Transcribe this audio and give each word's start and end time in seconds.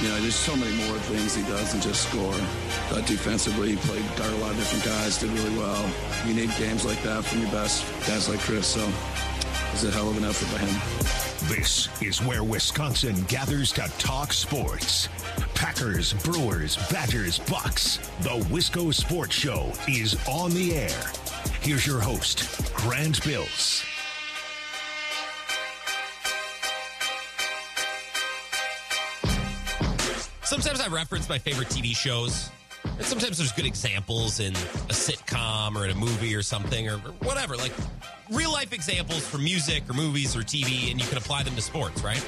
You 0.00 0.08
know, 0.08 0.18
there's 0.20 0.34
so 0.34 0.56
many 0.56 0.74
more 0.86 0.98
things 0.98 1.34
he 1.34 1.42
does 1.42 1.72
than 1.72 1.82
just 1.82 2.08
score. 2.08 2.34
But 2.90 3.06
defensively, 3.06 3.72
he 3.72 3.76
played 3.76 4.04
guard 4.16 4.32
a 4.32 4.36
lot 4.36 4.52
of 4.52 4.56
different 4.56 4.84
guys, 4.84 5.18
did 5.18 5.30
really 5.30 5.58
well. 5.58 5.90
You 6.26 6.32
need 6.32 6.50
games 6.56 6.86
like 6.86 7.02
that 7.02 7.22
from 7.24 7.42
your 7.42 7.50
best 7.50 7.84
guys 8.06 8.26
like 8.28 8.40
Khris. 8.40 8.64
So 8.64 8.80
it's 9.72 9.84
a 9.84 9.90
hell 9.90 10.08
of 10.08 10.16
an 10.16 10.24
effort 10.24 10.50
by 10.52 10.64
him. 10.64 11.48
This 11.54 11.88
is 12.00 12.22
where 12.22 12.42
Wisconsin 12.42 13.14
gathers 13.28 13.72
to 13.72 13.82
talk 13.98 14.32
sports. 14.32 15.08
Packers, 15.54 16.14
Brewers, 16.14 16.76
Badgers, 16.90 17.38
Bucks. 17.40 17.98
The 18.20 18.38
Wisco 18.48 18.94
Sports 18.94 19.34
Show 19.34 19.70
is 19.86 20.16
on 20.26 20.52
the 20.52 20.76
air. 20.76 21.12
Here's 21.60 21.86
your 21.86 22.00
host, 22.00 22.72
Grant 22.74 23.22
Bills. 23.22 23.84
Sometimes 30.50 30.80
I 30.80 30.88
reference 30.88 31.28
my 31.28 31.38
favorite 31.38 31.68
TV 31.68 31.94
shows. 31.94 32.50
And 32.84 33.04
sometimes 33.04 33.38
there's 33.38 33.52
good 33.52 33.66
examples 33.66 34.40
in 34.40 34.52
a 34.52 34.92
sitcom 34.92 35.76
or 35.76 35.84
in 35.84 35.92
a 35.92 35.94
movie 35.94 36.34
or 36.34 36.42
something 36.42 36.88
or 36.88 36.96
whatever, 37.22 37.56
like 37.56 37.70
real 38.32 38.50
life 38.50 38.72
examples 38.72 39.24
from 39.24 39.44
music 39.44 39.88
or 39.88 39.92
movies 39.92 40.34
or 40.34 40.40
TV, 40.40 40.90
and 40.90 41.00
you 41.00 41.06
can 41.06 41.18
apply 41.18 41.44
them 41.44 41.54
to 41.54 41.62
sports, 41.62 42.02
right? 42.02 42.26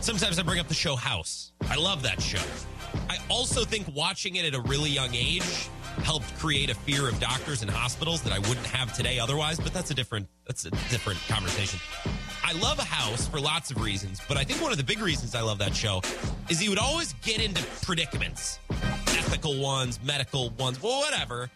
Sometimes 0.00 0.38
I 0.38 0.44
bring 0.44 0.58
up 0.58 0.68
the 0.68 0.72
show 0.72 0.96
House. 0.96 1.52
I 1.68 1.76
love 1.76 2.02
that 2.04 2.22
show. 2.22 2.40
I 3.10 3.18
also 3.28 3.66
think 3.66 3.86
watching 3.94 4.36
it 4.36 4.46
at 4.46 4.54
a 4.54 4.62
really 4.62 4.88
young 4.88 5.14
age 5.14 5.68
helped 6.04 6.38
create 6.38 6.70
a 6.70 6.74
fear 6.74 7.06
of 7.06 7.20
doctors 7.20 7.60
and 7.60 7.70
hospitals 7.70 8.22
that 8.22 8.32
I 8.32 8.38
wouldn't 8.38 8.66
have 8.68 8.94
today 8.94 9.18
otherwise, 9.18 9.60
but 9.60 9.74
that's 9.74 9.90
a 9.90 9.94
different 9.94 10.26
that's 10.46 10.64
a 10.64 10.70
different 10.70 11.20
conversation. 11.28 11.78
I 12.48 12.52
love 12.52 12.78
House 12.78 13.28
for 13.28 13.38
lots 13.38 13.70
of 13.70 13.78
reasons, 13.78 14.22
but 14.26 14.38
I 14.38 14.42
think 14.42 14.62
one 14.62 14.72
of 14.72 14.78
the 14.78 14.84
big 14.84 15.00
reasons 15.00 15.34
I 15.34 15.42
love 15.42 15.58
that 15.58 15.76
show 15.76 16.00
is 16.48 16.58
he 16.58 16.70
would 16.70 16.78
always 16.78 17.12
get 17.20 17.44
into 17.44 17.62
predicaments, 17.82 18.58
ethical 19.08 19.60
ones, 19.60 20.00
medical 20.02 20.48
ones, 20.58 20.80
whatever, 20.80 21.50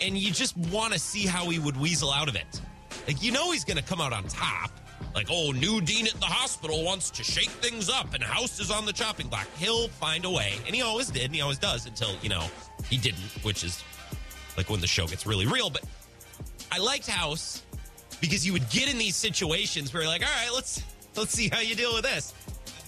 and 0.00 0.16
you 0.16 0.30
just 0.30 0.56
want 0.56 0.94
to 0.94 0.98
see 0.98 1.26
how 1.26 1.50
he 1.50 1.58
would 1.58 1.76
weasel 1.76 2.10
out 2.10 2.26
of 2.30 2.36
it. 2.36 2.62
Like 3.06 3.22
you 3.22 3.32
know 3.32 3.52
he's 3.52 3.66
going 3.66 3.76
to 3.76 3.82
come 3.82 4.00
out 4.00 4.14
on 4.14 4.26
top. 4.26 4.70
Like, 5.14 5.26
oh, 5.30 5.52
new 5.52 5.82
dean 5.82 6.06
at 6.06 6.14
the 6.14 6.24
hospital 6.24 6.82
wants 6.82 7.10
to 7.10 7.22
shake 7.22 7.50
things 7.50 7.90
up 7.90 8.14
and 8.14 8.24
House 8.24 8.58
is 8.60 8.70
on 8.70 8.86
the 8.86 8.94
chopping 8.94 9.26
block. 9.26 9.46
He'll 9.58 9.88
find 9.88 10.24
a 10.24 10.30
way. 10.30 10.54
And 10.64 10.74
he 10.74 10.80
always 10.80 11.10
did, 11.10 11.26
and 11.26 11.34
he 11.34 11.42
always 11.42 11.58
does 11.58 11.84
until, 11.84 12.16
you 12.22 12.30
know, 12.30 12.46
he 12.88 12.96
didn't, 12.96 13.20
which 13.42 13.62
is 13.62 13.84
like 14.56 14.70
when 14.70 14.80
the 14.80 14.86
show 14.86 15.06
gets 15.06 15.26
really 15.26 15.46
real. 15.46 15.68
But 15.68 15.84
I 16.72 16.78
liked 16.78 17.08
House 17.08 17.62
because 18.20 18.46
you 18.46 18.52
would 18.52 18.68
get 18.70 18.90
in 18.90 18.98
these 18.98 19.16
situations 19.16 19.92
where 19.92 20.02
you're 20.02 20.10
like, 20.10 20.22
all 20.22 20.28
right, 20.28 20.52
let's 20.54 20.82
let's 21.16 21.32
see 21.32 21.48
how 21.48 21.60
you 21.60 21.74
deal 21.74 21.94
with 21.94 22.04
this. 22.04 22.34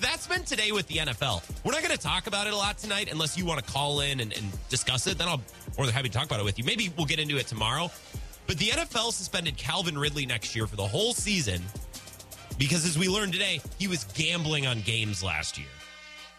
That's 0.00 0.27
been 0.27 0.44
today 0.44 0.72
with 0.72 0.86
the 0.88 0.96
NFL. 0.96 1.42
We're 1.64 1.72
not 1.72 1.82
going 1.82 1.96
to 1.96 2.02
talk 2.02 2.27
about 2.27 2.46
it 2.46 2.52
a 2.52 2.56
lot 2.56 2.77
tonight 2.77 3.10
unless 3.10 3.38
you 3.38 3.47
want 3.47 3.64
to 3.64 3.72
call 3.72 4.00
in 4.00 4.20
and, 4.20 4.32
and 4.32 4.69
discuss 4.69 5.06
it. 5.06 5.16
Then 5.16 5.28
I'll 5.28 5.41
more 5.77 5.86
than 5.86 5.94
happy 5.94 6.08
to 6.08 6.14
talk 6.14 6.27
about 6.27 6.41
it 6.41 6.44
with 6.44 6.58
you. 6.58 6.64
Maybe 6.64 6.92
we'll 6.97 7.06
get 7.06 7.19
into 7.19 7.38
it 7.38 7.47
tomorrow. 7.47 7.91
But 8.47 8.58
the 8.58 8.66
NFL 8.66 9.12
suspended 9.12 9.56
Calvin 9.56 9.98
Ridley 9.98 10.27
next 10.27 10.54
year 10.54 10.66
for 10.66 10.77
the 10.77 10.86
whole 10.86 11.12
season 11.12 11.62
because, 12.58 12.86
as 12.86 12.98
we 12.98 13.08
learned 13.08 13.32
today, 13.32 13.60
he 13.78 13.88
was 13.88 14.04
gambling 14.04 14.66
on 14.66 14.80
games 14.82 15.22
last 15.22 15.58
year 15.58 15.69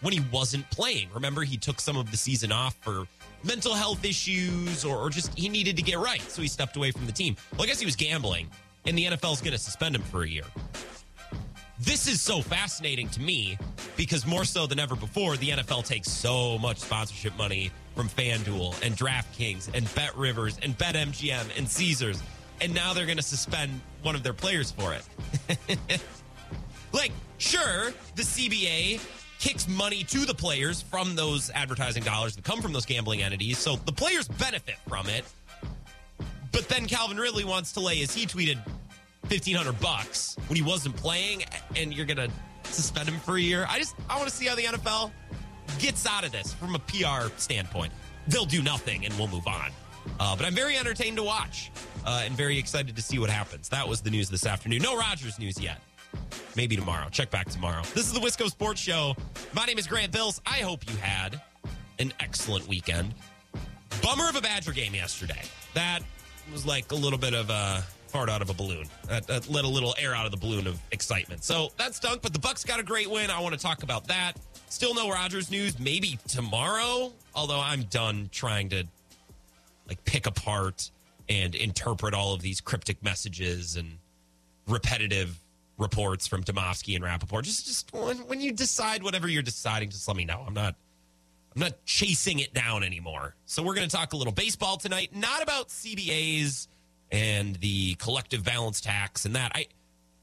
when 0.01 0.13
he 0.13 0.21
wasn't 0.31 0.69
playing. 0.71 1.09
Remember, 1.13 1.43
he 1.43 1.57
took 1.57 1.79
some 1.79 1.97
of 1.97 2.11
the 2.11 2.17
season 2.17 2.51
off 2.51 2.75
for 2.81 3.07
mental 3.43 3.73
health 3.73 4.03
issues 4.05 4.85
or, 4.85 4.97
or 4.97 5.09
just 5.09 5.37
he 5.37 5.49
needed 5.49 5.75
to 5.77 5.83
get 5.83 5.99
right. 5.99 6.21
So 6.21 6.41
he 6.41 6.47
stepped 6.47 6.75
away 6.75 6.91
from 6.91 7.05
the 7.05 7.11
team. 7.11 7.35
Well, 7.53 7.63
I 7.63 7.65
guess 7.65 7.79
he 7.79 7.85
was 7.85 7.95
gambling, 7.95 8.49
and 8.87 8.97
the 8.97 9.05
NFL 9.05 9.33
is 9.33 9.41
going 9.41 9.51
to 9.51 9.59
suspend 9.59 9.95
him 9.95 10.01
for 10.01 10.23
a 10.23 10.27
year. 10.27 10.45
This 11.79 12.07
is 12.07 12.21
so 12.21 12.41
fascinating 12.41 13.07
to 13.09 13.21
me 13.21 13.59
because 13.95 14.25
more 14.25 14.45
so 14.45 14.65
than 14.65 14.79
ever 14.79 14.95
before, 14.95 15.37
the 15.37 15.49
NFL 15.49 15.85
takes 15.85 16.09
so 16.09 16.57
much 16.57 16.79
sponsorship 16.79 17.37
money 17.37 17.69
from 17.95 18.09
FanDuel 18.09 18.81
and 18.83 18.95
DraftKings 18.95 19.69
and 19.75 19.85
BetRivers 19.87 20.57
and 20.63 20.75
BetMGM 20.77 21.55
and 21.55 21.69
Caesars. 21.69 22.23
And 22.61 22.73
now 22.73 22.93
they're 22.93 23.05
going 23.05 23.17
to 23.17 23.23
suspend 23.23 23.79
one 24.01 24.15
of 24.15 24.23
their 24.23 24.33
players 24.33 24.71
for 24.71 24.95
it. 24.95 25.77
like, 26.93 27.11
sure, 27.37 27.91
the 28.15 28.23
CBA 28.23 28.99
kicks 29.37 29.67
money 29.67 30.03
to 30.05 30.25
the 30.25 30.33
players 30.33 30.81
from 30.81 31.15
those 31.15 31.51
advertising 31.51 32.01
dollars 32.01 32.35
that 32.35 32.43
come 32.43 32.61
from 32.61 32.73
those 32.73 32.85
gambling 32.85 33.21
entities. 33.21 33.59
So 33.59 33.75
the 33.75 33.91
players 33.91 34.27
benefit 34.27 34.77
from 34.87 35.07
it. 35.09 35.25
But 36.51 36.67
then 36.67 36.85
Calvin 36.87 37.17
Ridley 37.17 37.43
wants 37.43 37.71
to 37.73 37.79
lay, 37.79 38.01
as 38.01 38.13
he 38.13 38.25
tweeted, 38.25 38.59
fifteen 39.25 39.55
hundred 39.55 39.79
bucks 39.79 40.35
when 40.47 40.55
he 40.55 40.61
wasn't 40.61 40.95
playing, 40.95 41.43
and 41.75 41.93
you're 41.93 42.05
gonna 42.05 42.29
suspend 42.63 43.09
him 43.09 43.19
for 43.19 43.37
a 43.37 43.41
year. 43.41 43.65
I 43.69 43.79
just 43.79 43.95
I 44.09 44.17
want 44.17 44.29
to 44.29 44.35
see 44.35 44.45
how 44.45 44.55
the 44.55 44.63
NFL 44.63 45.11
gets 45.79 46.05
out 46.05 46.25
of 46.25 46.31
this 46.31 46.53
from 46.53 46.75
a 46.75 46.79
PR 46.79 47.29
standpoint. 47.37 47.91
They'll 48.27 48.45
do 48.45 48.61
nothing, 48.61 49.05
and 49.05 49.13
we'll 49.17 49.27
move 49.27 49.47
on. 49.47 49.71
Uh, 50.19 50.35
but 50.35 50.45
I'm 50.45 50.53
very 50.53 50.77
entertained 50.77 51.17
to 51.17 51.23
watch, 51.23 51.71
uh, 52.05 52.23
and 52.25 52.33
very 52.35 52.57
excited 52.57 52.95
to 52.95 53.01
see 53.01 53.19
what 53.19 53.29
happens. 53.29 53.69
That 53.69 53.87
was 53.87 54.01
the 54.01 54.09
news 54.09 54.29
this 54.29 54.45
afternoon. 54.45 54.81
No 54.81 54.97
Rodgers 54.97 55.37
news 55.39 55.59
yet. 55.59 55.79
Maybe 56.55 56.75
tomorrow. 56.75 57.09
Check 57.09 57.29
back 57.29 57.49
tomorrow. 57.49 57.83
This 57.93 58.07
is 58.07 58.13
the 58.13 58.19
Wisco 58.19 58.49
Sports 58.49 58.81
Show. 58.81 59.15
My 59.53 59.65
name 59.65 59.77
is 59.77 59.85
Grant 59.85 60.11
Bills. 60.11 60.41
I 60.45 60.59
hope 60.59 60.89
you 60.89 60.95
had 60.97 61.39
an 61.99 62.13
excellent 62.19 62.67
weekend. 62.67 63.13
Bummer 64.01 64.29
of 64.29 64.35
a 64.35 64.41
Badger 64.41 64.71
game 64.71 64.95
yesterday. 64.95 65.41
That 65.73 66.01
was 66.51 66.65
like 66.65 66.91
a 66.91 66.95
little 66.95 67.19
bit 67.19 67.33
of 67.33 67.49
a 67.49 67.83
fart 68.07 68.29
out 68.29 68.41
of 68.41 68.49
a 68.49 68.53
balloon. 68.53 68.87
That, 69.07 69.27
that 69.27 69.49
let 69.49 69.65
a 69.65 69.67
little 69.67 69.93
air 69.99 70.15
out 70.15 70.25
of 70.25 70.31
the 70.31 70.37
balloon 70.37 70.67
of 70.67 70.79
excitement. 70.91 71.43
So 71.43 71.71
that 71.77 71.93
stunk, 71.95 72.21
but 72.21 72.33
the 72.33 72.39
Bucks 72.39 72.63
got 72.63 72.79
a 72.79 72.83
great 72.83 73.09
win. 73.09 73.29
I 73.29 73.39
want 73.41 73.53
to 73.53 73.59
talk 73.59 73.83
about 73.83 74.07
that. 74.07 74.33
Still 74.69 74.93
no 74.93 75.09
Rodgers 75.09 75.51
news. 75.51 75.79
Maybe 75.79 76.19
tomorrow. 76.27 77.13
Although 77.35 77.59
I'm 77.59 77.83
done 77.83 78.29
trying 78.31 78.69
to 78.69 78.85
like 79.87 80.03
pick 80.05 80.25
apart 80.25 80.91
and 81.29 81.55
interpret 81.55 82.13
all 82.13 82.33
of 82.33 82.41
these 82.41 82.61
cryptic 82.61 83.03
messages 83.03 83.75
and 83.75 83.97
repetitive 84.67 85.39
reports 85.77 86.27
from 86.27 86.43
Demovsky 86.43 86.95
and 86.95 87.03
Rapoport. 87.03 87.45
Just 87.45 87.65
just 87.65 87.93
when, 87.93 88.17
when 88.27 88.41
you 88.41 88.51
decide 88.51 89.03
whatever 89.03 89.27
you're 89.27 89.43
deciding, 89.43 89.89
just 89.89 90.07
let 90.07 90.17
me 90.17 90.25
know. 90.25 90.43
I'm 90.45 90.53
not 90.53 90.75
I'm 91.57 91.61
not 91.61 91.83
chasing 91.85 92.37
it 92.37 92.53
down 92.53 92.83
anymore. 92.83 93.33
So 93.47 93.63
we're 93.63 93.73
going 93.73 93.89
to 93.89 93.95
talk 93.95 94.13
a 94.13 94.15
little 94.15 94.31
baseball 94.31 94.77
tonight, 94.77 95.09
not 95.15 95.41
about 95.41 95.69
CBAs 95.69 96.67
and 97.11 97.55
the 97.55 97.95
collective 97.95 98.45
balance 98.45 98.79
tax 98.79 99.25
and 99.25 99.35
that. 99.35 99.53
I 99.55 99.65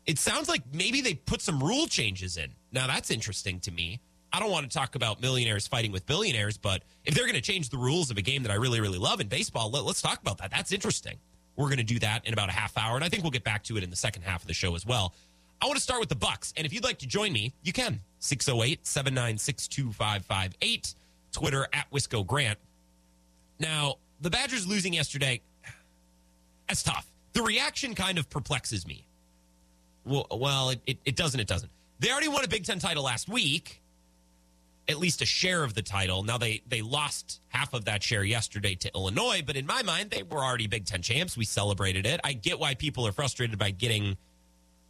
it 0.07 0.21
sounds 0.21 0.49
like 0.49 0.63
maybe 0.73 1.01
they 1.01 1.15
put 1.15 1.41
some 1.41 1.61
rule 1.61 1.89
changes 1.89 2.37
in. 2.37 2.53
Now 2.71 2.87
that's 2.87 3.11
interesting 3.11 3.59
to 3.61 3.73
me. 3.73 3.99
I 4.33 4.39
don't 4.39 4.53
want 4.53 4.71
to 4.71 4.79
talk 4.79 4.95
about 4.95 5.21
millionaires 5.21 5.67
fighting 5.67 5.91
with 5.91 6.07
billionaires, 6.07 6.57
but 6.57 6.83
if 7.05 7.17
they're 7.17 7.25
going 7.25 7.35
to 7.35 7.41
change 7.41 7.69
the 7.69 7.79
rules 7.79 8.13
of 8.13 8.17
a 8.17 8.23
game 8.23 8.45
that 8.45 8.53
I 8.53 8.55
really, 8.55 8.81
really 8.81 8.99
love 8.99 9.21
in 9.21 9.27
baseball, 9.27 9.73
let, 9.73 9.85
us 9.87 10.01
talk 10.01 10.21
about 10.21 10.39
that. 10.39 10.53
That's 10.53 10.71
interesting. 10.71 11.17
We're 11.57 11.67
going 11.67 11.79
to 11.79 11.85
do 11.85 11.99
that 11.99 12.27
in 12.27 12.33
about 12.33 12.49
a 12.49 12.53
half 12.53 12.79
hour, 12.79 12.95
and 12.95 13.05
I 13.05 13.09
think 13.09 13.25
we'll 13.25 13.33
get 13.33 13.45
back 13.45 13.65
to 13.65 13.77
it 13.77 13.83
in 13.83 13.91
the 13.91 13.97
second 13.97 14.23
half 14.23 14.43
of 14.43 14.47
the 14.47 14.55
show 14.55 14.77
as 14.77 14.87
well. 14.87 15.15
I 15.61 15.67
want 15.67 15.79
to 15.79 15.83
start 15.83 15.99
with 15.99 16.11
the 16.11 16.17
Bucks, 16.17 16.53
and 16.57 16.65
if 16.65 16.73
you'd 16.73 16.85
like 16.85 16.99
to 16.99 17.09
join 17.09 17.33
me, 17.33 17.55
you 17.63 17.73
can. 17.73 18.01
608 18.21 18.87
796 18.87 19.69
2558, 19.69 20.95
Twitter 21.35 21.67
at 21.73 21.91
Wisco 21.91 22.27
Grant. 22.27 22.59
Now, 23.59 23.97
the 24.21 24.31
Badgers 24.31 24.67
losing 24.67 24.95
yesterday, 24.95 25.43
that's 26.69 26.83
tough. 26.83 27.07
The 27.35 27.43
reaction 27.43 27.95
kind 27.95 28.19
of 28.19 28.31
perplexes 28.31 28.87
me. 28.87 29.07
Well, 30.05 30.27
well 30.31 30.71
it, 30.71 30.81
it, 30.87 30.99
it 31.05 31.17
doesn't, 31.17 31.39
it 31.39 31.47
doesn't. 31.47 31.71
They 31.99 32.11
already 32.11 32.29
won 32.29 32.45
a 32.45 32.49
Big 32.49 32.65
Ten 32.65 32.79
title 32.79 33.05
last 33.05 33.29
week 33.29 33.83
at 34.89 34.99
least 34.99 35.23
a 35.23 35.27
share 35.27 35.65
of 35.65 35.75
the 35.75 35.83
title. 35.83 36.23
Now 36.23 36.39
they 36.39 36.63
they 36.69 36.83
lost 36.83 37.41
half 37.49 37.75
of 37.75 37.87
that 37.87 38.03
share 38.03 38.25
yesterday 38.25 38.75
to 38.77 38.91
Illinois, 38.95 39.43
but 39.45 39.57
in 39.57 39.67
my 39.67 39.83
mind 39.83 40.11
they 40.11 40.23
were 40.23 40.45
already 40.45 40.67
Big 40.67 40.85
10 40.85 41.03
champs. 41.03 41.37
We 41.37 41.45
celebrated 41.45 42.07
it. 42.07 42.21
I 42.23 42.33
get 42.33 42.59
why 42.59 42.75
people 42.75 43.07
are 43.07 43.13
frustrated 43.13 43.59
by 43.59 43.71
getting 43.71 44.17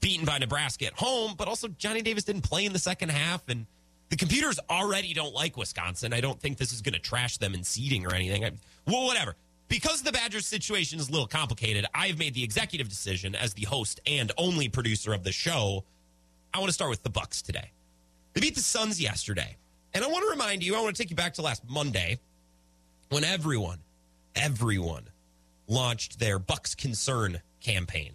beaten 0.00 0.26
by 0.26 0.38
Nebraska 0.38 0.86
at 0.86 0.94
home, 0.94 1.34
but 1.36 1.48
also 1.48 1.68
Johnny 1.68 2.02
Davis 2.02 2.24
didn't 2.24 2.42
play 2.42 2.64
in 2.64 2.72
the 2.72 2.78
second 2.78 3.10
half 3.10 3.48
and 3.48 3.66
the 4.10 4.16
computers 4.16 4.58
already 4.70 5.14
don't 5.14 5.34
like 5.34 5.56
Wisconsin. 5.56 6.12
I 6.12 6.20
don't 6.20 6.40
think 6.40 6.58
this 6.58 6.72
is 6.72 6.82
going 6.82 6.94
to 6.94 7.00
trash 7.00 7.38
them 7.38 7.54
in 7.54 7.64
seeding 7.64 8.06
or 8.06 8.14
anything. 8.14 8.44
I, 8.44 8.52
well, 8.86 9.06
whatever. 9.06 9.36
Because 9.68 10.02
the 10.02 10.12
Badgers 10.12 10.46
situation 10.46 11.00
is 11.00 11.08
a 11.08 11.12
little 11.12 11.26
complicated, 11.26 11.86
I've 11.94 12.18
made 12.18 12.34
the 12.34 12.44
executive 12.44 12.88
decision 12.88 13.34
as 13.34 13.54
the 13.54 13.64
host 13.64 14.00
and 14.06 14.30
only 14.36 14.68
producer 14.68 15.12
of 15.14 15.24
the 15.24 15.32
show. 15.32 15.84
I 16.52 16.58
want 16.58 16.68
to 16.68 16.74
start 16.74 16.90
with 16.90 17.02
the 17.02 17.10
Bucks 17.10 17.42
today. 17.42 17.72
They 18.34 18.40
beat 18.40 18.54
the 18.54 18.60
Suns 18.60 19.00
yesterday. 19.00 19.56
And 19.94 20.04
I 20.04 20.08
want 20.08 20.24
to 20.24 20.30
remind 20.30 20.62
you, 20.62 20.76
I 20.76 20.80
want 20.80 20.94
to 20.94 21.02
take 21.02 21.10
you 21.10 21.16
back 21.16 21.34
to 21.34 21.42
last 21.42 21.62
Monday 21.68 22.18
when 23.08 23.24
everyone, 23.24 23.78
everyone 24.34 25.08
launched 25.66 26.18
their 26.18 26.38
Bucks 26.38 26.74
Concern 26.74 27.40
campaign. 27.60 28.12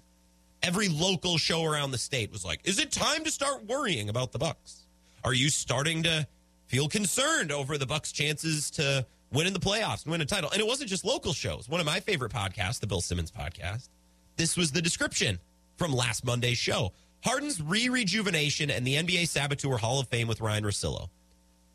Every 0.61 0.89
local 0.89 1.37
show 1.37 1.63
around 1.63 1.91
the 1.91 1.97
state 1.97 2.31
was 2.31 2.43
like, 2.43 2.59
"Is 2.65 2.79
it 2.79 2.91
time 2.91 3.23
to 3.23 3.31
start 3.31 3.65
worrying 3.65 4.09
about 4.09 4.33
the 4.33 4.39
Bucks? 4.39 4.78
Are 5.23 5.33
you 5.33 5.49
starting 5.49 6.03
to 6.03 6.27
feel 6.67 6.87
concerned 6.87 7.51
over 7.51 7.77
the 7.77 7.85
Bucks' 7.85 8.11
chances 8.11 8.71
to 8.71 9.05
win 9.31 9.47
in 9.47 9.53
the 9.53 9.59
playoffs 9.59 10.03
and 10.03 10.11
win 10.11 10.21
a 10.21 10.25
title?" 10.25 10.49
And 10.51 10.59
it 10.59 10.67
wasn't 10.67 10.89
just 10.89 11.05
local 11.05 11.33
shows. 11.33 11.67
One 11.67 11.79
of 11.79 11.85
my 11.85 11.99
favorite 11.99 12.31
podcasts, 12.31 12.79
the 12.79 12.87
Bill 12.87 13.01
Simmons 13.01 13.31
podcast. 13.31 13.89
This 14.37 14.55
was 14.55 14.71
the 14.71 14.81
description 14.81 15.39
from 15.77 15.93
last 15.93 16.25
Monday's 16.25 16.57
show. 16.57 16.93
Harden's 17.23 17.61
re-rejuvenation 17.61 18.69
and 18.69 18.87
the 18.87 18.95
NBA 18.95 19.27
Saboteur 19.27 19.77
Hall 19.77 19.99
of 19.99 20.07
Fame 20.07 20.27
with 20.27 20.39
Ryan 20.39 20.63
Russillo. 20.63 21.09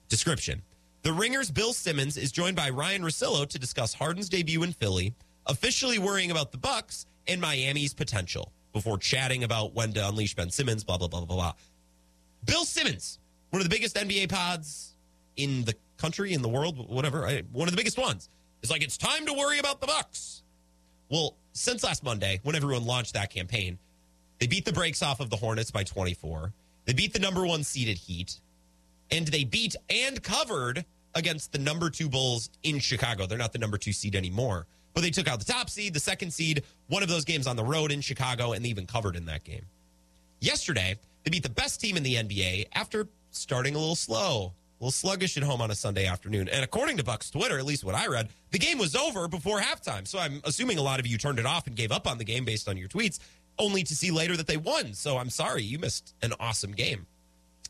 Description 0.08 0.62
The 1.02 1.12
Ringer's 1.12 1.50
Bill 1.50 1.72
Simmons 1.72 2.16
is 2.16 2.32
joined 2.32 2.56
by 2.56 2.70
Ryan 2.70 3.02
Russillo 3.02 3.46
to 3.48 3.58
discuss 3.58 3.92
Harden's 3.92 4.28
debut 4.28 4.62
in 4.62 4.72
Philly, 4.72 5.14
officially 5.46 5.98
worrying 5.98 6.30
about 6.30 6.52
the 6.52 6.58
Bucks 6.58 7.06
and 7.26 7.40
Miami's 7.40 7.92
potential 7.92 8.52
before 8.72 8.98
chatting 8.98 9.44
about 9.44 9.74
when 9.74 9.92
to 9.92 10.08
unleash 10.08 10.34
Ben 10.34 10.50
Simmons, 10.50 10.84
blah, 10.84 10.98
blah, 10.98 11.08
blah, 11.08 11.24
blah, 11.24 11.36
blah. 11.36 11.52
Bill 12.44 12.64
Simmons, 12.64 13.18
one 13.54 13.60
of 13.60 13.70
the 13.70 13.72
biggest 13.72 13.94
NBA 13.94 14.28
pods 14.28 14.94
in 15.36 15.62
the 15.64 15.76
country, 15.96 16.32
in 16.32 16.42
the 16.42 16.48
world, 16.48 16.88
whatever, 16.88 17.20
one 17.52 17.68
of 17.68 17.72
the 17.72 17.76
biggest 17.76 17.96
ones. 17.96 18.28
It's 18.64 18.72
like, 18.72 18.82
it's 18.82 18.96
time 18.96 19.26
to 19.26 19.32
worry 19.32 19.60
about 19.60 19.80
the 19.80 19.86
Bucks. 19.86 20.42
Well, 21.08 21.36
since 21.52 21.84
last 21.84 22.02
Monday, 22.02 22.40
when 22.42 22.56
everyone 22.56 22.84
launched 22.84 23.14
that 23.14 23.30
campaign, 23.30 23.78
they 24.40 24.48
beat 24.48 24.64
the 24.64 24.72
brakes 24.72 25.04
off 25.04 25.20
of 25.20 25.30
the 25.30 25.36
Hornets 25.36 25.70
by 25.70 25.84
24. 25.84 26.52
They 26.86 26.94
beat 26.94 27.12
the 27.12 27.20
number 27.20 27.46
one 27.46 27.62
seeded 27.62 27.96
Heat, 27.96 28.40
and 29.12 29.28
they 29.28 29.44
beat 29.44 29.76
and 29.88 30.20
covered 30.20 30.84
against 31.14 31.52
the 31.52 31.58
number 31.60 31.90
two 31.90 32.08
Bulls 32.08 32.50
in 32.64 32.80
Chicago. 32.80 33.24
They're 33.24 33.38
not 33.38 33.52
the 33.52 33.60
number 33.60 33.78
two 33.78 33.92
seed 33.92 34.16
anymore, 34.16 34.66
but 34.94 35.02
they 35.02 35.10
took 35.10 35.28
out 35.28 35.38
the 35.38 35.52
top 35.52 35.70
seed, 35.70 35.94
the 35.94 36.00
second 36.00 36.32
seed, 36.32 36.64
one 36.88 37.04
of 37.04 37.08
those 37.08 37.24
games 37.24 37.46
on 37.46 37.54
the 37.54 37.62
road 37.62 37.92
in 37.92 38.00
Chicago, 38.00 38.50
and 38.50 38.64
they 38.64 38.70
even 38.70 38.88
covered 38.88 39.14
in 39.14 39.26
that 39.26 39.44
game. 39.44 39.66
Yesterday, 40.40 40.96
they 41.22 41.30
beat 41.30 41.44
the 41.44 41.50
best 41.50 41.80
team 41.80 41.96
in 41.96 42.02
the 42.02 42.16
NBA 42.16 42.66
after 42.74 43.06
starting 43.36 43.74
a 43.74 43.78
little 43.78 43.96
slow, 43.96 44.52
a 44.80 44.84
little 44.84 44.90
sluggish 44.90 45.36
at 45.36 45.42
home 45.42 45.60
on 45.60 45.70
a 45.70 45.74
Sunday 45.74 46.06
afternoon. 46.06 46.48
And 46.48 46.64
according 46.64 46.96
to 46.98 47.04
Buck's 47.04 47.30
Twitter, 47.30 47.58
at 47.58 47.64
least 47.64 47.84
what 47.84 47.94
I 47.94 48.06
read, 48.06 48.28
the 48.50 48.58
game 48.58 48.78
was 48.78 48.94
over 48.94 49.28
before 49.28 49.60
halftime. 49.60 50.06
So 50.06 50.18
I'm 50.18 50.40
assuming 50.44 50.78
a 50.78 50.82
lot 50.82 51.00
of 51.00 51.06
you 51.06 51.18
turned 51.18 51.38
it 51.38 51.46
off 51.46 51.66
and 51.66 51.76
gave 51.76 51.92
up 51.92 52.06
on 52.06 52.18
the 52.18 52.24
game 52.24 52.44
based 52.44 52.68
on 52.68 52.76
your 52.76 52.88
tweets, 52.88 53.18
only 53.58 53.82
to 53.84 53.94
see 53.94 54.10
later 54.10 54.36
that 54.36 54.46
they 54.46 54.56
won. 54.56 54.94
So 54.94 55.16
I'm 55.16 55.30
sorry, 55.30 55.62
you 55.62 55.78
missed 55.78 56.14
an 56.22 56.32
awesome 56.40 56.72
game. 56.72 57.06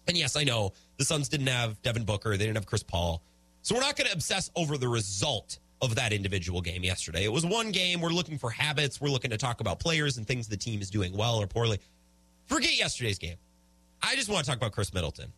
And 0.06 0.16
yes, 0.16 0.37
I 0.37 0.44
know 0.44 0.72
the 0.99 1.05
Suns 1.05 1.28
didn't 1.28 1.46
have 1.46 1.81
Devin 1.82 2.05
Booker, 2.05 2.31
they 2.37 2.44
didn't 2.44 2.56
have 2.56 2.66
Chris 2.66 2.82
Paul. 2.82 3.22
So 3.62 3.75
we're 3.75 3.81
not 3.81 3.96
going 3.96 4.08
to 4.08 4.12
obsess 4.12 4.50
over 4.56 4.76
the 4.76 4.88
result 4.88 5.58
of 5.81 5.94
that 5.94 6.12
individual 6.12 6.61
game 6.61 6.84
yesterday. 6.84 7.25
It 7.25 7.32
was 7.32 7.46
one 7.46 7.70
game. 7.70 8.00
We're 8.00 8.11
looking 8.11 8.38
for 8.38 8.50
habits. 8.50 9.00
We're 9.00 9.08
looking 9.08 9.31
to 9.31 9.38
talk 9.38 9.61
about 9.61 9.81
players 9.81 10.19
and 10.19 10.26
things 10.26 10.49
the 10.49 10.56
team 10.56 10.81
is 10.81 10.90
doing 10.90 11.16
well 11.16 11.40
or 11.40 11.46
poorly. 11.46 11.78
Forget 12.46 12.76
yesterday's 12.76 13.19
game. 13.19 13.37
I 14.02 14.16
just 14.16 14.28
want 14.28 14.44
to 14.44 14.50
talk 14.50 14.58
about 14.58 14.72
Khris 14.72 14.93
Middleton. 14.93 15.32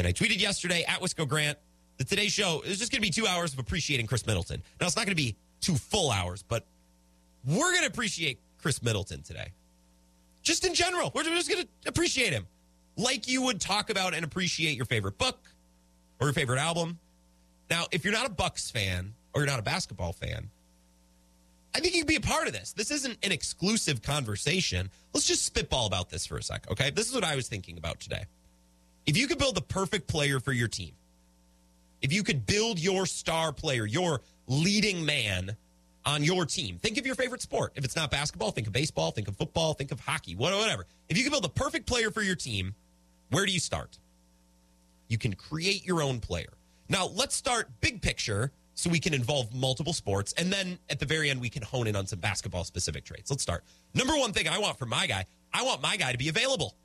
And 0.00 0.08
I 0.08 0.12
tweeted 0.14 0.40
yesterday 0.40 0.82
at 0.88 1.02
Wisco 1.02 1.28
Grant 1.28 1.58
that 1.98 2.08
today's 2.08 2.32
show 2.32 2.62
is 2.64 2.78
just 2.78 2.90
going 2.90 3.02
to 3.02 3.06
be 3.06 3.10
two 3.10 3.26
hours 3.26 3.52
of 3.52 3.58
appreciating 3.58 4.06
Khris 4.06 4.26
Middleton. 4.26 4.62
Now, 4.80 4.86
it's 4.86 4.96
not 4.96 5.04
going 5.04 5.14
to 5.14 5.22
be 5.22 5.36
two 5.60 5.74
full 5.74 6.10
hours, 6.10 6.42
but 6.42 6.64
we're 7.46 7.70
going 7.72 7.82
to 7.82 7.88
appreciate 7.88 8.40
Khris 8.62 8.82
Middleton 8.82 9.20
today. 9.20 9.48
Just 10.42 10.64
in 10.64 10.72
general, 10.72 11.12
we're 11.14 11.24
just 11.24 11.50
going 11.50 11.64
to 11.64 11.68
appreciate 11.86 12.32
him 12.32 12.46
like 12.96 13.28
you 13.28 13.42
would 13.42 13.60
talk 13.60 13.90
about 13.90 14.14
and 14.14 14.24
appreciate 14.24 14.74
your 14.74 14.86
favorite 14.86 15.18
book 15.18 15.50
or 16.18 16.28
your 16.28 16.34
favorite 16.34 16.60
album. 16.60 16.98
Now, 17.68 17.84
if 17.92 18.02
you're 18.02 18.14
not 18.14 18.24
a 18.24 18.30
Bucks 18.30 18.70
fan 18.70 19.12
or 19.34 19.42
you're 19.42 19.50
not 19.50 19.58
a 19.58 19.62
basketball 19.62 20.14
fan, 20.14 20.48
I 21.74 21.80
think 21.80 21.94
you 21.94 22.00
can 22.00 22.08
be 22.08 22.16
a 22.16 22.22
part 22.22 22.46
of 22.46 22.54
this. 22.54 22.72
This 22.72 22.90
isn't 22.90 23.18
an 23.22 23.32
exclusive 23.32 24.00
conversation. 24.00 24.90
Let's 25.12 25.26
just 25.26 25.44
spitball 25.44 25.84
about 25.84 26.08
this 26.08 26.24
for 26.24 26.38
a 26.38 26.42
sec, 26.42 26.70
okay? 26.70 26.88
This 26.88 27.06
is 27.06 27.14
what 27.14 27.22
I 27.22 27.36
was 27.36 27.48
thinking 27.48 27.76
about 27.76 28.00
today. 28.00 28.24
If 29.10 29.16
you 29.16 29.26
could 29.26 29.38
build 29.38 29.56
the 29.56 29.60
perfect 29.60 30.06
player 30.06 30.38
for 30.38 30.52
your 30.52 30.68
team, 30.68 30.92
if 32.00 32.12
you 32.12 32.22
could 32.22 32.46
build 32.46 32.78
your 32.78 33.06
star 33.06 33.52
player, 33.52 33.84
your 33.84 34.20
leading 34.46 35.04
man 35.04 35.56
on 36.04 36.22
your 36.22 36.46
team, 36.46 36.78
think 36.78 36.96
of 36.96 37.04
your 37.04 37.16
favorite 37.16 37.42
sport. 37.42 37.72
If 37.74 37.84
it's 37.84 37.96
not 37.96 38.12
basketball, 38.12 38.52
think 38.52 38.68
of 38.68 38.72
baseball, 38.72 39.10
think 39.10 39.26
of 39.26 39.34
football, 39.34 39.74
think 39.74 39.90
of 39.90 39.98
hockey, 39.98 40.36
whatever. 40.36 40.86
If 41.08 41.18
you 41.18 41.24
could 41.24 41.32
build 41.32 41.42
the 41.42 41.48
perfect 41.48 41.88
player 41.88 42.12
for 42.12 42.22
your 42.22 42.36
team, 42.36 42.76
where 43.30 43.44
do 43.44 43.50
you 43.50 43.58
start? 43.58 43.98
You 45.08 45.18
can 45.18 45.34
create 45.34 45.84
your 45.84 46.02
own 46.02 46.20
player. 46.20 46.52
Now, 46.88 47.08
let's 47.08 47.34
start 47.34 47.68
big 47.80 48.02
picture 48.02 48.52
so 48.74 48.90
we 48.90 49.00
can 49.00 49.12
involve 49.12 49.52
multiple 49.52 49.92
sports. 49.92 50.32
And 50.34 50.52
then 50.52 50.78
at 50.88 51.00
the 51.00 51.06
very 51.06 51.30
end, 51.30 51.40
we 51.40 51.48
can 51.48 51.64
hone 51.64 51.88
in 51.88 51.96
on 51.96 52.06
some 52.06 52.20
basketball 52.20 52.62
specific 52.62 53.02
traits. 53.02 53.28
Let's 53.28 53.42
start. 53.42 53.64
Number 53.92 54.16
one 54.16 54.32
thing 54.32 54.46
I 54.46 54.60
want 54.60 54.78
from 54.78 54.90
my 54.90 55.08
guy, 55.08 55.26
I 55.52 55.64
want 55.64 55.82
my 55.82 55.96
guy 55.96 56.12
to 56.12 56.18
be 56.18 56.28
available. 56.28 56.76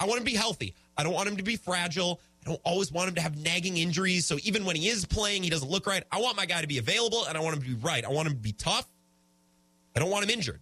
I 0.00 0.04
want 0.04 0.18
him 0.18 0.24
to 0.24 0.30
be 0.30 0.36
healthy. 0.36 0.74
I 0.98 1.04
don't 1.04 1.12
want 1.12 1.28
him 1.28 1.36
to 1.36 1.44
be 1.44 1.54
fragile. 1.54 2.20
I 2.44 2.50
don't 2.50 2.60
always 2.64 2.90
want 2.90 3.08
him 3.08 3.14
to 3.14 3.20
have 3.20 3.38
nagging 3.38 3.76
injuries. 3.76 4.26
So 4.26 4.36
even 4.42 4.64
when 4.64 4.74
he 4.74 4.88
is 4.88 5.04
playing, 5.04 5.44
he 5.44 5.50
doesn't 5.50 5.70
look 5.70 5.86
right. 5.86 6.02
I 6.10 6.20
want 6.20 6.36
my 6.36 6.44
guy 6.44 6.60
to 6.60 6.66
be 6.66 6.78
available 6.78 7.24
and 7.26 7.38
I 7.38 7.40
want 7.40 7.56
him 7.56 7.62
to 7.62 7.68
be 7.68 7.74
right. 7.76 8.04
I 8.04 8.08
want 8.08 8.26
him 8.26 8.34
to 8.34 8.40
be 8.40 8.52
tough. 8.52 8.86
I 9.94 10.00
don't 10.00 10.10
want 10.10 10.24
him 10.24 10.30
injured. 10.30 10.60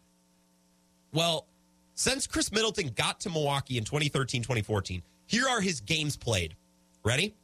Well, 1.12 1.46
since 1.94 2.26
Khris 2.26 2.52
Middleton 2.52 2.90
got 2.94 3.20
to 3.20 3.30
Milwaukee 3.30 3.78
in 3.78 3.84
2013, 3.84 4.42
2014, 4.42 5.02
here 5.26 5.48
are 5.48 5.62
his 5.62 5.80
games 5.80 6.16
played. 6.16 6.54
Ready? 7.02 7.34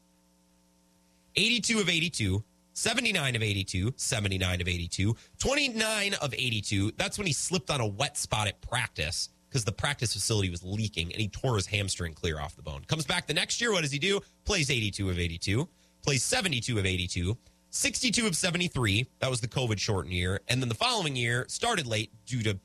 82 1.36 1.80
of 1.80 1.88
82, 1.88 2.44
79 2.74 3.36
of 3.36 3.42
82, 3.42 3.94
79 3.96 4.60
of 4.60 4.68
82, 4.68 5.16
29 5.38 6.14
of 6.14 6.34
82. 6.34 6.92
That's 6.98 7.16
when 7.16 7.26
he 7.26 7.32
slipped 7.32 7.70
on 7.70 7.80
a 7.80 7.86
wet 7.86 8.18
spot 8.18 8.48
at 8.48 8.60
practice 8.60 9.30
because 9.52 9.64
the 9.66 9.72
practice 9.72 10.14
facility 10.14 10.48
was 10.48 10.62
leaking 10.62 11.12
and 11.12 11.20
he 11.20 11.28
tore 11.28 11.56
his 11.56 11.66
hamstring 11.66 12.14
clear 12.14 12.40
off 12.40 12.56
the 12.56 12.62
bone. 12.62 12.82
Comes 12.86 13.04
back 13.04 13.26
the 13.26 13.34
next 13.34 13.60
year. 13.60 13.70
What 13.70 13.82
does 13.82 13.92
he 13.92 13.98
do? 13.98 14.20
Plays 14.46 14.70
82 14.70 15.10
of 15.10 15.18
82, 15.18 15.68
plays 16.02 16.22
72 16.22 16.78
of 16.78 16.86
82, 16.86 17.36
62 17.68 18.26
of 18.26 18.34
73. 18.34 19.06
That 19.18 19.28
was 19.28 19.42
the 19.42 19.48
COVID 19.48 19.78
shortened 19.78 20.14
year. 20.14 20.40
And 20.48 20.62
then 20.62 20.70
the 20.70 20.74
following 20.74 21.14
year 21.14 21.44
started 21.48 21.86
late 21.86 22.10
due 22.24 22.42
to 22.44 22.58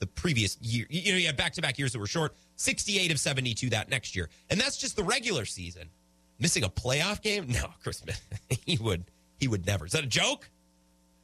the 0.00 0.06
previous 0.08 0.58
year. 0.60 0.86
You 0.90 1.12
know, 1.12 1.18
you 1.18 1.26
had 1.26 1.36
back 1.36 1.52
to 1.54 1.62
back 1.62 1.78
years 1.78 1.92
that 1.92 2.00
were 2.00 2.06
short. 2.08 2.34
68 2.56 3.12
of 3.12 3.20
72 3.20 3.70
that 3.70 3.88
next 3.88 4.16
year. 4.16 4.28
And 4.50 4.60
that's 4.60 4.76
just 4.76 4.96
the 4.96 5.04
regular 5.04 5.44
season. 5.44 5.88
Missing 6.40 6.64
a 6.64 6.68
playoff 6.68 7.22
game? 7.22 7.46
No, 7.48 7.66
Khris, 7.84 8.04
Middleton, 8.04 8.58
he 8.66 8.76
would 8.78 9.04
he 9.38 9.46
would 9.46 9.66
never. 9.66 9.86
Is 9.86 9.92
that 9.92 10.02
a 10.02 10.08
joke? 10.08 10.50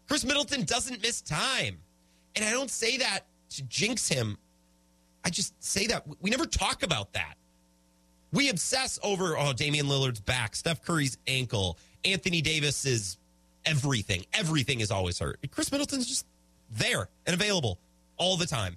Khris 0.07 0.25
Middleton 0.25 0.63
doesn't 0.63 1.03
miss 1.03 1.21
time. 1.21 1.79
And 2.37 2.45
I 2.45 2.53
don't 2.53 2.71
say 2.71 2.99
that 2.99 3.27
to 3.51 3.63
jinx 3.65 4.09
him. 4.09 4.39
I 5.25 5.31
just 5.31 5.55
say 5.63 5.87
that 5.89 6.05
we 6.21 6.31
never 6.31 6.47
talk 6.47 6.83
about 6.83 7.13
that. 7.13 7.35
We 8.33 8.49
obsess 8.49 8.99
over, 9.03 9.37
oh, 9.37 9.53
Damian 9.53 9.87
Lillard's 9.87 10.21
back, 10.21 10.55
Steph 10.55 10.83
Curry's 10.83 11.19
ankle, 11.27 11.79
Anthony 12.05 12.41
Davis's 12.41 13.19
everything. 13.65 14.25
Everything 14.33 14.81
is 14.81 14.91
always 14.91 15.19
hurt. 15.19 15.39
Khris 15.51 15.71
Middleton's 15.73 16.07
just 16.07 16.27
there 16.71 17.09
and 17.27 17.35
available 17.35 17.79
all 18.17 18.37
the 18.37 18.47
time. 18.47 18.77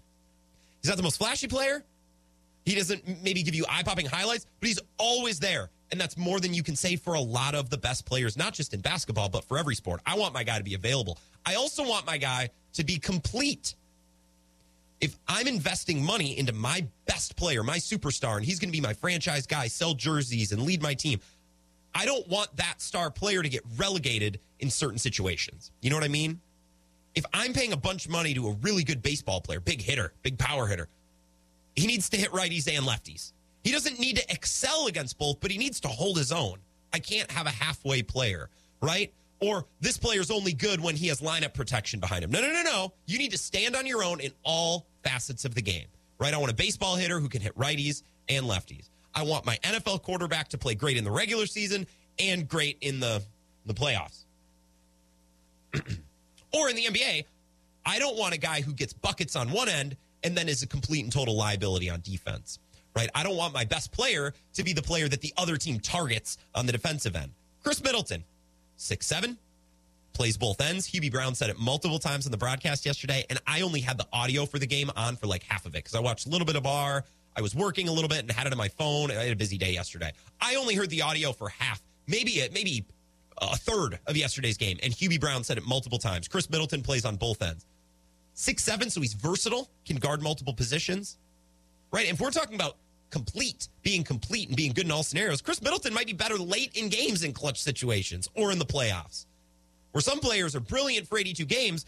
He's 0.82 0.90
not 0.90 0.98
the 0.98 1.04
most 1.04 1.18
flashy 1.18 1.48
player. 1.48 1.84
He 2.66 2.76
doesn't 2.76 3.24
maybe 3.24 3.44
give 3.44 3.56
you 3.56 3.66
eye 3.70 3.84
popping 3.84 4.06
highlights, 4.06 4.46
but 4.60 4.68
he's 4.68 4.80
always 4.98 5.40
there. 5.40 5.70
And 5.92 6.02
that's 6.02 6.18
more 6.18 6.40
than 6.40 6.54
you 6.54 6.64
can 6.64 6.76
say 6.76 6.96
for 6.96 7.14
a 7.14 7.20
lot 7.20 7.56
of 7.56 7.70
the 7.70 7.78
best 7.78 8.06
players, 8.06 8.36
not 8.36 8.54
just 8.54 8.74
in 8.74 8.82
basketball, 8.82 9.30
but 9.30 9.44
for 9.46 9.58
every 9.58 9.76
sport. 9.76 10.02
I 10.06 10.18
want 10.18 10.34
my 10.34 10.44
guy 10.44 10.58
to 10.58 10.64
be 10.64 10.74
available. 10.74 11.20
I 11.46 11.56
also 11.56 11.88
want 11.88 12.06
my 12.06 12.18
guy 12.18 12.50
to 12.74 12.84
be 12.84 12.98
complete. 12.98 13.76
If 15.04 15.20
I'm 15.28 15.50
investing 15.50 16.02
money 16.02 16.40
into 16.40 16.54
my 16.54 16.88
best 17.08 17.36
player, 17.36 17.62
my 17.62 17.76
superstar, 17.76 18.38
and 18.38 18.46
he's 18.46 18.58
going 18.58 18.70
to 18.70 18.72
be 18.72 18.80
my 18.80 18.94
franchise 18.94 19.46
guy, 19.46 19.68
sell 19.68 19.94
jerseys 19.94 20.54
and 20.54 20.62
lead 20.62 20.82
my 20.82 20.94
team, 20.94 21.20
I 21.94 22.06
don't 22.06 22.26
want 22.30 22.56
that 22.56 22.80
star 22.82 23.12
player 23.12 23.44
to 23.44 23.50
get 23.50 23.64
relegated 23.76 24.40
in 24.60 24.70
certain 24.70 24.98
situations. 24.98 25.74
You 25.82 25.90
know 25.90 25.98
what 25.98 26.06
I 26.06 26.08
mean? 26.08 26.40
If 27.16 27.26
I'm 27.34 27.52
paying 27.52 27.74
a 27.74 27.78
bunch 27.78 28.06
of 28.06 28.12
money 28.12 28.34
to 28.34 28.48
a 28.48 28.54
really 28.62 28.86
good 28.86 29.02
baseball 29.02 29.42
player, 29.42 29.60
big 29.60 29.82
hitter, 29.82 30.14
big 30.24 30.38
power 30.38 30.68
hitter, 30.68 30.88
he 31.76 31.86
needs 31.86 32.08
to 32.12 32.18
hit 32.18 32.32
righties 32.32 32.74
and 32.74 32.86
lefties. 32.86 33.34
He 33.66 33.74
doesn't 33.74 34.00
need 34.00 34.16
to 34.16 34.32
excel 34.32 34.88
against 34.88 35.18
both, 35.18 35.42
but 35.42 35.52
he 35.52 35.58
needs 35.58 35.82
to 35.82 35.90
hold 35.90 36.18
his 36.18 36.32
own. 36.32 36.60
I 36.94 37.00
can't 37.00 37.30
have 37.30 37.46
a 37.46 37.52
halfway 37.52 38.04
player, 38.04 38.50
right? 38.82 39.14
Or 39.42 39.66
this 39.82 39.98
player's 39.98 40.32
only 40.32 40.54
good 40.54 40.80
when 40.80 40.96
he 40.96 41.08
has 41.08 41.20
lineup 41.20 41.54
protection 41.54 42.00
behind 42.00 42.24
him. 42.24 42.32
No, 42.32 42.40
no, 42.40 42.54
no, 42.54 42.64
no. 42.64 42.94
You 43.06 43.18
need 43.18 43.32
to 43.32 43.38
stand 43.38 43.76
on 43.76 43.86
your 43.86 44.02
own 44.02 44.22
in 44.22 44.32
all 44.44 44.88
facets 45.04 45.46
of 45.46 45.56
the 45.56 45.62
game, 45.62 45.88
right? 46.20 46.34
I 46.34 46.38
want 46.38 46.52
a 46.52 46.56
baseball 46.56 46.96
hitter 46.96 47.20
who 47.20 47.30
can 47.30 47.42
hit 47.42 47.58
righties 47.58 48.04
and 48.30 48.46
lefties. 48.46 48.90
I 49.16 49.24
want 49.24 49.46
my 49.46 49.58
NFL 49.64 50.02
quarterback 50.02 50.50
to 50.50 50.58
play 50.58 50.76
great 50.76 50.98
in 50.98 51.04
the 51.04 51.12
regular 51.12 51.46
season 51.46 51.86
and 52.20 52.48
great 52.48 52.78
in 52.82 53.00
the, 53.00 53.22
the 53.66 53.74
playoffs. 53.74 54.26
or 56.54 56.70
in 56.70 56.76
the 56.76 56.86
NBA, 56.86 57.26
I 57.86 58.00
don't 58.00 58.18
want 58.18 58.34
a 58.34 58.40
guy 58.40 58.62
who 58.62 58.74
gets 58.74 58.94
buckets 58.94 59.36
on 59.36 59.52
one 59.52 59.70
end 59.70 59.98
and 60.24 60.36
then 60.36 60.48
is 60.48 60.64
a 60.64 60.68
complete 60.68 61.04
and 61.04 61.12
total 61.12 61.36
liability 61.36 61.90
on 61.90 62.02
defense 62.02 62.60
right? 62.96 63.10
I 63.16 63.24
don't 63.24 63.36
want 63.36 63.54
my 63.54 63.66
best 63.66 63.92
player 63.92 64.34
to 64.54 64.64
be 64.64 64.74
the 64.74 64.82
player 64.82 65.08
that 65.08 65.22
the 65.22 65.34
other 65.38 65.58
team 65.58 65.80
targets 65.80 66.38
on 66.56 66.66
the 66.66 66.72
defensive 66.72 67.16
end. 67.16 67.32
Khris 67.64 67.84
Middleton, 67.84 68.24
six 68.76 69.08
seven, 69.08 69.38
plays 70.14 70.38
both 70.38 70.62
ends. 70.62 70.88
Hubie 70.88 71.12
Brown 71.12 71.36
said 71.36 71.50
it 71.50 71.60
multiple 71.60 72.00
times 72.00 72.26
in 72.26 72.32
the 72.32 72.38
broadcast 72.38 72.86
yesterday, 72.86 73.26
and 73.30 73.40
I 73.48 73.62
only 73.62 73.82
had 73.82 73.98
the 73.98 74.08
audio 74.14 74.46
for 74.46 74.60
the 74.60 74.68
game 74.68 74.92
on 74.96 75.16
for 75.16 75.28
like 75.28 75.44
half 75.44 75.66
of 75.66 75.76
it 75.76 75.84
because 75.84 75.96
I 75.96 76.00
watched 76.00 76.28
a 76.28 76.30
little 76.30 76.46
bit 76.46 76.56
of 76.56 76.64
bar. 76.64 77.04
I 77.36 77.42
was 77.42 77.56
working 77.56 77.88
a 77.88 77.92
little 77.92 78.10
bit 78.10 78.20
and 78.20 78.32
had 78.32 78.46
it 78.46 78.54
on 78.54 78.58
my 78.58 78.68
phone. 78.68 79.10
I 79.10 79.16
had 79.16 79.32
a 79.32 79.36
busy 79.36 79.58
day 79.58 79.74
yesterday. 79.74 80.12
I 80.40 80.56
only 80.56 80.76
heard 80.76 80.90
the 80.90 81.02
audio 81.02 81.32
for 81.32 81.50
half, 81.50 81.82
maybe 82.08 82.42
a, 82.42 82.50
maybe 82.52 82.86
a 83.40 83.58
third 83.58 84.00
of 84.06 84.16
yesterday's 84.16 84.58
game, 84.58 84.78
and 84.84 84.94
Hubie 84.94 85.20
Brown 85.20 85.44
said 85.44 85.58
it 85.58 85.66
multiple 85.66 85.98
times. 85.98 86.28
Khris 86.28 86.50
Middleton 86.50 86.84
plays 86.84 87.06
on 87.06 87.16
both 87.16 87.42
ends. 87.42 87.66
Six 88.36 88.64
seven, 88.64 88.90
so 88.90 89.02
he's 89.02 89.14
versatile, 89.14 89.70
can 89.86 89.98
guard 89.98 90.22
multiple 90.22 90.54
positions, 90.54 91.18
right? 91.92 92.08
And 92.08 92.16
if 92.16 92.22
we're 92.22 92.32
talking 92.32 92.56
about 92.56 92.78
complete, 93.10 93.68
being 93.84 94.04
complete 94.04 94.48
and 94.48 94.58
being 94.58 94.74
good 94.74 94.86
in 94.86 94.92
all 94.92 95.04
scenarios, 95.04 95.42
Khris 95.42 95.62
Middleton 95.62 95.94
might 95.94 96.08
be 96.08 96.14
better 96.14 96.36
late 96.36 96.76
in 96.76 96.90
games 96.90 97.24
in 97.24 97.32
clutch 97.32 97.62
situations 97.62 98.28
or 98.36 98.52
in 98.52 98.58
the 98.58 98.66
playoffs. 98.66 99.26
Where 99.94 100.02
some 100.02 100.20
players 100.20 100.56
are 100.56 100.60
brilliant 100.60 101.08
for 101.08 101.18
82 101.18 101.46
games, 101.46 101.86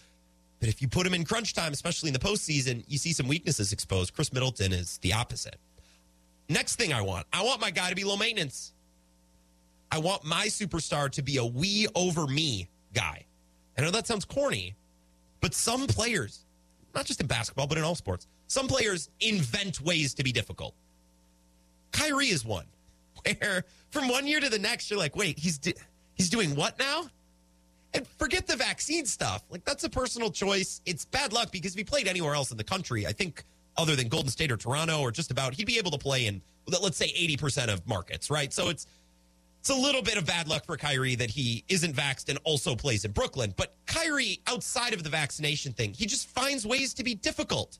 but 0.59 0.69
if 0.69 0.81
you 0.81 0.87
put 0.87 1.03
them 1.03 1.13
in 1.13 1.25
crunch 1.25 1.53
time, 1.53 1.73
especially 1.73 2.09
in 2.09 2.13
the 2.13 2.19
postseason, 2.19 2.83
you 2.87 2.97
see 2.97 3.11
some 3.11 3.27
weaknesses 3.27 3.73
exposed. 3.73 4.13
Khris 4.13 4.31
Middleton 4.31 4.71
is 4.71 4.99
the 4.99 5.13
opposite. 5.13 5.57
Next 6.47 6.75
thing 6.75 6.93
I 6.93 7.01
want, 7.01 7.25
I 7.33 7.43
want 7.43 7.59
my 7.59 7.71
guy 7.71 7.89
to 7.89 7.95
be 7.95 8.03
low 8.03 8.15
maintenance. 8.15 8.73
I 9.91 9.97
want 9.97 10.23
my 10.23 10.45
superstar 10.47 11.09
to 11.11 11.21
be 11.21 11.37
a 11.37 11.45
we 11.45 11.87
over 11.95 12.27
me 12.27 12.69
guy. 12.93 13.25
I 13.77 13.81
know 13.81 13.91
that 13.91 14.07
sounds 14.07 14.25
corny, 14.25 14.75
but 15.41 15.53
some 15.53 15.87
players, 15.87 16.45
not 16.93 17.05
just 17.05 17.19
in 17.19 17.27
basketball, 17.27 17.67
but 17.67 17.77
in 17.77 17.83
all 17.83 17.95
sports, 17.95 18.27
some 18.47 18.67
players 18.67 19.09
invent 19.19 19.81
ways 19.81 20.13
to 20.13 20.23
be 20.23 20.31
difficult. 20.31 20.75
Kyrie 21.91 22.27
is 22.27 22.45
one 22.45 22.65
where 23.39 23.65
from 23.89 24.07
one 24.07 24.27
year 24.27 24.39
to 24.39 24.49
the 24.49 24.59
next, 24.59 24.89
you're 24.89 24.99
like, 24.99 25.15
wait, 25.15 25.39
he's, 25.39 25.59
he's 26.13 26.29
doing 26.29 26.55
what 26.55 26.77
now? 26.77 27.05
And 27.95 28.05
forget 28.19 28.45
the 28.45 28.57
vaccine 28.57 29.05
stuff. 29.05 29.43
Like, 29.49 29.63
that's 29.63 29.85
a 29.85 29.89
personal 29.89 30.29
choice. 30.29 30.81
It's 30.85 31.05
bad 31.05 31.31
luck 31.31 31.51
because 31.51 31.71
if 31.71 31.77
he 31.77 31.83
played 31.85 32.07
anywhere 32.07 32.35
else 32.35 32.51
in 32.51 32.57
the 32.57 32.63
country, 32.63 33.07
I 33.07 33.13
think 33.13 33.45
other 33.77 33.95
than 33.95 34.09
Golden 34.09 34.29
State 34.29 34.51
or 34.51 34.57
Toronto 34.57 34.99
or 34.99 35.11
just 35.11 35.31
about, 35.31 35.53
he'd 35.53 35.65
be 35.65 35.77
able 35.77 35.91
to 35.91 35.97
play 35.97 36.25
in, 36.25 36.41
let's 36.81 36.97
say, 36.97 37.07
80% 37.07 37.73
of 37.73 37.87
markets, 37.87 38.29
right? 38.29 38.51
So 38.51 38.69
it's, 38.69 38.85
it's 39.61 39.69
a 39.69 39.75
little 39.75 40.01
bit 40.01 40.17
of 40.17 40.25
bad 40.25 40.47
luck 40.47 40.65
for 40.65 40.75
Kyrie 40.75 41.15
that 41.15 41.29
he 41.29 41.63
isn't 41.69 41.95
vaxxed 41.95 42.29
and 42.29 42.37
also 42.43 42.75
plays 42.75 43.05
in 43.05 43.11
Brooklyn. 43.11 43.53
But 43.55 43.73
Kyrie, 43.85 44.41
outside 44.45 44.93
of 44.93 45.03
the 45.03 45.09
vaccination 45.09 45.71
thing, 45.71 45.93
he 45.93 46.05
just 46.05 46.27
finds 46.27 46.67
ways 46.67 46.93
to 46.95 47.03
be 47.03 47.15
difficult. 47.15 47.79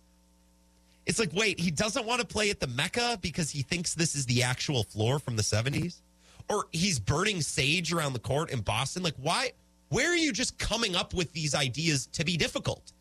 It's 1.06 1.20
like, 1.20 1.32
wait, 1.34 1.60
he 1.60 1.72
doesn't 1.72 2.06
want 2.06 2.22
to 2.22 2.28
play 2.28 2.50
at 2.50 2.60
the 2.60 2.68
Mecca 2.68 3.20
because 3.22 3.52
he 3.52 3.62
thinks 3.62 3.94
this 3.94 4.16
is 4.16 4.26
the 4.26 4.44
actual 4.44 4.84
floor 4.84 5.20
from 5.20 5.36
the 5.36 5.44
70s? 5.44 6.02
Or 6.50 6.66
he's 6.72 7.00
burning 7.00 7.42
sage 7.42 7.92
around 7.92 8.14
the 8.14 8.20
court 8.20 8.50
in 8.50 8.62
Boston? 8.62 9.04
Like, 9.04 9.16
why? 9.18 9.52
Where 9.96 10.12
are 10.12 10.18
you 10.18 10.34
just 10.34 10.58
coming 10.58 10.94
up 10.94 11.14
with 11.14 11.32
these 11.32 11.56
ideas 11.56 12.08
to 12.08 12.26
be 12.26 12.36
difficult 12.36 12.92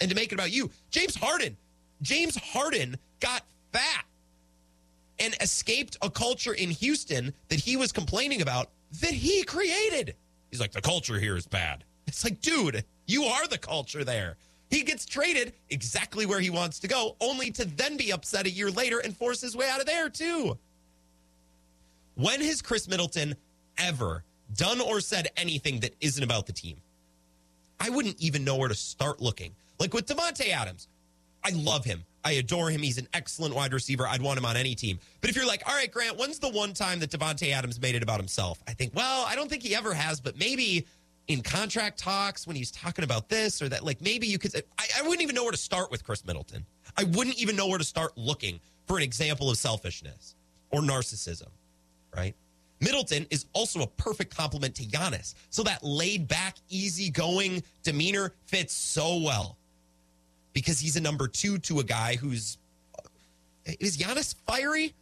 and 0.00 0.08
to 0.08 0.14
make 0.14 0.30
it 0.30 0.34
about 0.34 0.52
you? 0.52 0.70
James 0.88 1.16
Harden. 1.16 1.56
James 2.00 2.36
Harden 2.36 2.96
got 3.18 3.42
fat 3.72 4.04
and 5.18 5.34
escaped 5.40 5.96
a 6.00 6.08
culture 6.08 6.52
in 6.52 6.70
Houston 6.70 7.34
that 7.48 7.58
he 7.58 7.76
was 7.76 7.90
complaining 7.90 8.40
about 8.40 8.70
that 9.00 9.10
he 9.10 9.42
created. 9.42 10.14
He's 10.52 10.60
like, 10.60 10.70
the 10.70 10.80
culture 10.80 11.18
here 11.18 11.36
is 11.36 11.44
bad. 11.44 11.82
It's 12.06 12.22
like, 12.22 12.40
dude, 12.40 12.84
you 13.08 13.24
are 13.24 13.48
the 13.48 13.58
culture 13.58 14.04
there. 14.04 14.36
He 14.70 14.84
gets 14.84 15.06
traded 15.06 15.54
exactly 15.70 16.24
where 16.24 16.38
he 16.38 16.50
wants 16.50 16.78
to 16.78 16.86
go, 16.86 17.16
only 17.20 17.50
to 17.50 17.64
then 17.64 17.96
be 17.96 18.12
upset 18.12 18.46
a 18.46 18.50
year 18.50 18.70
later 18.70 19.00
and 19.00 19.16
force 19.16 19.40
his 19.40 19.56
way 19.56 19.68
out 19.68 19.80
of 19.80 19.86
there, 19.86 20.08
too. 20.08 20.56
When 22.14 22.40
has 22.42 22.62
Khris 22.62 22.86
Middleton 22.86 23.34
ever 23.76 24.22
done 24.54 24.80
or 24.80 25.00
said 25.00 25.28
anything 25.36 25.80
that 25.80 25.94
isn't 26.00 26.22
about 26.22 26.46
the 26.46 26.52
team? 26.52 26.76
I 27.80 27.90
wouldn't 27.90 28.20
even 28.20 28.44
know 28.44 28.56
where 28.56 28.68
to 28.68 28.74
start 28.74 29.20
looking. 29.20 29.54
Like 29.78 29.92
with 29.92 30.06
Davante 30.06 30.50
Adams, 30.50 30.88
I 31.44 31.50
love 31.50 31.84
him. 31.84 32.04
I 32.24 32.32
adore 32.32 32.70
him. 32.70 32.80
He's 32.80 32.96
an 32.96 33.08
excellent 33.12 33.54
wide 33.54 33.72
receiver. 33.74 34.06
I'd 34.06 34.22
want 34.22 34.38
him 34.38 34.46
on 34.46 34.56
any 34.56 34.74
team. 34.74 34.98
But 35.20 35.28
if 35.28 35.36
you're 35.36 35.46
like, 35.46 35.62
all 35.68 35.74
right, 35.74 35.90
Grant, 35.90 36.16
when's 36.16 36.38
the 36.38 36.48
one 36.48 36.72
time 36.72 37.00
that 37.00 37.10
Davante 37.10 37.52
Adams 37.52 37.80
made 37.80 37.94
it 37.94 38.02
about 38.02 38.18
himself? 38.18 38.62
I 38.66 38.72
think, 38.72 38.94
well, 38.94 39.26
I 39.28 39.34
don't 39.34 39.50
think 39.50 39.62
he 39.62 39.74
ever 39.74 39.92
has, 39.92 40.20
but 40.20 40.38
maybe 40.38 40.86
in 41.28 41.42
contract 41.42 41.98
talks 41.98 42.46
when 42.46 42.56
he's 42.56 42.70
talking 42.70 43.04
about 43.04 43.28
this 43.28 43.60
or 43.60 43.68
that, 43.68 43.84
like 43.84 44.00
maybe 44.00 44.26
you 44.26 44.38
could. 44.38 44.54
I, 44.78 44.86
I 44.98 45.02
wouldn't 45.02 45.22
even 45.22 45.34
know 45.34 45.42
where 45.42 45.52
to 45.52 45.58
start 45.58 45.90
with 45.90 46.02
Khris 46.04 46.24
Middleton. 46.24 46.64
I 46.96 47.04
wouldn't 47.04 47.36
even 47.36 47.56
know 47.56 47.66
where 47.66 47.78
to 47.78 47.84
start 47.84 48.16
looking 48.16 48.60
for 48.86 48.96
an 48.96 49.02
example 49.02 49.50
of 49.50 49.58
selfishness 49.58 50.34
or 50.70 50.80
narcissism, 50.80 51.48
right? 52.16 52.34
Middleton 52.80 53.26
is 53.30 53.46
also 53.52 53.82
a 53.82 53.86
perfect 53.86 54.36
complement 54.36 54.74
to 54.76 54.84
Giannis. 54.84 55.34
So 55.50 55.62
that 55.62 55.82
laid 55.82 56.28
back, 56.28 56.56
easygoing 56.68 57.62
demeanor 57.82 58.32
fits 58.46 58.74
so 58.74 59.18
well 59.18 59.56
because 60.52 60.78
he's 60.80 60.96
a 60.96 61.00
number 61.00 61.28
two 61.28 61.58
to 61.58 61.80
a 61.80 61.84
guy 61.84 62.16
who's. 62.16 62.58
Is 63.80 63.96
Giannis 63.96 64.34
fiery? 64.46 64.94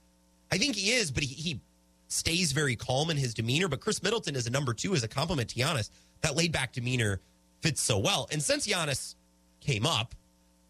I 0.53 0.59
think 0.59 0.77
he 0.77 0.93
is, 0.93 1.11
but 1.11 1.25
he, 1.25 1.35
he 1.35 1.61
stays 2.09 2.53
very 2.53 2.77
calm 2.77 3.11
in 3.11 3.17
his 3.17 3.35
demeanor. 3.35 3.69
But 3.69 3.81
Khris 3.81 4.03
Middleton 4.03 4.37
is 4.37 4.47
a 4.47 4.51
number 4.51 4.73
two 4.73 4.95
as 4.95 5.03
a 5.03 5.09
complement 5.09 5.49
to 5.51 5.61
Giannis. 5.61 5.91
That 6.21 6.37
laid 6.37 6.53
back 6.53 6.73
demeanor 6.73 7.21
fits 7.61 7.81
so 7.81 7.99
well. 7.99 8.29
And 8.31 8.43
since 8.43 8.67
Giannis 8.67 9.17
came 9.61 9.87
up, 9.87 10.15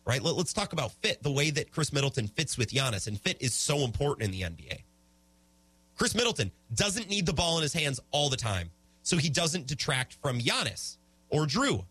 right, 0.07 0.23
let, 0.23 0.37
us 0.37 0.53
talk 0.53 0.73
about 0.73 0.93
fit, 0.93 1.23
the 1.23 1.31
way 1.31 1.51
that 1.51 1.71
Khris 1.73 1.93
Middleton 1.93 2.29
fits 2.29 2.57
with 2.57 2.71
Giannis. 2.71 3.07
And 3.07 3.21
fit 3.21 3.37
is 3.41 3.53
so 3.53 3.79
important 3.79 4.25
in 4.25 4.31
the 4.31 4.43
NBA. 4.43 4.83
Khris 5.97 6.15
Middleton 6.15 6.51
doesn't 6.75 7.09
need 7.09 7.27
the 7.27 7.33
ball 7.33 7.57
in 7.59 7.63
his 7.63 7.73
hands 7.73 8.01
all 8.11 8.29
the 8.29 8.37
time. 8.37 8.71
So 9.03 9.17
he 9.17 9.29
doesn't 9.29 9.67
detract 9.67 10.15
from 10.23 10.39
Giannis 10.39 10.97
or 11.29 11.45
Jrue. 11.47 11.85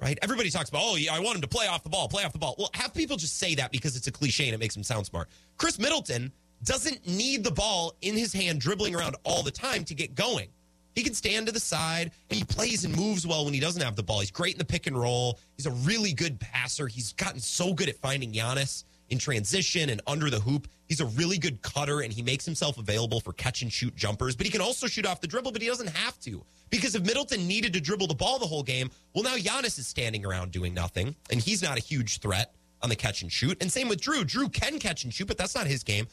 right? 0.00 0.18
Everybody 0.22 0.50
talks 0.50 0.68
about, 0.70 0.82
oh, 0.84 0.96
yeah, 0.96 1.14
I 1.14 1.20
want 1.20 1.36
him 1.36 1.42
to 1.42 1.48
play 1.48 1.66
off 1.66 1.82
the 1.82 1.88
ball, 1.88 2.08
play 2.08 2.24
off 2.24 2.32
the 2.32 2.38
ball. 2.38 2.54
Well, 2.58 2.70
have 2.74 2.94
people 2.94 3.16
just 3.16 3.38
say 3.38 3.54
that 3.56 3.72
because 3.72 3.96
it's 3.96 4.06
a 4.06 4.12
cliche 4.12 4.44
and 4.46 4.54
it 4.54 4.58
makes 4.58 4.76
him 4.76 4.82
sound 4.82 5.06
smart. 5.06 5.28
Khris 5.56 5.78
Middleton 5.78 6.32
doesn't 6.64 7.06
need 7.06 7.44
the 7.44 7.50
ball 7.50 7.94
in 8.02 8.16
his 8.16 8.32
hand 8.32 8.60
dribbling 8.60 8.94
around 8.94 9.16
all 9.24 9.42
the 9.42 9.50
time 9.50 9.84
to 9.84 9.94
get 9.94 10.14
going. 10.14 10.48
He 10.94 11.04
can 11.04 11.14
stand 11.14 11.46
to 11.46 11.52
the 11.52 11.60
side 11.60 12.10
and 12.28 12.38
he 12.38 12.44
plays 12.44 12.84
and 12.84 12.96
moves 12.96 13.26
well 13.26 13.44
when 13.44 13.54
he 13.54 13.60
doesn't 13.60 13.82
have 13.82 13.94
the 13.94 14.02
ball. 14.02 14.20
He's 14.20 14.32
great 14.32 14.54
in 14.54 14.58
the 14.58 14.64
pick 14.64 14.86
and 14.88 15.00
roll. 15.00 15.38
He's 15.56 15.66
a 15.66 15.70
really 15.70 16.12
good 16.12 16.40
passer. 16.40 16.88
He's 16.88 17.12
gotten 17.12 17.38
so 17.40 17.72
good 17.72 17.88
at 17.88 17.96
finding 17.96 18.32
Giannis 18.32 18.84
in 19.10 19.18
transition 19.18 19.90
and 19.90 20.00
under 20.06 20.30
the 20.30 20.40
hoop. 20.40 20.68
He's 20.86 21.00
a 21.00 21.06
really 21.06 21.38
good 21.38 21.62
cutter 21.62 22.00
and 22.00 22.12
he 22.12 22.22
makes 22.22 22.44
himself 22.44 22.78
available 22.78 23.20
for 23.20 23.32
catch 23.32 23.62
and 23.62 23.72
shoot 23.72 23.94
jumpers, 23.96 24.36
but 24.36 24.46
he 24.46 24.52
can 24.52 24.60
also 24.60 24.86
shoot 24.86 25.06
off 25.06 25.20
the 25.20 25.26
dribble, 25.26 25.52
but 25.52 25.62
he 25.62 25.68
doesn't 25.68 25.88
have 25.88 26.18
to. 26.20 26.44
Because 26.70 26.94
if 26.94 27.04
Middleton 27.04 27.46
needed 27.46 27.72
to 27.74 27.80
dribble 27.80 28.06
the 28.06 28.14
ball 28.14 28.38
the 28.38 28.46
whole 28.46 28.62
game, 28.62 28.90
well, 29.14 29.24
now 29.24 29.36
Giannis 29.36 29.78
is 29.78 29.86
standing 29.86 30.24
around 30.24 30.52
doing 30.52 30.74
nothing 30.74 31.14
and 31.30 31.40
he's 31.40 31.62
not 31.62 31.78
a 31.78 31.80
huge 31.80 32.20
threat 32.20 32.54
on 32.82 32.88
the 32.88 32.96
catch 32.96 33.22
and 33.22 33.32
shoot. 33.32 33.56
And 33.60 33.70
same 33.72 33.88
with 33.88 34.00
Jrue. 34.00 34.24
Jrue 34.24 34.52
can 34.52 34.78
catch 34.78 35.04
and 35.04 35.12
shoot, 35.12 35.26
but 35.26 35.38
that's 35.38 35.54
not 35.54 35.66
his 35.66 35.82
game. 35.82 36.06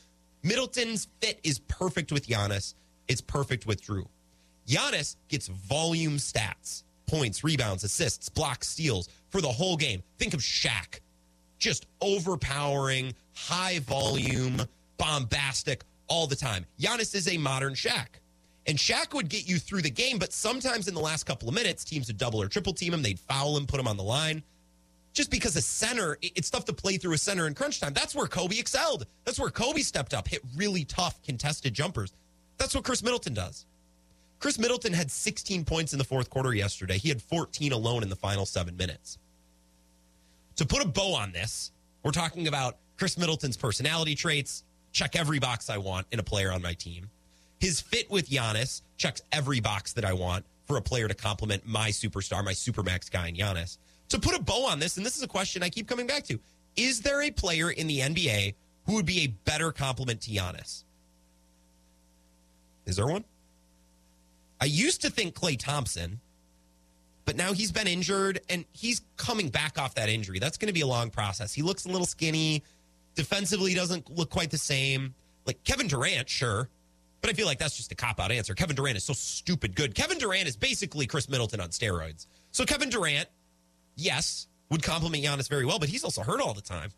Middleton's 0.43 1.07
fit 1.21 1.39
is 1.43 1.59
perfect 1.59 2.11
with 2.11 2.27
Giannis. 2.27 2.75
It's 3.07 3.21
perfect 3.21 3.65
with 3.65 3.83
Jrue. 3.85 4.07
Giannis 4.67 5.15
gets 5.27 5.47
volume 5.47 6.17
stats 6.17 6.83
points, 7.05 7.43
rebounds, 7.43 7.83
assists, 7.83 8.29
blocks, 8.29 8.67
steals 8.67 9.09
for 9.29 9.41
the 9.41 9.51
whole 9.51 9.77
game. 9.77 10.03
Think 10.17 10.33
of 10.33 10.39
Shaq 10.41 10.99
just 11.59 11.85
overpowering, 12.01 13.13
high 13.33 13.79
volume, 13.79 14.61
bombastic 14.97 15.83
all 16.07 16.27
the 16.27 16.35
time. 16.35 16.65
Giannis 16.79 17.15
is 17.15 17.27
a 17.27 17.37
modern 17.37 17.73
Shaq. 17.73 18.07
And 18.67 18.77
Shaq 18.77 19.13
would 19.13 19.29
get 19.29 19.47
you 19.47 19.59
through 19.59 19.83
the 19.83 19.91
game, 19.91 20.17
but 20.17 20.33
sometimes 20.33 20.87
in 20.87 20.95
the 20.95 20.99
last 20.99 21.25
couple 21.25 21.47
of 21.47 21.53
minutes, 21.53 21.83
teams 21.83 22.07
would 22.07 22.17
double 22.17 22.41
or 22.41 22.47
triple 22.47 22.73
team 22.73 22.93
him. 22.93 23.03
They'd 23.03 23.19
foul 23.19 23.57
him, 23.57 23.67
put 23.67 23.79
him 23.79 23.87
on 23.87 23.97
the 23.97 24.03
line. 24.03 24.41
Just 25.13 25.29
because 25.31 25.55
a 25.55 25.61
center, 25.61 26.17
it's 26.21 26.49
tough 26.49 26.65
to 26.65 26.73
play 26.73 26.97
through 26.97 27.13
a 27.13 27.17
center 27.17 27.47
in 27.47 27.53
crunch 27.53 27.79
time. 27.79 27.93
That's 27.93 28.15
where 28.15 28.27
Kobe 28.27 28.57
excelled. 28.57 29.05
That's 29.23 29.39
where 29.39 29.49
Kobe 29.49 29.81
stepped 29.81 30.13
up, 30.13 30.27
hit 30.27 30.41
really 30.55 30.83
tough, 30.83 31.21
contested 31.21 31.73
jumpers. 31.73 32.11
That's 32.57 32.73
what 32.73 32.83
Khris 32.83 33.03
Middleton 33.03 33.33
does. 33.33 33.65
Khris 34.39 34.59
Middleton 34.59 34.93
had 34.93 35.09
16 35.09 35.63
points 35.63 35.93
in 35.93 35.99
the 35.99 36.03
fourth 36.03 36.29
quarter 36.29 36.53
yesterday. 36.53 36.97
He 36.97 37.09
had 37.09 37.21
14 37.21 37.71
alone 37.71 38.03
in 38.03 38.09
the 38.09 38.15
final 38.15 38.45
seven 38.45 38.75
minutes. 38.75 39.17
To 40.57 40.65
put 40.65 40.83
a 40.83 40.87
bow 40.87 41.13
on 41.13 41.31
this, 41.31 41.71
we're 42.03 42.11
talking 42.11 42.47
about 42.47 42.77
Khris 42.97 43.17
Middleton's 43.17 43.57
personality 43.57 44.15
traits. 44.15 44.63
Check 44.93 45.15
every 45.15 45.39
box 45.39 45.69
I 45.69 45.77
want 45.77 46.07
in 46.11 46.19
a 46.19 46.23
player 46.23 46.51
on 46.51 46.61
my 46.61 46.73
team. 46.73 47.09
His 47.59 47.81
fit 47.81 48.09
with 48.09 48.29
Giannis 48.29 48.81
checks 48.97 49.21
every 49.31 49.59
box 49.59 49.93
that 49.93 50.05
I 50.05 50.13
want 50.13 50.45
for 50.65 50.77
a 50.77 50.81
player 50.81 51.07
to 51.07 51.13
complement 51.13 51.65
my 51.65 51.89
superstar, 51.89 52.43
my 52.43 52.53
supermax 52.53 53.11
guy 53.11 53.27
in 53.27 53.35
Giannis. 53.35 53.77
To 54.09 54.19
put 54.19 54.35
a 54.35 54.41
bow 54.41 54.65
on 54.65 54.79
this, 54.79 54.97
and 54.97 55.05
this 55.05 55.17
is 55.17 55.23
a 55.23 55.27
question 55.27 55.63
I 55.63 55.69
keep 55.69 55.87
coming 55.87 56.07
back 56.07 56.23
to 56.25 56.39
is 56.75 57.01
there 57.01 57.21
a 57.21 57.31
player 57.31 57.71
in 57.71 57.87
the 57.87 57.99
NBA 57.99 58.53
who 58.85 58.93
would 58.95 59.05
be 59.05 59.21
a 59.21 59.27
better 59.27 59.71
complement 59.71 60.21
to 60.21 60.31
Giannis? 60.31 60.83
Is 62.85 62.97
there 62.97 63.07
one? 63.07 63.23
I 64.61 64.65
used 64.65 65.01
to 65.01 65.09
think 65.09 65.35
Klay 65.35 65.57
Thompson, 65.57 66.19
but 67.25 67.35
now 67.35 67.53
he's 67.53 67.71
been 67.71 67.87
injured 67.87 68.39
and 68.49 68.65
he's 68.71 69.01
coming 69.17 69.49
back 69.49 69.79
off 69.79 69.95
that 69.95 70.09
injury. 70.09 70.39
That's 70.39 70.57
going 70.57 70.67
to 70.67 70.73
be 70.73 70.81
a 70.81 70.87
long 70.87 71.09
process. 71.09 71.53
He 71.53 71.63
looks 71.63 71.85
a 71.85 71.89
little 71.89 72.05
skinny. 72.05 72.63
Defensively, 73.15 73.71
he 73.71 73.75
doesn't 73.75 74.09
look 74.15 74.29
quite 74.29 74.51
the 74.51 74.57
same. 74.57 75.15
Like 75.45 75.63
Kevin 75.63 75.87
Durant, 75.87 76.29
sure. 76.29 76.69
But 77.21 77.31
I 77.31 77.33
feel 77.33 77.47
like 77.47 77.57
that's 77.57 77.75
just 77.75 77.91
a 77.91 77.95
cop 77.95 78.19
out 78.19 78.31
answer. 78.31 78.53
Kevin 78.53 78.75
Durant 78.75 78.97
is 78.97 79.03
so 79.03 79.13
stupid 79.13 79.75
good. 79.75 79.95
Kevin 79.95 80.19
Durant 80.19 80.47
is 80.47 80.55
basically 80.55 81.07
Khris 81.07 81.27
Middleton 81.27 81.59
on 81.59 81.69
steroids. 81.69 82.27
So 82.51 82.65
Kevin 82.65 82.89
Durant, 82.89 83.27
yes, 83.95 84.47
would 84.69 84.83
compliment 84.83 85.23
Giannis 85.23 85.49
very 85.49 85.65
well, 85.65 85.79
but 85.79 85.89
he's 85.89 86.03
also 86.03 86.21
hurt 86.21 86.39
all 86.39 86.53
the 86.53 86.61
time. 86.61 86.91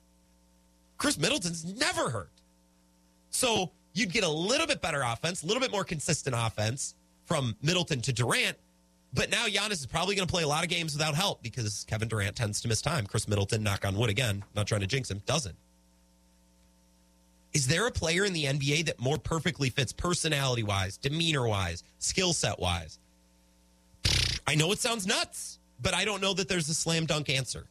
Khris 0.97 1.17
Middleton's 1.17 1.63
never 1.63 2.09
hurt. 2.09 2.31
So 3.29 3.71
you'd 3.93 4.11
get 4.11 4.25
a 4.25 4.29
little 4.29 4.67
bit 4.67 4.81
better 4.81 5.01
offense, 5.01 5.43
a 5.43 5.45
little 5.45 5.61
bit 5.61 5.71
more 5.71 5.85
consistent 5.85 6.35
offense 6.37 6.95
from 7.25 7.55
Middleton 7.61 8.01
to 8.01 8.11
Durant 8.13 8.57
but 9.13 9.29
now 9.31 9.47
Giannis 9.47 9.73
is 9.73 9.85
probably 9.85 10.15
going 10.15 10.27
to 10.27 10.31
play 10.31 10.43
a 10.43 10.47
lot 10.47 10.63
of 10.63 10.69
games 10.69 10.93
without 10.93 11.15
help 11.15 11.41
because 11.41 11.85
Kevin 11.87 12.07
Durant 12.07 12.35
tends 12.35 12.61
to 12.61 12.67
miss 12.67 12.81
time. 12.81 13.05
Khris 13.05 13.27
Middleton, 13.27 13.63
knock 13.63 13.85
on 13.85 13.95
wood 13.95 14.09
again, 14.09 14.43
not 14.55 14.67
trying 14.67 14.81
to 14.81 14.87
jinx 14.87 15.09
him, 15.09 15.21
doesn't. 15.25 15.55
Is 17.53 17.67
there 17.67 17.87
a 17.87 17.91
player 17.91 18.25
in 18.25 18.33
the 18.33 18.45
NBA 18.45 18.85
that 18.85 18.99
more 18.99 19.17
perfectly 19.17 19.69
fits 19.69 19.91
personality 19.91 20.63
wise, 20.63 20.97
demeanor 20.97 21.47
wise, 21.47 21.83
skill 21.97 22.33
set 22.33 22.59
wise? 22.59 22.99
I 24.45 24.55
know 24.55 24.71
it 24.71 24.79
sounds 24.79 25.07
nuts, 25.07 25.59
but 25.81 25.93
I 25.93 26.05
don't 26.05 26.21
know 26.21 26.33
that 26.33 26.47
there's 26.47 26.69
a 26.69 26.73
slam 26.73 27.05
dunk 27.05 27.29
answer. 27.29 27.67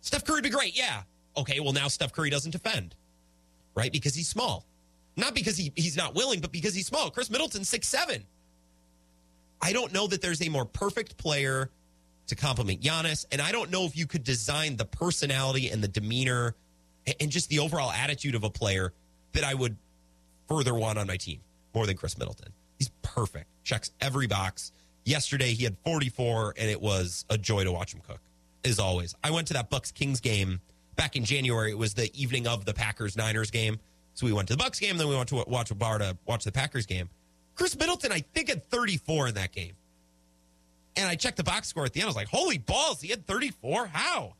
Steph 0.00 0.24
Curry 0.24 0.36
would 0.36 0.44
be 0.44 0.50
great. 0.50 0.76
Yeah. 0.76 1.02
Okay. 1.36 1.60
Well, 1.60 1.72
now 1.72 1.88
Steph 1.88 2.12
Curry 2.12 2.30
doesn't 2.30 2.50
defend, 2.50 2.94
right? 3.74 3.92
Because 3.92 4.14
he's 4.14 4.28
small. 4.28 4.66
Not 5.16 5.34
because 5.34 5.56
he, 5.56 5.72
he's 5.74 5.96
not 5.96 6.14
willing, 6.14 6.40
but 6.40 6.52
because 6.52 6.74
he's 6.74 6.86
small. 6.86 7.10
Khris 7.10 7.30
Middleton, 7.30 7.64
six 7.64 7.88
seven. 7.88 8.24
I 9.60 9.72
don't 9.72 9.92
know 9.92 10.06
that 10.06 10.22
there's 10.22 10.40
a 10.46 10.48
more 10.48 10.64
perfect 10.64 11.16
player 11.16 11.70
to 12.28 12.34
complement 12.34 12.80
Giannis. 12.80 13.26
And 13.32 13.40
I 13.40 13.52
don't 13.52 13.70
know 13.70 13.84
if 13.84 13.96
you 13.96 14.06
could 14.06 14.22
design 14.22 14.76
the 14.76 14.84
personality 14.84 15.70
and 15.70 15.82
the 15.82 15.88
demeanor 15.88 16.54
and 17.20 17.30
just 17.30 17.48
the 17.48 17.58
overall 17.58 17.90
attitude 17.90 18.34
of 18.34 18.44
a 18.44 18.50
player 18.50 18.92
that 19.32 19.44
I 19.44 19.54
would 19.54 19.76
further 20.48 20.74
want 20.74 20.98
on 20.98 21.06
my 21.06 21.16
team 21.16 21.40
more 21.74 21.86
than 21.86 21.96
Khris 21.96 22.18
Middleton. 22.18 22.52
He's 22.78 22.90
perfect, 23.02 23.46
checks 23.64 23.90
every 24.00 24.26
box. 24.26 24.72
Yesterday, 25.04 25.54
he 25.54 25.64
had 25.64 25.76
44, 25.84 26.54
and 26.58 26.70
it 26.70 26.80
was 26.80 27.24
a 27.30 27.38
joy 27.38 27.64
to 27.64 27.72
watch 27.72 27.94
him 27.94 28.00
cook, 28.06 28.20
as 28.64 28.78
always. 28.78 29.14
I 29.24 29.30
went 29.30 29.46
to 29.48 29.54
that 29.54 29.70
Bucks 29.70 29.90
Kings 29.90 30.20
game 30.20 30.60
back 30.96 31.16
in 31.16 31.24
January. 31.24 31.70
It 31.70 31.78
was 31.78 31.94
the 31.94 32.10
evening 32.20 32.46
of 32.46 32.66
the 32.66 32.74
Packers 32.74 33.16
Niners 33.16 33.50
game. 33.50 33.80
So 34.14 34.26
we 34.26 34.32
went 34.32 34.48
to 34.48 34.54
the 34.54 34.62
Bucks 34.62 34.78
game, 34.80 34.98
then 34.98 35.08
we 35.08 35.16
went 35.16 35.28
to 35.30 35.44
watch 35.46 35.70
a 35.70 35.74
bar 35.74 35.98
to 35.98 36.16
watch 36.26 36.44
the 36.44 36.52
Packers 36.52 36.84
game. 36.86 37.08
Khris 37.58 37.76
Middleton, 37.76 38.12
I 38.12 38.20
think, 38.20 38.48
had 38.48 38.64
34 38.70 39.28
in 39.28 39.34
that 39.34 39.50
game. 39.52 39.72
And 40.96 41.08
I 41.08 41.16
checked 41.16 41.36
the 41.36 41.44
box 41.44 41.68
score 41.68 41.84
at 41.84 41.92
the 41.92 42.00
end. 42.00 42.06
I 42.06 42.08
was 42.08 42.16
like, 42.16 42.28
holy 42.28 42.56
balls, 42.56 43.00
he 43.00 43.08
had 43.08 43.26
34? 43.26 43.88
How? 43.88 44.34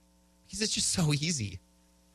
Because 0.46 0.62
it's 0.62 0.72
just 0.72 0.92
so 0.92 1.12
easy. 1.12 1.58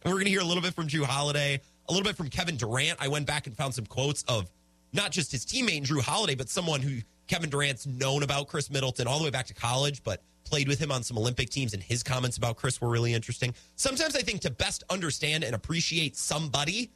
And 0.01 0.11
we're 0.11 0.17
going 0.17 0.25
to 0.25 0.31
hear 0.31 0.41
a 0.41 0.45
little 0.45 0.63
bit 0.63 0.73
from 0.73 0.87
Jrue 0.87 1.03
Holiday, 1.03 1.61
a 1.87 1.91
little 1.91 2.05
bit 2.05 2.15
from 2.15 2.29
Kevin 2.29 2.55
Durant. 2.55 2.97
I 3.01 3.09
went 3.09 3.27
back 3.27 3.47
and 3.47 3.55
found 3.55 3.75
some 3.75 3.85
quotes 3.85 4.23
of 4.23 4.49
not 4.93 5.11
just 5.11 5.31
his 5.31 5.45
teammate, 5.45 5.85
Jrue 5.85 6.01
Holiday, 6.01 6.35
but 6.35 6.49
someone 6.49 6.81
who 6.81 6.99
Kevin 7.27 7.49
Durant's 7.49 7.85
known 7.85 8.23
about 8.23 8.47
Khris 8.47 8.69
Middleton 8.69 9.05
all 9.05 9.17
the 9.17 9.25
way 9.25 9.29
back 9.29 9.47
to 9.47 9.53
college, 9.53 10.03
but 10.03 10.21
played 10.45 10.67
with 10.67 10.79
him 10.79 10.91
on 10.91 11.03
some 11.03 11.17
Olympic 11.17 11.49
teams, 11.49 11.73
and 11.73 11.83
his 11.83 12.01
comments 12.01 12.37
about 12.37 12.57
Khris 12.57 12.79
were 12.79 12.89
really 12.89 13.13
interesting. 13.13 13.53
Sometimes 13.75 14.15
I 14.15 14.21
think 14.21 14.41
to 14.41 14.49
best 14.49 14.83
understand 14.89 15.43
and 15.43 15.55
appreciate 15.55 16.15
somebody 16.15 16.91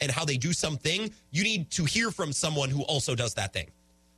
and 0.00 0.10
how 0.10 0.24
they 0.24 0.36
do 0.36 0.52
something, 0.52 1.10
you 1.30 1.42
need 1.42 1.70
to 1.72 1.84
hear 1.84 2.10
from 2.10 2.32
someone 2.32 2.70
who 2.70 2.82
also 2.82 3.14
does 3.14 3.34
that 3.34 3.52
thing. 3.52 3.70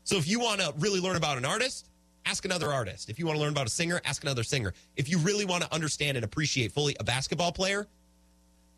So 0.05 0.17
if 0.17 0.29
you 0.29 0.41
want 0.41 0.61
to 0.61 0.73
really 0.79 1.01
learn 1.01 1.17
about 1.17 1.37
an 1.37 1.45
artist, 1.45 1.89
ask 2.25 2.45
another 2.45 2.73
artist. 2.73 3.11
If 3.11 3.19
you 3.19 3.27
want 3.27 3.37
to 3.37 3.41
learn 3.43 3.53
about 3.53 3.67
a 3.67 3.71
singer, 3.71 4.01
ask 4.05 4.23
another 4.23 4.43
singer. 4.43 4.73
If 4.97 5.09
you 5.09 5.19
really 5.19 5.45
want 5.45 5.65
to 5.65 5.73
understand 5.75 6.17
and 6.17 6.25
appreciate 6.25 6.73
fully 6.73 6.97
a 7.01 7.05
basketball 7.05 7.53
player, 7.53 7.87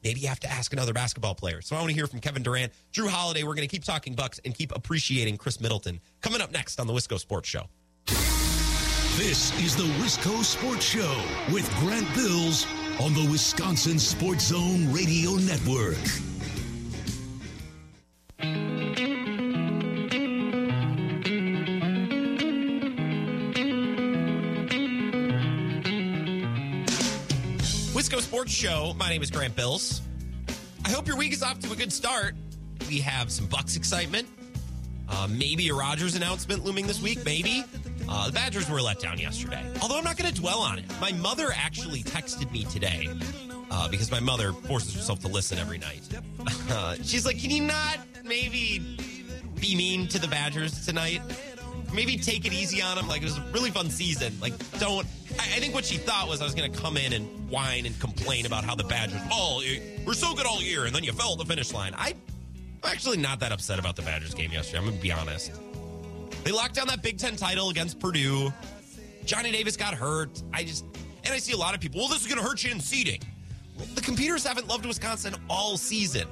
maybe 0.02 0.21
you 0.21 0.28
have 0.28 0.40
to 0.40 0.50
ask 0.50 0.73
another 0.73 0.93
basketball 0.93 1.35
player. 1.35 1.61
So 1.61 1.76
I 1.76 1.81
want 1.81 1.90
to 1.90 1.95
hear 1.95 2.07
from 2.07 2.21
Kevin 2.21 2.43
Durant, 2.43 2.73
Jrue 2.93 3.09
Holiday. 3.09 3.43
We're 3.43 3.55
going 3.55 3.69
to 3.69 3.75
keep 3.75 3.85
talking 3.85 4.14
Bucks 4.14 4.40
and 4.45 4.55
keep 4.55 4.75
appreciating 4.75 5.37
Khris 5.37 5.61
Middleton. 5.61 6.00
Coming 6.21 6.40
up 6.40 6.52
next 6.52 6.81
on 6.81 6.87
the 6.87 6.93
Wisco 6.93 7.19
Sports 7.19 7.49
Show. 7.49 7.64
This 9.17 9.52
is 9.61 9.75
the 9.75 9.83
Wisco 10.02 10.45
Sports 10.45 10.85
Show 10.85 11.23
with 11.52 11.69
Grant 11.81 12.07
Bills 12.14 12.67
on 13.00 13.14
the 13.14 13.28
Wisconsin 13.31 13.99
Sports 13.99 14.47
Zone 14.47 14.93
Radio 14.93 15.33
Network. 15.33 16.28
Wisco 27.99 28.21
Sports 28.21 28.52
Show. 28.52 28.95
My 28.97 29.09
name 29.09 29.23
is 29.23 29.30
Grant 29.30 29.57
Bills. 29.57 30.02
I 30.85 30.90
hope 30.90 31.09
your 31.09 31.16
week 31.16 31.33
is 31.33 31.42
off 31.42 31.59
to 31.61 31.73
a 31.73 31.76
good 31.76 31.92
start. 31.92 32.35
We 32.88 33.00
have 33.00 33.33
some 33.33 33.47
Bucks 33.47 33.76
excitement. 33.76 34.28
Uh, 35.09 35.26
maybe 35.28 35.68
a 35.68 35.75
Rodgers 35.75 36.14
announcement 36.14 36.64
looming 36.64 36.87
this 36.87 37.02
week. 37.02 37.25
Maybe. 37.25 37.64
Uh, 38.09 38.26
the 38.28 38.33
Badgers 38.33 38.71
were 38.71 38.80
let 38.80 39.00
down 39.00 39.18
yesterday. 39.18 39.64
Although 39.83 39.98
I'm 39.98 40.05
not 40.05 40.16
going 40.16 40.33
to 40.33 40.40
dwell 40.40 40.61
on 40.61 40.79
it. 40.79 40.85
My 41.01 41.12
mother 41.12 41.48
actually 41.55 42.03
texted 42.03 42.51
me 42.53 42.64
today 42.64 43.09
uh, 43.70 43.88
because 43.88 44.11
my 44.11 44.20
mother 44.20 44.52
forces 44.52 44.94
herself 44.94 45.20
to 45.20 45.28
listen 45.28 45.59
every 45.59 45.78
night. 45.78 46.02
She's 47.02 47.26
like, 47.26 47.38
"Can 47.38 47.50
you 47.50 47.64
not 47.64 47.98
maybe 48.24 48.96
be 49.61 49.76
mean 49.76 50.09
to 50.09 50.18
the 50.18 50.28
Badgers 50.28 50.85
tonight? 50.87 51.20
Maybe 51.92 52.16
take 52.16 52.44
it 52.44 52.52
easy 52.52 52.83
on 52.83 52.96
them. 52.96 53.09
Like 53.09 53.22
it 53.22 53.26
was 53.26 53.38
a 53.38 53.44
really 53.52 53.70
fun 53.70 53.90
season. 53.90 54.33
Like 54.40 54.54
don't." 54.78 55.07
I, 55.38 55.42
I 55.42 55.61
think 55.61 55.74
what 55.74 55.85
she 55.85 55.98
thought 55.98 56.28
was 56.28 56.40
I 56.40 56.44
was 56.44 56.54
going 56.54 56.72
to 56.72 56.78
come 56.78 56.96
in 56.96 57.12
and 57.12 57.48
whine 57.50 57.87
and 57.87 57.98
complain 58.00 58.46
about 58.46 58.64
how 58.64 58.74
the 58.74 58.85
Badgers, 58.85 59.20
oh, 59.31 59.62
we're 60.07 60.14
so 60.14 60.35
good 60.35 60.46
all 60.46 60.61
year, 60.62 60.87
and 60.87 60.94
then 60.94 61.04
you 61.04 61.12
fell 61.12 61.33
at 61.33 61.38
the 61.38 61.44
finish 61.44 61.72
line. 61.72 61.94
I, 61.96 62.14
I'm 62.83 62.92
actually 62.92 63.18
not 63.18 63.40
that 63.40 63.52
upset 63.52 63.78
about 63.78 63.96
the 63.96 64.02
Badgers 64.02 64.35
game 64.35 64.50
yesterday. 64.52 64.78
I'm 64.78 64.85
going 64.85 64.96
to 64.96 65.02
be 65.02 65.12
honest. 65.12 65.52
They 66.44 66.52
locked 66.52 66.74
down 66.74 66.87
that 66.88 67.02
Big 67.02 67.18
Ten 67.18 67.37
title 67.37 67.70
against 67.70 67.98
Purdue. 68.00 68.52
Johnny 69.24 69.52
Davis 69.52 69.76
got 69.76 69.94
hurt. 69.94 70.42
I 70.52 70.64
just, 70.64 70.85
and 71.24 71.35
I 71.35 71.38
see 71.38 71.52
a 71.52 71.57
lot 71.57 71.74
of 71.74 71.81
people, 71.81 72.00
well, 72.00 72.09
this 72.09 72.22
is 72.22 72.26
going 72.26 72.38
to 72.38 72.48
hurt 72.48 72.64
you 72.64 72.70
in 72.70 72.81
seeding. 72.81 73.20
The 73.95 74.01
computers 74.01 74.45
haven't 74.45 74.69
loved 74.69 74.87
Wisconsin 74.87 75.35
all 75.49 75.77
season. 75.77 76.27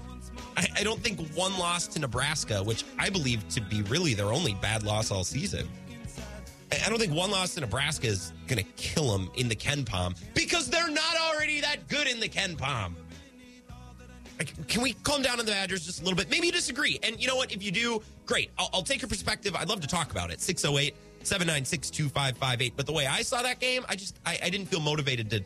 I, 0.57 0.67
I 0.77 0.83
don't 0.83 1.01
think 1.01 1.21
one 1.31 1.57
loss 1.59 1.87
to 1.89 1.99
Nebraska, 1.99 2.63
which 2.63 2.85
I 2.99 3.11
believe 3.11 3.47
to 3.51 3.61
be 3.61 3.83
really 3.83 4.15
their 4.15 4.33
only 4.33 4.55
bad 4.55 4.83
loss 4.83 5.11
all 5.11 5.25
season. 5.25 5.69
I 6.85 6.89
don't 6.89 6.99
think 6.99 7.15
one 7.15 7.31
loss 7.31 7.55
to 7.55 7.61
Nebraska 7.61 8.09
is 8.09 8.33
going 8.49 8.59
to 8.59 8.71
kill 8.73 9.13
them 9.13 9.31
in 9.37 9.49
the 9.49 9.55
KenPom 9.55 10.17
because 10.35 10.69
they're 10.69 10.91
not 10.91 11.17
already 11.17 11.61
that 11.61 11.89
good 11.89 12.09
in 12.09 12.19
the 12.19 12.29
KenPom. 12.29 12.95
Can 14.69 14.83
we 14.83 14.93
calm 15.03 15.23
down 15.23 15.39
on 15.39 15.47
the 15.47 15.53
Badgers 15.53 15.87
just 15.87 16.01
a 16.01 16.05
little 16.05 16.17
bit? 16.17 16.29
Maybe 16.29 16.47
you 16.47 16.53
disagree. 16.53 16.99
And 17.03 17.21
you 17.21 17.27
know 17.27 17.37
what? 17.37 17.53
If 17.53 17.63
you 17.63 17.71
do, 17.71 18.03
great. 18.27 18.51
I'll, 18.59 18.69
I'll 18.75 18.83
take 18.83 19.01
your 19.01 19.09
perspective. 19.09 19.57
I'd 19.57 19.69
love 19.69 19.81
to 19.81 19.87
talk 19.87 20.11
about 20.11 20.31
it. 20.31 20.41
608 20.41 20.95
796 21.23 21.91
2558. 21.91 22.77
But 22.77 22.87
the 22.87 22.93
way 22.93 23.07
I 23.07 23.23
saw 23.23 23.43
that 23.43 23.61
game, 23.61 23.87
I 23.89 23.97
just, 23.97 24.19
I, 24.27 24.39
I 24.43 24.51
didn't 24.51 24.67
feel 24.67 24.81
motivated 24.81 25.31
to 25.31 25.45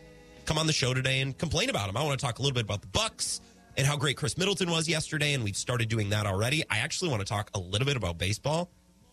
come 0.50 0.58
on 0.58 0.66
the 0.66 0.72
show 0.72 0.92
today 0.92 1.20
and 1.20 1.38
complain 1.38 1.70
about 1.70 1.86
them. 1.86 1.96
I 1.96 2.02
want 2.02 2.18
to 2.18 2.26
talk 2.26 2.40
a 2.40 2.42
little 2.42 2.56
bit 2.56 2.64
about 2.64 2.80
the 2.80 2.88
Bucks 2.88 3.40
and 3.76 3.86
how 3.86 3.96
great 3.96 4.16
Khris 4.16 4.36
Middleton 4.36 4.68
was 4.68 4.88
yesterday. 4.88 5.34
And 5.34 5.44
we've 5.44 5.56
started 5.56 5.88
doing 5.88 6.10
that 6.10 6.26
already. 6.26 6.64
I 6.68 6.78
actually 6.78 7.08
want 7.08 7.20
to 7.20 7.24
talk 7.24 7.50
a 7.54 7.60
little 7.60 7.86
bit 7.86 7.96
about 7.96 8.18
baseball 8.18 8.68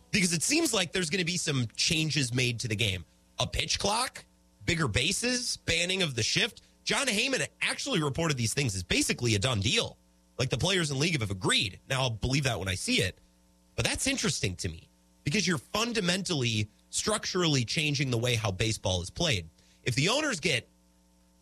because 0.09 0.33
it 0.33 0.41
seems 0.41 0.73
like 0.73 0.93
there's 0.93 1.11
going 1.11 1.19
to 1.19 1.25
be 1.25 1.37
some 1.37 1.67
changes 1.75 2.33
made 2.33 2.59
to 2.61 2.67
the 2.67 2.75
game. 2.75 3.05
A 3.37 3.45
pitch 3.45 3.77
clock, 3.77 4.25
bigger 4.65 4.87
bases, 4.87 5.57
banning 5.57 6.01
of 6.01 6.15
the 6.15 6.23
shift. 6.23 6.63
Jon 6.85 7.05
Heyman 7.05 7.45
actually 7.61 8.01
reported 8.01 8.35
these 8.35 8.55
things 8.55 8.75
as 8.75 8.81
basically 8.81 9.35
a 9.35 9.39
done 9.39 9.59
deal. 9.59 9.95
Like 10.39 10.49
the 10.49 10.57
players 10.57 10.89
in 10.89 10.97
league 10.97 11.21
have 11.21 11.29
agreed. 11.29 11.79
Now 11.87 12.01
I'll 12.01 12.09
believe 12.09 12.45
that 12.45 12.57
when 12.57 12.67
I 12.67 12.73
see 12.73 13.03
it. 13.03 13.19
But 13.75 13.85
that's 13.85 14.07
interesting 14.07 14.55
to 14.55 14.69
me 14.69 14.89
because 15.23 15.47
you're 15.47 15.59
fundamentally 15.59 16.67
structurally 16.89 17.63
changing 17.63 18.09
the 18.09 18.17
way 18.17 18.33
how 18.33 18.49
baseball 18.49 19.03
is 19.03 19.11
played. 19.11 19.47
If 19.83 19.93
the 19.93 20.09
owners 20.09 20.39
get, 20.39 20.67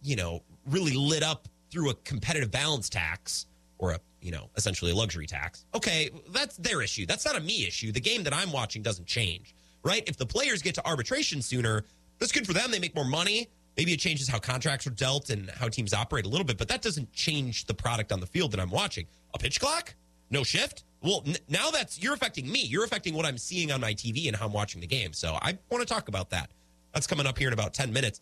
you 0.06 0.16
know, 0.16 0.42
really 0.68 0.94
lit 0.94 1.24
up 1.24 1.48
through 1.72 1.90
a 1.90 1.96
competitive 1.96 2.52
balance 2.52 2.90
tax 2.90 3.48
or 3.78 3.92
a, 3.92 4.00
you 4.22 4.32
know, 4.32 4.50
essentially 4.56 4.92
a 4.92 4.96
luxury 4.96 5.26
tax, 5.26 5.66
okay, 5.74 6.10
that's 6.30 6.58
their 6.58 6.82
issue. 6.82 7.06
That's 7.06 7.26
not 7.26 7.36
a 7.36 7.40
me 7.40 7.68
issue. 7.68 7.92
The 7.92 8.00
game 8.00 8.24
that 8.24 8.34
I'm 8.34 8.52
watching 8.52 8.82
doesn't 8.82 9.06
change, 9.08 9.56
right? 9.84 10.04
If 10.08 10.18
the 10.18 10.26
players 10.26 10.62
get 10.62 10.76
to 10.76 10.88
arbitration 10.88 11.42
sooner, 11.42 11.84
that's 12.20 12.32
good 12.32 12.46
for 12.48 12.54
them. 12.54 12.72
They 12.72 12.80
make 12.80 12.96
more 12.96 13.06
money. 13.06 13.50
Maybe 13.78 13.92
it 13.92 14.00
changes 14.00 14.28
how 14.28 14.40
contracts 14.40 14.88
are 14.88 14.92
dealt 14.92 15.30
and 15.30 15.50
how 15.50 15.68
teams 15.68 15.94
operate 15.94 16.26
a 16.26 16.30
little 16.30 16.46
bit, 16.46 16.58
but 16.58 16.70
that 16.70 16.82
doesn't 16.82 17.12
change 17.12 17.66
the 17.66 17.74
product 17.74 18.12
on 18.12 18.22
the 18.22 18.28
field 18.28 18.52
that 18.52 18.60
I'm 18.60 18.72
watching. 18.72 19.06
A 19.34 19.38
pitch 19.38 19.60
clock? 19.60 19.94
No 20.30 20.44
shift? 20.44 20.84
Well, 21.02 21.24
n- 21.28 21.36
now 21.50 21.72
that's 21.72 22.02
you're 22.02 22.14
affecting 22.14 22.50
me. 22.50 22.62
You're 22.64 22.86
affecting 22.86 23.14
what 23.16 23.26
I'm 23.26 23.38
seeing 23.38 23.72
on 23.72 23.82
my 23.82 23.94
TV 23.94 24.28
and 24.28 24.36
how 24.36 24.46
I'm 24.46 24.54
watching 24.54 24.80
the 24.80 24.88
game. 24.88 25.12
So 25.12 25.38
I 25.42 25.58
want 25.70 25.86
to 25.86 25.94
talk 25.94 26.08
about 26.08 26.30
that. 26.30 26.52
That's 26.94 27.06
coming 27.06 27.28
up 27.28 27.38
here 27.38 27.50
in 27.50 27.54
about 27.54 27.74
10 27.74 27.92
minutes. 27.92 28.22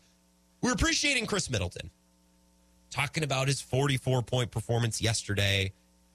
We're 0.63 0.71
appreciating 0.71 1.26
Khris 1.26 1.49
Middleton, 1.49 1.91
talking 2.89 3.26
about 3.26 3.49
his 3.49 3.60
44 3.60 4.21
point 4.21 4.49
performance 4.49 5.02
yesterday 5.02 5.73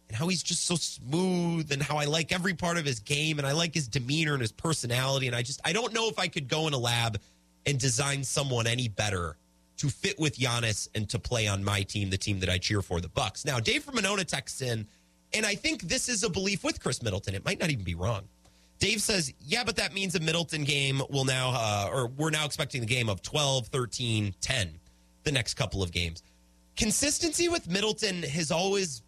and 0.08 0.16
how 0.16 0.26
he's 0.28 0.42
just 0.42 0.64
so 0.64 0.74
smooth 0.74 1.70
and 1.70 1.82
how 1.82 1.98
I 1.98 2.06
like 2.06 2.32
every 2.32 2.54
part 2.54 2.78
of 2.78 2.86
his 2.86 2.98
game 2.98 3.38
and 3.38 3.46
I 3.46 3.52
like 3.52 3.74
his 3.74 3.86
demeanor 3.86 4.32
and 4.32 4.40
his 4.40 4.50
personality. 4.50 5.26
And 5.26 5.36
I 5.36 5.42
just, 5.42 5.60
I 5.66 5.74
don't 5.74 5.92
know 5.92 6.08
if 6.08 6.18
I 6.18 6.28
could 6.28 6.48
go 6.48 6.66
in 6.66 6.72
a 6.72 6.78
lab 6.78 7.20
and 7.66 7.78
design 7.78 8.24
someone 8.24 8.66
any 8.66 8.88
better 8.88 9.36
to 9.76 9.90
fit 9.90 10.18
with 10.18 10.38
Giannis 10.38 10.88
and 10.94 11.06
to 11.10 11.18
play 11.18 11.46
on 11.46 11.62
my 11.62 11.82
team, 11.82 12.08
the 12.08 12.16
team 12.16 12.40
that 12.40 12.48
I 12.48 12.56
cheer 12.56 12.80
for, 12.80 13.02
the 13.02 13.08
Bucks. 13.10 13.44
Now, 13.44 13.60
Dave 13.60 13.84
from 13.84 13.96
Monona 13.96 14.24
texts 14.24 14.62
in, 14.62 14.86
and 15.34 15.44
I 15.44 15.56
think 15.56 15.82
this 15.82 16.08
is 16.08 16.24
a 16.24 16.30
belief 16.30 16.64
with 16.64 16.82
Khris 16.82 17.02
Middleton. 17.02 17.34
It 17.34 17.44
might 17.44 17.60
not 17.60 17.68
even 17.68 17.84
be 17.84 17.94
wrong. 17.94 18.22
Dave 18.78 19.02
says, 19.02 19.32
yeah, 19.40 19.64
but 19.64 19.76
that 19.76 19.92
means 19.92 20.14
a 20.14 20.20
Middleton 20.20 20.64
game 20.64 21.02
will 21.10 21.24
now, 21.24 21.50
uh, 21.54 21.90
or 21.92 22.06
we're 22.08 22.30
now 22.30 22.44
expecting 22.44 22.80
the 22.80 22.86
game 22.86 23.08
of 23.08 23.22
12, 23.22 23.66
13, 23.68 24.34
10, 24.40 24.70
the 25.24 25.32
next 25.32 25.54
couple 25.54 25.82
of 25.82 25.90
games. 25.90 26.22
Consistency 26.76 27.48
with 27.48 27.68
Middleton 27.68 28.22
has 28.22 28.52
always, 28.52 29.02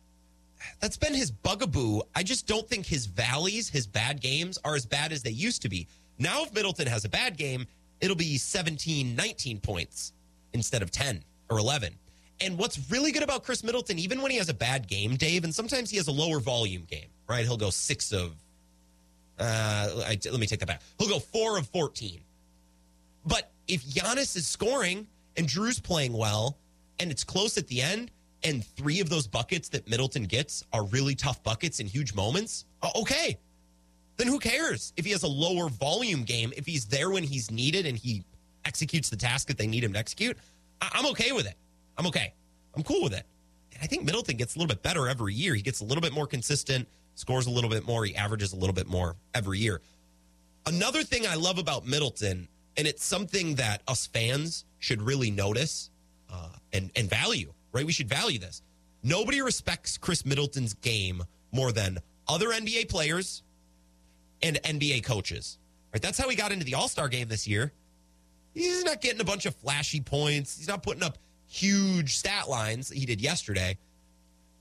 that's 0.80 0.96
been 0.96 1.14
his 1.14 1.30
bugaboo. 1.30 2.00
I 2.16 2.24
just 2.24 2.48
don't 2.48 2.68
think 2.68 2.84
his 2.84 3.06
valleys, 3.06 3.68
his 3.68 3.86
bad 3.86 4.20
games, 4.20 4.58
are 4.64 4.74
as 4.74 4.86
bad 4.86 5.12
as 5.12 5.22
they 5.22 5.30
used 5.30 5.62
to 5.62 5.68
be. 5.68 5.86
Now, 6.18 6.42
if 6.42 6.52
Middleton 6.52 6.88
has 6.88 7.04
a 7.04 7.08
bad 7.08 7.36
game, 7.36 7.64
it'll 8.00 8.16
be 8.16 8.38
17, 8.38 9.14
19 9.14 9.60
points 9.60 10.12
instead 10.52 10.82
of 10.82 10.90
10 10.90 11.22
or 11.48 11.58
11. 11.58 11.94
And 12.40 12.58
what's 12.58 12.90
really 12.90 13.12
good 13.12 13.22
about 13.22 13.44
Khris 13.44 13.62
Middleton, 13.62 13.98
even 13.98 14.20
when 14.22 14.30
he 14.30 14.38
has 14.38 14.48
a 14.48 14.54
bad 14.54 14.88
game, 14.88 15.16
Dave, 15.16 15.44
and 15.44 15.54
sometimes 15.54 15.90
he 15.90 15.96
has 15.98 16.08
a 16.08 16.12
lower 16.12 16.40
volume 16.40 16.84
game, 16.90 17.08
right? 17.28 17.44
He'll 17.44 17.56
go 17.56 17.70
six 17.70 18.12
of, 18.12 18.34
uh, 19.40 20.04
I, 20.06 20.18
let 20.30 20.38
me 20.38 20.46
take 20.46 20.60
that 20.60 20.66
back. 20.66 20.82
He'll 20.98 21.08
go 21.08 21.18
four 21.18 21.58
of 21.58 21.66
14. 21.68 22.20
But 23.26 23.50
if 23.68 23.84
Giannis 23.84 24.36
is 24.36 24.46
scoring 24.46 25.06
and 25.36 25.46
Jrue's 25.46 25.80
playing 25.80 26.12
well 26.12 26.58
and 26.98 27.10
it's 27.10 27.24
close 27.24 27.56
at 27.58 27.66
the 27.68 27.80
end, 27.80 28.10
and 28.42 28.64
three 28.64 29.00
of 29.00 29.10
those 29.10 29.26
buckets 29.26 29.68
that 29.70 29.88
Middleton 29.88 30.24
gets 30.24 30.64
are 30.72 30.84
really 30.86 31.14
tough 31.14 31.42
buckets 31.42 31.78
in 31.80 31.86
huge 31.86 32.14
moments, 32.14 32.64
okay. 32.96 33.38
Then 34.16 34.28
who 34.28 34.38
cares 34.38 34.92
if 34.96 35.04
he 35.04 35.10
has 35.12 35.22
a 35.22 35.28
lower 35.28 35.68
volume 35.68 36.22
game? 36.22 36.52
If 36.56 36.66
he's 36.66 36.86
there 36.86 37.10
when 37.10 37.22
he's 37.22 37.50
needed 37.50 37.86
and 37.86 37.96
he 37.98 38.24
executes 38.64 39.10
the 39.10 39.16
task 39.16 39.48
that 39.48 39.58
they 39.58 39.66
need 39.66 39.84
him 39.84 39.92
to 39.92 39.98
execute, 39.98 40.36
I- 40.80 40.90
I'm 40.94 41.06
okay 41.08 41.32
with 41.32 41.46
it. 41.46 41.56
I'm 41.98 42.06
okay. 42.06 42.32
I'm 42.74 42.82
cool 42.82 43.02
with 43.02 43.12
it. 43.12 43.26
I 43.82 43.86
think 43.86 44.04
Middleton 44.04 44.36
gets 44.36 44.56
a 44.56 44.58
little 44.58 44.68
bit 44.68 44.82
better 44.82 45.08
every 45.08 45.34
year. 45.34 45.54
He 45.54 45.62
gets 45.62 45.80
a 45.80 45.84
little 45.84 46.02
bit 46.02 46.12
more 46.12 46.26
consistent, 46.26 46.86
scores 47.20 47.46
a 47.46 47.50
little 47.50 47.70
bit 47.70 47.86
more, 47.86 48.04
he 48.04 48.16
averages 48.16 48.52
a 48.52 48.56
little 48.56 48.74
bit 48.74 48.86
more 48.86 49.16
every 49.34 49.58
year. 49.58 49.80
Another 50.66 51.02
thing 51.02 51.26
I 51.26 51.34
love 51.34 51.58
about 51.58 51.86
Middleton, 51.86 52.48
and 52.76 52.86
it's 52.86 53.04
something 53.04 53.56
that 53.56 53.82
us 53.86 54.06
fans 54.06 54.64
should 54.78 55.02
really 55.02 55.30
notice 55.30 55.90
uh, 56.32 56.48
and 56.72 56.90
and 56.96 57.08
value, 57.08 57.52
right? 57.72 57.84
We 57.84 57.92
should 57.92 58.08
value 58.08 58.38
this. 58.38 58.62
Nobody 59.02 59.40
respects 59.40 59.98
Khris 59.98 60.24
Middleton's 60.24 60.74
game 60.74 61.22
more 61.52 61.72
than 61.72 61.98
other 62.28 62.48
NBA 62.48 62.88
players 62.88 63.42
and 64.42 64.56
NBA 64.62 65.04
coaches. 65.04 65.58
Right? 65.92 66.02
That's 66.02 66.18
how 66.18 66.28
he 66.28 66.36
got 66.36 66.52
into 66.52 66.64
the 66.64 66.74
All 66.74 66.88
Star 66.88 67.08
game 67.08 67.28
this 67.28 67.46
year. 67.46 67.72
He's 68.54 68.84
not 68.84 69.00
getting 69.00 69.20
a 69.20 69.24
bunch 69.24 69.46
of 69.46 69.54
flashy 69.54 70.00
points. 70.00 70.56
He's 70.58 70.68
not 70.68 70.82
putting 70.82 71.02
up 71.02 71.18
huge 71.46 72.16
stat 72.16 72.48
lines 72.48 72.88
that 72.88 72.98
he 72.98 73.06
did 73.06 73.20
yesterday. 73.20 73.76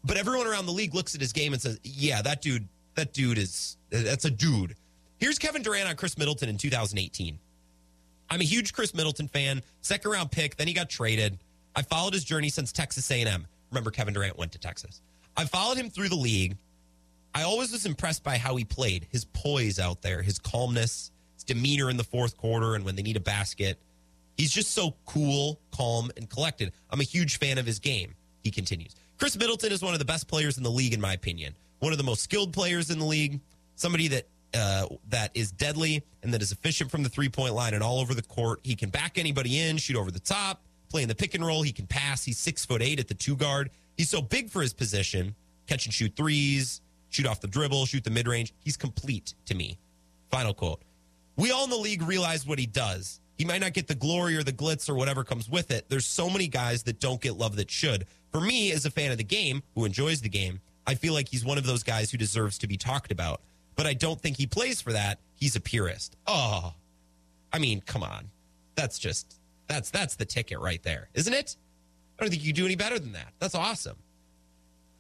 But 0.04 0.18
everyone 0.18 0.48
around 0.48 0.66
the 0.66 0.72
league 0.72 0.94
looks 0.94 1.16
at 1.16 1.22
his 1.22 1.34
game 1.34 1.54
and 1.54 1.62
says, 1.62 1.80
"Yeah, 1.84 2.22
that 2.22 2.42
dude, 2.42 2.68
that 2.96 3.14
dude 3.14 3.38
is 3.38 3.78
that's 3.90 4.26
a 4.26 4.32
dude." 4.32 4.76
Here's 5.18 5.38
Kevin 5.38 5.62
Durant 5.62 5.90
on 5.90 5.96
Khris 5.96 6.18
Middleton 6.18 6.48
in 6.50 6.58
2018. 6.58 7.40
I'm 8.30 8.42
a 8.42 8.44
huge 8.46 8.74
Khris 8.74 8.94
Middleton 8.94 9.28
fan. 9.28 9.62
Second 9.82 10.12
round 10.12 10.32
pick. 10.32 10.56
Then 10.56 10.68
he 10.68 10.74
got 10.74 10.90
traded. 10.90 11.38
I 11.76 11.82
followed 11.82 12.14
his 12.14 12.24
journey 12.24 12.50
since 12.50 12.72
Texas 12.72 13.10
A&M. 13.12 13.46
Remember, 13.72 13.92
Kevin 13.92 14.14
Durant 14.14 14.38
went 14.38 14.52
to 14.54 14.60
Texas. 14.60 15.02
I 15.36 15.46
followed 15.46 15.78
him 15.78 15.90
through 15.90 16.10
the 16.10 16.16
league. 16.16 16.58
I 17.34 17.44
always 17.44 17.72
was 17.72 17.86
impressed 17.86 18.24
by 18.24 18.38
how 18.38 18.56
he 18.56 18.66
played, 18.66 19.08
his 19.12 19.26
poise 19.26 19.80
out 19.80 20.02
there, 20.02 20.22
his 20.22 20.40
calmness, 20.40 21.12
his 21.36 21.44
demeanor 21.44 21.90
in 21.90 21.98
the 21.98 22.04
fourth 22.04 22.38
quarter, 22.38 22.76
and 22.76 22.84
when 22.84 22.96
they 22.96 23.04
need 23.04 23.18
a 23.18 23.22
basket. 23.22 23.80
He's 24.38 24.52
just 24.52 24.72
so 24.72 24.96
cool, 25.06 25.60
calm, 25.72 26.12
and 26.18 26.30
collected. 26.30 26.72
I'm 26.90 27.02
a 27.02 27.04
huge 27.04 27.38
fan 27.38 27.58
of 27.58 27.66
his 27.66 27.80
game. 27.80 28.16
He 28.44 28.52
continues. 28.52 28.96
Khris 29.20 29.38
Middleton 29.38 29.74
is 29.74 29.82
one 29.82 29.94
of 29.94 30.00
the 30.00 30.06
best 30.06 30.28
players 30.30 30.58
in 30.58 30.64
the 30.64 30.72
league, 30.72 30.94
in 30.94 31.02
my 31.02 31.14
opinion. 31.14 31.54
One 31.80 31.92
of 31.92 31.98
the 31.98 32.06
most 32.06 32.24
skilled 32.24 32.54
players 32.54 32.90
in 32.90 33.00
the 33.00 33.06
league. 33.06 33.42
Somebody 33.76 34.08
that 34.10 34.28
uh, 34.54 34.88
that 35.10 35.32
is 35.36 35.52
deadly 35.52 36.04
and 36.24 36.34
that 36.34 36.42
is 36.42 36.52
efficient 36.52 36.90
from 36.90 37.04
the 37.04 37.10
three 37.10 37.30
point 37.30 37.54
line 37.54 37.74
and 37.74 37.84
all 37.84 38.00
over 38.00 38.14
the 38.14 38.22
court. 38.22 38.62
He 38.64 38.76
can 38.76 38.90
back 38.90 39.18
anybody 39.18 39.60
in, 39.60 39.78
shoot 39.78 39.98
over 39.98 40.10
the 40.10 40.20
top, 40.20 40.62
play 40.90 41.04
in 41.04 41.10
the 41.10 41.16
pick 41.16 41.36
and 41.36 41.46
roll. 41.46 41.62
He 41.62 41.72
can 41.72 41.86
pass. 41.86 42.24
He's 42.24 42.38
six 42.38 42.66
foot 42.66 42.82
eight 42.82 43.00
at 43.00 43.08
the 43.08 43.14
two 43.14 43.36
guard. 43.36 43.72
He's 43.98 44.10
so 44.10 44.22
big 44.22 44.50
for 44.50 44.62
his 44.62 44.74
position. 44.74 45.36
Catch 45.68 45.86
and 45.86 45.94
shoot 45.94 46.16
threes, 46.16 46.82
shoot 47.10 47.28
off 47.28 47.42
the 47.42 47.48
dribble, 47.48 47.86
shoot 47.86 48.04
the 48.04 48.10
mid 48.10 48.28
range. 48.28 48.54
He's 48.64 48.78
complete 48.78 49.34
to 49.46 49.54
me. 49.54 49.78
Final 50.32 50.54
quote. 50.54 50.82
We 51.36 51.52
all 51.52 51.66
in 51.66 51.70
the 51.70 51.78
league 51.78 52.02
realize 52.02 52.48
what 52.48 52.58
he 52.58 52.66
does. 52.66 53.20
He 53.38 53.46
might 53.46 53.62
not 53.62 53.74
get 53.74 53.88
the 53.88 53.96
glory 53.96 54.36
or 54.36 54.44
the 54.44 54.52
glitz 54.52 54.90
or 54.90 54.96
whatever 54.96 55.24
comes 55.24 55.50
with 55.50 55.72
it. 55.72 55.88
There's 55.88 56.06
so 56.06 56.30
many 56.30 56.48
guys 56.48 56.84
that 56.84 57.00
don't 57.00 57.22
get 57.22 57.38
love 57.38 57.56
that 57.56 57.72
should. 57.72 58.06
For 58.32 58.42
me, 58.42 58.72
as 58.72 58.86
a 58.86 58.92
fan 58.92 59.12
of 59.12 59.18
the 59.18 59.24
game 59.24 59.64
who 59.76 59.86
enjoys 59.86 60.22
the 60.22 60.30
game, 60.30 60.62
I 60.86 60.96
feel 60.96 61.14
like 61.14 61.30
he's 61.30 61.46
one 61.46 61.58
of 61.58 61.66
those 61.66 61.84
guys 61.84 62.12
who 62.12 62.18
deserves 62.18 62.58
to 62.60 62.68
be 62.68 62.78
talked 62.78 63.12
about. 63.12 63.42
But 63.76 63.88
I 63.88 63.94
don't 63.94 64.20
think 64.20 64.38
he 64.38 64.46
plays 64.46 64.82
for 64.82 64.94
that. 64.94 65.20
He's 65.36 65.56
a 65.56 65.62
purist. 65.62 66.18
Oh, 66.28 66.74
I 67.52 67.60
mean, 67.60 67.82
come 67.82 68.04
on. 68.04 68.30
That's 68.76 69.00
just 69.00 69.40
that's 69.68 69.90
that's 69.90 70.16
the 70.16 70.26
ticket 70.26 70.60
right 70.60 70.82
there, 70.84 71.10
isn't 71.14 71.34
it? 71.34 71.56
I 72.18 72.24
don't 72.24 72.30
think 72.30 72.44
you 72.44 72.54
do 72.54 72.66
any 72.66 72.76
better 72.76 73.00
than 73.00 73.14
that. 73.14 73.34
That's 73.40 73.56
awesome. 73.56 73.98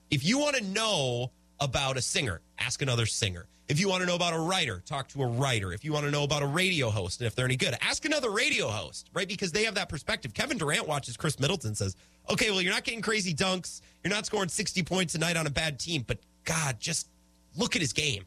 If 0.09 0.25
you 0.25 0.39
want 0.39 0.55
to 0.55 0.63
know 0.63 1.31
about 1.59 1.97
a 1.97 2.01
singer, 2.01 2.41
ask 2.57 2.81
another 2.81 3.05
singer. 3.05 3.45
If 3.69 3.79
you 3.79 3.87
want 3.87 4.01
to 4.01 4.07
know 4.07 4.15
about 4.15 4.33
a 4.33 4.39
writer, 4.39 4.81
talk 4.83 5.09
to 5.09 5.21
a 5.21 5.27
writer. 5.27 5.71
If 5.71 5.85
you 5.85 5.93
want 5.93 6.05
to 6.05 6.11
know 6.11 6.23
about 6.23 6.41
a 6.41 6.47
radio 6.47 6.89
host 6.89 7.21
and 7.21 7.27
if 7.27 7.35
they're 7.35 7.45
any 7.45 7.55
good, 7.55 7.75
ask 7.81 8.03
another 8.03 8.31
radio 8.31 8.67
host, 8.67 9.11
right? 9.13 9.27
Because 9.27 9.51
they 9.51 9.63
have 9.65 9.75
that 9.75 9.89
perspective. 9.89 10.33
Kevin 10.33 10.57
Durant 10.57 10.87
watches 10.87 11.15
Khris 11.15 11.39
Middleton 11.39 11.75
says, 11.75 11.95
okay, 12.31 12.49
well, 12.49 12.61
you're 12.61 12.73
not 12.73 12.83
getting 12.83 13.01
crazy 13.01 13.31
dunks. 13.31 13.81
You're 14.03 14.11
not 14.11 14.25
scoring 14.25 14.49
60 14.49 14.81
points 14.81 15.13
a 15.13 15.19
night 15.19 15.37
on 15.37 15.45
a 15.45 15.51
bad 15.51 15.79
team, 15.79 16.03
but 16.07 16.17
God, 16.45 16.79
just 16.79 17.09
look 17.55 17.75
at 17.75 17.81
his 17.81 17.93
game. 17.93 18.25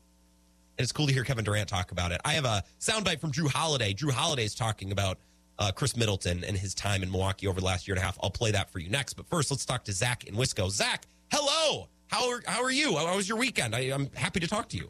And 0.79 0.85
it's 0.85 0.93
cool 0.93 1.09
to 1.09 1.13
hear 1.13 1.25
Kevin 1.25 1.45
Durant 1.45 1.69
talk 1.69 1.91
about 1.91 2.13
it. 2.13 2.21
I 2.25 2.35
have 2.35 2.45
a 2.45 2.63
soundbite 2.79 3.21
from 3.21 3.33
Jrue 3.33 3.51
Holiday. 3.51 3.95
Jrue 3.95 4.13
Holiday 4.13 4.45
is 4.45 4.55
talking 4.55 4.93
about 4.93 5.19
uh, 5.59 5.73
Khris 5.73 5.97
Middleton 5.97 6.45
and 6.45 6.57
his 6.57 6.73
time 6.73 7.03
in 7.03 7.11
Milwaukee 7.11 7.49
over 7.49 7.59
the 7.59 7.67
last 7.67 7.89
year 7.89 7.97
and 7.97 8.03
a 8.03 8.07
half. 8.07 8.17
I'll 8.23 8.31
play 8.31 8.53
that 8.53 8.71
for 8.71 8.79
you 8.79 8.91
next. 8.91 9.15
But 9.15 9.27
first, 9.27 9.51
let's 9.51 9.65
talk 9.65 9.83
to 9.85 9.93
Zach 9.93 10.23
in 10.23 10.37
Wisco. 10.37 10.71
Zach, 10.71 11.05
hello. 11.33 11.89
How 12.07 12.31
are, 12.31 12.43
how 12.47 12.63
are 12.63 12.71
you? 12.71 12.97
How 12.97 13.17
was 13.17 13.29
your 13.29 13.39
weekend? 13.39 13.75
I, 13.75 13.81
I'm 13.93 14.09
happy 14.15 14.39
to 14.39 14.47
talk 14.47 14.69
to 14.69 14.77
you. 14.77 14.89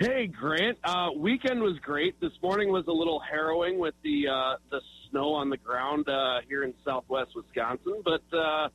Hey, 0.00 0.28
Grant. 0.28 0.78
Uh, 0.82 1.08
weekend 1.14 1.60
was 1.60 1.78
great. 1.80 2.18
This 2.22 2.32
morning 2.42 2.72
was 2.72 2.86
a 2.88 2.92
little 2.92 3.20
harrowing 3.20 3.78
with 3.78 3.92
the 4.02 4.28
uh, 4.28 4.56
the 4.70 4.80
snow 5.10 5.34
on 5.34 5.50
the 5.50 5.58
ground 5.58 6.08
uh, 6.08 6.38
here 6.48 6.62
in 6.64 6.72
Southwest 6.86 7.32
Wisconsin, 7.36 8.00
but 8.02 8.22
uh, 8.34 8.68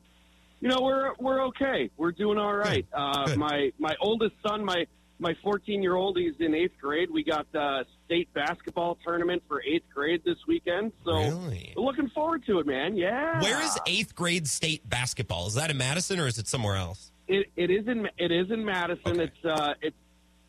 you 0.60 0.68
know 0.68 0.78
we're 0.80 1.14
we're 1.18 1.44
okay. 1.46 1.90
We're 1.96 2.12
doing 2.12 2.38
all 2.38 2.54
right. 2.54 2.86
Uh, 2.92 3.34
my 3.36 3.72
my 3.76 3.96
oldest 4.00 4.36
son, 4.46 4.64
my 4.64 4.86
my 5.18 5.34
14 5.42 5.82
year 5.82 5.96
old, 5.96 6.16
he's 6.16 6.34
in 6.38 6.54
eighth 6.54 6.78
grade. 6.80 7.08
We 7.10 7.24
got 7.24 7.50
the 7.50 7.84
state 8.04 8.32
basketball 8.32 8.96
tournament 9.04 9.42
for 9.48 9.60
eighth 9.64 9.86
grade 9.92 10.22
this 10.24 10.36
weekend, 10.46 10.92
so 11.04 11.10
Really? 11.12 11.72
looking 11.76 12.08
forward 12.10 12.46
to 12.46 12.60
it, 12.60 12.68
man. 12.68 12.96
Yeah. 12.96 13.42
Where 13.42 13.60
is 13.64 13.76
eighth 13.86 14.14
grade 14.14 14.46
state 14.46 14.88
basketball? 14.88 15.48
Is 15.48 15.54
that 15.54 15.72
in 15.72 15.76
Madison 15.78 16.20
or 16.20 16.28
is 16.28 16.38
it 16.38 16.46
somewhere 16.46 16.76
else? 16.76 17.10
It, 17.26 17.48
it 17.56 17.72
is 17.72 17.88
in 17.88 18.06
it 18.16 18.30
is 18.30 18.52
in 18.52 18.64
Madison. 18.64 19.20
Okay. 19.20 19.24
It's 19.24 19.44
uh, 19.44 19.74
it's 19.82 19.96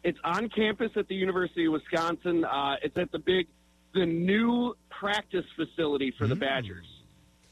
it's 0.07 0.19
on 0.23 0.47
campus 0.49 0.91
at 0.95 1.07
the 1.09 1.15
University 1.15 1.65
of 1.65 1.73
Wisconsin. 1.73 2.45
Uh, 2.45 2.75
it's 2.81 2.97
at 2.97 3.11
the 3.11 3.19
big 3.19 3.47
the 3.93 4.05
new 4.05 4.73
practice 4.89 5.45
facility 5.55 6.13
for 6.17 6.27
the 6.27 6.35
Mm. 6.35 6.39
Badgers. 6.39 6.85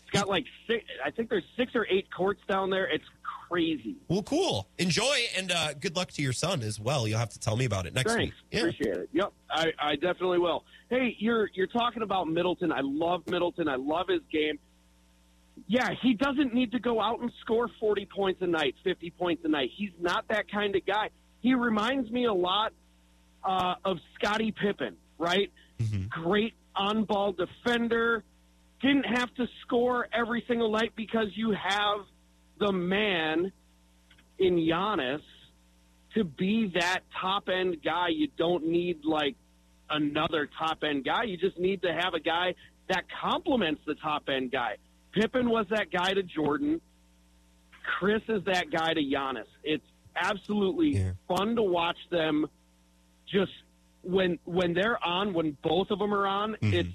It's 0.04 0.12
got 0.12 0.30
like 0.30 0.46
six. 0.68 0.86
I 1.04 1.12
think 1.12 1.30
there's 1.30 1.44
six 1.58 1.74
or 1.76 1.86
eight 1.90 2.08
courts 2.16 2.42
down 2.48 2.70
there. 2.70 2.88
It's 2.88 3.04
crazy. 3.50 3.96
Well, 4.08 4.24
cool. 4.24 4.70
Enjoy 4.78 5.18
and 5.36 5.52
uh, 5.52 5.74
good 5.74 5.96
luck 5.98 6.12
to 6.12 6.22
your 6.22 6.32
son 6.34 6.62
as 6.62 6.80
well. 6.80 7.08
You'll 7.08 7.20
have 7.20 7.30
to 7.32 7.40
tell 7.40 7.58
me 7.58 7.66
about 7.66 7.86
it 7.88 7.94
next 7.94 8.14
Thanks, 8.14 8.36
week. 8.36 8.44
Yeah. 8.52 8.60
appreciate 8.60 8.98
it. 8.98 9.10
Yep, 9.12 9.34
I, 9.50 9.74
I 9.80 9.96
definitely 9.96 10.40
will. 10.40 10.64
Hey, 10.90 11.16
you're 11.20 11.50
you're 11.54 11.68
talking 11.68 12.04
about 12.04 12.28
Middleton. 12.30 12.72
I 12.72 12.82
love 12.82 13.24
Middleton. 13.28 13.68
I 13.68 13.76
love 13.76 14.08
his 14.08 14.22
game. 14.32 14.60
Yeah, 15.68 15.90
he 16.02 16.14
doesn't 16.14 16.54
need 16.54 16.72
to 16.74 16.80
go 16.80 17.02
out 17.02 17.20
and 17.22 17.32
score 17.42 17.70
40 17.80 18.06
points 18.14 18.42
a 18.42 18.48
night, 18.48 18.76
50 18.84 19.10
points 19.12 19.44
a 19.46 19.48
night. 19.48 19.72
He's 19.76 19.92
not 20.00 20.28
that 20.30 20.50
kind 20.52 20.76
of 20.76 20.86
guy. 20.86 21.10
He 21.46 21.54
reminds 21.54 22.10
me 22.10 22.26
a 22.26 22.34
lot 22.34 22.74
uh, 23.44 23.76
of 23.86 24.00
Scottie 24.16 24.52
Pippen, 24.52 24.98
right? 25.20 25.52
Great 26.10 26.56
on 26.76 27.04
ball 27.04 27.34
defender. 27.34 28.24
Didn't 28.82 29.04
have 29.04 29.32
to 29.36 29.46
score 29.62 30.08
every 30.12 30.44
single 30.48 30.72
night 30.72 30.94
because 30.96 31.28
you 31.36 31.52
have 31.52 32.00
the 32.60 32.72
man 32.72 33.52
in 34.40 34.56
Giannis 34.56 35.22
to 36.16 36.24
be 36.24 36.72
that 36.80 37.02
top 37.22 37.48
end 37.48 37.78
guy. 37.86 38.08
You 38.08 38.28
don't 38.40 38.66
need 38.66 39.06
like 39.06 39.36
another 39.88 40.50
top 40.58 40.80
end 40.82 41.06
guy. 41.06 41.26
You 41.26 41.38
just 41.38 41.60
need 41.60 41.84
to 41.84 41.94
have 41.94 42.16
a 42.16 42.20
guy 42.20 42.56
that 42.90 43.04
complements 43.22 43.82
the 43.86 43.94
top 43.94 44.30
end 44.30 44.52
guy. 44.52 44.78
Pippen 45.12 45.52
was 45.52 45.68
that 45.70 45.92
guy 45.92 46.12
to 46.12 46.24
Jordan. 46.24 46.82
Khris 48.00 48.24
is 48.30 48.44
that 48.46 48.72
guy 48.72 48.96
to 48.96 49.00
Giannis. 49.00 49.46
It's 49.64 49.86
absolutely 50.16 50.96
Yeah. 50.98 51.12
fun 51.28 51.56
to 51.56 51.64
watch 51.64 51.98
them 52.10 52.48
just 53.28 53.52
when 54.04 54.38
when 54.46 54.74
they're 54.74 55.04
on, 55.04 55.34
when 55.34 55.58
both 55.64 55.90
of 55.92 56.00
them 56.00 56.14
are 56.14 56.28
on, 56.28 56.56
it's 56.62 56.90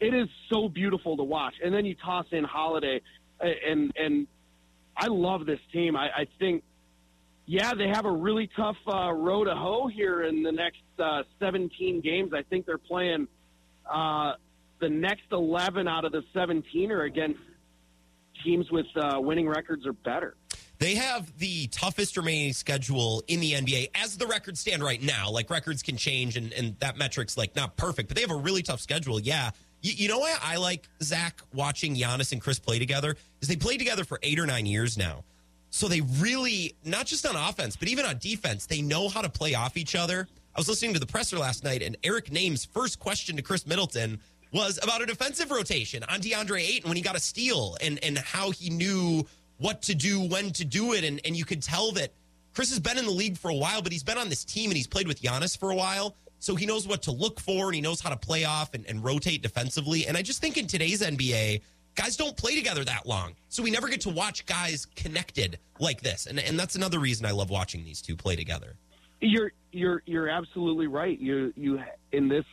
it 0.00 0.14
is 0.14 0.28
so 0.50 0.68
beautiful 0.68 1.16
to 1.16 1.22
watch. 1.24 1.54
And 1.64 1.74
then 1.74 1.84
you 1.84 1.94
toss 1.94 2.26
in 2.30 2.44
Holiday, 2.44 3.00
uh, 3.40 3.46
and 3.66 3.92
and 3.96 4.26
I 4.96 5.06
love 5.06 5.46
this 5.46 5.60
team. 5.72 5.96
I, 5.96 6.08
I 6.10 6.26
think, 6.38 6.62
yeah, 7.46 7.72
they 7.74 7.88
have 7.88 8.04
a 8.04 8.10
really 8.12 8.48
tough 8.56 8.76
uh, 8.86 9.12
road 9.12 9.44
to 9.46 9.54
hoe 9.54 9.86
here 9.86 10.22
in 10.22 10.42
the 10.42 10.50
next 10.52 10.82
uh, 10.98 11.22
17 11.40 12.00
games. 12.00 12.32
I 12.34 12.42
think 12.42 12.66
they're 12.66 12.78
playing 12.78 13.28
uh, 13.88 14.32
the 14.80 14.88
next 14.88 15.22
11 15.32 15.86
out 15.88 16.04
of 16.04 16.12
the 16.12 16.22
17 16.34 16.90
are 16.92 17.02
against 17.02 17.38
teams 18.44 18.70
with 18.70 18.86
uh, 18.96 19.20
winning 19.20 19.48
records 19.48 19.86
or 19.86 19.92
better. 19.92 20.34
They 20.78 20.94
have 20.94 21.36
the 21.38 21.66
toughest 21.68 22.16
remaining 22.16 22.52
schedule 22.52 23.22
in 23.26 23.40
the 23.40 23.52
NBA 23.52 23.90
as 23.96 24.16
the 24.16 24.26
records 24.26 24.60
stand 24.60 24.82
right 24.82 25.02
now. 25.02 25.30
Like 25.30 25.50
records 25.50 25.82
can 25.82 25.96
change 25.96 26.36
and, 26.36 26.52
and 26.52 26.78
that 26.78 26.96
metric's 26.96 27.36
like 27.36 27.56
not 27.56 27.76
perfect, 27.76 28.08
but 28.08 28.14
they 28.14 28.22
have 28.22 28.30
a 28.30 28.36
really 28.36 28.62
tough 28.62 28.80
schedule. 28.80 29.18
Yeah. 29.18 29.50
You, 29.82 29.92
you 29.96 30.08
know 30.08 30.20
why 30.20 30.36
I 30.40 30.56
like 30.56 30.88
Zach 31.02 31.40
watching 31.52 31.96
Giannis 31.96 32.32
and 32.32 32.40
Khris 32.40 32.60
play 32.60 32.78
together 32.78 33.16
is 33.40 33.48
they 33.48 33.56
played 33.56 33.78
together 33.78 34.04
for 34.04 34.20
eight 34.22 34.38
or 34.38 34.46
nine 34.46 34.66
years 34.66 34.96
now. 34.96 35.24
So 35.70 35.88
they 35.88 36.00
really, 36.00 36.74
not 36.84 37.06
just 37.06 37.26
on 37.26 37.36
offense, 37.36 37.76
but 37.76 37.88
even 37.88 38.06
on 38.06 38.18
defense, 38.18 38.66
they 38.66 38.80
know 38.80 39.08
how 39.08 39.20
to 39.20 39.28
play 39.28 39.54
off 39.54 39.76
each 39.76 39.94
other. 39.94 40.26
I 40.54 40.60
was 40.60 40.68
listening 40.68 40.94
to 40.94 41.00
the 41.00 41.06
presser 41.06 41.38
last 41.38 41.62
night, 41.62 41.82
and 41.82 41.96
Eric 42.02 42.32
Nehm's 42.32 42.64
first 42.64 42.98
question 42.98 43.36
to 43.36 43.42
Khris 43.42 43.66
Middleton 43.66 44.18
was 44.52 44.78
about 44.82 45.02
a 45.02 45.06
defensive 45.06 45.50
rotation 45.50 46.02
on 46.04 46.20
DeAndre 46.20 46.60
Ayton 46.60 46.88
when 46.88 46.96
he 46.96 47.02
got 47.02 47.16
a 47.16 47.20
steal 47.20 47.76
and, 47.82 48.02
and 48.02 48.16
how 48.16 48.50
he 48.50 48.70
knew 48.70 49.26
what 49.58 49.82
to 49.82 49.94
do, 49.94 50.20
when 50.20 50.52
to 50.52 50.64
do 50.64 50.92
it. 50.92 51.04
And, 51.04 51.20
and 51.24 51.36
you 51.36 51.44
could 51.44 51.62
tell 51.62 51.92
that 51.92 52.12
Khris 52.54 52.70
has 52.70 52.80
been 52.80 52.98
in 52.98 53.04
the 53.04 53.12
league 53.12 53.36
for 53.36 53.50
a 53.50 53.54
while, 53.54 53.82
but 53.82 53.92
he's 53.92 54.02
been 54.02 54.18
on 54.18 54.28
this 54.28 54.44
team 54.44 54.70
and 54.70 54.76
he's 54.76 54.86
played 54.86 55.06
with 55.06 55.22
Giannis 55.22 55.58
for 55.58 55.70
a 55.70 55.76
while. 55.76 56.16
So 56.40 56.54
he 56.54 56.66
knows 56.66 56.86
what 56.86 57.02
to 57.02 57.12
look 57.12 57.40
for 57.40 57.66
and 57.66 57.74
he 57.74 57.80
knows 57.80 58.00
how 58.00 58.10
to 58.10 58.16
play 58.16 58.44
off 58.44 58.74
and, 58.74 58.86
and 58.86 59.04
rotate 59.04 59.42
defensively. 59.42 60.06
And 60.06 60.16
I 60.16 60.22
just 60.22 60.40
think 60.40 60.56
in 60.56 60.66
today's 60.66 61.02
NBA, 61.02 61.62
guys 61.94 62.16
don't 62.16 62.36
play 62.36 62.54
together 62.54 62.84
that 62.84 63.06
long. 63.06 63.34
So 63.48 63.62
we 63.62 63.70
never 63.70 63.88
get 63.88 64.00
to 64.02 64.10
watch 64.10 64.46
guys 64.46 64.86
connected 64.94 65.58
like 65.80 66.00
this. 66.00 66.26
And, 66.26 66.38
and 66.38 66.58
that's 66.58 66.76
another 66.76 67.00
reason 67.00 67.26
I 67.26 67.32
love 67.32 67.50
watching 67.50 67.84
these 67.84 68.00
two 68.00 68.16
play 68.16 68.36
together. 68.36 68.76
You're 69.20 69.50
you're 69.72 70.02
you're 70.06 70.28
absolutely 70.28 70.86
right. 70.86 71.18
You 71.18 71.52
you 71.56 71.80
in 72.12 72.28
this 72.28 72.44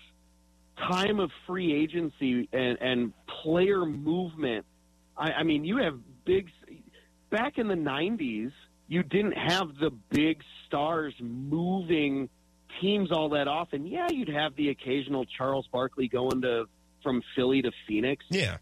time 0.77 1.19
of 1.19 1.29
free 1.45 1.73
agency 1.73 2.49
and, 2.51 2.77
and 2.81 3.13
player 3.43 3.85
movement. 3.85 4.65
I, 5.15 5.31
I 5.31 5.43
mean, 5.43 5.63
you 5.63 5.77
have 5.77 5.99
big. 6.25 6.49
Back 7.29 7.57
in 7.57 7.67
the 7.67 7.75
'90s, 7.75 8.51
you 8.87 9.03
didn't 9.03 9.37
have 9.37 9.75
the 9.79 9.91
big 10.09 10.41
stars 10.67 11.13
moving 11.19 12.29
teams 12.81 13.11
all 13.11 13.29
that 13.29 13.47
often. 13.47 13.85
Yeah, 13.85 14.07
you'd 14.09 14.29
have 14.29 14.55
the 14.55 14.69
occasional 14.69 15.25
Charles 15.37 15.67
Barkley 15.71 16.07
going 16.07 16.41
to 16.41 16.65
from 17.03 17.21
Philly 17.35 17.61
to 17.61 17.71
Phoenix. 17.87 18.25
Yeah, 18.29 18.57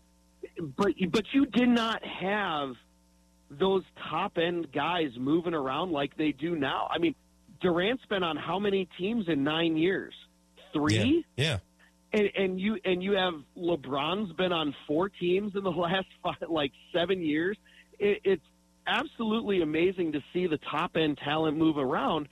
but 0.59 0.93
but 1.09 1.25
you 1.33 1.45
did 1.45 1.69
not 1.69 2.03
have 2.05 2.75
those 3.49 3.83
top 4.09 4.37
end 4.37 4.71
guys 4.71 5.11
moving 5.17 5.53
around 5.53 5.91
like 5.91 6.17
they 6.17 6.31
do 6.31 6.55
now. 6.55 6.87
I 6.89 6.97
mean, 6.97 7.15
Durant's 7.61 8.05
been 8.05 8.23
on 8.23 8.37
how 8.37 8.59
many 8.59 8.87
teams 8.97 9.25
in 9.27 9.43
nine 9.43 9.77
years? 9.77 10.13
Three. 10.73 11.25
Yeah. 11.35 11.45
yeah. 11.45 11.57
And, 12.19 12.29
and 12.37 12.59
you 12.59 12.77
and 12.85 13.01
you 13.01 13.13
have 13.13 13.33
LeBron's 13.57 14.33
been 14.33 14.51
on 14.51 14.75
four 14.87 15.09
teams 15.09 15.53
in 15.55 15.63
the 15.63 15.69
last 15.71 16.07
five, 16.21 16.49
like 16.49 16.71
seven 16.93 17.21
years. 17.21 17.57
It, 17.99 18.21
it's 18.23 18.43
absolutely 18.87 19.61
amazing 19.61 20.11
to 20.13 20.19
see 20.33 20.47
the 20.47 20.59
top 20.71 20.95
end 20.95 21.17
talent 21.23 21.57
move 21.57 21.77
around. 21.77 22.27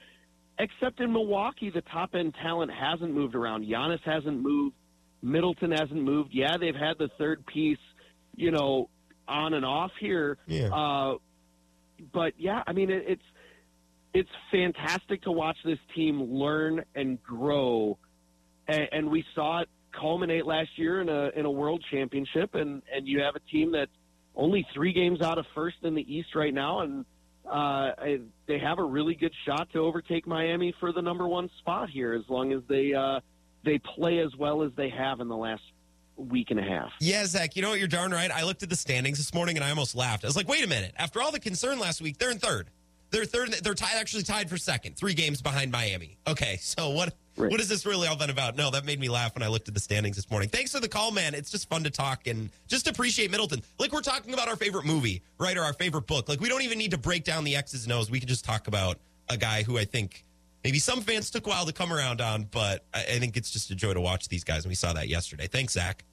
Except 0.60 1.00
in 1.00 1.12
Milwaukee, 1.12 1.70
the 1.70 1.82
top 1.82 2.14
end 2.14 2.36
talent 2.42 2.72
hasn't 2.72 3.14
moved 3.14 3.36
around. 3.36 3.66
Giannis 3.66 4.02
hasn't 4.04 4.42
moved. 4.42 4.76
Middleton 5.22 5.72
hasn't 5.72 6.02
moved. 6.02 6.30
Yeah, 6.34 6.58
they've 6.58 6.76
had 6.76 6.98
the 7.00 7.10
third 7.18 7.46
piece, 7.46 7.80
you 8.36 8.52
know, 8.52 8.90
on 9.28 9.54
and 9.54 9.66
off 9.66 9.92
here. 10.00 10.38
Yeah. 10.48 10.68
Uh, 10.68 11.16
but 12.14 12.34
yeah, 12.38 12.64
I 12.68 12.74
mean, 12.74 12.90
it, 12.90 13.04
it's 13.08 13.24
it's 14.14 14.30
fantastic 14.52 15.22
to 15.24 15.32
watch 15.32 15.58
this 15.64 15.80
team 15.96 16.22
learn 16.22 16.84
and 16.96 17.22
grow, 17.24 17.98
and, 18.68 18.88
and 18.92 19.10
we 19.10 19.24
saw 19.34 19.62
it 19.62 19.70
culminate 20.00 20.46
last 20.46 20.70
year 20.76 21.02
in 21.02 21.10
a 21.10 21.30
in 21.36 21.46
a 21.46 21.52
world 21.52 21.84
championship, 21.92 22.56
and 22.56 22.82
and 22.94 23.08
you 23.08 23.22
have 23.22 23.36
a 23.36 23.52
team 23.52 23.72
that's 23.72 23.92
only 24.36 24.65
three 24.74 24.94
games 24.94 25.22
out 25.22 25.38
of 25.38 25.46
first 25.54 25.78
in 25.84 25.96
the 25.96 26.13
East 26.13 26.36
right 26.36 26.54
now, 26.54 26.82
and 26.82 27.06
uh, 27.50 27.91
they 28.48 28.60
have 28.60 28.80
a 28.80 28.84
really 28.84 29.15
good 29.15 29.34
shot 29.46 29.70
to 29.74 29.80
overtake 29.80 30.28
Miami 30.28 30.74
for 30.80 30.91
the 30.91 31.02
number 31.02 31.28
one 31.28 31.50
spot 31.60 31.89
here, 31.89 32.13
as 32.13 32.24
long 32.30 32.54
as 32.54 32.62
they 32.67 32.94
uh, 32.94 33.20
they 33.63 33.78
play 33.80 34.20
as 34.20 34.36
well 34.36 34.63
as 34.63 34.72
they 34.76 34.89
have 34.89 35.20
in 35.20 35.28
the 35.28 35.38
last 35.38 35.63
week 36.15 36.52
and 36.52 36.60
a 36.60 36.63
half. 36.63 36.91
Yeah, 37.00 37.26
Zach, 37.26 37.56
you 37.56 37.62
know 37.62 37.70
what? 37.70 37.80
You're 37.80 37.88
darn 37.88 38.12
right. 38.12 38.30
I 38.32 38.44
looked 38.44 38.63
at 38.63 38.70
the 38.70 38.76
standings 38.76 39.17
this 39.17 39.34
morning 39.34 39.58
and 39.58 39.63
I 39.63 39.70
almost 39.70 39.96
laughed. 39.96 40.24
I 40.24 40.28
was 40.28 40.36
like, 40.36 40.48
wait 40.48 40.63
a 40.63 40.67
minute. 40.67 40.94
After 40.98 41.22
all 41.22 41.32
the 41.32 41.39
concern 41.39 41.80
last 41.80 42.02
week, 42.02 42.17
they're 42.17 42.32
in 42.32 42.38
third. 42.38 42.70
They're 43.10 43.26
third. 43.26 43.54
They're 43.63 43.74
tied, 43.74 43.98
actually 43.98 44.24
tied 44.24 44.50
for 44.50 44.58
second, 44.58 44.98
three 44.98 45.13
games 45.13 45.41
behind 45.41 45.72
Miami. 45.72 46.17
Okay, 46.28 46.58
so 46.62 46.89
what? 46.89 47.13
Right. 47.38 47.50
What 47.50 47.62
is 47.62 47.70
this 47.70 47.86
really 47.86 48.08
all 48.08 48.17
been 48.17 48.30
about? 48.30 48.58
No, 48.58 48.72
that 48.72 48.86
made 48.86 49.00
me 49.00 49.08
laugh 49.08 49.34
when 49.36 49.44
I 49.44 49.48
looked 49.48 49.67
at 49.67 49.74
the 49.74 49.80
standings 49.80 50.17
this 50.17 50.30
morning. 50.30 50.50
Thanks 50.50 50.74
for 50.74 50.80
the 50.80 50.89
call, 50.89 51.12
man. 51.12 51.34
It's 51.34 51.50
just 51.50 51.70
fun 51.70 51.84
to 51.86 51.89
talk 51.89 52.28
and 52.28 52.50
just 52.67 52.88
appreciate 52.88 53.32
Middleton. 53.32 53.62
Like 53.80 53.94
we're 53.94 54.02
talking 54.02 54.34
about 54.34 54.50
our 54.50 54.58
favorite 54.58 54.86
movie, 54.86 55.22
right, 55.38 55.58
or 55.58 55.62
our 55.62 55.74
favorite 55.74 56.08
book. 56.08 56.28
Like 56.28 56.41
we 56.41 56.50
don't 56.50 56.62
even 56.62 56.78
need 56.78 56.91
to 56.91 56.98
break 56.98 57.24
down 57.24 57.44
the 57.44 57.56
X's 57.56 57.86
and 57.86 57.94
O's. 57.94 58.12
We 58.12 58.20
can 58.20 58.28
just 58.28 58.44
talk 58.44 58.67
about 58.67 59.00
a 59.30 59.38
guy 59.38 59.63
who 59.63 59.78
I 59.78 59.86
think 59.86 60.26
maybe 60.63 60.80
some 60.80 61.02
fans 61.02 61.32
took 61.32 61.48
a 61.48 61.50
while 61.50 61.65
to 61.65 61.74
come 61.74 61.94
around 61.94 62.20
on, 62.20 62.44
but 62.52 62.86
I, 62.94 63.00
I 63.00 63.20
think 63.20 63.38
it's 63.38 63.50
just 63.50 63.72
a 63.72 63.76
joy 63.76 63.94
to 63.94 64.02
watch 64.02 64.28
these 64.28 64.44
guys, 64.44 64.65
and 64.65 64.70
we 64.70 64.76
saw 64.76 64.94
that 64.94 65.08
yesterday. 65.08 65.48
Thanks, 65.48 65.74
Zach. 65.74 66.04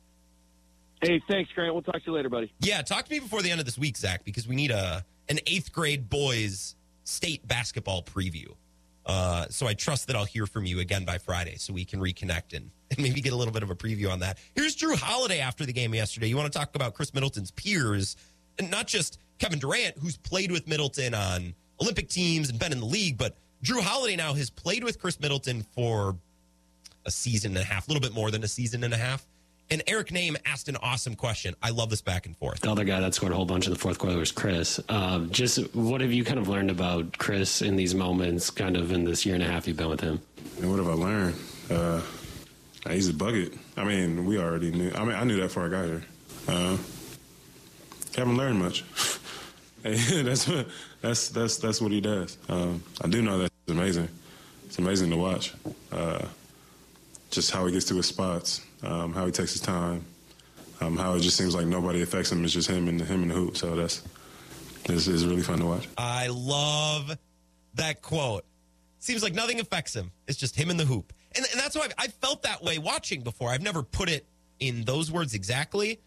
Hey, 1.03 1.21
thanks, 1.29 1.51
Grant. 1.53 1.73
We'll 1.75 1.83
talk 1.83 1.97
to 1.97 2.07
you 2.07 2.13
later, 2.13 2.29
buddy. 2.29 2.53
Yeah, 2.61 2.83
talk 2.83 3.05
to 3.05 3.11
me 3.11 3.21
before 3.21 3.43
the 3.43 3.51
end 3.51 3.61
of 3.61 3.67
this 3.67 3.79
week, 3.79 3.97
Zach, 3.97 4.25
because 4.25 4.49
we 4.49 4.57
need 4.57 4.71
a 4.71 5.05
an 5.29 5.39
eighth 5.47 5.73
grade 5.73 6.09
boys 6.09 6.75
state 7.05 7.47
basketball 7.47 8.03
preview. 8.03 8.55
Uh, 9.09 9.47
so 9.49 9.67
I 9.67 9.73
trust 9.73 10.07
that 10.07 10.17
I'll 10.17 10.27
hear 10.27 10.47
from 10.47 10.67
you 10.67 10.81
again 10.81 11.05
by 11.07 11.17
Friday 11.17 11.57
so 11.57 11.73
we 11.73 11.85
can 11.85 11.99
reconnect 11.99 12.55
and, 12.55 12.71
and 12.91 12.99
maybe 12.99 13.21
get 13.21 13.33
a 13.33 13.37
little 13.37 13.53
bit 13.53 13.63
of 13.63 13.71
a 13.71 13.75
preview 13.75 14.11
on 14.11 14.21
that. 14.21 14.39
Here's 14.55 14.77
Jrue 14.77 14.97
Holiday 14.97 15.41
after 15.41 15.65
the 15.65 15.73
game 15.73 15.95
yesterday. 15.95 16.29
You 16.29 16.37
want 16.37 16.53
to 16.53 16.57
talk 16.57 16.75
about 16.75 16.95
Khris 16.95 17.15
Middleton's 17.15 17.51
peers 17.51 18.17
and 18.59 18.71
not 18.71 18.87
just 18.87 19.19
Kevin 19.39 19.59
Durant, 19.59 19.97
who's 19.99 20.17
played 20.17 20.53
with 20.53 20.69
Middleton 20.69 21.15
on 21.15 21.55
Olympic 21.81 22.09
teams 22.09 22.51
and 22.51 22.59
been 22.59 22.73
in 22.73 22.81
the 22.81 22.87
league, 22.87 23.17
but 23.17 23.37
Jrue 23.65 23.81
Holiday 23.81 24.17
now 24.17 24.35
has 24.35 24.51
played 24.51 24.85
with 24.85 25.01
Khris 25.01 25.19
Middleton 25.21 25.65
for 25.75 26.17
a 27.07 27.11
season 27.11 27.57
and 27.57 27.65
a 27.65 27.65
half, 27.65 27.89
a 27.89 27.91
little 27.91 28.01
bit 28.01 28.13
more 28.13 28.31
than 28.31 28.45
a 28.45 28.49
season 28.49 28.85
and 28.85 28.93
a 28.93 28.97
half. 28.97 29.27
And 29.71 29.83
Eric 29.87 30.09
Nehm 30.09 30.37
asked 30.47 30.69
an 30.69 30.77
awesome 30.77 31.15
question. 31.15 31.55
I 31.63 31.71
love 31.71 31.91
this 31.91 32.01
back 32.01 32.25
and 32.25 32.35
forth. 32.35 32.61
The 32.61 32.71
other 32.71 32.85
guy 32.85 33.01
that 33.01 33.15
scored 33.15 33.33
a 33.33 33.35
whole 33.35 33.45
bunch 33.45 33.67
in 33.67 33.73
the 33.73 33.79
fourth 33.79 33.99
quarter 33.99 34.17
was 34.17 34.33
Khris. 34.33 34.81
Uh, 34.89 35.21
just 35.27 35.75
what 35.75 36.01
have 36.01 36.11
you 36.11 36.25
kind 36.25 36.39
of 36.39 36.49
learned 36.49 36.71
about 36.71 37.19
Khris 37.19 37.61
in 37.61 37.77
these 37.77 37.95
moments, 37.95 38.49
kind 38.49 38.77
of 38.77 38.93
in 38.93 39.05
this 39.05 39.27
year 39.27 39.35
and 39.35 39.45
a 39.45 39.47
half 39.47 39.69
you've 39.69 39.77
been 39.77 39.91
with 39.91 40.01
him? 40.01 40.23
And 40.59 40.71
what 40.71 40.79
have 40.79 40.89
I 40.89 40.95
learned? 40.95 41.35
Uh, 41.71 42.01
he's 42.89 43.11
a 43.11 43.15
bucket. 43.15 43.53
I 43.77 43.85
mean, 43.85 44.25
we 44.25 44.39
already 44.39 44.71
knew. 44.71 44.91
I 44.95 45.05
mean, 45.05 45.15
I 45.15 45.25
knew 45.25 45.37
that 45.37 45.49
before 45.49 45.67
I 45.67 45.69
got 45.69 45.85
here. 45.85 46.05
Uh, 46.49 46.79
haven't 48.17 48.37
learned 48.39 48.59
much. 48.59 48.85
that's 49.83 50.49
what 50.49 50.67
that's 51.01 51.29
that's 51.29 51.59
that's 51.59 51.81
what 51.81 51.93
he 51.93 52.01
does. 52.01 52.37
Um, 52.49 52.83
I 53.01 53.07
do 53.07 53.23
know 53.23 53.39
that 53.39 53.45
it's 53.45 53.73
amazing. 53.73 54.09
It's 54.67 54.79
amazing 54.79 55.11
to 55.11 55.17
watch. 55.17 55.55
Uh, 55.93 56.27
just 57.31 57.53
how 57.53 57.65
he 57.67 57.73
gets 57.73 57.85
to 57.87 57.95
his 57.95 58.07
spots 58.07 58.63
um, 58.83 59.13
how 59.13 59.27
he 59.27 59.33
takes 59.33 59.53
his 59.53 59.61
time, 59.61 60.05
um, 60.81 60.97
how 60.97 61.15
it 61.15 61.21
just 61.21 61.37
seems 61.37 61.55
like 61.55 61.67
nobody 61.67 62.03
affects 62.03 62.31
him. 62.31 62.45
It's 62.45 62.53
just 62.53 62.69
him 62.69 62.89
and 62.89 63.01
him 63.01 63.23
and 63.23 63.31
the 63.31 63.35
hoop. 63.35 63.57
So 63.57 63.75
that's 63.77 64.03
it's, 64.85 65.07
it's 65.07 65.25
really 65.25 65.43
fun 65.43 65.59
to 65.59 65.67
watch. 65.67 65.89
I 65.97 66.29
love 66.29 67.17
that 67.75 68.03
quote. 68.03 68.45
Seems 68.99 69.23
like 69.23 69.35
nothing 69.35 69.61
affects 69.61 69.95
him. 69.95 70.11
It's 70.27 70.39
just 70.39 70.57
him 70.57 70.71
and 70.71 70.79
the 70.79 70.85
hoop, 70.85 71.13
and, 71.37 71.47
and 71.51 71.61
that's 71.61 71.77
why 71.77 71.89
I've 71.99 72.15
felt 72.15 72.43
that 72.43 72.63
way 72.63 72.79
watching 72.79 73.23
before. 73.23 73.51
I've 73.51 73.63
never 73.63 73.83
put 73.83 74.09
it 74.09 74.27
in 74.61 74.85
those 74.85 75.13
words 75.13 75.35
exactly, 75.35 76.01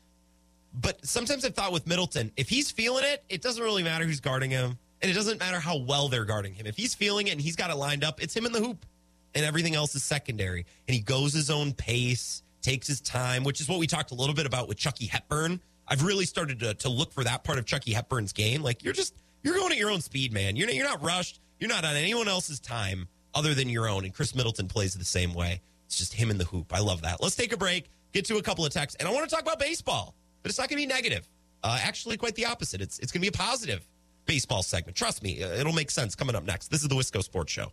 but 0.74 1.06
sometimes 1.06 1.46
I've 1.46 1.56
thought 1.56 1.72
with 1.72 1.88
Middleton, 1.88 2.32
if 2.38 2.50
he's 2.50 2.72
feeling 2.72 3.04
it, 3.06 3.24
it 3.30 3.42
doesn't 3.42 3.64
really 3.64 3.84
matter 3.84 4.06
who's 4.06 4.20
guarding 4.20 4.52
him. 4.52 4.78
And 5.02 5.10
it 5.10 5.16
doesn't 5.16 5.40
matter 5.40 5.60
how 5.60 5.78
well 5.78 6.10
they're 6.10 6.26
guarding 6.26 6.54
him. 6.54 6.68
If 6.68 6.78
he's 6.78 6.94
feeling 6.94 7.28
it 7.28 7.32
and 7.32 7.42
he's 7.42 7.56
got 7.56 7.72
it 7.72 7.76
lined 7.76 8.04
up, 8.04 8.22
it's 8.22 8.36
him 8.36 8.46
in 8.46 8.52
the 8.52 8.60
hoop 8.60 8.86
and 9.34 9.46
everything 9.46 9.76
else 9.76 9.96
is 9.96 10.04
secondary. 10.04 10.66
And 10.88 10.96
he 10.96 11.02
goes 11.02 11.34
his 11.34 11.50
own 11.50 11.74
pace 11.74 12.44
takes 12.62 12.88
his 12.88 13.02
time, 13.02 13.44
which 13.44 13.62
is 13.62 13.68
what 13.68 13.80
we 13.80 13.88
talked 13.88 14.12
a 14.12 14.16
little 14.16 14.36
bit 14.36 14.46
about 14.46 14.68
with 14.68 14.78
Chucky 14.78 15.06
Hepburn. 15.06 15.60
I've 15.88 16.04
really 16.04 16.26
started 16.26 16.60
to, 16.60 16.74
to 16.76 16.90
look 16.90 17.12
for 17.12 17.24
that 17.24 17.44
part 17.44 17.58
of 17.60 17.66
Chucky 17.66 17.92
Hepburn's 17.92 18.34
game. 18.34 18.62
Like 18.62 18.84
you're 18.84 18.94
just 18.94 19.16
you're 19.44 19.56
going 19.56 19.72
at 19.72 19.78
your 19.78 19.90
own 19.90 20.02
speed, 20.02 20.32
man. 20.32 20.56
You're 20.56 20.70
you're 20.70 20.86
not 20.86 21.04
rushed. 21.04 21.42
You're 21.60 21.70
not 21.70 21.86
on 21.86 21.96
anyone 21.96 22.28
else's 22.28 22.60
time 22.60 23.08
other 23.34 23.54
than 23.54 23.70
your 23.70 23.88
own. 23.88 24.06
And 24.06 24.14
Khris 24.14 24.36
Middleton 24.36 24.68
plays 24.68 24.94
the 24.94 25.06
same 25.06 25.34
way. 25.34 25.62
It's 25.86 25.98
just 25.98 26.14
him 26.14 26.30
in 26.32 26.38
the 26.38 26.46
hoop. 26.46 26.74
I 26.74 26.80
love 26.80 27.02
that. 27.02 27.22
Let's 27.22 27.36
take 27.36 27.52
a 27.52 27.58
break. 27.58 27.90
Get 28.14 28.26
to 28.26 28.38
a 28.38 28.42
couple 28.42 28.66
of 28.66 28.74
texts, 28.74 28.98
and 29.00 29.08
I 29.08 29.12
want 29.12 29.30
to 29.30 29.34
talk 29.34 29.44
about 29.44 29.60
baseball, 29.60 30.16
but 30.44 30.50
it's 30.50 30.60
not 30.60 30.70
going 30.70 30.82
to 30.82 30.88
be 30.88 30.94
negative. 30.94 31.28
Uh, 31.64 31.80
actually, 31.82 32.18
quite 32.18 32.36
the 32.36 32.46
opposite. 32.46 32.82
It's 32.82 33.00
it's 33.00 33.12
going 33.12 33.22
to 33.22 33.32
be 33.32 33.36
a 33.36 33.38
positive 33.38 33.88
baseball 34.26 34.64
segment. 34.64 34.98
Trust 34.98 35.24
me, 35.24 35.44
uh, 35.44 35.50
it'll 35.50 35.74
make 35.74 35.92
sense 35.92 36.16
coming 36.16 36.36
up 36.36 36.44
next. 36.44 36.70
This 36.70 36.82
is 36.82 36.88
the 36.88 36.96
Wisco 36.96 37.24
Sports 37.24 37.52
Show. 37.52 37.72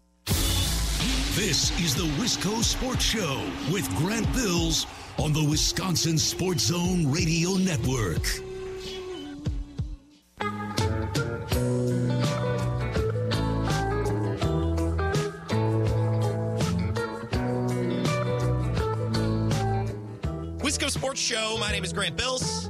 This 1.35 1.71
is 1.81 1.95
the 1.95 2.07
Wisco 2.21 2.63
Sports 2.65 3.05
Show 3.05 3.43
with 3.73 3.89
Grant 3.97 4.33
Bills 4.33 4.87
on 5.19 5.33
the 5.33 5.45
Wisconsin 5.45 6.19
Sports 6.19 6.65
Zone 6.65 7.11
Radio 7.13 7.55
Network. 7.55 8.23
Wisco 20.59 20.91
Sports 20.91 21.21
Show. 21.21 21.57
My 21.61 21.71
name 21.71 21.85
is 21.85 21.93
Grant 21.93 22.17
Bills. 22.17 22.68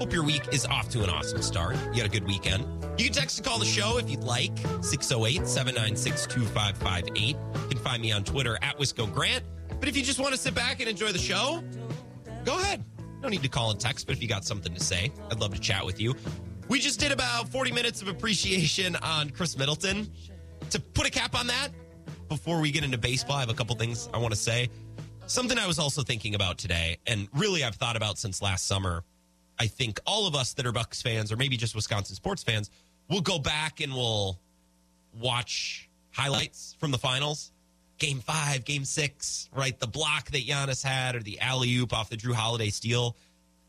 Hope 0.00 0.14
your 0.14 0.24
week 0.24 0.48
is 0.50 0.64
off 0.64 0.88
to 0.88 1.02
an 1.04 1.10
awesome 1.10 1.42
start. 1.42 1.76
You 1.92 2.00
had 2.00 2.06
a 2.06 2.08
good 2.08 2.26
weekend. 2.26 2.64
You 2.96 3.04
can 3.04 3.12
text 3.12 3.36
and 3.36 3.46
call 3.46 3.58
the 3.58 3.66
show 3.66 3.98
if 3.98 4.08
you'd 4.08 4.24
like. 4.24 4.56
608 4.80 5.46
796 5.46 6.26
2558. 6.26 7.36
You 7.36 7.68
can 7.68 7.78
find 7.78 8.00
me 8.00 8.10
on 8.10 8.24
Twitter 8.24 8.58
at 8.62 8.78
Wisco 8.78 9.12
Grant. 9.12 9.44
But 9.78 9.90
if 9.90 9.98
you 9.98 10.02
just 10.02 10.18
want 10.18 10.32
to 10.32 10.40
sit 10.40 10.54
back 10.54 10.80
and 10.80 10.88
enjoy 10.88 11.12
the 11.12 11.18
show, 11.18 11.62
go 12.46 12.58
ahead. 12.58 12.82
No 13.20 13.28
need 13.28 13.42
to 13.42 13.48
call 13.50 13.72
and 13.72 13.78
text, 13.78 14.06
but 14.06 14.16
if 14.16 14.22
you 14.22 14.28
got 14.28 14.42
something 14.42 14.72
to 14.72 14.80
say, 14.82 15.12
I'd 15.30 15.38
love 15.38 15.52
to 15.52 15.60
chat 15.60 15.84
with 15.84 16.00
you. 16.00 16.14
We 16.68 16.80
just 16.80 16.98
did 16.98 17.12
about 17.12 17.50
40 17.50 17.70
minutes 17.70 18.00
of 18.00 18.08
appreciation 18.08 18.96
on 18.96 19.28
Khris 19.28 19.58
Middleton. 19.58 20.10
To 20.70 20.80
put 20.80 21.06
a 21.06 21.10
cap 21.10 21.34
on 21.34 21.46
that, 21.48 21.68
before 22.30 22.62
we 22.62 22.70
get 22.70 22.84
into 22.84 22.96
baseball, 22.96 23.36
I 23.36 23.40
have 23.40 23.50
a 23.50 23.54
couple 23.54 23.76
things 23.76 24.08
I 24.14 24.16
want 24.16 24.32
to 24.32 24.40
say. 24.40 24.70
Something 25.26 25.58
I 25.58 25.66
was 25.66 25.78
also 25.78 26.02
thinking 26.02 26.34
about 26.34 26.56
today, 26.56 26.96
and 27.06 27.28
really 27.34 27.64
I've 27.64 27.74
thought 27.74 27.96
about 27.96 28.16
since 28.16 28.40
last 28.40 28.66
summer. 28.66 29.04
I 29.60 29.66
think 29.66 30.00
all 30.06 30.26
of 30.26 30.34
us 30.34 30.54
that 30.54 30.64
are 30.64 30.72
Bucks 30.72 31.02
fans, 31.02 31.30
or 31.30 31.36
maybe 31.36 31.58
just 31.58 31.74
Wisconsin 31.74 32.16
sports 32.16 32.42
fans, 32.42 32.70
will 33.10 33.20
go 33.20 33.38
back 33.38 33.80
and 33.80 33.92
we'll 33.92 34.40
watch 35.20 35.90
highlights 36.12 36.74
from 36.80 36.90
the 36.92 36.98
finals. 36.98 37.52
Game 37.98 38.20
five, 38.20 38.64
game 38.64 38.86
six, 38.86 39.50
right? 39.54 39.78
The 39.78 39.86
block 39.86 40.30
that 40.30 40.46
Giannis 40.46 40.82
had, 40.82 41.14
or 41.14 41.20
the 41.20 41.40
alley 41.40 41.76
oop 41.76 41.92
off 41.92 42.08
the 42.08 42.16
Jrue 42.16 42.32
Holiday 42.32 42.70
steal. 42.70 43.16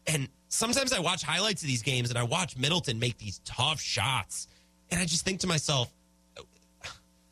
And 0.07 0.29
sometimes 0.47 0.93
I 0.93 0.99
watch 0.99 1.23
highlights 1.23 1.61
of 1.61 1.67
these 1.67 1.81
games 1.81 2.09
and 2.09 2.17
I 2.17 2.23
watch 2.23 2.57
Middleton 2.57 2.97
make 2.97 3.17
these 3.17 3.41
tough 3.43 3.81
shots. 3.81 4.47
And 4.91 5.01
I 5.01 5.03
just 5.03 5.25
think 5.25 5.41
to 5.41 5.47
myself, 5.47 5.93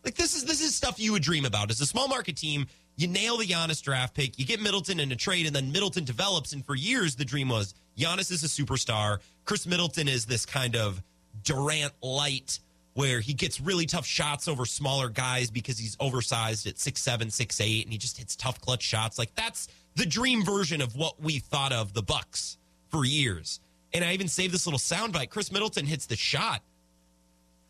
like 0.03 0.15
this 0.15 0.35
is 0.35 0.43
this 0.43 0.61
is 0.61 0.75
stuff 0.75 0.99
you 0.99 1.13
would 1.13 1.23
dream 1.23 1.45
about. 1.45 1.71
As 1.71 1.79
a 1.79 1.85
small 1.85 2.09
market 2.09 2.35
team, 2.35 2.67
you 2.97 3.07
nail 3.07 3.37
the 3.37 3.45
Giannis 3.45 3.81
draft 3.81 4.15
pick, 4.15 4.37
you 4.37 4.45
get 4.45 4.61
Middleton 4.61 4.99
in 4.99 5.13
a 5.13 5.15
trade, 5.15 5.45
and 5.45 5.55
then 5.55 5.71
Middleton 5.71 6.03
develops. 6.03 6.51
And 6.51 6.65
for 6.65 6.75
years, 6.75 7.15
the 7.15 7.23
dream 7.23 7.47
was 7.47 7.73
Giannis 7.99 8.31
is 8.31 8.43
a 8.43 8.47
superstar. 8.47 9.19
Khris 9.45 9.67
Middleton 9.67 10.07
is 10.07 10.25
this 10.25 10.45
kind 10.45 10.75
of 10.75 11.03
Durant 11.43 11.93
light 12.01 12.59
where 12.93 13.19
he 13.19 13.33
gets 13.33 13.61
really 13.61 13.85
tough 13.85 14.05
shots 14.05 14.47
over 14.47 14.65
smaller 14.65 15.09
guys 15.09 15.51
because 15.51 15.77
he's 15.77 15.95
oversized 15.99 16.65
at 16.65 16.79
six 16.79 17.01
seven, 17.01 17.29
six 17.29 17.59
eight, 17.61 17.85
and 17.85 17.91
he 17.91 17.97
just 17.97 18.17
hits 18.17 18.35
tough 18.35 18.59
clutch 18.61 18.83
shots. 18.83 19.19
Like 19.19 19.35
that's 19.35 19.67
the 19.95 20.05
dream 20.05 20.43
version 20.43 20.81
of 20.81 20.95
what 20.95 21.21
we 21.21 21.39
thought 21.39 21.73
of 21.73 21.93
the 21.93 22.01
Bucks 22.01 22.57
for 22.89 23.05
years. 23.05 23.59
And 23.93 24.03
I 24.03 24.13
even 24.13 24.27
saved 24.27 24.53
this 24.53 24.65
little 24.65 24.79
soundbite. 24.79 25.29
Khris 25.29 25.51
Middleton 25.51 25.85
hits 25.85 26.05
the 26.05 26.15
shot, 26.15 26.61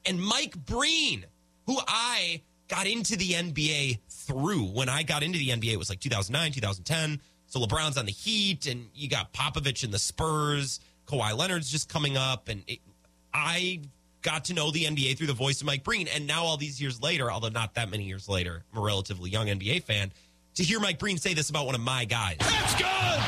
and 0.05 0.21
Mike 0.21 0.55
Breen, 0.65 1.25
who 1.65 1.77
I 1.87 2.41
got 2.67 2.87
into 2.87 3.15
the 3.15 3.31
NBA 3.31 3.99
through 4.09 4.63
when 4.63 4.89
I 4.89 5.03
got 5.03 5.23
into 5.23 5.39
the 5.39 5.49
NBA, 5.49 5.73
it 5.73 5.77
was 5.77 5.89
like 5.89 5.99
2009, 5.99 6.51
2010. 6.53 7.19
So 7.49 7.59
LeBron's 7.59 7.97
on 7.97 8.05
the 8.05 8.11
Heat, 8.11 8.67
and 8.67 8.89
you 8.93 9.09
got 9.09 9.33
Popovich 9.33 9.83
in 9.83 9.89
the 9.89 9.97
Spurs. 9.97 10.79
Kawhi 11.07 11.35
Leonard's 11.35 11.67
just 11.69 11.89
coming 11.89 12.15
up, 12.15 12.47
and 12.47 12.63
it, 12.67 12.77
I 13.33 13.79
got 14.21 14.45
to 14.45 14.53
know 14.53 14.69
the 14.69 14.85
NBA 14.85 15.17
through 15.17 15.25
the 15.27 15.33
voice 15.33 15.61
of 15.61 15.65
Mike 15.65 15.83
Breen. 15.83 16.07
And 16.13 16.27
now, 16.27 16.43
all 16.43 16.57
these 16.57 16.79
years 16.79 17.01
later, 17.01 17.31
although 17.31 17.49
not 17.49 17.73
that 17.73 17.89
many 17.89 18.03
years 18.03 18.29
later, 18.29 18.63
I'm 18.71 18.77
a 18.77 18.81
relatively 18.81 19.31
young 19.31 19.47
NBA 19.47 19.81
fan. 19.83 20.11
To 20.55 20.63
hear 20.63 20.79
Mike 20.79 20.99
Breen 20.99 21.17
say 21.17 21.33
this 21.33 21.49
about 21.49 21.65
one 21.65 21.73
of 21.73 21.81
my 21.81 22.05
guys, 22.05 22.37
that's 22.37 22.75
good. 22.75 23.19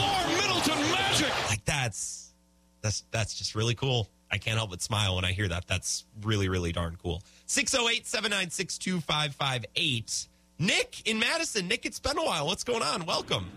More 0.00 0.26
Middleton 0.38 0.78
magic. 0.92 1.28
Like 1.50 1.62
that's 1.66 2.32
that's 2.80 3.04
that's 3.10 3.34
just 3.34 3.54
really 3.54 3.74
cool. 3.74 4.08
I 4.30 4.38
can't 4.38 4.56
help 4.56 4.70
but 4.70 4.80
smile 4.80 5.16
when 5.16 5.26
I 5.26 5.32
hear 5.32 5.48
that. 5.48 5.66
That's 5.66 6.06
really 6.22 6.48
really 6.48 6.72
darn 6.72 6.96
cool. 7.02 7.22
608-796-2558. 7.48 10.28
Nick 10.58 11.06
in 11.06 11.18
Madison. 11.18 11.68
Nick, 11.68 11.84
it's 11.84 12.00
been 12.00 12.16
a 12.16 12.24
while. 12.24 12.46
What's 12.46 12.64
going 12.64 12.82
on? 12.82 13.04
Welcome. 13.04 13.50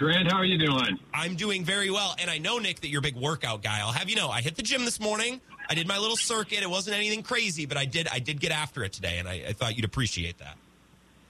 Grant, 0.00 0.32
how 0.32 0.38
are 0.38 0.46
you 0.46 0.56
doing? 0.56 0.98
I'm 1.12 1.34
doing 1.34 1.62
very 1.62 1.90
well. 1.90 2.16
And 2.18 2.30
I 2.30 2.38
know, 2.38 2.56
Nick, 2.58 2.80
that 2.80 2.88
you're 2.88 3.00
a 3.00 3.02
big 3.02 3.16
workout 3.16 3.62
guy. 3.62 3.80
I'll 3.80 3.92
have 3.92 4.08
you 4.08 4.16
know, 4.16 4.30
I 4.30 4.40
hit 4.40 4.56
the 4.56 4.62
gym 4.62 4.86
this 4.86 4.98
morning. 4.98 5.42
I 5.68 5.74
did 5.74 5.86
my 5.86 5.98
little 5.98 6.16
circuit. 6.16 6.62
It 6.62 6.70
wasn't 6.70 6.96
anything 6.96 7.22
crazy, 7.22 7.66
but 7.66 7.76
I 7.76 7.84
did 7.84 8.08
I 8.10 8.18
did 8.18 8.40
get 8.40 8.50
after 8.50 8.82
it 8.82 8.94
today, 8.94 9.18
and 9.18 9.28
I, 9.28 9.42
I 9.48 9.52
thought 9.52 9.76
you'd 9.76 9.84
appreciate 9.84 10.38
that. 10.38 10.56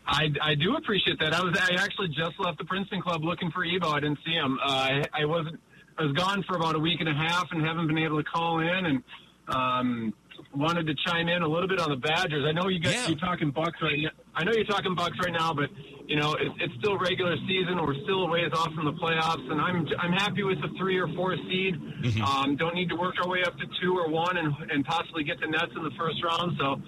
I, 0.07 0.29
I 0.41 0.55
do 0.55 0.77
appreciate 0.77 1.19
that. 1.19 1.35
I 1.35 1.43
was 1.43 1.59
I 1.61 1.83
actually 1.83 2.09
just 2.09 2.39
left 2.39 2.59
the 2.59 2.65
Princeton 2.65 3.03
Club 3.03 3.25
looking 3.25 3.51
for 3.51 3.65
Ebo. 3.65 3.89
I 3.91 3.99
didn't 3.99 4.21
see 4.25 4.35
him. 4.35 4.57
Uh, 4.65 4.71
I, 4.71 5.05
I 5.15 5.25
wasn't. 5.25 5.61
I 5.99 6.05
was 6.05 6.13
gone 6.13 6.45
for 6.49 6.55
about 6.57 6.77
a 6.77 6.79
week 6.79 7.01
and 7.01 7.09
a 7.09 7.13
half 7.13 7.49
and 7.51 7.67
haven't 7.67 7.89
been 7.89 7.99
able 7.99 8.23
to 8.23 8.31
call 8.31 8.61
in 8.61 8.87
and 8.87 9.03
um, 9.49 10.15
wanted 10.55 10.87
to 10.87 10.95
chime 11.07 11.27
in 11.29 11.43
a 11.43 11.49
little 11.49 11.69
bit 11.69 11.81
on 11.81 11.91
the 11.91 11.97
Badgers. 11.97 12.45
I 12.47 12.53
know 12.53 12.69
you 12.69 12.79
guys 12.79 12.95
Yeah. 12.95 13.09
you're 13.09 13.19
talking 13.19 13.51
Bucks 13.51 13.83
right 13.83 13.99
now. 14.01 14.11
I 14.35 14.45
know 14.45 14.53
you're 14.53 14.65
talking 14.65 14.95
Bucks 14.95 15.19
right 15.23 15.33
now, 15.33 15.53
but 15.53 15.71
you 16.07 16.17
know 16.17 16.35
it's, 16.35 16.55
it's 16.61 16.75
still 16.79 16.99
regular 16.99 17.37
season. 17.49 17.79
We're 17.85 18.01
still 18.05 18.25
a 18.25 18.31
ways 18.31 18.51
off 18.53 18.73
from 18.75 18.85
the 18.85 18.93
playoffs, 18.93 19.51
and 19.51 19.61
I'm 19.61 19.87
I'm 19.99 20.13
happy 20.13 20.43
with 20.43 20.61
the 20.61 20.69
three 20.79 20.99
or 20.99 21.09
four 21.15 21.37
seed. 21.49 21.75
Um, 22.23 22.57
don't 22.57 22.75
need 22.75 22.89
to 22.91 22.97
work 22.97 23.15
our 23.23 23.29
way 23.29 23.43
up 23.45 23.57
to 23.59 23.67
two 23.83 23.99
or 23.99 24.09
one, 24.09 24.37
and 24.37 24.55
and 24.71 24.85
possibly 24.85 25.25
get 25.25 25.41
the 25.41 25.47
Nets 25.47 25.73
in 25.77 25.83
the 25.83 25.91
first 25.99 26.23
round. 26.23 26.57
So 26.59 26.81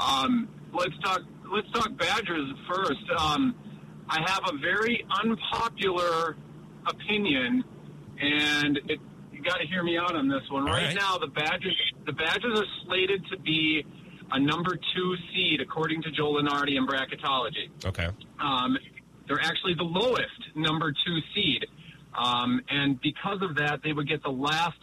um, 0.00 0.48
let's 0.72 0.96
talk 1.04 1.20
let's 1.52 1.70
talk 1.72 1.96
Badgers 1.96 2.52
first. 2.68 3.04
Um, 3.18 3.54
I 4.08 4.20
have 4.26 4.40
a 4.52 4.58
very 4.58 5.04
unpopular 5.22 6.36
opinion, 6.86 7.64
and 8.20 8.78
it, 8.88 9.00
you 9.32 9.42
got 9.42 9.58
to 9.58 9.66
hear 9.66 9.82
me 9.82 9.98
out 9.98 10.14
on 10.14 10.28
this 10.28 10.42
one. 10.50 10.64
Right, 10.64 10.86
right. 10.86 10.94
now, 10.94 11.18
the 11.18 11.26
Badgers 11.28 11.76
the 12.06 12.12
Badgers 12.12 12.58
are 12.58 12.66
slated 12.86 13.24
to 13.30 13.38
be 13.38 13.84
a 14.32 14.40
number 14.40 14.76
two 14.94 15.14
seed 15.32 15.60
according 15.60 16.02
to 16.02 16.10
Joe 16.10 16.32
Lunardi 16.32 16.76
in 16.76 16.86
bracketology. 16.86 17.70
Okay. 17.84 18.08
Um, 18.40 18.76
they're 19.28 19.40
actually 19.40 19.74
the 19.74 19.84
lowest 19.84 20.54
number 20.54 20.92
two 20.92 21.18
seed. 21.34 21.66
Um, 22.16 22.62
and 22.70 23.00
because 23.00 23.42
of 23.42 23.56
that, 23.56 23.80
they 23.84 23.92
would 23.92 24.08
get 24.08 24.22
the 24.22 24.30
last 24.30 24.78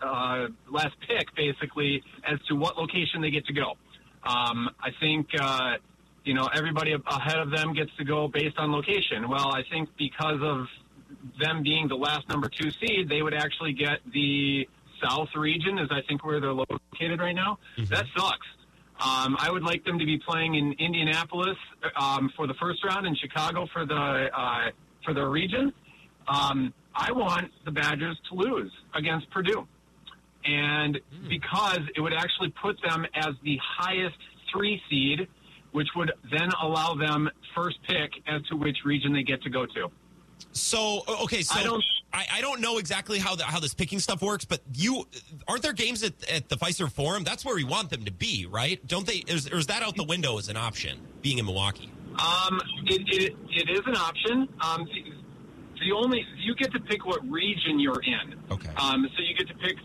uh, 0.00 0.46
last 0.70 0.94
pick, 1.08 1.34
basically, 1.34 2.02
as 2.24 2.38
to 2.48 2.54
what 2.54 2.76
location 2.76 3.20
they 3.20 3.30
get 3.30 3.44
to 3.46 3.52
go. 3.52 3.72
Um, 4.24 4.70
I 4.80 4.90
think 5.00 5.28
uh, 5.38 5.74
you 6.24 6.34
know 6.34 6.48
everybody 6.54 6.92
ahead 6.92 7.38
of 7.38 7.50
them 7.50 7.74
gets 7.74 7.90
to 7.98 8.04
go 8.04 8.28
based 8.28 8.58
on 8.58 8.70
location. 8.70 9.28
Well, 9.28 9.52
I 9.52 9.62
think 9.68 9.88
because 9.98 10.40
of 10.42 10.66
them 11.40 11.62
being 11.62 11.88
the 11.88 11.96
last 11.96 12.28
number 12.28 12.48
two 12.48 12.70
seed, 12.70 13.08
they 13.08 13.22
would 13.22 13.34
actually 13.34 13.72
get 13.72 13.98
the 14.12 14.68
South 15.02 15.28
region, 15.34 15.78
is 15.78 15.88
I 15.90 16.02
think 16.08 16.24
where 16.24 16.40
they're 16.40 16.52
located 16.52 17.20
right 17.20 17.34
now. 17.34 17.58
That 17.88 18.06
sucks. 18.16 18.46
Um, 18.98 19.36
I 19.38 19.50
would 19.50 19.62
like 19.62 19.84
them 19.84 19.98
to 19.98 20.06
be 20.06 20.18
playing 20.18 20.54
in 20.54 20.72
Indianapolis 20.78 21.56
um, 22.00 22.30
for 22.34 22.46
the 22.46 22.54
first 22.54 22.82
round 22.84 23.06
and 23.06 23.16
Chicago 23.18 23.66
for 23.72 23.84
the 23.84 24.28
uh, 24.34 24.70
for 25.04 25.12
the 25.12 25.24
region. 25.26 25.72
Um, 26.28 26.72
I 26.94 27.12
want 27.12 27.50
the 27.66 27.70
Badgers 27.70 28.18
to 28.30 28.36
lose 28.36 28.72
against 28.94 29.30
Purdue, 29.30 29.66
and 30.44 30.98
because 31.28 31.80
it 31.94 32.00
would 32.00 32.14
actually 32.14 32.54
put 32.62 32.76
them 32.88 33.04
as 33.14 33.34
the 33.44 33.58
highest 33.78 34.16
three 34.50 34.80
seed, 34.88 35.28
which 35.72 35.88
would 35.94 36.12
then 36.30 36.48
allow 36.62 36.94
them 36.94 37.28
first 37.54 37.76
pick 37.86 38.10
as 38.26 38.40
to 38.48 38.56
which 38.56 38.78
region 38.86 39.12
they 39.12 39.22
get 39.22 39.42
to 39.42 39.50
go 39.50 39.66
to. 39.66 39.90
So 40.52 41.02
okay, 41.22 41.42
so 41.42 41.58
I 41.58 41.62
don't- 41.64 41.84
I, 42.12 42.26
I 42.34 42.40
don't 42.40 42.60
know 42.62 42.78
exactly 42.78 43.18
how 43.18 43.34
the, 43.34 43.44
how 43.44 43.60
this 43.60 43.74
picking 43.74 43.98
stuff 43.98 44.22
works, 44.22 44.44
but 44.46 44.62
you 44.72 45.06
aren't 45.46 45.62
there 45.62 45.74
games 45.74 46.02
at, 46.02 46.12
at 46.30 46.48
the 46.48 46.56
Fiserv 46.56 46.92
Forum? 46.92 47.24
That's 47.24 47.44
where 47.44 47.54
we 47.54 47.64
want 47.64 47.90
them 47.90 48.04
to 48.06 48.12
be, 48.12 48.46
right? 48.46 48.84
Don't 48.86 49.06
they? 49.06 49.22
Is, 49.26 49.50
or 49.52 49.58
is 49.58 49.66
that 49.66 49.82
out 49.82 49.96
the 49.96 50.04
window 50.04 50.38
as 50.38 50.48
an 50.48 50.56
option? 50.56 50.98
Being 51.20 51.38
in 51.38 51.44
Milwaukee. 51.44 51.90
Um, 52.18 52.58
it, 52.86 53.02
it, 53.08 53.36
it 53.50 53.70
is 53.70 53.80
an 53.86 53.96
option. 53.96 54.48
Um, 54.62 54.86
the, 54.86 55.12
the 55.80 55.92
only 55.94 56.24
you 56.38 56.54
get 56.54 56.72
to 56.72 56.80
pick 56.80 57.04
what 57.04 57.22
region 57.28 57.78
you're 57.78 58.00
in. 58.02 58.40
Okay. 58.50 58.70
Um, 58.78 59.06
so 59.14 59.22
you 59.22 59.34
get 59.36 59.48
to 59.48 59.54
pick 59.54 59.76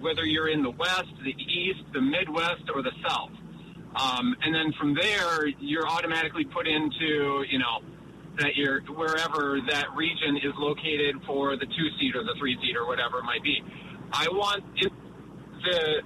whether 0.00 0.24
you're 0.24 0.50
in 0.50 0.62
the 0.62 0.70
West, 0.70 1.06
the 1.24 1.34
East, 1.34 1.80
the 1.92 2.00
Midwest, 2.00 2.62
or 2.72 2.82
the 2.82 2.92
South. 3.08 3.30
Um, 3.96 4.36
and 4.42 4.54
then 4.54 4.72
from 4.78 4.94
there, 4.94 5.48
you're 5.58 5.88
automatically 5.88 6.44
put 6.44 6.68
into 6.68 7.44
you 7.50 7.58
know 7.58 7.80
that 8.38 8.56
you're 8.56 8.80
wherever 8.96 9.58
that 9.68 9.86
region 9.94 10.36
is 10.38 10.52
located 10.58 11.16
for 11.26 11.56
the 11.56 11.66
two 11.66 11.88
seed 12.00 12.16
or 12.16 12.24
the 12.24 12.34
three 12.38 12.56
seed 12.62 12.76
or 12.76 12.86
whatever 12.86 13.18
it 13.18 13.24
might 13.24 13.42
be. 13.42 13.62
I 14.12 14.26
want 14.32 14.64
it, 14.76 14.92
the 15.64 16.02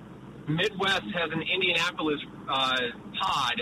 Midwest 0.53 1.07
has 1.15 1.31
an 1.33 1.43
Indianapolis 1.43 2.21
uh, 2.49 2.77
pod 3.21 3.61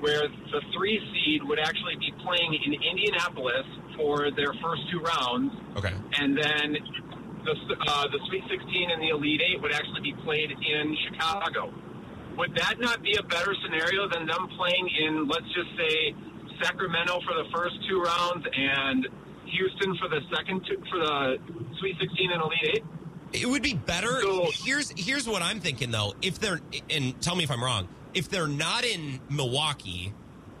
where 0.00 0.22
the 0.52 0.60
three 0.76 1.00
seed 1.14 1.42
would 1.44 1.58
actually 1.58 1.96
be 1.96 2.12
playing 2.24 2.58
in 2.66 2.74
Indianapolis 2.74 3.64
for 3.96 4.30
their 4.36 4.52
first 4.60 4.82
two 4.90 5.00
rounds, 5.00 5.52
Okay. 5.78 5.94
and 6.20 6.36
then 6.36 6.76
the 7.44 7.54
uh, 7.88 8.04
the 8.10 8.20
Sweet 8.28 8.42
16 8.50 8.90
and 8.90 9.00
the 9.00 9.10
Elite 9.10 9.40
Eight 9.40 9.62
would 9.62 9.72
actually 9.72 10.02
be 10.02 10.14
played 10.24 10.50
in 10.50 10.96
Chicago. 11.08 11.72
Would 12.36 12.54
that 12.56 12.80
not 12.80 13.02
be 13.02 13.14
a 13.14 13.22
better 13.22 13.54
scenario 13.64 14.08
than 14.10 14.26
them 14.26 14.48
playing 14.58 14.90
in, 15.06 15.28
let's 15.28 15.46
just 15.54 15.70
say, 15.78 16.14
Sacramento 16.62 17.20
for 17.26 17.34
the 17.34 17.44
first 17.54 17.74
two 17.88 18.00
rounds 18.00 18.44
and 18.56 19.08
Houston 19.46 19.96
for 19.98 20.08
the 20.08 20.20
second 20.34 20.64
two, 20.68 20.82
for 20.90 20.98
the 20.98 21.36
Sweet 21.78 21.96
16 22.00 22.30
and 22.32 22.42
Elite 22.42 22.76
Eight? 22.76 22.84
It 23.42 23.46
would 23.46 23.62
be 23.62 23.74
better. 23.74 24.20
So- 24.20 24.50
here's 24.64 24.90
here's 24.96 25.28
what 25.28 25.42
I'm 25.42 25.60
thinking 25.60 25.90
though. 25.90 26.14
If 26.22 26.38
they're 26.38 26.60
and 26.90 27.20
tell 27.20 27.34
me 27.34 27.44
if 27.44 27.50
I'm 27.50 27.62
wrong. 27.62 27.88
If 28.14 28.28
they're 28.28 28.46
not 28.46 28.84
in 28.84 29.20
Milwaukee, 29.28 30.12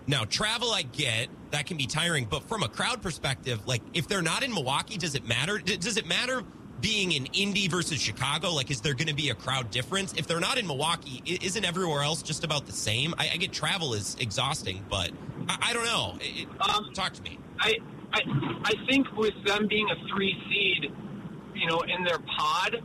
now 0.08 0.24
travel 0.24 0.72
I 0.72 0.82
get 0.82 1.28
that 1.52 1.66
can 1.66 1.76
be 1.76 1.86
tiring, 1.86 2.24
but 2.24 2.42
from 2.48 2.64
a 2.64 2.68
crowd 2.68 3.00
perspective, 3.00 3.64
like 3.66 3.80
if 3.94 4.08
they're 4.08 4.22
not 4.22 4.42
in 4.42 4.52
Milwaukee, 4.52 4.98
does 4.98 5.14
it 5.14 5.24
matter? 5.24 5.58
Does 5.58 5.96
it 5.96 6.06
matter 6.06 6.42
being 6.80 7.12
in 7.12 7.26
Indy 7.26 7.68
versus 7.68 8.00
Chicago? 8.00 8.52
Like, 8.52 8.70
is 8.70 8.80
there 8.80 8.94
going 8.94 9.06
to 9.06 9.14
be 9.14 9.30
a 9.30 9.34
crowd 9.34 9.70
difference? 9.70 10.12
If 10.14 10.26
they're 10.26 10.40
not 10.40 10.58
in 10.58 10.66
Milwaukee, 10.66 11.22
isn't 11.24 11.64
everywhere 11.64 12.02
else 12.02 12.22
just 12.22 12.42
about 12.44 12.66
the 12.66 12.72
same? 12.72 13.14
I, 13.18 13.30
I 13.32 13.36
get 13.36 13.52
travel 13.52 13.94
is 13.94 14.16
exhausting, 14.18 14.84
but 14.90 15.12
I, 15.48 15.70
I 15.70 15.72
don't 15.72 15.84
know. 15.84 16.16
It- 16.20 16.42
it- 16.42 16.48
Um, 16.60 16.92
talk 16.94 17.12
to 17.14 17.22
me. 17.22 17.38
I 17.60 17.76
I 18.12 18.20
I 18.64 18.72
think 18.88 19.10
with 19.16 19.34
them 19.44 19.66
being 19.68 19.88
a 19.90 19.96
three 20.08 20.34
seed, 20.48 20.92
you 21.54 21.66
know, 21.68 21.80
in 21.80 22.04
their 22.04 22.18
pod, 22.18 22.82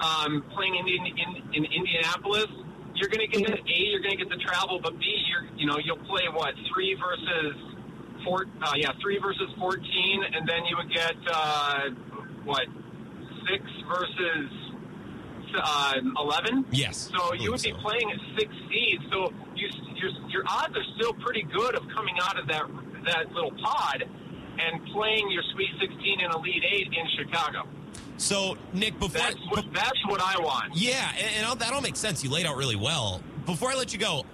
um, 0.00 0.44
playing 0.54 0.74
in, 0.76 0.86
in 0.88 1.54
in 1.54 1.64
Indianapolis, 1.64 2.46
you're 2.94 3.08
going 3.08 3.28
to 3.28 3.38
get 3.38 3.50
a 3.50 3.58
you're 3.66 4.00
going 4.00 4.16
to 4.16 4.24
get 4.24 4.28
the 4.30 4.36
travel, 4.44 4.80
but 4.82 4.98
b 4.98 5.04
you're 5.30 5.46
you 5.56 5.66
know 5.66 5.78
you'll 5.84 6.04
play 6.06 6.22
what 6.32 6.54
three 6.72 6.94
versus 6.98 7.56
four 8.24 8.46
uh, 8.62 8.72
yeah 8.76 8.90
three 9.02 9.18
versus 9.18 9.48
fourteen, 9.58 10.22
and 10.32 10.48
then 10.48 10.64
you 10.66 10.76
would 10.76 10.92
get 10.92 11.14
uh, 11.32 11.90
what 12.44 12.66
six 13.48 13.62
versus 13.88 14.50
uh, 15.56 15.94
eleven. 16.18 16.64
Yes. 16.70 17.10
So 17.16 17.34
you 17.34 17.50
would 17.52 17.62
believe 17.62 17.74
be 17.76 17.80
so. 17.82 17.88
playing 17.88 18.10
at 18.12 18.18
six 18.38 18.52
seeds. 18.68 19.04
So 19.10 19.32
you, 19.58 19.68
your 19.96 20.10
your 20.28 20.44
odds 20.48 20.76
are 20.76 20.84
still 20.96 21.12
pretty 21.14 21.42
good 21.42 21.74
of 21.74 21.82
coming 21.94 22.14
out 22.22 22.38
of 22.38 22.46
that 22.48 22.64
that 23.04 23.32
little 23.32 23.52
pod 23.52 24.04
and 24.58 24.84
playing 24.92 25.30
your 25.30 25.42
Sweet 25.54 25.70
16 25.80 26.20
and 26.20 26.34
Elite 26.34 26.64
Eight 26.72 26.88
in 26.88 27.06
Chicago. 27.16 27.66
So, 28.16 28.56
Nick, 28.72 28.98
before 28.98 29.20
That's 29.20 29.38
what 29.50 29.72
that's 29.72 30.06
what 30.06 30.20
I 30.20 30.40
want. 30.40 30.76
Yeah, 30.76 31.10
and, 31.16 31.46
and 31.46 31.60
that 31.60 31.72
all 31.72 31.80
makes 31.80 32.00
sense. 32.00 32.24
You 32.24 32.30
laid 32.30 32.46
out 32.46 32.56
really 32.56 32.76
well. 32.76 33.22
Before 33.46 33.70
I 33.70 33.76
let 33.76 33.92
you 33.92 33.98
go, 33.98 34.26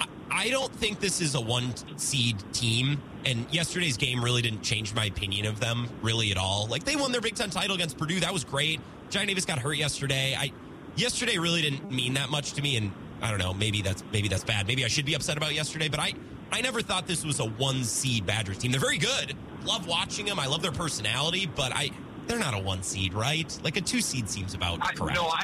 I, 0.00 0.06
I 0.30 0.50
don't 0.50 0.72
think 0.72 1.00
this 1.00 1.20
is 1.20 1.34
a 1.34 1.40
one 1.40 1.74
seed 1.98 2.36
team. 2.52 3.00
And 3.26 3.44
yesterday's 3.50 3.96
game 3.96 4.22
really 4.22 4.40
didn't 4.40 4.62
change 4.62 4.94
my 4.94 5.06
opinion 5.06 5.46
of 5.46 5.58
them 5.58 5.88
really 6.00 6.30
at 6.30 6.38
all. 6.38 6.66
Like 6.68 6.84
they 6.84 6.96
won 6.96 7.12
their 7.12 7.20
Big 7.20 7.34
Ten 7.34 7.50
title 7.50 7.74
against 7.74 7.98
Purdue. 7.98 8.20
That 8.20 8.32
was 8.32 8.44
great. 8.44 8.80
John 9.10 9.26
Davis 9.26 9.44
got 9.44 9.58
hurt 9.58 9.76
yesterday. 9.76 10.34
I 10.38 10.52
yesterday 10.94 11.36
really 11.36 11.60
didn't 11.60 11.90
mean 11.90 12.14
that 12.14 12.30
much 12.30 12.52
to 12.54 12.62
me. 12.62 12.76
And 12.76 12.92
I 13.22 13.30
don't 13.30 13.38
know, 13.38 13.54
maybe 13.54 13.82
that's 13.82 14.04
maybe 14.12 14.28
that's 14.28 14.44
bad. 14.44 14.66
Maybe 14.66 14.84
I 14.84 14.88
should 14.88 15.06
be 15.06 15.14
upset 15.14 15.36
about 15.36 15.54
yesterday. 15.54 15.88
But 15.88 16.00
I 16.00 16.12
I 16.52 16.60
never 16.60 16.80
thought 16.82 17.06
this 17.06 17.24
was 17.24 17.40
a 17.40 17.46
one 17.46 17.82
seed 17.84 18.26
Badgers 18.26 18.58
team. 18.58 18.70
They're 18.72 18.80
very 18.80 18.98
good. 18.98 19.34
Love 19.64 19.86
watching 19.86 20.26
them. 20.26 20.38
I 20.38 20.46
love 20.46 20.62
their 20.62 20.72
personality. 20.72 21.46
But 21.46 21.72
I 21.74 21.90
they're 22.26 22.38
not 22.38 22.54
a 22.54 22.58
one 22.58 22.82
seed, 22.82 23.14
right? 23.14 23.56
Like 23.62 23.76
a 23.76 23.80
two 23.80 24.00
seed 24.00 24.28
seems 24.28 24.54
about 24.54 24.78
I, 24.82 24.92
correct. 24.92 25.16
no, 25.16 25.26
I 25.26 25.42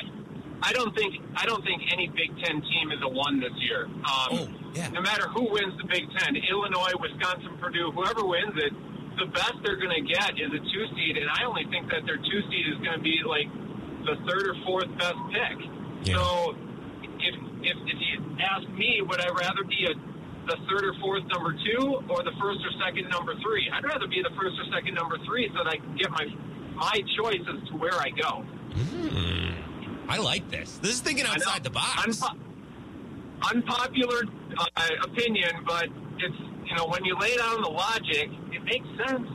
I 0.62 0.72
don't 0.72 0.94
think 0.94 1.14
I 1.36 1.46
don't 1.46 1.64
think 1.64 1.82
any 1.92 2.08
Big 2.08 2.30
Ten 2.44 2.60
team 2.62 2.92
is 2.92 3.00
a 3.02 3.08
one 3.08 3.40
this 3.40 3.52
year. 3.56 3.86
Um, 3.86 4.02
Oh, 4.30 4.48
yeah. 4.74 4.88
No 4.88 5.00
matter 5.00 5.28
who 5.28 5.50
wins 5.50 5.74
the 5.80 5.88
Big 5.88 6.04
Ten, 6.18 6.36
Illinois, 6.36 6.92
Wisconsin, 7.00 7.56
Purdue, 7.60 7.90
whoever 7.92 8.24
wins 8.24 8.54
it, 8.56 8.72
the 9.18 9.26
best 9.26 9.54
they're 9.64 9.76
going 9.76 9.92
to 10.06 10.12
get 10.12 10.30
is 10.38 10.48
a 10.52 10.58
two 10.58 10.84
seed, 10.96 11.16
and 11.18 11.28
I 11.28 11.44
only 11.44 11.64
think 11.70 11.90
that 11.90 12.06
their 12.06 12.16
two 12.16 12.40
seed 12.48 12.66
is 12.72 12.78
going 12.84 12.96
to 12.96 13.02
be 13.02 13.20
like 13.26 13.48
the 14.06 14.16
third 14.26 14.46
or 14.48 14.54
fourth 14.64 14.88
best 14.98 15.18
pick. 15.30 15.58
Yeah. 16.04 16.14
So 16.16 16.54
if, 17.64 17.76
if 17.86 17.98
you 18.00 18.36
ask 18.40 18.68
me, 18.70 19.00
would 19.02 19.20
I 19.20 19.28
rather 19.28 19.64
be 19.64 19.86
a 19.90 19.94
the 20.46 20.56
third 20.66 20.82
or 20.84 20.94
fourth 21.00 21.22
number 21.30 21.52
two 21.54 22.02
or 22.10 22.22
the 22.24 22.34
first 22.40 22.58
or 22.66 22.72
second 22.84 23.08
number 23.08 23.34
three? 23.42 23.70
I'd 23.72 23.84
rather 23.84 24.08
be 24.08 24.22
the 24.22 24.34
first 24.34 24.58
or 24.58 24.66
second 24.74 24.94
number 24.94 25.16
three 25.24 25.48
so 25.54 25.62
that 25.62 25.70
I 25.70 25.76
can 25.76 25.96
get 25.96 26.10
my 26.10 26.26
my 26.74 26.98
choice 27.16 27.42
as 27.46 27.68
to 27.68 27.76
where 27.76 27.94
I 27.94 28.10
go. 28.10 28.44
I 30.08 30.18
like 30.18 30.50
this. 30.50 30.78
This 30.78 30.92
is 30.92 31.00
thinking 31.00 31.26
outside 31.26 31.62
the 31.62 31.70
box. 31.70 32.04
Unpo- 32.06 32.38
unpopular 33.54 34.24
uh, 34.58 34.88
opinion, 35.04 35.62
but 35.66 35.84
it's 36.18 36.36
you 36.64 36.74
know 36.76 36.86
when 36.86 37.04
you 37.04 37.16
lay 37.18 37.36
down 37.36 37.62
the 37.62 37.70
logic, 37.70 38.28
it 38.50 38.64
makes 38.64 38.86
sense. 39.06 39.28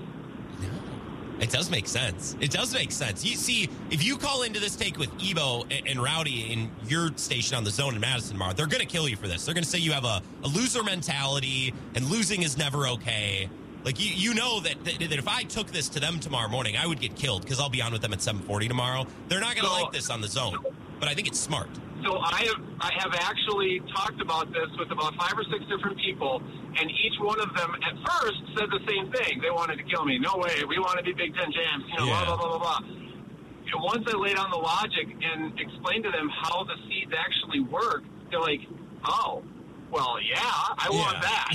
It 1.40 1.52
does 1.52 1.70
make 1.70 1.88
sense. 1.88 2.36
It 2.40 2.52
does 2.52 2.74
make 2.74 2.92
sense. 2.92 3.24
You 3.24 3.36
see, 3.36 3.70
if 3.92 4.04
you 4.04 4.18
call 4.18 4.42
into 4.44 4.60
this 4.60 4.76
take 4.76 4.98
with 4.98 5.10
Ebo 5.24 5.64
and, 5.70 5.88
and 5.88 6.02
Rowdy 6.02 6.52
in 6.52 6.70
your 6.88 7.12
station 7.16 7.56
on 7.56 7.64
the 7.64 7.70
zone 7.70 7.94
in 7.96 8.02
Madison, 8.02 8.38
Mar, 8.38 8.54
they're 8.54 8.66
going 8.68 8.82
to 8.82 8.88
kill 8.88 9.08
you 9.08 9.16
for 9.16 9.28
this. 9.28 9.46
They're 9.46 9.54
going 9.54 9.64
to 9.64 9.70
say 9.70 9.78
you 9.78 9.92
have 9.92 10.06
a, 10.06 10.22
a 10.44 10.48
loser 10.48 10.84
mentality 10.84 11.74
and 11.96 12.06
losing 12.10 12.42
is 12.42 12.58
never 12.58 12.88
okay. 12.88 13.50
Like 13.84 14.00
you, 14.00 14.14
you 14.14 14.34
know 14.34 14.60
that, 14.62 14.84
that 14.84 15.00
that 15.00 15.14
if 15.14 15.28
I 15.28 15.44
took 15.44 15.68
this 15.68 15.88
to 15.90 16.00
them 16.00 16.20
tomorrow 16.20 16.50
morning, 16.50 16.76
I 16.76 16.88
would 16.88 17.00
get 17.00 17.16
killed 17.16 17.44
because 17.44 17.60
I'll 17.60 17.70
be 17.70 17.82
on 17.82 17.94
with 17.94 18.02
them 18.02 18.12
at 18.14 18.22
seven 18.22 18.42
forty 18.42 18.68
tomorrow. 18.68 19.06
They're 19.30 19.40
not 19.40 19.56
going 19.56 19.66
to 19.68 19.74
So- 19.76 19.84
like 19.84 19.94
this 19.94 20.10
on 20.10 20.20
the 20.22 20.28
zone, 20.28 20.58
but 21.00 21.08
I 21.08 21.14
think 21.14 21.28
it's 21.28 21.40
smart. 21.40 21.70
So 22.08 22.16
I 22.24 22.40
have 22.48 22.62
I 22.80 22.92
have 23.04 23.14
actually 23.20 23.82
talked 23.94 24.22
about 24.22 24.48
this 24.56 24.72
with 24.80 24.88
about 24.96 25.12
five 25.20 25.36
or 25.36 25.44
six 25.52 25.60
different 25.68 26.00
people, 26.00 26.40
and 26.40 26.88
each 26.88 27.20
one 27.20 27.36
of 27.42 27.52
them 27.52 27.76
at 27.84 27.96
first 28.08 28.40
said 28.56 28.72
the 28.72 28.80
same 28.88 29.12
thing. 29.12 29.42
They 29.44 29.52
wanted 29.52 29.76
to 29.76 29.84
kill 29.84 30.06
me. 30.06 30.18
No 30.18 30.40
way. 30.40 30.64
We 30.70 30.80
want 30.80 30.98
to 31.00 31.04
be 31.04 31.12
Big 31.12 31.36
Ten 31.36 31.52
champs. 31.52 31.86
You 31.92 31.98
know, 32.00 32.06
Yeah. 32.08 32.24
blah 32.24 32.38
blah 32.38 32.48
blah 32.48 32.60
blah 32.60 32.80
blah. 32.80 32.88
And 33.68 33.84
once 33.84 34.08
I 34.08 34.16
laid 34.16 34.38
on 34.40 34.50
the 34.52 34.58
logic 34.58 35.12
and 35.12 35.60
explained 35.60 36.06
to 36.06 36.12
them 36.12 36.30
how 36.32 36.64
the 36.64 36.80
seeds 36.88 37.12
actually 37.12 37.60
work, 37.68 38.04
they're 38.32 38.40
like, 38.40 38.62
"Oh, 39.04 39.44
well, 39.92 40.18
yeah, 40.22 40.40
I 40.42 40.88
want 40.90 41.22
that." 41.22 41.54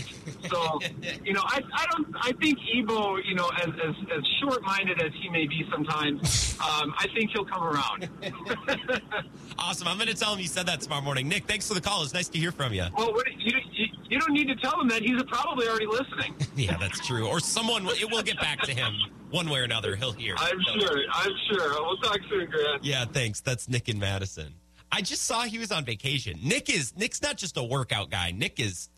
So, 0.50 0.80
you 1.24 1.32
know, 1.32 1.42
I, 1.44 1.60
I 1.74 1.86
don't. 1.92 2.08
I 2.20 2.32
think 2.32 2.58
Ebo, 2.74 3.16
you 3.18 3.34
know, 3.34 3.48
as 3.60 3.68
as, 3.84 3.94
as 4.16 4.22
short 4.40 4.62
minded 4.62 5.00
as 5.02 5.12
he 5.20 5.28
may 5.28 5.46
be 5.46 5.66
sometimes, 5.70 6.56
um, 6.60 6.94
I 6.98 7.06
think 7.14 7.30
he'll 7.32 7.44
come 7.44 7.62
around. 7.64 8.08
Awesome. 9.58 9.86
I'm 9.86 9.96
going 9.96 10.08
to 10.08 10.14
tell 10.14 10.34
him 10.34 10.40
you 10.40 10.48
said 10.48 10.66
that 10.66 10.80
tomorrow 10.80 11.02
morning. 11.02 11.28
Nick, 11.28 11.44
thanks 11.44 11.68
for 11.68 11.74
the 11.74 11.80
call. 11.80 12.02
It's 12.02 12.14
nice 12.14 12.28
to 12.30 12.38
hear 12.38 12.50
from 12.50 12.72
you. 12.72 12.84
Well, 12.96 13.12
what, 13.12 13.26
you, 13.38 13.56
you 13.72 13.86
you 14.08 14.18
don't 14.18 14.32
need 14.32 14.48
to 14.48 14.56
tell 14.56 14.80
him 14.80 14.88
that. 14.88 15.02
He's 15.02 15.22
probably 15.24 15.68
already 15.68 15.86
listening. 15.86 16.34
Yeah, 16.56 16.76
that's 16.78 17.04
true. 17.06 17.26
Or 17.28 17.38
someone, 17.40 17.86
it 17.86 18.10
will 18.10 18.22
get 18.22 18.38
back 18.40 18.60
to 18.62 18.74
him 18.74 18.92
one 19.30 19.48
way 19.48 19.60
or 19.60 19.62
another. 19.62 19.94
He'll 19.96 20.12
hear. 20.12 20.34
I'm 20.36 20.58
So- 20.66 20.80
sure. 20.80 20.98
I'm 21.14 21.32
sure. 21.50 21.70
We'll 21.82 21.96
talk 21.98 22.18
soon, 22.28 22.50
Grant. 22.50 22.84
Yeah, 22.84 23.04
thanks. 23.04 23.40
That's 23.40 23.68
Nick 23.68 23.88
and 23.88 23.98
Madison. 24.00 24.54
I 24.92 25.00
just 25.00 25.24
saw 25.24 25.42
he 25.42 25.58
was 25.58 25.72
on 25.72 25.86
vacation. 25.86 26.38
Nick 26.42 26.68
is 26.68 26.94
Nick's 26.96 27.22
not 27.22 27.38
just 27.38 27.56
a 27.56 27.62
workout 27.62 28.10
guy. 28.10 28.30
Nick 28.30 28.60
is 28.60 28.90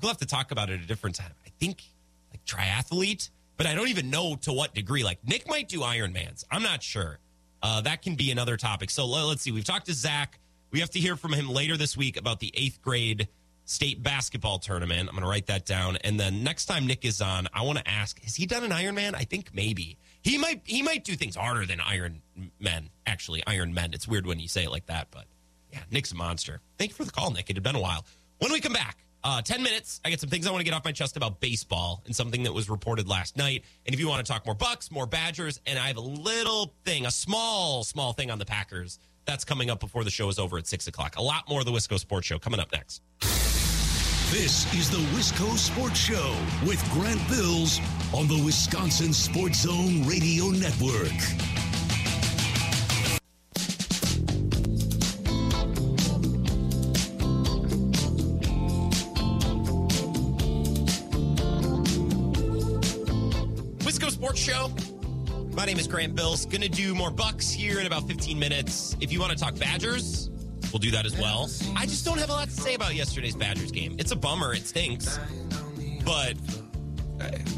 we'll 0.00 0.08
have 0.08 0.18
to 0.18 0.26
talk 0.26 0.52
about 0.52 0.70
it 0.70 0.80
a 0.80 0.86
different 0.86 1.16
time. 1.16 1.32
I 1.44 1.50
think 1.58 1.82
like 2.30 2.44
triathlete, 2.44 3.30
but 3.56 3.66
I 3.66 3.74
don't 3.74 3.88
even 3.88 4.10
know 4.10 4.36
to 4.42 4.52
what 4.52 4.74
degree. 4.74 5.02
Like 5.02 5.18
Nick 5.26 5.48
might 5.48 5.68
do 5.68 5.80
Ironmans. 5.80 6.44
I'm 6.50 6.62
not 6.62 6.84
sure. 6.84 7.18
Uh, 7.62 7.80
that 7.82 8.00
can 8.00 8.14
be 8.14 8.30
another 8.30 8.56
topic. 8.56 8.90
So 8.90 9.06
let's 9.06 9.42
see. 9.42 9.50
We've 9.50 9.64
talked 9.64 9.86
to 9.86 9.92
Zach. 9.92 10.38
We 10.70 10.80
have 10.80 10.90
to 10.90 11.00
hear 11.00 11.16
from 11.16 11.32
him 11.32 11.48
later 11.48 11.76
this 11.76 11.96
week 11.96 12.16
about 12.16 12.38
the 12.38 12.52
eighth 12.54 12.80
grade 12.80 13.28
state 13.64 14.02
basketball 14.02 14.60
tournament. 14.60 15.00
I'm 15.08 15.14
going 15.14 15.22
to 15.22 15.28
write 15.28 15.46
that 15.46 15.66
down. 15.66 15.96
And 16.04 16.18
then 16.18 16.44
next 16.44 16.66
time 16.66 16.86
Nick 16.86 17.04
is 17.04 17.20
on, 17.20 17.48
I 17.52 17.62
want 17.62 17.78
to 17.78 17.88
ask: 17.88 18.22
Has 18.22 18.36
he 18.36 18.46
done 18.46 18.62
an 18.62 18.70
Ironman? 18.70 19.14
I 19.16 19.24
think 19.24 19.50
maybe 19.52 19.98
he 20.22 20.38
might. 20.38 20.62
He 20.64 20.82
might 20.82 21.02
do 21.02 21.16
things 21.16 21.34
harder 21.34 21.66
than 21.66 21.80
Iron 21.80 22.22
Men. 22.60 22.90
Actually, 23.04 23.42
Iron 23.48 23.74
Men. 23.74 23.92
It's 23.92 24.06
weird 24.06 24.26
when 24.26 24.38
you 24.38 24.48
say 24.48 24.64
it 24.64 24.70
like 24.70 24.86
that, 24.86 25.08
but 25.10 25.26
yeah, 25.72 25.80
Nick's 25.90 26.12
a 26.12 26.16
monster. 26.16 26.60
Thank 26.78 26.90
you 26.90 26.94
for 26.96 27.04
the 27.04 27.10
call, 27.10 27.30
Nick. 27.30 27.50
It 27.50 27.56
had 27.56 27.62
been 27.62 27.76
a 27.76 27.80
while. 27.80 28.04
When 28.38 28.52
we 28.52 28.60
come 28.60 28.72
back, 28.72 28.98
uh, 29.22 29.42
10 29.42 29.62
minutes, 29.62 30.00
I 30.04 30.10
got 30.10 30.20
some 30.20 30.30
things 30.30 30.46
I 30.46 30.50
want 30.50 30.60
to 30.60 30.64
get 30.64 30.74
off 30.74 30.84
my 30.84 30.92
chest 30.92 31.16
about 31.16 31.40
baseball 31.40 32.02
and 32.06 32.16
something 32.16 32.44
that 32.44 32.52
was 32.52 32.70
reported 32.70 33.06
last 33.08 33.36
night. 33.36 33.64
And 33.84 33.94
if 33.94 34.00
you 34.00 34.08
want 34.08 34.24
to 34.24 34.32
talk 34.32 34.46
more 34.46 34.54
Bucks, 34.54 34.90
more 34.90 35.06
Badgers, 35.06 35.60
and 35.66 35.78
I 35.78 35.88
have 35.88 35.96
a 35.96 36.02
little 36.02 36.74
thing, 36.84 37.04
a 37.06 37.10
small, 37.10 37.84
small 37.84 38.12
thing 38.12 38.30
on 38.30 38.38
the 38.38 38.46
Packers, 38.46 38.98
that's 39.26 39.44
coming 39.44 39.70
up 39.70 39.78
before 39.80 40.04
the 40.04 40.10
show 40.10 40.28
is 40.28 40.38
over 40.38 40.56
at 40.58 40.66
6 40.66 40.86
o'clock. 40.86 41.16
A 41.16 41.22
lot 41.22 41.48
more 41.48 41.60
of 41.60 41.66
the 41.66 41.72
Wisco 41.72 41.98
Sports 41.98 42.26
Show 42.26 42.38
coming 42.38 42.60
up 42.60 42.72
next. 42.72 43.02
This 44.30 44.72
is 44.74 44.88
the 44.90 45.04
Wisco 45.16 45.56
Sports 45.58 45.98
Show 45.98 46.34
with 46.64 46.82
Grant 46.92 47.20
Bills 47.28 47.80
on 48.14 48.28
the 48.28 48.40
Wisconsin 48.44 49.12
Sports 49.12 49.62
Zone 49.62 50.06
Radio 50.06 50.46
Network. 50.46 51.69
My 65.60 65.66
name 65.66 65.78
is 65.78 65.86
Grant 65.86 66.14
Bills. 66.14 66.46
Going 66.46 66.62
to 66.62 66.70
do 66.70 66.94
more 66.94 67.10
Bucks 67.10 67.50
here 67.50 67.80
in 67.80 67.86
about 67.86 68.08
15 68.08 68.38
minutes. 68.38 68.96
If 69.02 69.12
you 69.12 69.20
want 69.20 69.32
to 69.32 69.38
talk 69.38 69.58
Badgers, 69.58 70.30
we'll 70.72 70.78
do 70.78 70.90
that 70.90 71.04
as 71.04 71.18
well. 71.18 71.50
I 71.76 71.84
just 71.84 72.02
don't 72.02 72.16
have 72.16 72.30
a 72.30 72.32
lot 72.32 72.48
to 72.48 72.54
say 72.54 72.72
about 72.74 72.94
yesterday's 72.94 73.36
Badgers 73.36 73.70
game. 73.70 73.94
It's 73.98 74.10
a 74.10 74.16
bummer. 74.16 74.54
It 74.54 74.66
stinks. 74.66 75.18
But 76.02 76.36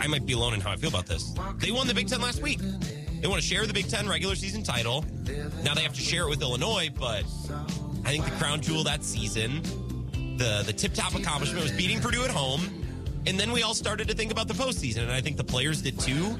I- 0.01 0.09
might 0.09 0.27
be 0.27 0.33
alone 0.33 0.53
in 0.55 0.61
how 0.61 0.73
I 0.73 0.77
feel 0.77 0.89
about 0.89 1.07
this. 1.07 1.33
They 1.59 1.71
won 1.71 1.87
the 1.87 1.95
Big 1.95 2.09
Ten 2.09 2.21
last 2.21 2.43
week. 2.43 2.59
They 3.21 3.29
want 3.29 3.41
to 3.41 3.47
share 3.47 3.69
the 3.69 3.73
Big 3.73 3.89
Ten 3.89 4.09
regular 4.09 4.35
season 4.35 4.65
title. 4.65 5.05
Now 5.63 5.75
they 5.75 5.83
have 5.83 5.95
to 5.95 6.01
share 6.01 6.25
it 6.25 6.29
with 6.29 6.43
Illinois, 6.43 6.91
but 6.99 7.23
I 8.05 8.11
think 8.11 8.25
the 8.25 8.33
crown 8.33 8.63
jewel 8.63 8.83
that 8.83 9.05
season, 9.05 9.63
the 10.39 10.65
the 10.67 10.73
tip 10.73 10.93
top 10.93 11.15
accomplishment 11.15 11.63
was 11.63 11.71
beating 11.71 12.01
Purdue 12.01 12.25
at 12.25 12.31
home. 12.31 12.63
And 13.29 13.39
then 13.39 13.53
we 13.53 13.63
all 13.63 13.75
started 13.75 14.09
to 14.09 14.15
think 14.15 14.33
about 14.33 14.49
the 14.49 14.55
postseason, 14.55 15.03
and 15.03 15.13
I 15.13 15.21
think 15.21 15.37
the 15.37 15.45
players 15.45 15.83
did 15.83 16.01
too. 16.01 16.37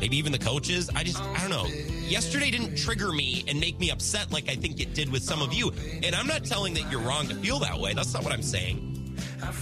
Maybe 0.00 0.16
even 0.16 0.32
the 0.32 0.38
coaches. 0.38 0.90
I 0.94 1.04
just, 1.04 1.20
I 1.20 1.40
don't 1.40 1.50
know. 1.50 1.66
Yesterday 2.06 2.50
didn't 2.50 2.76
trigger 2.76 3.12
me 3.12 3.44
and 3.48 3.58
make 3.58 3.78
me 3.78 3.90
upset 3.90 4.30
like 4.30 4.48
I 4.48 4.54
think 4.54 4.80
it 4.80 4.94
did 4.94 5.10
with 5.10 5.22
some 5.22 5.42
of 5.42 5.52
you. 5.52 5.72
And 6.02 6.14
I'm 6.14 6.26
not 6.26 6.44
telling 6.44 6.74
that 6.74 6.90
you're 6.90 7.00
wrong 7.00 7.26
to 7.28 7.34
feel 7.34 7.58
that 7.60 7.78
way. 7.78 7.94
That's 7.94 8.14
not 8.14 8.24
what 8.24 8.32
I'm 8.32 8.42
saying. 8.42 8.94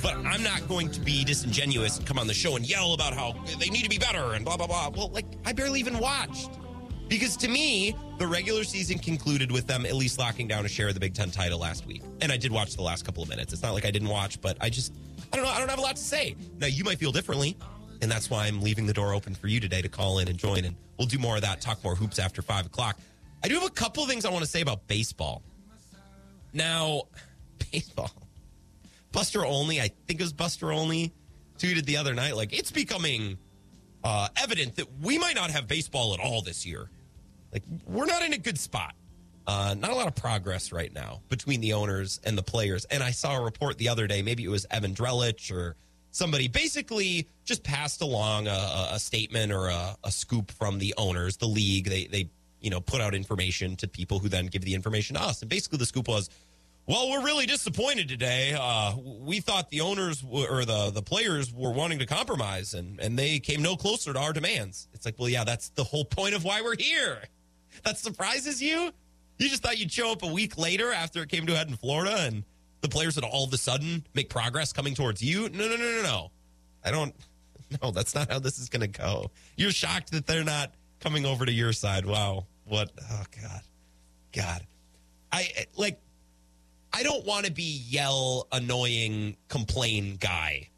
But 0.02 0.16
I'm 0.16 0.42
not 0.42 0.66
going 0.68 0.90
to 0.92 1.00
be 1.00 1.24
disingenuous 1.24 1.98
and 1.98 2.06
come 2.06 2.18
on 2.18 2.26
the 2.26 2.34
show 2.34 2.56
and 2.56 2.68
yell 2.68 2.94
about 2.94 3.14
how 3.14 3.34
they 3.58 3.68
need 3.68 3.82
to 3.82 3.90
be 3.90 3.98
better 3.98 4.34
and 4.34 4.44
blah, 4.44 4.56
blah, 4.56 4.66
blah. 4.66 4.90
Well, 4.94 5.08
like, 5.08 5.26
I 5.44 5.52
barely 5.52 5.80
even 5.80 5.98
watched. 5.98 6.50
Because 7.08 7.36
to 7.38 7.48
me, 7.48 7.94
the 8.18 8.26
regular 8.26 8.64
season 8.64 8.98
concluded 8.98 9.52
with 9.52 9.66
them 9.66 9.86
at 9.86 9.94
least 9.94 10.18
locking 10.18 10.48
down 10.48 10.64
a 10.64 10.68
share 10.68 10.88
of 10.88 10.94
the 10.94 11.00
Big 11.00 11.14
Ten 11.14 11.30
title 11.30 11.60
last 11.60 11.86
week. 11.86 12.02
And 12.20 12.32
I 12.32 12.36
did 12.36 12.50
watch 12.50 12.74
the 12.74 12.82
last 12.82 13.04
couple 13.04 13.22
of 13.22 13.28
minutes. 13.28 13.52
It's 13.52 13.62
not 13.62 13.74
like 13.74 13.84
I 13.84 13.92
didn't 13.92 14.08
watch, 14.08 14.40
but 14.40 14.56
I 14.60 14.70
just, 14.70 14.92
I 15.32 15.36
don't 15.36 15.44
know. 15.44 15.50
I 15.52 15.58
don't 15.58 15.68
have 15.68 15.78
a 15.78 15.82
lot 15.82 15.96
to 15.96 16.02
say. 16.02 16.34
Now, 16.58 16.66
you 16.66 16.82
might 16.82 16.98
feel 16.98 17.12
differently. 17.12 17.56
And 18.02 18.10
that's 18.10 18.30
why 18.30 18.46
I'm 18.46 18.60
leaving 18.60 18.86
the 18.86 18.92
door 18.92 19.14
open 19.14 19.34
for 19.34 19.48
you 19.48 19.60
today 19.60 19.82
to 19.82 19.88
call 19.88 20.18
in 20.18 20.28
and 20.28 20.38
join. 20.38 20.64
And 20.64 20.76
we'll 20.98 21.08
do 21.08 21.18
more 21.18 21.36
of 21.36 21.42
that, 21.42 21.60
talk 21.60 21.82
more 21.82 21.94
hoops 21.94 22.18
after 22.18 22.42
five 22.42 22.66
o'clock. 22.66 22.98
I 23.42 23.48
do 23.48 23.54
have 23.54 23.64
a 23.64 23.70
couple 23.70 24.06
things 24.06 24.24
I 24.24 24.30
want 24.30 24.44
to 24.44 24.50
say 24.50 24.60
about 24.60 24.86
baseball. 24.86 25.42
Now, 26.52 27.02
baseball. 27.72 28.10
Buster 29.12 29.44
Olney, 29.44 29.80
I 29.80 29.88
think 30.06 30.20
it 30.20 30.22
was 30.22 30.32
Buster 30.32 30.72
Olney, 30.72 31.12
tweeted 31.58 31.84
the 31.86 31.96
other 31.96 32.12
night, 32.12 32.36
like, 32.36 32.52
it's 32.52 32.70
becoming 32.70 33.38
uh, 34.04 34.28
evident 34.36 34.76
that 34.76 34.86
we 35.00 35.18
might 35.18 35.34
not 35.34 35.50
have 35.50 35.66
baseball 35.66 36.12
at 36.12 36.20
all 36.20 36.42
this 36.42 36.66
year. 36.66 36.90
Like, 37.52 37.62
we're 37.86 38.06
not 38.06 38.22
in 38.22 38.32
a 38.32 38.38
good 38.38 38.58
spot. 38.58 38.94
Uh, 39.46 39.74
not 39.78 39.90
a 39.90 39.94
lot 39.94 40.08
of 40.08 40.14
progress 40.16 40.72
right 40.72 40.92
now 40.92 41.20
between 41.28 41.60
the 41.60 41.72
owners 41.72 42.20
and 42.24 42.36
the 42.36 42.42
players. 42.42 42.84
And 42.86 43.02
I 43.02 43.12
saw 43.12 43.36
a 43.36 43.40
report 43.40 43.78
the 43.78 43.88
other 43.88 44.06
day, 44.06 44.20
maybe 44.20 44.44
it 44.44 44.48
was 44.48 44.66
Evan 44.70 44.92
Drellich 44.92 45.52
or 45.52 45.76
somebody, 46.16 46.48
basically 46.48 47.28
just 47.44 47.62
passed 47.62 48.00
along 48.00 48.48
a, 48.48 48.88
a 48.92 48.98
statement 48.98 49.52
or 49.52 49.68
a, 49.68 49.96
a, 50.04 50.10
scoop 50.10 50.50
from 50.50 50.78
the 50.78 50.94
owners, 50.96 51.36
the 51.36 51.46
league. 51.46 51.88
They, 51.88 52.06
they, 52.06 52.30
you 52.60 52.70
know, 52.70 52.80
put 52.80 53.00
out 53.00 53.14
information 53.14 53.76
to 53.76 53.88
people 53.88 54.18
who 54.18 54.28
then 54.28 54.46
give 54.46 54.62
the 54.62 54.74
information 54.74 55.16
to 55.16 55.22
us. 55.22 55.42
And 55.42 55.48
basically 55.48 55.78
the 55.78 55.86
scoop 55.86 56.08
was, 56.08 56.30
well, 56.86 57.10
we're 57.10 57.24
really 57.24 57.46
disappointed 57.46 58.08
today. 58.08 58.56
Uh, 58.58 58.94
we 58.96 59.40
thought 59.40 59.70
the 59.70 59.82
owners 59.82 60.20
w- 60.20 60.46
or 60.48 60.64
the, 60.64 60.90
the 60.90 61.02
players 61.02 61.52
were 61.52 61.72
wanting 61.72 61.98
to 61.98 62.06
compromise 62.06 62.74
and, 62.74 62.98
and 63.00 63.18
they 63.18 63.38
came 63.38 63.62
no 63.62 63.76
closer 63.76 64.12
to 64.12 64.18
our 64.18 64.32
demands. 64.32 64.88
It's 64.94 65.04
like, 65.04 65.18
well, 65.18 65.28
yeah, 65.28 65.44
that's 65.44 65.68
the 65.70 65.84
whole 65.84 66.04
point 66.04 66.34
of 66.34 66.44
why 66.44 66.62
we're 66.62 66.76
here. 66.78 67.18
That 67.84 67.98
surprises 67.98 68.62
you? 68.62 68.90
You 69.36 69.50
just 69.50 69.62
thought 69.62 69.78
you'd 69.78 69.92
show 69.92 70.10
up 70.10 70.22
a 70.22 70.26
week 70.26 70.56
later 70.56 70.94
after 70.94 71.22
it 71.22 71.28
came 71.28 71.44
to 71.44 71.52
a 71.52 71.56
head 71.56 71.68
in 71.68 71.76
Florida 71.76 72.16
and 72.20 72.42
the 72.80 72.88
players 72.88 73.14
that 73.16 73.24
all 73.24 73.44
of 73.44 73.52
a 73.52 73.58
sudden 73.58 74.04
make 74.14 74.28
progress 74.28 74.72
coming 74.72 74.94
towards 74.94 75.22
you? 75.22 75.48
No, 75.48 75.68
no, 75.68 75.76
no, 75.76 75.76
no, 75.76 76.02
no. 76.02 76.30
I 76.84 76.90
don't. 76.90 77.14
No, 77.82 77.90
that's 77.90 78.14
not 78.14 78.30
how 78.30 78.38
this 78.38 78.60
is 78.60 78.68
going 78.68 78.82
to 78.82 78.86
go. 79.00 79.32
You're 79.56 79.72
shocked 79.72 80.12
that 80.12 80.24
they're 80.24 80.44
not 80.44 80.72
coming 81.00 81.26
over 81.26 81.44
to 81.44 81.50
your 81.50 81.72
side. 81.72 82.06
Wow. 82.06 82.46
What? 82.64 82.92
Oh, 83.10 83.24
God. 83.42 83.60
God. 84.32 84.66
I 85.32 85.48
like, 85.76 85.98
I 86.92 87.02
don't 87.02 87.26
want 87.26 87.44
to 87.46 87.50
be 87.50 87.82
yell, 87.88 88.46
annoying, 88.52 89.36
complain 89.48 90.14
guy 90.20 90.68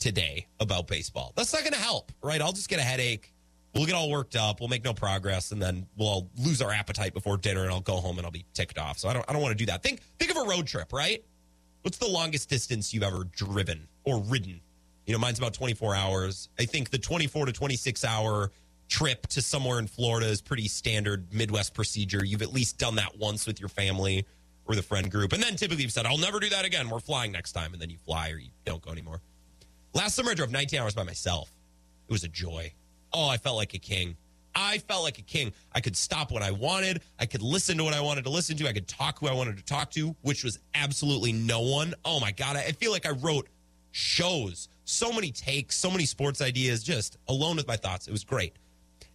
today 0.00 0.48
about 0.58 0.88
baseball. 0.88 1.32
That's 1.36 1.52
not 1.52 1.62
going 1.62 1.74
to 1.74 1.78
help, 1.78 2.10
right? 2.24 2.42
I'll 2.42 2.50
just 2.50 2.68
get 2.68 2.80
a 2.80 2.82
headache 2.82 3.32
we'll 3.74 3.86
get 3.86 3.94
all 3.94 4.10
worked 4.10 4.36
up. 4.36 4.60
We'll 4.60 4.68
make 4.68 4.84
no 4.84 4.94
progress, 4.94 5.52
and 5.52 5.60
then 5.60 5.86
we'll 5.96 6.28
lose 6.38 6.62
our 6.62 6.70
appetite 6.70 7.14
before 7.14 7.36
dinner, 7.36 7.62
and 7.62 7.70
I'll 7.70 7.80
go 7.80 7.96
home 7.96 8.18
and 8.18 8.26
I'll 8.26 8.32
be 8.32 8.44
ticked 8.54 8.78
off. 8.78 8.98
So 8.98 9.08
I 9.08 9.12
don't, 9.12 9.24
I 9.28 9.32
don't 9.32 9.42
want 9.42 9.56
to 9.56 9.64
do 9.64 9.66
that. 9.66 9.82
Think, 9.82 10.00
think 10.18 10.30
of 10.30 10.36
a 10.36 10.48
road 10.48 10.66
trip, 10.66 10.92
right? 10.92 11.24
What's 11.82 11.98
the 11.98 12.08
longest 12.08 12.48
distance 12.48 12.94
you've 12.94 13.02
ever 13.02 13.24
driven 13.24 13.88
or 14.04 14.20
ridden? 14.20 14.60
You 15.06 15.12
know, 15.12 15.18
mine's 15.18 15.38
about 15.38 15.52
24 15.52 15.96
hours. 15.96 16.48
I 16.58 16.64
think 16.64 16.90
the 16.90 16.98
24 16.98 17.46
to 17.46 17.52
26 17.52 18.04
hour 18.04 18.52
trip 18.88 19.26
to 19.28 19.42
somewhere 19.42 19.80
in 19.80 19.88
Florida 19.88 20.26
is 20.26 20.40
pretty 20.40 20.68
standard 20.68 21.32
Midwest 21.32 21.74
procedure. 21.74 22.24
You've 22.24 22.42
at 22.42 22.52
least 22.52 22.78
done 22.78 22.94
that 22.96 23.18
once 23.18 23.46
with 23.46 23.58
your 23.58 23.68
family 23.68 24.24
or 24.66 24.76
the 24.76 24.82
friend 24.82 25.10
group. 25.10 25.32
And 25.32 25.42
then 25.42 25.56
typically 25.56 25.82
you've 25.82 25.92
said, 25.92 26.06
I'll 26.06 26.18
never 26.18 26.38
do 26.38 26.48
that 26.50 26.64
again. 26.64 26.88
We're 26.88 27.00
flying 27.00 27.32
next 27.32 27.52
time. 27.52 27.72
And 27.72 27.82
then 27.82 27.90
you 27.90 27.98
fly 27.98 28.30
or 28.30 28.38
you 28.38 28.50
don't 28.64 28.80
go 28.80 28.92
anymore. 28.92 29.20
Last 29.92 30.14
summer, 30.14 30.30
I 30.30 30.34
drove 30.34 30.52
19 30.52 30.80
hours 30.80 30.94
by 30.94 31.02
myself. 31.02 31.50
It 32.08 32.12
was 32.12 32.22
a 32.22 32.28
joy. 32.28 32.72
Oh, 33.12 33.28
I 33.28 33.38
felt 33.38 33.56
like 33.56 33.74
a 33.74 33.78
king. 33.78 34.16
I 34.54 34.78
felt 34.78 35.02
like 35.02 35.18
a 35.18 35.22
king. 35.22 35.52
I 35.72 35.80
could 35.80 35.96
stop 35.96 36.30
what 36.30 36.42
I 36.42 36.50
wanted. 36.50 37.02
I 37.18 37.26
could 37.26 37.42
listen 37.42 37.78
to 37.78 37.84
what 37.84 37.94
I 37.94 38.00
wanted 38.00 38.24
to 38.24 38.30
listen 38.30 38.56
to. 38.58 38.68
I 38.68 38.72
could 38.72 38.88
talk 38.88 39.18
who 39.18 39.28
I 39.28 39.32
wanted 39.32 39.56
to 39.56 39.64
talk 39.64 39.90
to, 39.92 40.14
which 40.22 40.44
was 40.44 40.58
absolutely 40.74 41.32
no 41.32 41.60
one. 41.60 41.94
Oh 42.04 42.20
my 42.20 42.32
God. 42.32 42.56
I 42.56 42.72
feel 42.72 42.92
like 42.92 43.06
I 43.06 43.10
wrote 43.10 43.48
shows, 43.92 44.68
so 44.84 45.12
many 45.12 45.30
takes, 45.30 45.76
so 45.76 45.90
many 45.90 46.06
sports 46.06 46.40
ideas, 46.40 46.82
just 46.82 47.16
alone 47.28 47.56
with 47.56 47.66
my 47.66 47.76
thoughts. 47.76 48.08
It 48.08 48.12
was 48.12 48.24
great. 48.24 48.54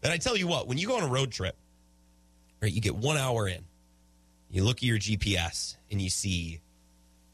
And 0.04 0.12
I 0.12 0.18
tell 0.18 0.38
you 0.38 0.48
what, 0.48 0.68
when 0.68 0.78
you 0.78 0.88
go 0.88 0.98
on 0.98 1.04
a 1.04 1.08
road 1.08 1.32
trip, 1.32 1.58
right, 2.62 2.72
you 2.72 2.82
get 2.82 2.96
one 2.96 3.18
hour 3.18 3.48
in, 3.48 3.64
you 4.50 4.64
look 4.64 4.78
at 4.78 4.84
your 4.84 4.98
GPS 4.98 5.76
and 5.92 6.02
you 6.02 6.10
see 6.10 6.62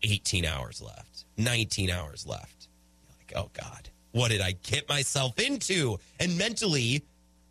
18 0.02 0.46
hours 0.46 0.82
left, 0.82 1.26
19 1.38 1.90
hours 1.90 2.26
left. 2.26 2.68
You're 3.08 3.18
like, 3.20 3.46
oh 3.46 3.50
God 3.54 3.90
what 4.14 4.30
did 4.30 4.42
I 4.42 4.54
get 4.64 4.88
myself 4.88 5.40
into? 5.40 5.98
And 6.20 6.38
mentally, 6.38 7.04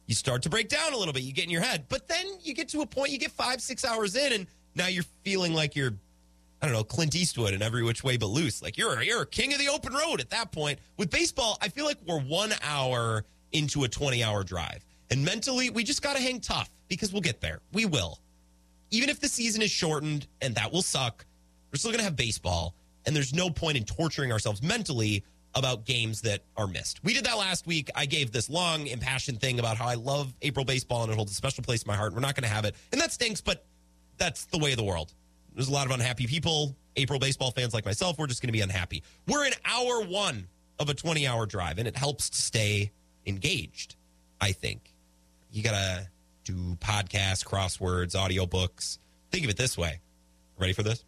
you 0.06 0.14
start 0.14 0.42
to 0.42 0.50
break 0.50 0.68
down 0.68 0.92
a 0.92 0.96
little 0.96 1.12
bit. 1.12 1.22
You 1.22 1.32
get 1.32 1.44
in 1.44 1.50
your 1.50 1.62
head, 1.62 1.86
but 1.88 2.08
then 2.08 2.26
you 2.42 2.54
get 2.54 2.68
to 2.70 2.80
a 2.80 2.86
point, 2.86 3.10
you 3.10 3.18
get 3.18 3.30
five, 3.30 3.60
six 3.60 3.84
hours 3.84 4.16
in, 4.16 4.32
and 4.32 4.46
now 4.74 4.86
you're 4.86 5.04
feeling 5.22 5.54
like 5.54 5.76
you're, 5.76 5.94
I 6.60 6.66
don't 6.66 6.74
know, 6.74 6.84
Clint 6.84 7.14
Eastwood 7.14 7.54
in 7.54 7.62
every 7.62 7.82
which 7.82 8.02
way 8.04 8.16
but 8.16 8.26
loose. 8.26 8.62
Like 8.62 8.76
you're, 8.76 9.02
you're 9.02 9.22
a 9.22 9.26
king 9.26 9.52
of 9.52 9.58
the 9.58 9.68
open 9.68 9.92
road 9.92 10.20
at 10.20 10.30
that 10.30 10.52
point. 10.52 10.78
With 10.96 11.10
baseball, 11.10 11.58
I 11.60 11.68
feel 11.68 11.84
like 11.84 11.98
we're 12.06 12.20
one 12.20 12.52
hour 12.62 13.24
into 13.52 13.84
a 13.84 13.88
20 13.88 14.22
hour 14.22 14.44
drive. 14.44 14.84
And 15.10 15.24
mentally, 15.24 15.70
we 15.70 15.84
just 15.84 16.02
got 16.02 16.16
to 16.16 16.22
hang 16.22 16.40
tough 16.40 16.70
because 16.88 17.12
we'll 17.12 17.22
get 17.22 17.40
there. 17.40 17.60
We 17.72 17.84
will. 17.84 18.18
Even 18.90 19.08
if 19.08 19.20
the 19.20 19.28
season 19.28 19.62
is 19.62 19.70
shortened 19.70 20.26
and 20.40 20.54
that 20.54 20.72
will 20.72 20.82
suck, 20.82 21.24
we're 21.70 21.78
still 21.78 21.90
going 21.90 21.98
to 21.98 22.04
have 22.04 22.16
baseball. 22.16 22.74
And 23.06 23.14
there's 23.16 23.34
no 23.34 23.50
point 23.50 23.76
in 23.76 23.84
torturing 23.84 24.32
ourselves 24.32 24.62
mentally 24.62 25.24
about 25.54 25.84
games 25.84 26.22
that 26.22 26.42
are 26.56 26.66
missed. 26.66 27.02
We 27.04 27.14
did 27.14 27.24
that 27.24 27.36
last 27.36 27.66
week. 27.66 27.90
I 27.94 28.06
gave 28.06 28.32
this 28.32 28.48
long, 28.48 28.86
impassioned 28.86 29.40
thing 29.40 29.58
about 29.58 29.76
how 29.76 29.86
I 29.86 29.94
love 29.94 30.32
April 30.42 30.64
baseball 30.64 31.02
and 31.02 31.12
it 31.12 31.16
holds 31.16 31.32
a 31.32 31.34
special 31.34 31.62
place 31.62 31.82
in 31.82 31.88
my 31.88 31.96
heart. 31.96 32.14
We're 32.14 32.20
not 32.20 32.34
going 32.34 32.48
to 32.48 32.54
have 32.54 32.64
it. 32.64 32.74
And 32.90 33.00
that 33.00 33.12
stinks, 33.12 33.40
but 33.40 33.64
that's 34.16 34.46
the 34.46 34.58
way 34.58 34.72
of 34.72 34.78
the 34.78 34.84
world. 34.84 35.12
There's 35.54 35.68
a 35.68 35.72
lot 35.72 35.86
of 35.86 35.92
unhappy 35.92 36.26
people. 36.26 36.74
April 36.96 37.18
baseball 37.18 37.50
fans 37.50 37.74
like 37.74 37.84
myself, 37.84 38.18
we're 38.18 38.26
just 38.26 38.42
going 38.42 38.48
to 38.48 38.52
be 38.52 38.60
unhappy. 38.60 39.02
We're 39.26 39.46
in 39.46 39.52
hour 39.64 40.02
one 40.02 40.46
of 40.78 40.88
a 40.88 40.94
20 40.94 41.26
hour 41.26 41.46
drive, 41.46 41.78
and 41.78 41.88
it 41.88 41.96
helps 41.96 42.30
to 42.30 42.40
stay 42.40 42.92
engaged, 43.26 43.96
I 44.40 44.52
think. 44.52 44.92
You 45.50 45.62
got 45.62 45.72
to 45.72 46.08
do 46.44 46.76
podcasts, 46.80 47.44
crosswords, 47.46 48.14
audiobooks. 48.14 48.98
Think 49.30 49.44
of 49.44 49.50
it 49.50 49.56
this 49.56 49.78
way. 49.78 50.00
Ready 50.58 50.72
for 50.72 50.82
this? 50.82 51.04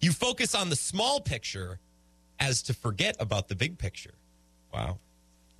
You 0.00 0.12
focus 0.12 0.54
on 0.54 0.70
the 0.70 0.76
small 0.76 1.20
picture 1.20 1.78
as 2.40 2.62
to 2.62 2.74
forget 2.74 3.16
about 3.20 3.48
the 3.48 3.54
big 3.54 3.78
picture. 3.78 4.14
Wow. 4.72 4.98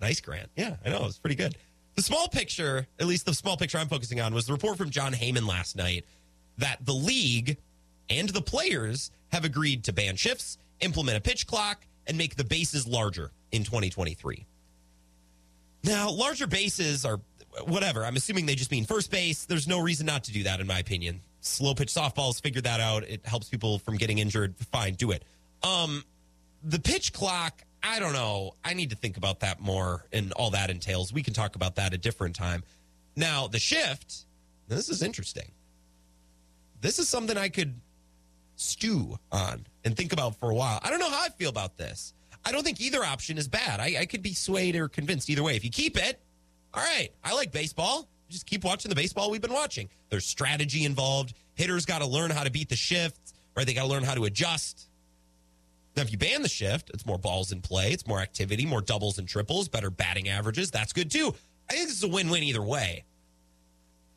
Nice, 0.00 0.20
Grant. 0.20 0.50
Yeah, 0.56 0.76
I 0.84 0.88
know. 0.88 1.04
It's 1.04 1.18
pretty 1.18 1.36
good. 1.36 1.54
The 1.94 2.02
small 2.02 2.28
picture, 2.28 2.86
at 2.98 3.06
least 3.06 3.26
the 3.26 3.34
small 3.34 3.56
picture 3.56 3.78
I'm 3.78 3.88
focusing 3.88 4.20
on, 4.20 4.32
was 4.32 4.46
the 4.46 4.52
report 4.52 4.78
from 4.78 4.90
Jon 4.90 5.12
Heyman 5.12 5.46
last 5.46 5.76
night 5.76 6.06
that 6.58 6.84
the 6.84 6.94
league 6.94 7.58
and 8.08 8.28
the 8.28 8.40
players 8.40 9.10
have 9.32 9.44
agreed 9.44 9.84
to 9.84 9.92
ban 9.92 10.16
shifts, 10.16 10.58
implement 10.80 11.18
a 11.18 11.20
pitch 11.20 11.46
clock, 11.46 11.84
and 12.06 12.16
make 12.16 12.36
the 12.36 12.44
bases 12.44 12.86
larger 12.86 13.30
in 13.52 13.64
2023. 13.64 14.46
Now, 15.84 16.10
larger 16.10 16.46
bases 16.46 17.04
are 17.04 17.20
whatever. 17.64 18.04
I'm 18.04 18.16
assuming 18.16 18.46
they 18.46 18.54
just 18.54 18.70
mean 18.70 18.84
first 18.84 19.10
base. 19.10 19.44
There's 19.44 19.68
no 19.68 19.80
reason 19.80 20.06
not 20.06 20.24
to 20.24 20.32
do 20.32 20.44
that, 20.44 20.60
in 20.60 20.66
my 20.66 20.78
opinion. 20.78 21.20
Slow 21.40 21.74
pitch 21.74 21.92
softballs 21.92 22.40
figured 22.40 22.64
that 22.64 22.80
out. 22.80 23.04
It 23.04 23.24
helps 23.26 23.48
people 23.48 23.78
from 23.78 23.96
getting 23.96 24.18
injured. 24.18 24.54
Fine, 24.72 24.94
do 24.94 25.10
it. 25.10 25.24
Um, 25.62 26.04
the 26.62 26.78
pitch 26.78 27.12
clock, 27.12 27.62
I 27.82 27.98
don't 27.98 28.12
know. 28.12 28.54
I 28.64 28.74
need 28.74 28.90
to 28.90 28.96
think 28.96 29.16
about 29.16 29.40
that 29.40 29.60
more 29.60 30.04
and 30.12 30.32
all 30.32 30.50
that 30.50 30.70
entails. 30.70 31.12
We 31.12 31.22
can 31.22 31.32
talk 31.32 31.56
about 31.56 31.76
that 31.76 31.94
a 31.94 31.98
different 31.98 32.36
time. 32.36 32.62
Now, 33.16 33.48
the 33.48 33.58
shift, 33.58 34.26
this 34.68 34.88
is 34.88 35.02
interesting. 35.02 35.50
This 36.80 36.98
is 36.98 37.08
something 37.08 37.36
I 37.36 37.48
could 37.48 37.74
stew 38.56 39.18
on 39.32 39.66
and 39.84 39.96
think 39.96 40.12
about 40.12 40.36
for 40.36 40.50
a 40.50 40.54
while. 40.54 40.80
I 40.82 40.90
don't 40.90 40.98
know 40.98 41.10
how 41.10 41.22
I 41.22 41.30
feel 41.30 41.50
about 41.50 41.76
this. 41.76 42.12
I 42.44 42.52
don't 42.52 42.62
think 42.62 42.80
either 42.80 43.04
option 43.04 43.38
is 43.38 43.48
bad. 43.48 43.80
I, 43.80 43.96
I 44.00 44.06
could 44.06 44.22
be 44.22 44.34
swayed 44.34 44.76
or 44.76 44.88
convinced 44.88 45.28
either 45.28 45.42
way. 45.42 45.56
If 45.56 45.64
you 45.64 45.70
keep 45.70 45.96
it, 45.96 46.20
all 46.72 46.82
right. 46.82 47.10
I 47.24 47.34
like 47.34 47.52
baseball. 47.52 48.08
Just 48.28 48.46
keep 48.46 48.64
watching 48.64 48.88
the 48.88 48.94
baseball 48.94 49.30
we've 49.30 49.40
been 49.40 49.52
watching. 49.52 49.88
There's 50.08 50.24
strategy 50.24 50.84
involved. 50.84 51.34
Hitters 51.54 51.84
got 51.84 51.98
to 51.98 52.06
learn 52.06 52.30
how 52.30 52.44
to 52.44 52.50
beat 52.50 52.68
the 52.68 52.76
shift, 52.76 53.34
right? 53.56 53.66
They 53.66 53.74
got 53.74 53.82
to 53.82 53.88
learn 53.88 54.04
how 54.04 54.14
to 54.14 54.24
adjust. 54.24 54.88
Now, 55.96 56.02
if 56.02 56.12
you 56.12 56.18
ban 56.18 56.42
the 56.42 56.48
shift, 56.48 56.90
it's 56.94 57.04
more 57.04 57.18
balls 57.18 57.52
in 57.52 57.60
play, 57.60 57.92
it's 57.92 58.06
more 58.06 58.20
activity, 58.20 58.64
more 58.64 58.80
doubles 58.80 59.18
and 59.18 59.26
triples, 59.28 59.68
better 59.68 59.90
batting 59.90 60.28
averages. 60.28 60.70
That's 60.70 60.92
good 60.92 61.10
too. 61.10 61.34
I 61.68 61.74
think 61.74 61.88
this 61.88 61.96
is 61.96 62.04
a 62.04 62.08
win 62.08 62.30
win 62.30 62.42
either 62.42 62.62
way. 62.62 63.04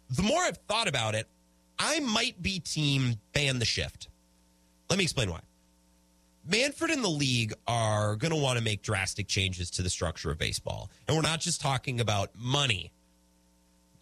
The 0.09 0.23
more 0.23 0.41
I've 0.41 0.57
thought 0.67 0.87
about 0.87 1.15
it, 1.15 1.27
I 1.79 1.99
might 1.99 2.41
be 2.41 2.59
team 2.59 3.15
ban 3.33 3.59
the 3.59 3.65
shift. 3.65 4.07
Let 4.89 4.97
me 4.97 5.03
explain 5.03 5.29
why. 5.31 5.39
Manfred 6.45 6.91
and 6.91 7.03
the 7.03 7.09
league 7.09 7.53
are 7.67 8.15
going 8.15 8.31
to 8.31 8.37
want 8.37 8.57
to 8.57 8.63
make 8.63 8.81
drastic 8.81 9.27
changes 9.27 9.71
to 9.71 9.81
the 9.81 9.89
structure 9.89 10.29
of 10.29 10.37
baseball. 10.37 10.91
And 11.07 11.15
we're 11.15 11.23
not 11.23 11.39
just 11.39 11.61
talking 11.61 11.99
about 12.01 12.31
money. 12.35 12.91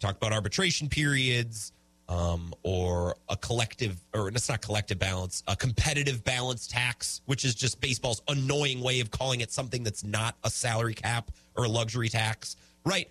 Talk 0.00 0.16
about 0.16 0.32
arbitration 0.32 0.88
periods, 0.88 1.72
um, 2.12 2.52
or 2.62 3.16
a 3.30 3.36
collective, 3.36 3.98
or 4.12 4.28
it's 4.28 4.48
not 4.48 4.60
collective 4.60 4.98
balance, 4.98 5.42
a 5.48 5.56
competitive 5.56 6.22
balance 6.24 6.66
tax, 6.66 7.22
which 7.24 7.44
is 7.44 7.54
just 7.54 7.80
baseball's 7.80 8.20
annoying 8.28 8.82
way 8.82 9.00
of 9.00 9.10
calling 9.10 9.40
it 9.40 9.50
something 9.50 9.82
that's 9.82 10.04
not 10.04 10.36
a 10.44 10.50
salary 10.50 10.94
cap 10.94 11.30
or 11.56 11.64
a 11.64 11.68
luxury 11.68 12.10
tax, 12.10 12.56
right? 12.84 13.08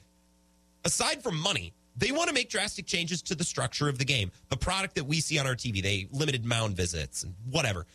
Aside 0.86 1.24
from 1.24 1.36
money, 1.38 1.74
they 1.98 2.12
want 2.12 2.28
to 2.28 2.34
make 2.34 2.50
drastic 2.50 2.86
changes 2.86 3.22
to 3.24 3.36
the 3.36 3.44
structure 3.44 3.90
of 3.90 3.98
the 3.98 4.06
game, 4.06 4.32
the 4.50 4.58
product 4.58 4.96
that 4.96 5.06
we 5.06 5.20
see 5.20 5.40
on 5.40 5.48
our 5.48 5.56
TV. 5.56 5.82
They 5.82 6.08
limited 6.12 6.46
mound 6.46 6.78
visits 6.78 7.24
and 7.24 7.34
whatever. 7.50 7.88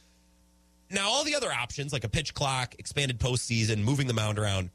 Now, 0.91 1.09
all 1.09 1.25
the 1.25 1.37
other 1.37 1.53
options 1.53 1.93
like 1.93 2.05
a 2.05 2.09
pitch 2.09 2.35
clock, 2.35 2.75
expanded 2.79 3.21
postseason, 3.21 3.79
moving 3.83 4.09
the 4.09 4.15
mound 4.15 4.39
around, 4.39 4.71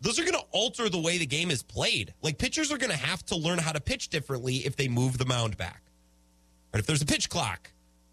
those 0.00 0.18
are 0.18 0.22
going 0.22 0.34
to 0.34 0.44
alter 0.50 0.88
the 0.88 0.98
way 0.98 1.18
the 1.18 1.26
game 1.26 1.50
is 1.50 1.62
played. 1.62 2.12
Like 2.22 2.38
pitchers 2.38 2.70
are 2.70 2.78
going 2.78 2.90
to 2.90 2.96
have 2.96 3.24
to 3.26 3.36
learn 3.36 3.58
how 3.58 3.72
to 3.72 3.80
pitch 3.80 4.08
differently 4.08 4.56
if 4.56 4.76
they 4.76 4.88
move 4.88 5.18
the 5.18 5.24
mound 5.24 5.56
back. 5.56 5.82
But 6.70 6.80
if 6.80 6.86
there's 6.86 7.02
a 7.02 7.06
pitch 7.06 7.30
clock, 7.30 7.70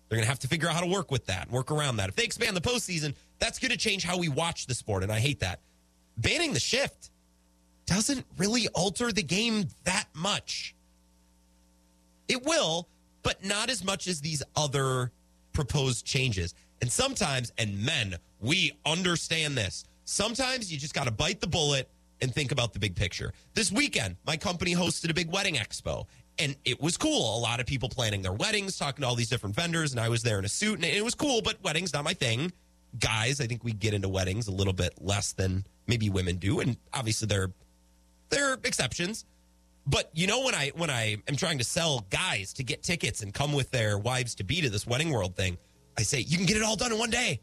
they're 0.08 0.18
going 0.18 0.26
to 0.26 0.30
have 0.30 0.40
to 0.40 0.48
figure 0.48 0.70
out 0.70 0.76
how 0.76 0.82
to 0.82 0.88
work 0.88 1.12
with 1.12 1.26
that, 1.26 1.50
work 1.52 1.72
around 1.72 1.98
that. 1.98 2.10
If 2.10 2.16
they 2.16 2.24
expand 2.24 2.56
the 2.56 2.62
postseason, 2.62 3.16
that's 3.40 3.60
going 3.60 3.72
to 3.72 3.78
change 3.78 4.04
how 4.04 4.18
we 4.18 4.30
watch 4.30 4.68
the 4.68 4.76
sport, 4.76 5.04
and 5.04 5.12
I 5.12 5.20
hate 5.20 5.40
that. 5.42 5.60
Banning 6.18 6.54
the 6.54 6.60
shift 6.60 7.10
doesn't 7.86 8.26
really 8.38 8.68
alter 8.70 9.12
the 9.12 9.24
game 9.24 9.66
that 9.84 10.06
much. 10.14 10.76
It 12.28 12.46
will, 12.46 12.88
but 13.24 13.44
not 13.44 13.70
as 13.70 13.84
much 13.84 14.08
as 14.08 14.22
these 14.22 14.44
other 14.56 15.12
proposed 15.52 16.06
changes. 16.06 16.54
And 16.82 16.92
sometimes, 16.92 17.52
and 17.58 17.86
men, 17.86 18.18
we 18.40 18.74
understand 18.86 19.58
this. 19.58 19.86
Sometimes 20.06 20.72
you 20.72 20.78
just 20.78 20.94
got 20.94 21.06
to 21.06 21.12
bite 21.12 21.42
the 21.42 21.48
bullet 21.48 21.90
and 22.22 22.34
think 22.34 22.52
about 22.52 22.74
the 22.74 22.80
big 22.80 22.96
picture. 22.96 23.34
This 23.54 23.72
weekend, 23.72 24.16
my 24.26 24.38
company 24.38 24.74
hosted 24.74 25.10
a 25.10 25.14
big 25.14 25.32
wedding 25.32 25.56
expo, 25.56 26.06
and 26.40 26.56
it 26.66 26.82
was 26.82 26.98
cool. 26.98 27.38
A 27.38 27.40
lot 27.40 27.60
of 27.60 27.66
people 27.66 27.90
planning 27.90 28.22
their 28.22 28.34
weddings, 28.34 28.78
talking 28.78 29.02
to 29.02 29.08
all 29.08 29.16
these 29.16 29.30
different 29.30 29.56
vendors, 29.56 29.92
and 29.92 30.00
I 30.00 30.10
was 30.10 30.24
there 30.24 30.40
in 30.40 30.46
a 30.46 30.50
suit, 30.50 30.76
and 30.76 30.86
it 30.86 31.04
was 31.04 31.16
cool, 31.16 31.42
but 31.42 31.62
weddings 31.64 31.94
not 31.94 32.04
my 32.04 32.14
thing. 32.14 32.52
Guys, 33.00 33.42
I 33.42 33.48
think 33.48 33.64
we 33.64 33.74
get 33.74 33.94
into 33.94 34.10
weddings 34.10 34.48
a 34.48 34.52
little 34.52 34.74
bit 34.74 34.94
less 35.02 35.34
than 35.34 35.66
maybe 35.88 36.10
women 36.10 36.38
do, 36.38 36.60
and 36.60 36.78
obviously 36.94 37.28
there, 37.28 37.52
there 38.30 38.52
are 38.52 38.60
exceptions. 38.64 39.26
But 39.86 40.10
you 40.14 40.28
know 40.28 40.46
when 40.46 40.56
I 40.56 40.72
when 40.76 40.90
I 40.90 41.18
am 41.28 41.36
trying 41.36 41.58
to 41.58 41.64
sell 41.66 42.06
guys 42.10 42.54
to 42.54 42.64
get 42.64 42.84
tickets 42.84 43.22
and 43.22 43.34
come 43.34 43.52
with 43.52 43.70
their 43.72 43.98
wives 43.98 44.36
to 44.36 44.46
be 44.46 44.62
to 44.62 44.70
this 44.70 44.88
wedding 44.88 45.10
world 45.10 45.36
thing, 45.36 45.58
I 45.98 46.04
say 46.04 46.20
you 46.20 46.38
can 46.38 46.46
get 46.46 46.56
it 46.56 46.64
all 46.64 46.78
done 46.78 46.94
in 46.94 46.98
one 46.98 47.10
day. 47.10 47.42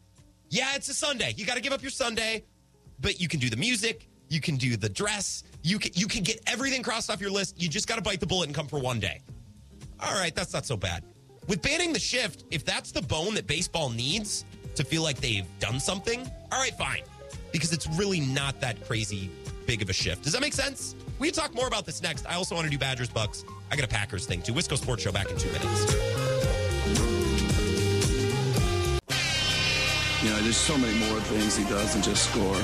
Yeah, 0.48 0.74
it's 0.74 0.88
a 0.88 0.94
Sunday. 0.94 1.34
You 1.36 1.44
got 1.44 1.56
to 1.56 1.60
give 1.60 1.72
up 1.72 1.82
your 1.82 1.90
Sunday, 1.90 2.44
but 3.00 3.20
you 3.20 3.28
can 3.28 3.40
do 3.40 3.50
the 3.50 3.56
music, 3.56 4.08
you 4.28 4.40
can 4.40 4.56
do 4.56 4.76
the 4.76 4.88
dress, 4.88 5.44
you 5.62 5.78
can 5.78 5.90
you 5.94 6.06
can 6.06 6.22
get 6.22 6.40
everything 6.46 6.82
crossed 6.82 7.10
off 7.10 7.20
your 7.20 7.30
list. 7.30 7.60
You 7.60 7.68
just 7.68 7.88
got 7.88 7.96
to 7.96 8.02
bite 8.02 8.20
the 8.20 8.26
bullet 8.26 8.46
and 8.46 8.54
come 8.54 8.66
for 8.66 8.78
one 8.78 9.00
day. 9.00 9.20
All 10.00 10.14
right, 10.14 10.34
that's 10.34 10.52
not 10.52 10.66
so 10.66 10.76
bad. 10.76 11.04
With 11.46 11.62
banning 11.62 11.92
the 11.92 11.98
shift, 11.98 12.44
if 12.50 12.64
that's 12.64 12.92
the 12.92 13.02
bone 13.02 13.34
that 13.34 13.46
baseball 13.46 13.90
needs 13.90 14.44
to 14.76 14.84
feel 14.84 15.02
like 15.02 15.18
they've 15.18 15.46
done 15.58 15.80
something, 15.80 16.20
all 16.52 16.60
right, 16.60 16.76
fine. 16.76 17.02
Because 17.52 17.72
it's 17.72 17.88
really 17.98 18.20
not 18.20 18.60
that 18.60 18.82
crazy 18.86 19.30
big 19.66 19.82
of 19.82 19.90
a 19.90 19.92
shift. 19.92 20.22
Does 20.22 20.32
that 20.32 20.40
make 20.40 20.52
sense? 20.52 20.94
We 21.18 21.28
can 21.28 21.34
talk 21.34 21.54
more 21.54 21.66
about 21.66 21.86
this 21.86 22.02
next. 22.02 22.26
I 22.26 22.34
also 22.34 22.54
want 22.54 22.66
to 22.66 22.70
do 22.70 22.78
Badgers 22.78 23.08
Bucks. 23.08 23.44
I 23.70 23.76
got 23.76 23.84
a 23.84 23.88
Packers 23.88 24.26
thing 24.26 24.42
too. 24.42 24.52
Wisco 24.52 24.78
Sports 24.78 25.02
Show 25.02 25.12
back 25.12 25.30
in 25.30 25.36
two 25.36 25.48
minutes. 25.48 25.92
You 30.22 30.28
know, 30.28 30.40
there's 30.40 30.56
so 30.56 30.76
many 30.76 30.98
more 30.98 31.20
things 31.20 31.56
he 31.56 31.64
does 31.64 31.94
than 31.94 32.02
just 32.02 32.30
score. 32.30 32.60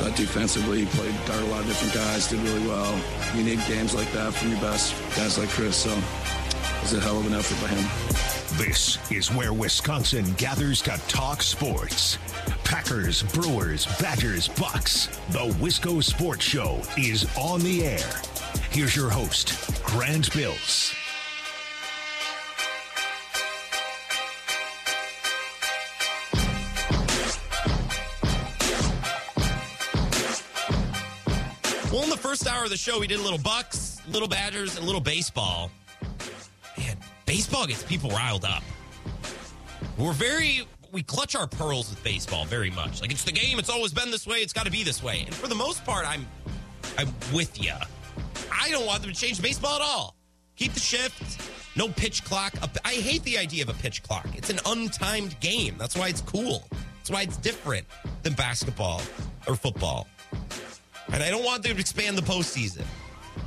But 0.00 0.14
defensively, 0.16 0.84
he 0.84 0.86
played 0.86 1.14
guard 1.26 1.42
a 1.42 1.46
lot 1.46 1.60
of 1.60 1.66
different 1.66 1.94
guys, 1.94 2.28
did 2.28 2.40
really 2.40 2.66
well. 2.66 2.98
You 3.34 3.42
need 3.42 3.60
games 3.66 3.94
like 3.94 4.10
that 4.12 4.32
from 4.32 4.50
your 4.50 4.60
best 4.60 4.94
guys 5.16 5.38
like 5.38 5.48
Khris. 5.48 5.74
So 5.74 5.90
it 5.90 6.82
was 6.82 6.92
a 6.94 7.00
hell 7.00 7.18
of 7.18 7.26
an 7.26 7.34
effort 7.34 7.60
by 7.60 7.68
him. 7.74 8.18
This 8.58 8.98
is 9.10 9.32
where 9.32 9.52
Wisconsin 9.52 10.32
gathers 10.34 10.82
to 10.82 11.00
talk 11.08 11.42
sports. 11.42 12.18
Packers, 12.64 13.22
Brewers, 13.22 13.86
Badgers, 14.00 14.48
Bucks. 14.48 15.06
The 15.30 15.54
Wisco 15.60 16.02
Sports 16.02 16.44
Show 16.44 16.80
is 16.96 17.26
on 17.36 17.60
the 17.60 17.84
air. 17.84 18.22
Here's 18.70 18.94
your 18.94 19.10
host, 19.10 19.82
Grant 19.84 20.32
Bills. 20.32 20.94
Hour 32.58 32.64
of 32.64 32.70
the 32.70 32.76
show, 32.76 32.98
we 32.98 33.06
did 33.06 33.20
a 33.20 33.22
little 33.22 33.38
Bucks, 33.38 34.00
little 34.08 34.26
Badgers, 34.26 34.74
and 34.74 34.82
a 34.82 34.86
little 34.86 35.00
baseball. 35.00 35.70
Man, 36.76 36.96
baseball 37.24 37.68
gets 37.68 37.84
people 37.84 38.10
riled 38.10 38.44
up. 38.44 38.64
We're 39.96 40.12
very 40.12 40.62
we 40.90 41.02
clutch 41.04 41.36
our 41.36 41.46
pearls 41.46 41.90
with 41.90 42.02
baseball 42.02 42.46
very 42.46 42.70
much. 42.70 43.00
Like 43.00 43.12
it's 43.12 43.22
the 43.22 43.32
game, 43.32 43.60
it's 43.60 43.70
always 43.70 43.92
been 43.92 44.10
this 44.10 44.26
way, 44.26 44.38
it's 44.38 44.52
got 44.52 44.64
to 44.64 44.72
be 44.72 44.82
this 44.82 45.02
way. 45.02 45.22
And 45.24 45.34
for 45.34 45.46
the 45.46 45.54
most 45.54 45.84
part, 45.84 46.08
I'm 46.08 46.26
I'm 46.96 47.08
with 47.32 47.62
you. 47.62 47.74
I 48.50 48.70
don't 48.70 48.86
want 48.86 49.02
them 49.02 49.12
to 49.12 49.16
change 49.16 49.40
baseball 49.40 49.76
at 49.76 49.82
all. 49.82 50.16
Keep 50.56 50.72
the 50.72 50.80
shift, 50.80 51.40
no 51.76 51.88
pitch 51.88 52.24
clock. 52.24 52.54
I 52.84 52.94
hate 52.94 53.22
the 53.22 53.38
idea 53.38 53.62
of 53.62 53.68
a 53.68 53.74
pitch 53.74 54.02
clock. 54.02 54.26
It's 54.34 54.50
an 54.50 54.58
untimed 54.58 55.38
game. 55.38 55.76
That's 55.78 55.96
why 55.96 56.08
it's 56.08 56.22
cool. 56.22 56.64
That's 56.96 57.10
why 57.10 57.22
it's 57.22 57.36
different 57.36 57.86
than 58.24 58.32
basketball 58.32 59.00
or 59.46 59.54
football. 59.54 60.08
And 61.12 61.22
I 61.22 61.30
don't 61.30 61.44
want 61.44 61.62
them 61.62 61.74
to 61.74 61.80
expand 61.80 62.18
the 62.18 62.22
postseason. 62.22 62.84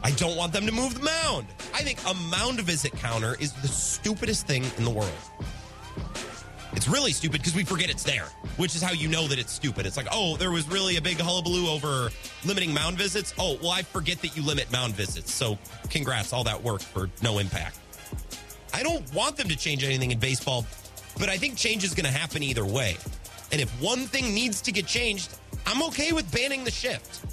I 0.03 0.11
don't 0.11 0.35
want 0.35 0.53
them 0.53 0.65
to 0.65 0.71
move 0.71 0.95
the 0.95 1.03
mound. 1.03 1.47
I 1.73 1.81
think 1.81 1.99
a 2.07 2.13
mound 2.29 2.59
visit 2.61 2.91
counter 2.93 3.35
is 3.39 3.53
the 3.53 3.67
stupidest 3.67 4.47
thing 4.47 4.63
in 4.77 4.83
the 4.83 4.89
world. 4.89 5.11
It's 6.73 6.87
really 6.87 7.11
stupid 7.11 7.41
because 7.41 7.53
we 7.53 7.63
forget 7.63 7.89
it's 7.89 8.03
there, 8.03 8.25
which 8.55 8.75
is 8.75 8.81
how 8.81 8.93
you 8.93 9.09
know 9.09 9.27
that 9.27 9.37
it's 9.37 9.51
stupid. 9.51 9.85
It's 9.85 9.97
like, 9.97 10.07
oh, 10.11 10.37
there 10.37 10.51
was 10.51 10.67
really 10.69 10.95
a 10.95 11.01
big 11.01 11.19
hullabaloo 11.19 11.67
over 11.67 12.09
limiting 12.45 12.73
mound 12.73 12.97
visits. 12.97 13.33
Oh, 13.37 13.57
well, 13.61 13.71
I 13.71 13.81
forget 13.81 14.21
that 14.21 14.37
you 14.37 14.43
limit 14.43 14.71
mound 14.71 14.95
visits. 14.95 15.33
So 15.33 15.57
congrats, 15.89 16.31
all 16.31 16.45
that 16.45 16.63
work 16.63 16.81
for 16.81 17.09
no 17.21 17.39
impact. 17.39 17.77
I 18.73 18.83
don't 18.83 19.13
want 19.13 19.35
them 19.35 19.49
to 19.49 19.57
change 19.57 19.83
anything 19.83 20.11
in 20.11 20.19
baseball, 20.19 20.65
but 21.19 21.27
I 21.27 21.37
think 21.37 21.57
change 21.57 21.83
is 21.83 21.93
going 21.93 22.05
to 22.05 22.11
happen 22.11 22.41
either 22.41 22.65
way. 22.65 22.95
And 23.51 23.59
if 23.59 23.69
one 23.81 23.99
thing 23.99 24.33
needs 24.33 24.61
to 24.61 24.71
get 24.71 24.87
changed, 24.87 25.37
I'm 25.65 25.83
okay 25.83 26.13
with 26.13 26.31
banning 26.31 26.63
the 26.63 26.71
shift. 26.71 27.30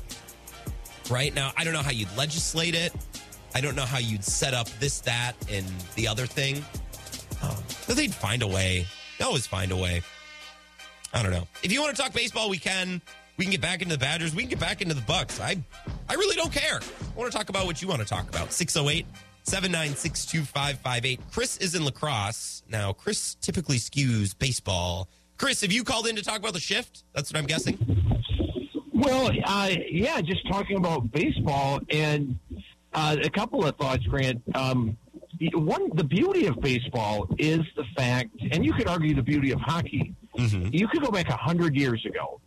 Right 1.11 1.35
now, 1.35 1.53
I 1.57 1.65
don't 1.65 1.73
know 1.73 1.83
how 1.83 1.91
you'd 1.91 2.15
legislate 2.17 2.75
it. 2.75 2.93
I 3.55 3.61
don't 3.61 3.75
know 3.75 3.85
how 3.85 3.99
you'd 3.99 4.25
set 4.25 4.53
up 4.53 4.69
this, 4.79 5.01
that, 5.01 5.35
and 5.51 5.67
the 5.95 6.07
other 6.07 6.27
thing. 6.27 6.57
Um, 7.43 7.57
but 7.87 7.97
they'd 7.97 8.15
find 8.15 8.43
a 8.43 8.47
way. 8.47 8.87
They 9.19 9.25
always 9.25 9.47
find 9.47 9.73
a 9.73 9.77
way. 9.77 10.03
I 11.15 11.23
don't 11.23 11.33
know. 11.33 11.49
If 11.63 11.73
you 11.73 11.81
want 11.81 11.97
to 11.97 12.03
talk 12.03 12.13
baseball, 12.13 12.51
we 12.51 12.59
can. 12.59 13.01
We 13.39 13.45
can 13.45 13.53
get 13.53 13.61
back 13.61 13.83
into 13.83 13.95
the 13.95 14.01
Badgers. 14.01 14.35
We 14.35 14.43
can 14.43 14.51
get 14.51 14.61
back 14.61 14.83
into 14.83 14.95
the 14.95 15.01
Bucks. 15.03 15.41
I 15.41 15.57
I 16.09 16.15
really 16.15 16.37
don't 16.37 16.53
care. 16.53 16.81
I 16.81 17.19
want 17.19 17.31
to 17.31 17.37
talk 17.37 17.49
about 17.49 17.67
what 17.67 17.81
you 17.81 17.89
want 17.89 18.03
to 18.03 18.07
talk 18.07 18.29
about. 18.29 18.53
608 18.53 19.07
796 19.45 20.27
2558. 20.27 21.21
Chris 21.33 21.57
is 21.59 21.75
in 21.75 21.85
La 21.85 21.91
Crosse. 21.91 22.63
Now, 22.69 22.93
Chris 22.93 23.37
typically 23.37 23.79
skews 23.79 24.37
baseball. 24.39 25.09
Chris, 25.39 25.61
have 25.61 25.73
you 25.73 25.85
called 25.85 26.09
in 26.09 26.17
to 26.17 26.23
talk 26.23 26.39
about 26.39 26.53
the 26.53 26.61
shift? 26.61 27.05
That's 27.15 27.33
what 27.33 27.39
I'm 27.39 27.47
guessing. 27.47 27.79
Well, 28.99 29.31
uh, 29.45 29.71
yeah, 29.89 30.21
just 30.21 30.45
talking 30.49 30.77
about 30.77 31.13
baseball 31.13 31.79
and 31.89 32.37
uh, 32.93 33.17
a 33.23 33.31
couple 33.31 33.65
of 33.65 33.77
thoughts, 33.77 34.05
Grant. 34.07 34.43
Um, 34.57 34.97
one, 35.53 35.91
the 35.95 36.03
beauty 36.03 36.47
of 36.47 36.61
baseball 36.61 37.29
is 37.39 37.61
the 37.77 37.85
fact, 37.97 38.31
and 38.51 38.65
you 38.65 38.73
could 38.73 38.89
argue 38.89 39.15
the 39.15 39.23
beauty 39.23 39.53
of 39.53 39.61
hockey. 39.61 40.17
Mm-hmm. 40.37 40.71
You 40.73 40.89
could 40.89 41.01
go 41.01 41.13
back 41.13 41.29
a 41.29 41.37
hundred 41.37 41.77
years 41.77 42.05
ago, 42.07 42.41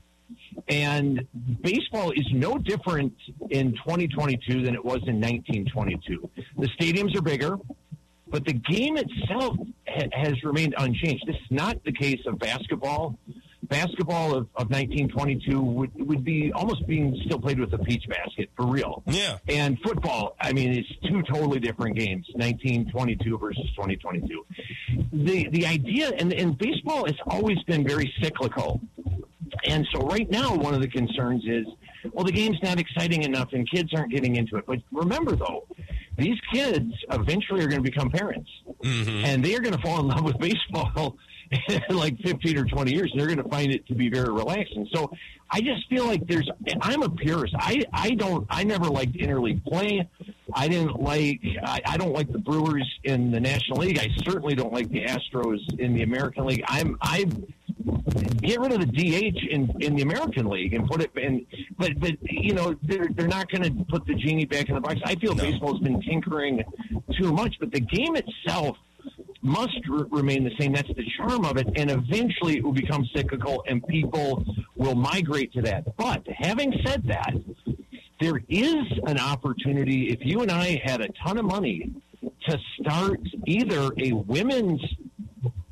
and 0.68 1.26
baseball 1.62 2.12
is 2.12 2.28
no 2.34 2.58
different 2.58 3.14
in 3.50 3.72
2022 3.72 4.62
than 4.62 4.76
it 4.76 4.84
was 4.84 5.00
in 5.08 5.22
1922. 5.22 6.30
The 6.58 6.68
stadiums 6.78 7.16
are 7.16 7.22
bigger, 7.22 7.60
but 8.28 8.44
the 8.44 8.54
game 8.54 8.98
itself 8.98 9.56
ha- 9.88 10.10
has 10.12 10.44
remained 10.44 10.76
unchanged. 10.78 11.24
This 11.26 11.38
is 11.38 11.50
not 11.50 11.82
the 11.86 11.94
case 11.94 12.20
of 12.26 12.40
basketball 12.40 13.18
basketball 13.64 14.30
of, 14.30 14.48
of 14.56 14.70
1922 14.70 15.60
would, 15.62 15.92
would 16.08 16.24
be 16.24 16.52
almost 16.54 16.86
being 16.88 17.20
still 17.26 17.40
played 17.40 17.60
with 17.60 17.74
a 17.74 17.78
peach 17.80 18.04
basket 18.08 18.50
for 18.56 18.66
real. 18.66 19.04
Yeah. 19.06 19.38
And 19.48 19.80
football, 19.82 20.36
I 20.42 20.52
mean, 20.54 20.72
it's 20.74 20.90
two 21.08 21.22
totally 21.24 21.60
different 21.60 21.98
games, 21.98 22.26
1922 22.34 23.38
versus 23.38 23.64
2022. 23.76 24.46
The, 25.14 25.50
the 25.50 25.66
idea, 25.66 26.10
and, 26.10 26.34
and 26.34 26.58
baseball 26.58 27.06
has 27.06 27.16
always 27.28 27.62
been 27.64 27.88
very 27.88 28.12
cyclical. 28.22 28.82
And 29.66 29.88
so 29.94 30.02
right 30.02 30.30
now, 30.30 30.56
one 30.56 30.74
of 30.74 30.82
the 30.82 30.88
concerns 30.88 31.44
is, 31.46 31.66
well, 32.14 32.26
the 32.26 32.32
game's 32.32 32.58
not 32.64 32.80
exciting 32.80 33.24
enough 33.24 33.50
and 33.54 33.70
kids 33.70 33.94
aren't 33.94 34.12
getting 34.12 34.36
into 34.38 34.56
it. 34.58 34.66
But 34.66 34.80
remember, 34.92 35.36
though, 35.36 35.68
these 36.18 36.38
kids 36.52 36.92
eventually 37.12 37.64
are 37.64 37.68
going 37.68 37.84
to 37.84 37.90
become 37.90 38.10
parents 38.10 38.50
Mm-hmm. 38.84 39.26
and 39.26 39.46
they 39.46 39.56
are 39.56 39.60
going 39.60 39.76
to 39.76 39.82
fall 39.82 40.00
in 40.00 40.08
love 40.08 40.24
with 40.24 40.40
baseball 40.40 41.18
like 41.90 42.18
15 42.20 42.58
or 42.58 42.66
20 42.66 42.94
years. 42.94 43.12
And 43.12 43.20
they're 43.20 43.28
going 43.28 43.44
to 43.44 43.50
find 43.50 43.72
it 43.72 43.86
to 43.88 43.96
be 43.96 44.10
very 44.10 44.32
relaxing. 44.32 44.88
So 44.94 45.12
I 45.50 45.62
just 45.62 45.88
feel 45.90 46.06
like 46.06 46.26
there's, 46.28 46.50
I'm 46.82 47.04
a 47.04 47.10
purist. 47.10 47.54
I, 47.58 47.84
I 47.92 48.12
don't, 48.12 48.48
I 48.50 48.64
never 48.64 48.86
liked 48.86 49.14
interleague 49.14 49.64
play. 49.66 50.08
I 50.54 50.68
didn't 50.68 51.02
like, 51.02 51.42
I, 51.64 51.82
I 51.86 51.98
don't 51.98 52.14
like 52.14 52.32
the 52.32 52.40
Brewers 52.40 52.90
in 53.04 53.32
the 53.32 53.40
National 53.40 53.80
League. 53.80 54.00
I 54.00 54.08
certainly 54.24 54.56
don't 54.56 54.74
like 54.74 54.90
the 54.90 55.04
Astros 55.06 55.60
in 55.80 55.94
the 55.94 56.04
American 56.04 56.46
League. 56.46 56.64
I'm, 56.68 56.98
I 57.02 57.26
get 58.42 58.60
rid 58.60 58.72
of 58.74 58.80
the 58.80 58.86
DH 58.86 59.38
in, 59.50 59.72
in 59.82 59.96
the 59.96 60.02
American 60.04 60.48
League 60.48 60.74
and 60.74 60.88
put 60.88 61.02
it 61.02 61.12
in. 61.16 61.46
But 61.78 62.00
but 62.00 62.12
you 62.22 62.54
know 62.54 62.76
they're 62.84 63.08
they're 63.16 63.28
not 63.28 63.50
going 63.50 63.64
to 63.64 63.86
put 63.86 64.06
the 64.06 64.16
genie 64.16 64.46
back 64.46 64.70
in 64.70 64.76
the 64.76 64.82
box. 64.82 65.00
I 65.06 65.16
feel 65.16 65.36
No. 65.36 65.44
baseball's 65.44 65.80
been 65.80 66.02
tinkering 66.02 66.64
too 67.20 67.32
much, 67.32 67.56
but 67.60 67.72
the 67.72 67.80
game 67.80 68.16
itself 68.16 68.78
must 69.42 69.78
r- 69.92 70.06
remain 70.12 70.44
the 70.44 70.52
same. 70.60 70.74
That's 70.74 70.88
the 70.90 71.06
charm 71.18 71.46
of 71.46 71.58
it, 71.58 71.68
and 71.76 71.90
eventually 71.92 72.58
it 72.58 72.64
will 72.64 72.74
become 72.74 73.06
cyclical, 73.16 73.64
and 73.68 73.86
people 73.88 74.46
will 74.76 74.96
migrate 74.96 75.52
to 75.54 75.62
that. 75.64 75.96
But 75.98 76.24
having 76.38 76.74
said 76.86 77.04
that. 77.08 77.34
there 78.20 78.40
is 78.50 78.86
an 79.08 79.18
opportunity 79.18 80.10
if 80.10 80.20
you 80.22 80.42
and 80.42 80.52
I 80.52 80.80
had 80.84 81.02
a 81.02 81.08
ton 81.26 81.40
of 81.40 81.46
money 81.46 81.92
to 82.48 82.60
start 82.80 83.20
either 83.48 83.92
a 83.98 84.12
women's 84.14 84.80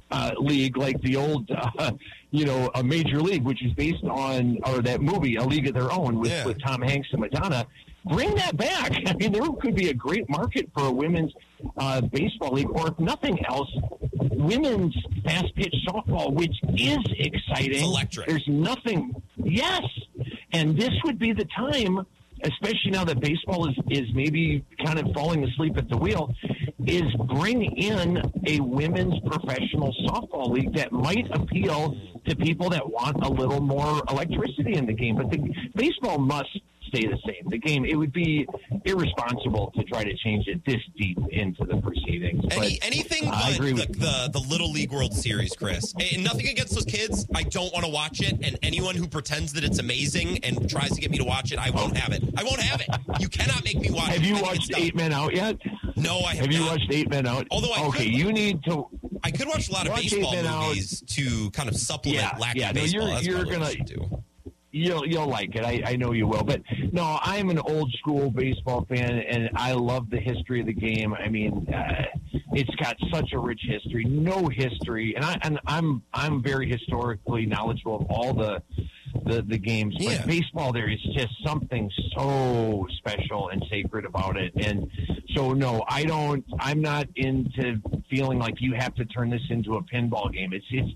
uh, 0.10 0.32
league 0.40 0.76
like 0.76 1.00
the 1.02 1.16
old, 1.16 1.48
uh, 1.78 1.92
you 2.32 2.46
know, 2.46 2.72
a 2.74 2.84
major 2.84 3.22
league, 3.22 3.44
which 3.44 3.64
is 3.64 3.72
based 3.74 4.04
on, 4.04 4.58
or 4.66 4.82
that 4.82 5.00
movie, 5.02 5.36
A 5.36 5.44
League 5.44 5.68
of 5.68 5.76
Their 5.76 5.92
Own 5.92 6.18
with, 6.20 6.32
Yeah. 6.32 6.46
with 6.46 6.60
Tom 6.64 6.82
Hanks 6.82 7.08
and 7.12 7.22
Madonna. 7.22 7.68
Bring 8.06 8.36
that 8.36 8.58
back. 8.58 8.92
I 9.06 9.14
mean, 9.14 9.32
there 9.32 9.44
could 9.62 9.76
be 9.76 9.90
a 9.90 9.94
great 9.94 10.30
market 10.30 10.70
for 10.74 10.88
a 10.88 10.92
women's 10.92 11.34
uh, 11.78 12.02
baseball 12.02 12.54
league, 12.54 12.70
or 12.70 12.88
if 12.88 13.00
nothing 13.00 13.44
else, 13.46 13.70
women's 14.14 14.96
fast 15.24 15.54
pitch 15.56 15.74
softball, 15.88 16.34
which 16.34 16.56
is 16.76 17.00
exciting. 17.18 17.72
It's 17.72 17.84
electric. 17.84 18.28
There's 18.28 18.48
nothing. 18.48 19.22
Yes, 19.38 19.84
and 20.54 20.78
this 20.78 20.92
would 21.04 21.20
be 21.20 21.34
the 21.34 21.46
time, 21.56 22.06
especially 22.44 22.92
now 22.92 23.04
that 23.04 23.20
baseball 23.20 23.68
is 23.70 23.76
is 23.90 24.08
maybe 24.14 24.66
kind 24.84 25.00
of 25.00 25.14
falling 25.14 25.44
asleep 25.44 25.78
at 25.78 25.90
the 25.90 25.98
wheel, 25.98 26.34
is 26.86 27.14
bring 27.36 27.64
in 27.64 28.18
a 28.48 28.60
women's 28.62 29.20
professional 29.20 29.94
softball 30.08 30.50
league 30.50 30.74
that 30.76 30.92
might 30.92 31.28
appeal 31.32 31.96
to 32.28 32.36
people 32.36 32.70
that 32.70 32.90
want 32.90 33.18
a 33.24 33.30
little 33.30 33.62
more 33.62 34.02
electricity 34.10 34.76
in 34.76 34.86
the 34.86 34.94
game. 34.94 35.16
But 35.16 35.30
the 35.30 35.54
baseball 35.76 36.18
must 36.18 36.50
stay 36.90 37.08
the 37.08 37.18
same. 37.26 37.48
The 37.50 37.58
game 37.58 37.86
it 37.86 37.96
would 37.96 38.12
be 38.14 38.46
irresponsible 38.86 39.72
to 39.76 39.84
try 39.84 40.04
to 40.04 40.16
change 40.18 40.48
it 40.48 40.62
this 40.66 40.82
deep 40.98 41.18
into 41.32 41.64
the 41.66 41.78
proceedings. 41.78 42.44
Any, 42.52 42.78
but 42.80 42.86
anything 42.88 43.28
I 43.28 43.50
but 43.52 43.56
agree 43.56 43.74
the, 43.74 43.76
with 43.88 44.00
the, 44.00 44.30
the 44.34 44.40
Little 44.50 44.72
League 44.72 44.92
World 44.92 45.14
Series, 45.14 45.54
Chris. 45.56 45.94
And 46.14 46.24
nothing 46.24 46.48
against 46.48 46.74
those 46.74 46.86
kids. 46.86 47.26
I 47.36 47.44
don't 47.44 47.72
want 47.74 47.86
to 47.86 47.92
watch 47.92 48.22
it. 48.22 48.34
And 48.44 48.58
anyone 48.64 48.96
who 48.96 49.08
pretends 49.08 49.54
that 49.54 49.64
it's 49.64 49.80
amazing 49.80 50.44
and 50.44 50.70
tries 50.70 50.92
to 50.92 51.02
get 51.02 51.12
me 51.12 51.18
to 51.18 51.24
watch 51.24 51.52
it, 51.52 51.60
I 51.60 51.70
won't 51.70 51.96
have 51.98 52.14
it. 52.14 52.24
I 52.38 52.44
won't 52.44 52.60
have 52.60 52.82
it. 52.82 52.88
You 53.20 53.30
cannot 53.30 53.64
make 53.64 53.80
me 53.80 53.92
watch 53.92 54.10
Have 54.10 54.24
it. 54.24 54.26
you 54.26 54.42
watched. 54.42 54.72
Eight 54.76 54.96
Men 54.96 55.14
Out 55.14 55.34
yet? 55.36 55.58
No, 55.96 56.20
I 56.20 56.36
have, 56.36 56.46
not. 56.46 56.46
Have 56.46 56.52
you 56.54 56.60
not. 56.60 56.72
watched 56.72 56.92
Eight 56.92 57.10
Men 57.10 57.26
Out? 57.28 57.48
Although 57.52 57.72
I 57.74 57.84
okay, 57.88 58.06
could- 58.06 58.14
you 58.14 58.32
need 58.34 58.64
to. 58.66 58.88
I 59.24 59.32
could 59.32 59.48
watch 59.48 59.68
a 59.70 59.74
lot 59.74 59.86
of 59.86 59.92
Watch 59.92 60.04
baseball 60.12 60.32
Men 60.32 60.46
Out. 60.46 60.68
movies 60.70 61.02
to 61.08 61.52
kind 61.52 61.68
of 61.68 61.76
supplement 61.76 62.22
Yeah, 62.24 62.38
lack 62.40 62.56
yeah, 62.56 62.70
of 62.70 62.76
no, 62.76 62.82
baseball. 62.82 63.02
you're- 63.02 63.14
That's 63.16 63.26
you're 63.28 63.40
I 63.40 63.44
gonna- 63.44 63.84
do. 63.84 64.24
You'll 64.72 65.06
you'll 65.06 65.28
like 65.28 65.56
it. 65.56 65.66
I, 65.66 65.82
I 65.86 65.96
know 65.96 66.12
you 66.12 66.28
will. 66.28 66.44
But 66.44 66.62
no, 66.92 67.20
I'm 67.24 67.50
an 67.50 67.60
old 67.60 67.92
school 67.94 68.30
baseball 68.30 68.86
fan, 68.88 69.20
and 69.20 69.50
I 69.56 69.74
love 69.74 70.10
the 70.10 70.20
history 70.20 70.60
of 70.60 70.68
the 70.68 70.74
game. 70.74 71.14
I 71.14 71.28
mean, 71.28 71.68
uh, 71.74 72.06
it's 72.54 72.74
got 72.76 72.96
such 73.12 73.34
a 73.34 73.40
rich 73.40 73.62
history. 73.68 74.06
No 74.06 74.48
history, 74.48 75.16
and 75.16 75.26
I 75.26 75.38
and 75.42 75.60
I'm 75.66 76.04
I'm 76.14 76.44
very 76.44 76.70
historically 76.70 77.48
knowledgeable 77.48 78.02
of 78.02 78.06
all 78.10 78.34
the 78.34 78.62
the, 79.26 79.42
the 79.42 79.58
games. 79.58 79.96
But 79.98 80.04
Yeah. 80.06 80.26
baseball, 80.26 80.72
there 80.74 80.90
is 80.90 81.02
just 81.14 81.34
something 81.46 81.90
so 82.16 82.88
special 82.98 83.50
and 83.50 83.64
sacred 83.70 84.06
about 84.06 84.38
it. 84.38 84.54
And 84.56 84.90
so, 85.36 85.54
no, 85.54 85.84
I 85.88 86.04
don't. 86.04 86.44
I'm 86.60 86.82
not 86.82 87.08
into 87.16 87.80
feeling 88.10 88.40
like 88.40 88.56
you 88.60 88.74
have 88.74 88.96
to 88.96 89.06
turn 89.06 89.30
this 89.30 89.42
into 89.50 89.76
a 89.76 89.84
pinball 89.84 90.34
game. 90.34 90.52
It's 90.54 90.66
it's 90.72 90.90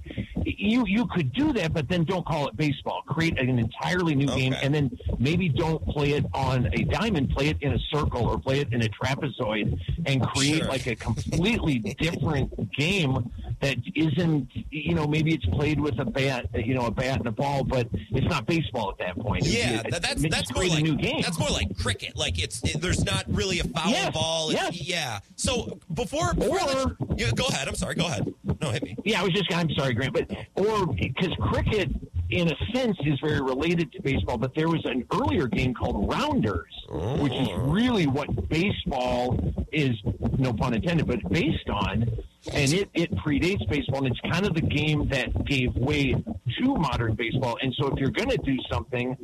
you 0.46 0.84
you 0.88 1.06
could 1.08 1.32
do 1.34 1.54
that, 1.54 1.74
but 1.74 1.88
then 1.88 2.04
don't 2.04 2.26
call 2.26 2.48
it 2.48 2.58
baseball. 2.58 3.04
Create 3.08 3.40
an 3.40 3.60
entirely 3.60 4.16
new 4.16 4.28
game, 4.28 4.54
and 4.62 4.74
then 4.74 4.98
maybe 5.20 5.48
don't 5.50 5.86
play 5.88 6.12
it 6.12 6.26
on 6.34 6.68
a 6.74 6.84
diamond. 6.86 7.30
Play 7.32 7.50
it 7.50 7.58
in 7.62 7.74
a 7.74 7.80
circle 7.92 8.26
or 8.28 8.38
play 8.40 8.60
it 8.60 8.74
in 8.74 8.82
a 8.84 8.90
trapezoid, 8.90 9.80
and 10.06 10.22
create 10.28 10.58
Sure. 10.58 10.68
like 10.68 10.88
a 10.88 10.96
completely 10.96 11.80
different 12.00 12.74
game 12.76 13.32
that 13.62 13.78
isn't. 13.96 14.50
You 14.72 14.96
know, 14.96 15.06
maybe 15.08 15.34
it's 15.34 15.46
played 15.46 15.80
with 15.80 16.00
a 16.00 16.06
bat, 16.06 16.48
you 16.56 16.74
know, 16.74 16.86
a 16.88 16.92
bat 16.92 17.20
and 17.20 17.28
a 17.28 17.32
ball, 17.32 17.64
but 17.64 17.88
it's 18.12 18.28
not 18.28 18.46
baseball 18.46 18.92
at 18.92 18.98
that 19.00 19.18
point. 19.20 19.46
Yeah, 19.46 19.82
a- 19.86 19.92
that, 19.92 20.02
that's 20.02 20.30
that's 20.30 20.54
more 20.54 20.66
like 20.66 20.80
a 20.80 20.84
new 20.84 20.96
game. 20.96 21.22
that's 21.22 21.40
more 21.40 21.50
like 21.50 21.76
cricket. 21.78 22.16
Like 22.16 22.42
it's 22.42 22.62
it, 22.64 22.82
there's 22.82 23.04
not 23.04 23.26
really 23.28 23.60
a 23.60 23.64
foul 23.64 23.92
Yes, 23.92 24.14
ball. 24.14 24.52
Yes. 24.52 24.82
Yeah. 24.82 25.20
So 25.36 25.80
before, 25.94 26.34
before 26.34 26.60
I 26.60 26.66
let 26.66 26.78
you- 26.78 26.98
yeah, 27.18 27.32
go 27.36 27.46
ahead. 27.48 27.68
I'm 27.68 27.76
sorry. 27.76 27.96
Go 27.96 28.06
ahead. 28.06 28.34
No, 28.62 28.72
hit 28.72 28.84
me. 28.84 28.96
Yeah, 29.04 29.22
I 29.22 29.24
was 29.24 29.34
just, 29.34 29.54
I'm 29.54 29.70
sorry, 29.72 29.94
Grant, 29.94 30.14
but, 30.14 30.32
or 30.56 30.88
because 30.88 31.34
cricket, 31.40 31.90
in 32.30 32.50
a 32.52 32.56
sense, 32.74 32.98
is 33.06 33.20
very 33.20 33.42
related 33.42 33.92
to 33.94 34.02
baseball, 34.02 34.38
but 34.38 34.56
there 34.56 34.70
was 34.70 34.84
an 34.86 35.06
earlier 35.14 35.48
game 35.48 35.74
called 35.74 36.10
Rounders, 36.10 36.74
which 37.20 37.34
is 37.34 37.50
oh. 37.52 37.58
really 37.70 38.08
what 38.08 38.50
baseball 38.50 39.38
is, 39.72 39.92
no 40.38 40.54
pun 40.54 40.74
intended, 40.74 41.08
but 41.08 41.28
based 41.30 41.70
on. 41.70 42.10
And 42.52 42.74
it, 42.74 42.90
it 42.94 43.12
predates 43.16 43.68
baseball, 43.70 44.04
and 44.06 44.08
it's 44.08 44.20
kind 44.32 44.46
of 44.46 44.54
the 44.54 44.62
game 44.62 45.08
that 45.10 45.46
gave 45.46 45.74
way 45.76 46.12
to 46.14 46.76
modern 46.76 47.16
baseball. 47.16 47.58
And 47.62 47.74
so, 47.80 47.88
if 47.88 47.98
you're 48.00 48.12
going 48.12 48.30
to 48.32 48.38
do 48.38 48.58
something, 48.70 49.16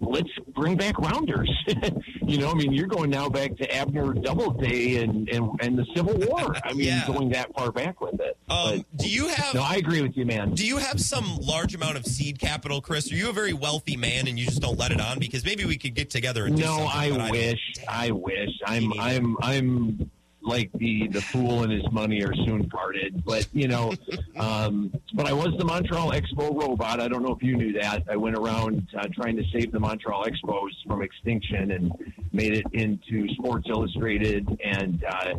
let's 0.00 0.28
bring 0.54 0.76
back 0.76 0.96
rounders. 0.98 1.50
you 2.22 2.38
know, 2.38 2.50
I 2.50 2.54
mean, 2.54 2.72
you're 2.72 2.86
going 2.86 3.10
now 3.10 3.28
back 3.28 3.56
to 3.56 3.74
Abner 3.74 4.12
Doubleday 4.12 5.02
and, 5.02 5.28
and, 5.28 5.50
and 5.60 5.76
the 5.78 5.84
Civil 5.96 6.14
War. 6.28 6.54
I 6.64 6.72
mean, 6.72 6.86
Yeah. 6.86 7.04
going 7.06 7.30
that 7.30 7.52
far 7.56 7.72
back 7.72 8.00
with 8.00 8.14
it. 8.20 8.36
Um, 8.48 8.84
But- 8.88 8.96
do 8.98 9.08
you 9.08 9.28
have 9.28 9.54
no, 9.54 9.62
I 9.62 9.74
agree 9.76 10.02
with 10.02 10.16
you, 10.16 10.24
man. 10.26 10.54
do 10.54 10.64
you 10.66 10.76
have 10.78 11.00
some 11.00 11.38
large 11.40 11.74
amount 11.74 11.96
of 11.96 12.06
seed 12.06 12.38
capital, 12.38 12.80
Chris? 12.80 13.10
Are 13.12 13.16
you 13.16 13.30
a 13.30 13.32
very 13.32 13.52
wealthy 13.52 13.96
man 13.96 14.28
and 14.28 14.38
you 14.38 14.46
just 14.46 14.60
don't 14.60 14.78
let 14.78 14.92
it 14.92 15.00
on? 15.00 15.18
Because 15.18 15.44
maybe 15.44 15.64
we 15.64 15.76
could 15.76 15.94
get 15.94 16.10
together 16.10 16.44
and 16.46 16.56
do 16.56 16.62
No. 16.62 16.88
I 16.92 17.30
wish. 17.30 17.58
I 17.88 18.10
wish. 18.12 18.50
I'm. 18.66 18.92
I'm. 19.00 19.36
I'm 19.42 20.10
like 20.42 20.70
the 20.74 21.08
the 21.08 21.20
fool 21.20 21.62
and 21.62 21.72
his 21.72 21.90
money 21.92 22.22
are 22.22 22.34
soon 22.34 22.68
parted. 22.68 23.24
But 23.24 23.48
you 23.52 23.68
know, 23.68 23.92
um, 24.36 24.92
but 25.14 25.26
I 25.26 25.32
was 25.32 25.48
the 25.58 25.64
Montreal 25.64 26.12
Expo 26.12 26.54
robot. 26.58 27.00
I 27.00 27.08
don't 27.08 27.22
know 27.22 27.34
if 27.34 27.42
you 27.42 27.56
knew 27.56 27.72
that. 27.80 28.04
I 28.10 28.16
went 28.16 28.36
around 28.36 28.88
uh, 28.98 29.06
trying 29.14 29.36
to 29.36 29.44
save 29.52 29.72
the 29.72 29.80
Montreal 29.80 30.24
Expos 30.24 30.70
from 30.86 31.02
extinction 31.02 31.72
and 31.72 31.92
made 32.32 32.52
it 32.54 32.64
into 32.72 33.28
Sports 33.34 33.66
Illustrated. 33.68 34.48
And 34.64 35.04
uh, 35.04 35.34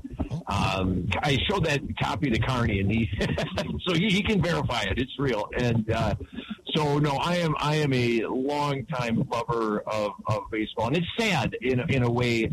um, 0.47 1.07
I 1.21 1.37
showed 1.49 1.65
that 1.65 1.81
copy 2.01 2.29
to 2.29 2.39
Carney, 2.39 2.79
and 2.79 2.91
he 2.91 3.09
so 3.87 3.93
he, 3.93 4.09
he 4.09 4.23
can 4.23 4.41
verify 4.41 4.81
it. 4.81 4.97
It's 4.97 5.17
real. 5.17 5.49
And 5.55 5.89
uh, 5.91 6.15
so 6.75 6.99
no, 6.99 7.11
I 7.11 7.37
am 7.37 7.55
I 7.57 7.75
am 7.75 7.93
a 7.93 8.21
longtime 8.25 9.27
lover 9.29 9.81
of, 9.81 10.11
of 10.27 10.43
baseball, 10.51 10.87
and 10.87 10.97
it's 10.97 11.07
sad 11.17 11.55
in 11.61 11.79
in 11.89 12.03
a 12.03 12.11
way 12.11 12.49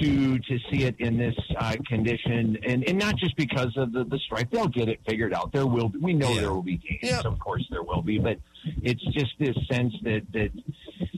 to 0.00 0.38
to 0.38 0.58
see 0.70 0.84
it 0.84 0.94
in 0.98 1.16
this 1.16 1.34
uh, 1.58 1.74
condition, 1.88 2.58
and, 2.66 2.84
and 2.88 2.98
not 2.98 3.16
just 3.16 3.36
because 3.36 3.76
of 3.76 3.92
the, 3.92 4.04
the 4.04 4.18
strike. 4.18 4.50
They'll 4.50 4.68
get 4.68 4.88
it 4.88 5.00
figured 5.06 5.32
out. 5.34 5.52
There 5.52 5.66
will 5.66 5.88
be, 5.88 5.98
we 5.98 6.12
know 6.14 6.28
Yeah. 6.32 6.40
there 6.40 6.52
will 6.52 6.62
be 6.62 6.76
games, 6.78 6.98
Yeah. 7.02 7.20
of 7.24 7.38
course 7.38 7.66
there 7.70 7.82
will 7.82 8.02
be, 8.02 8.18
but 8.18 8.38
it's 8.82 9.02
just 9.12 9.32
this 9.38 9.56
sense 9.70 9.92
that 10.02 10.22
that 10.32 10.50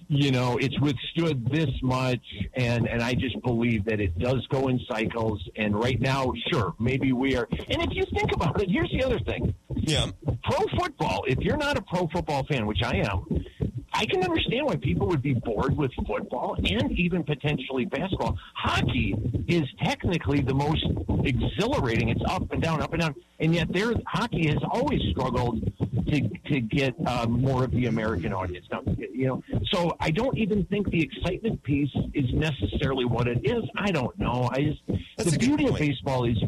you 0.08 0.30
know 0.30 0.56
it's 0.58 0.78
withstood 0.80 1.48
this 1.50 1.70
much, 1.82 2.24
and 2.54 2.88
and 2.88 3.02
I 3.02 3.14
just 3.14 3.40
believe 3.42 3.84
that 3.86 4.00
it 4.00 4.18
does 4.18 4.46
go 4.48 4.68
in 4.68 4.80
cycles. 4.90 5.46
And 5.56 5.74
right 5.78 6.00
now, 6.00 6.32
sure, 6.50 6.74
maybe 6.78 7.12
we 7.12 7.36
are. 7.36 7.48
And 7.50 7.82
if 7.82 7.90
you 7.92 8.04
think 8.14 8.32
about 8.32 8.60
it, 8.62 8.70
here's 8.70 8.90
the 8.90 9.02
other 9.04 9.18
thing 9.20 9.54
Yeah. 9.74 10.06
pro 10.44 10.64
football, 10.78 11.24
if 11.26 11.38
you're 11.38 11.56
not 11.56 11.76
a 11.76 11.82
pro 11.82 12.06
football 12.08 12.44
fan, 12.44 12.66
which 12.66 12.82
I 12.82 12.96
am, 12.98 13.44
I 13.92 14.06
can 14.06 14.22
understand 14.22 14.66
why 14.66 14.76
people 14.76 15.06
would 15.08 15.22
be 15.22 15.34
bored 15.34 15.76
with 15.76 15.90
football 16.06 16.56
and 16.56 16.92
even 16.92 17.24
potentially 17.24 17.84
basketball. 17.84 18.38
Hockey 18.54 19.14
is 19.46 19.64
technically 19.82 20.40
the 20.40 20.54
most 20.54 20.84
exhilarating. 21.24 22.10
It's 22.10 22.22
up 22.28 22.50
and 22.52 22.62
down, 22.62 22.82
up 22.82 22.92
and 22.92 23.00
down, 23.00 23.14
and 23.40 23.54
yet 23.54 23.72
there 23.72 23.92
hockey 24.06 24.48
has 24.48 24.58
always 24.70 25.00
struggled 25.10 25.64
to 26.08 26.28
to 26.46 26.60
get 26.60 26.94
um, 27.06 27.40
more 27.40 27.64
of 27.64 27.70
the 27.70 27.86
American 27.86 28.32
audience. 28.32 28.66
Now, 28.70 28.82
you 28.96 29.26
know, 29.26 29.42
so 29.72 29.96
I 30.00 30.10
don't 30.10 30.36
even 30.38 30.64
think 30.66 30.90
the 30.90 31.02
excitement 31.02 31.62
piece 31.62 31.94
is 32.14 32.32
necessarily 32.32 33.04
what 33.04 33.26
it 33.26 33.40
is. 33.44 33.64
I 33.76 33.90
don't 33.90 34.16
know. 34.18 34.48
I 34.52 34.62
just 34.62 34.80
That's 35.16 35.32
the 35.32 35.38
beauty 35.38 35.66
of 35.66 35.76
baseball 35.76 36.24
is 36.24 36.38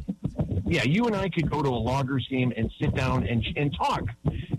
yeah, 0.70 0.84
you 0.84 1.06
and 1.06 1.16
I 1.16 1.28
could 1.28 1.50
go 1.50 1.62
to 1.62 1.68
a 1.68 1.70
loggers 1.70 2.26
game 2.30 2.52
and 2.56 2.70
sit 2.80 2.94
down 2.94 3.26
and, 3.26 3.44
and 3.56 3.74
talk, 3.76 4.04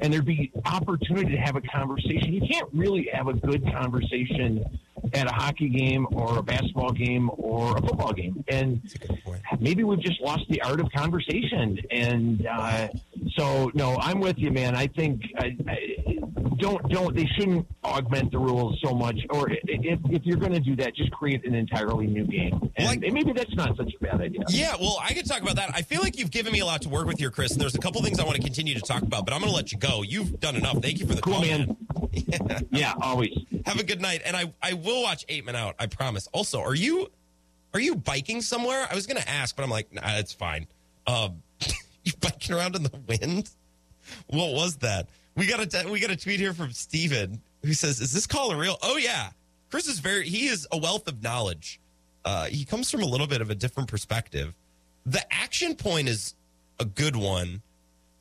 and 0.01 0.11
there'd 0.11 0.25
be 0.25 0.51
opportunity 0.65 1.31
to 1.31 1.37
have 1.37 1.55
a 1.55 1.61
conversation. 1.61 2.33
You 2.33 2.45
can't 2.45 2.67
really 2.73 3.09
have 3.13 3.29
a 3.29 3.33
good 3.33 3.63
conversation 3.71 4.65
at 5.13 5.27
a 5.27 5.33
hockey 5.33 5.69
game 5.69 6.07
or 6.11 6.37
a 6.37 6.43
basketball 6.43 6.91
game 6.91 7.29
or 7.37 7.77
a 7.77 7.81
football 7.81 8.13
game, 8.13 8.43
and 8.47 8.81
That's 8.83 8.95
a 8.95 8.97
good 8.99 9.23
point. 9.23 9.41
maybe 9.59 9.83
we've 9.83 9.99
just 10.01 10.21
lost 10.21 10.43
the 10.49 10.61
art 10.61 10.79
of 10.79 10.91
conversation. 10.95 11.77
And 11.91 12.45
uh, 12.47 12.87
so, 13.37 13.71
no, 13.73 13.97
I'm 13.99 14.19
with 14.19 14.37
you, 14.37 14.51
man. 14.51 14.75
I 14.75 14.87
think 14.87 15.21
I, 15.37 15.55
I, 15.67 15.77
don't 16.57 16.87
don't 16.89 17.15
they 17.15 17.25
shouldn't 17.37 17.65
augment 17.83 18.31
the 18.31 18.37
rules 18.37 18.79
so 18.83 18.93
much, 18.93 19.17
or 19.31 19.49
if 19.49 19.59
if 20.09 20.21
you're 20.25 20.37
going 20.37 20.53
to 20.53 20.59
do 20.59 20.75
that, 20.75 20.95
just 20.95 21.11
create 21.11 21.43
an 21.45 21.55
entirely 21.55 22.05
new 22.07 22.25
game. 22.25 22.71
And 22.75 22.87
Like- 22.87 22.99
maybe 22.99 23.33
that's 23.33 23.53
not 23.55 23.75
such 23.77 23.91
a 23.99 24.03
bad 24.03 24.21
idea. 24.21 24.41
Yeah, 24.49 24.75
well, 24.79 24.97
I 25.01 25.13
could 25.13 25.25
talk 25.25 25.41
about 25.41 25.55
that. 25.55 25.71
I 25.73 25.81
feel 25.81 26.01
like 26.01 26.19
you've 26.19 26.31
given 26.31 26.53
me 26.53 26.59
a 26.59 26.65
lot 26.65 26.83
to 26.83 26.89
work 26.89 27.07
with 27.07 27.17
here, 27.17 27.31
Chris, 27.31 27.51
and 27.53 27.61
there's 27.61 27.75
a 27.75 27.79
couple 27.79 28.01
things 28.03 28.19
I 28.19 28.23
want 28.25 28.35
to 28.37 28.43
continue 28.43 28.75
to 28.75 28.81
talk 28.81 29.01
about, 29.01 29.25
but 29.25 29.33
I'm 29.33 29.39
going 29.41 29.51
to 29.51 29.55
let 29.55 29.71
you 29.71 29.79
go. 29.79 30.03
You've 30.03 30.39
done 30.39 30.55
enough. 30.55 30.81
Thank 30.81 30.99
you 30.99 31.07
for 31.07 31.15
the 31.15 31.21
Cool, 31.21 31.33
call, 31.33 31.41
man. 31.41 31.77
Yeah, 32.71 32.93
always. 33.01 33.31
Have 33.65 33.79
a 33.79 33.83
good 33.83 34.01
night, 34.01 34.21
and 34.25 34.35
I 34.35 34.53
I 34.61 34.73
will 34.73 34.90
watch 34.99 35.25
Eight 35.29 35.45
Men 35.45 35.55
Out. 35.55 35.75
I 35.79 35.87
promise. 35.87 36.27
Also, 36.33 36.59
are 36.61 36.75
you 36.75 37.07
are 37.73 37.79
you 37.79 37.95
biking 37.95 38.41
somewhere? 38.41 38.85
I 38.89 38.95
was 38.95 39.07
going 39.07 39.21
to 39.21 39.29
ask, 39.29 39.55
but 39.55 39.63
I'm 39.63 39.69
like, 39.69 39.93
nah, 39.93 40.17
it's 40.17 40.33
fine. 40.33 40.67
Um, 41.07 41.41
you 42.03 42.11
biking 42.19 42.53
around 42.53 42.75
in 42.75 42.83
the 42.83 42.99
wind? 43.07 43.49
What 44.27 44.53
was 44.53 44.77
that? 44.77 45.07
We 45.35 45.47
got 45.47 45.73
a 45.73 45.89
we 45.89 45.99
got 45.99 46.11
a 46.11 46.17
tweet 46.17 46.39
here 46.39 46.53
from 46.53 46.71
Steven 46.71 47.41
who 47.63 47.73
says, 47.73 48.01
"Is 48.01 48.11
this 48.11 48.27
caller 48.27 48.57
real?" 48.57 48.77
Oh 48.81 48.97
yeah, 48.97 49.29
Chris 49.71 49.87
is 49.87 49.99
very, 49.99 50.27
he 50.27 50.47
is 50.47 50.67
a 50.71 50.77
wealth 50.77 51.07
of 51.07 51.23
knowledge. 51.23 51.79
Uh, 52.25 52.45
he 52.45 52.65
comes 52.65 52.91
from 52.91 53.01
a 53.01 53.05
little 53.05 53.25
bit 53.25 53.41
of 53.41 53.49
a 53.49 53.55
different 53.55 53.89
perspective. 53.89 54.53
The 55.05 55.21
action 55.33 55.75
point 55.75 56.09
is 56.09 56.35
a 56.79 56.85
good 56.85 57.15
one 57.15 57.61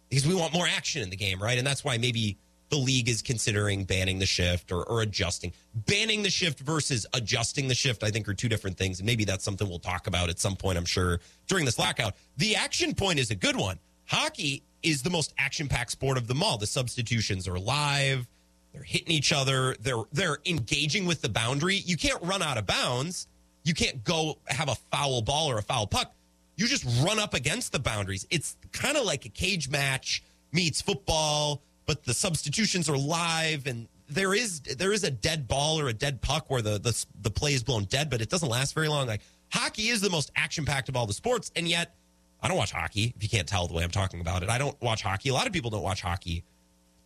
because 0.08 0.26
we 0.26 0.34
want 0.34 0.54
more 0.54 0.66
action 0.66 1.02
in 1.02 1.10
the 1.10 1.16
game, 1.16 1.42
right? 1.42 1.58
And 1.58 1.66
that's 1.66 1.84
why 1.84 1.98
maybe 1.98 2.38
the 2.70 2.76
league 2.76 3.08
is 3.08 3.20
considering 3.20 3.84
banning 3.84 4.18
the 4.18 4.26
shift 4.26 4.72
or, 4.72 4.84
or 4.84 5.02
adjusting. 5.02 5.52
Banning 5.74 6.22
the 6.22 6.30
shift 6.30 6.60
versus 6.60 7.06
adjusting 7.12 7.68
the 7.68 7.74
shift, 7.74 8.02
I 8.02 8.10
think, 8.10 8.28
are 8.28 8.34
two 8.34 8.48
different 8.48 8.78
things. 8.78 9.00
And 9.00 9.06
maybe 9.06 9.24
that's 9.24 9.44
something 9.44 9.68
we'll 9.68 9.78
talk 9.78 10.06
about 10.06 10.30
at 10.30 10.38
some 10.38 10.56
point, 10.56 10.78
I'm 10.78 10.84
sure, 10.84 11.20
during 11.46 11.64
this 11.64 11.78
lockout. 11.78 12.14
The 12.36 12.56
action 12.56 12.94
point 12.94 13.18
is 13.18 13.30
a 13.30 13.34
good 13.34 13.56
one. 13.56 13.78
Hockey 14.06 14.62
is 14.82 15.02
the 15.02 15.10
most 15.10 15.34
action 15.36 15.68
packed 15.68 15.90
sport 15.90 16.16
of 16.16 16.26
them 16.26 16.42
all. 16.42 16.56
The 16.58 16.66
substitutions 16.66 17.46
are 17.46 17.58
live. 17.58 18.26
They're 18.72 18.82
hitting 18.82 19.10
each 19.10 19.32
other. 19.32 19.76
They're 19.80 20.04
they're 20.12 20.38
engaging 20.46 21.06
with 21.06 21.22
the 21.22 21.28
boundary. 21.28 21.76
You 21.76 21.96
can't 21.96 22.22
run 22.22 22.40
out 22.40 22.56
of 22.56 22.66
bounds. 22.66 23.26
You 23.64 23.74
can't 23.74 24.02
go 24.04 24.38
have 24.46 24.68
a 24.68 24.76
foul 24.90 25.22
ball 25.22 25.50
or 25.50 25.58
a 25.58 25.62
foul 25.62 25.86
puck. 25.86 26.14
You 26.56 26.66
just 26.66 26.84
run 27.04 27.18
up 27.18 27.34
against 27.34 27.72
the 27.72 27.78
boundaries. 27.78 28.26
It's 28.30 28.56
kind 28.72 28.96
of 28.96 29.04
like 29.04 29.24
a 29.26 29.28
cage 29.28 29.68
match 29.68 30.22
meets 30.52 30.80
football, 30.80 31.62
but 31.90 32.04
the 32.04 32.14
substitutions 32.14 32.88
are 32.88 32.96
live 32.96 33.66
and 33.66 33.88
there 34.08 34.32
is 34.32 34.60
there 34.60 34.92
is 34.92 35.02
a 35.02 35.10
dead 35.10 35.48
ball 35.48 35.80
or 35.80 35.88
a 35.88 35.92
dead 35.92 36.22
puck 36.22 36.48
where 36.48 36.62
the 36.62 36.78
the, 36.78 37.04
the 37.22 37.32
play 37.32 37.52
is 37.52 37.64
blown 37.64 37.82
dead, 37.82 38.08
but 38.08 38.20
it 38.20 38.28
doesn't 38.30 38.48
last 38.48 38.76
very 38.76 38.86
long. 38.86 39.08
Like 39.08 39.22
hockey 39.52 39.88
is 39.88 40.00
the 40.00 40.08
most 40.08 40.30
action 40.36 40.64
packed 40.64 40.88
of 40.88 40.94
all 40.94 41.06
the 41.06 41.12
sports, 41.12 41.50
and 41.56 41.66
yet 41.66 41.96
I 42.40 42.46
don't 42.46 42.56
watch 42.56 42.70
hockey. 42.70 43.12
If 43.16 43.24
you 43.24 43.28
can't 43.28 43.48
tell 43.48 43.66
the 43.66 43.74
way 43.74 43.82
I'm 43.82 43.90
talking 43.90 44.20
about 44.20 44.44
it, 44.44 44.48
I 44.48 44.56
don't 44.56 44.80
watch 44.80 45.02
hockey. 45.02 45.30
A 45.30 45.34
lot 45.34 45.48
of 45.48 45.52
people 45.52 45.68
don't 45.68 45.82
watch 45.82 46.00
hockey. 46.00 46.44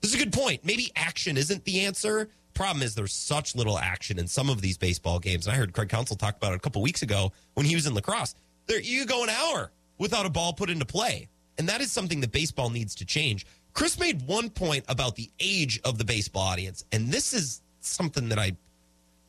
This 0.02 0.12
is 0.12 0.20
a 0.20 0.22
good 0.22 0.34
point. 0.34 0.66
Maybe 0.66 0.92
action 0.96 1.38
isn't 1.38 1.64
the 1.64 1.86
answer. 1.86 2.28
Problem 2.52 2.82
is, 2.82 2.94
there's 2.94 3.14
such 3.14 3.56
little 3.56 3.78
action 3.78 4.18
in 4.18 4.28
some 4.28 4.50
of 4.50 4.60
these 4.60 4.76
baseball 4.76 5.18
games. 5.18 5.46
And 5.46 5.56
I 5.56 5.58
heard 5.58 5.72
Craig 5.72 5.88
Counsell 5.88 6.16
talk 6.16 6.36
about 6.36 6.52
it 6.52 6.56
a 6.56 6.60
couple 6.60 6.82
weeks 6.82 7.00
ago 7.00 7.32
when 7.54 7.64
he 7.64 7.74
was 7.74 7.86
in 7.86 7.94
La 7.94 8.02
Crosse. 8.02 8.34
There, 8.66 8.82
you 8.82 9.06
go 9.06 9.22
an 9.22 9.30
hour 9.30 9.72
without 9.96 10.26
a 10.26 10.30
ball 10.30 10.52
put 10.52 10.68
into 10.68 10.84
play, 10.84 11.28
and 11.56 11.66
that 11.70 11.80
is 11.80 11.90
something 11.90 12.20
that 12.20 12.32
baseball 12.32 12.68
needs 12.68 12.94
to 12.96 13.06
change. 13.06 13.46
Chris 13.74 13.98
made 13.98 14.26
one 14.26 14.48
point 14.48 14.84
about 14.88 15.16
the 15.16 15.28
age 15.40 15.80
of 15.84 15.98
the 15.98 16.04
baseball 16.04 16.42
audience, 16.42 16.84
and 16.92 17.08
this 17.08 17.32
is 17.32 17.60
something 17.80 18.28
that 18.28 18.38
I, 18.38 18.56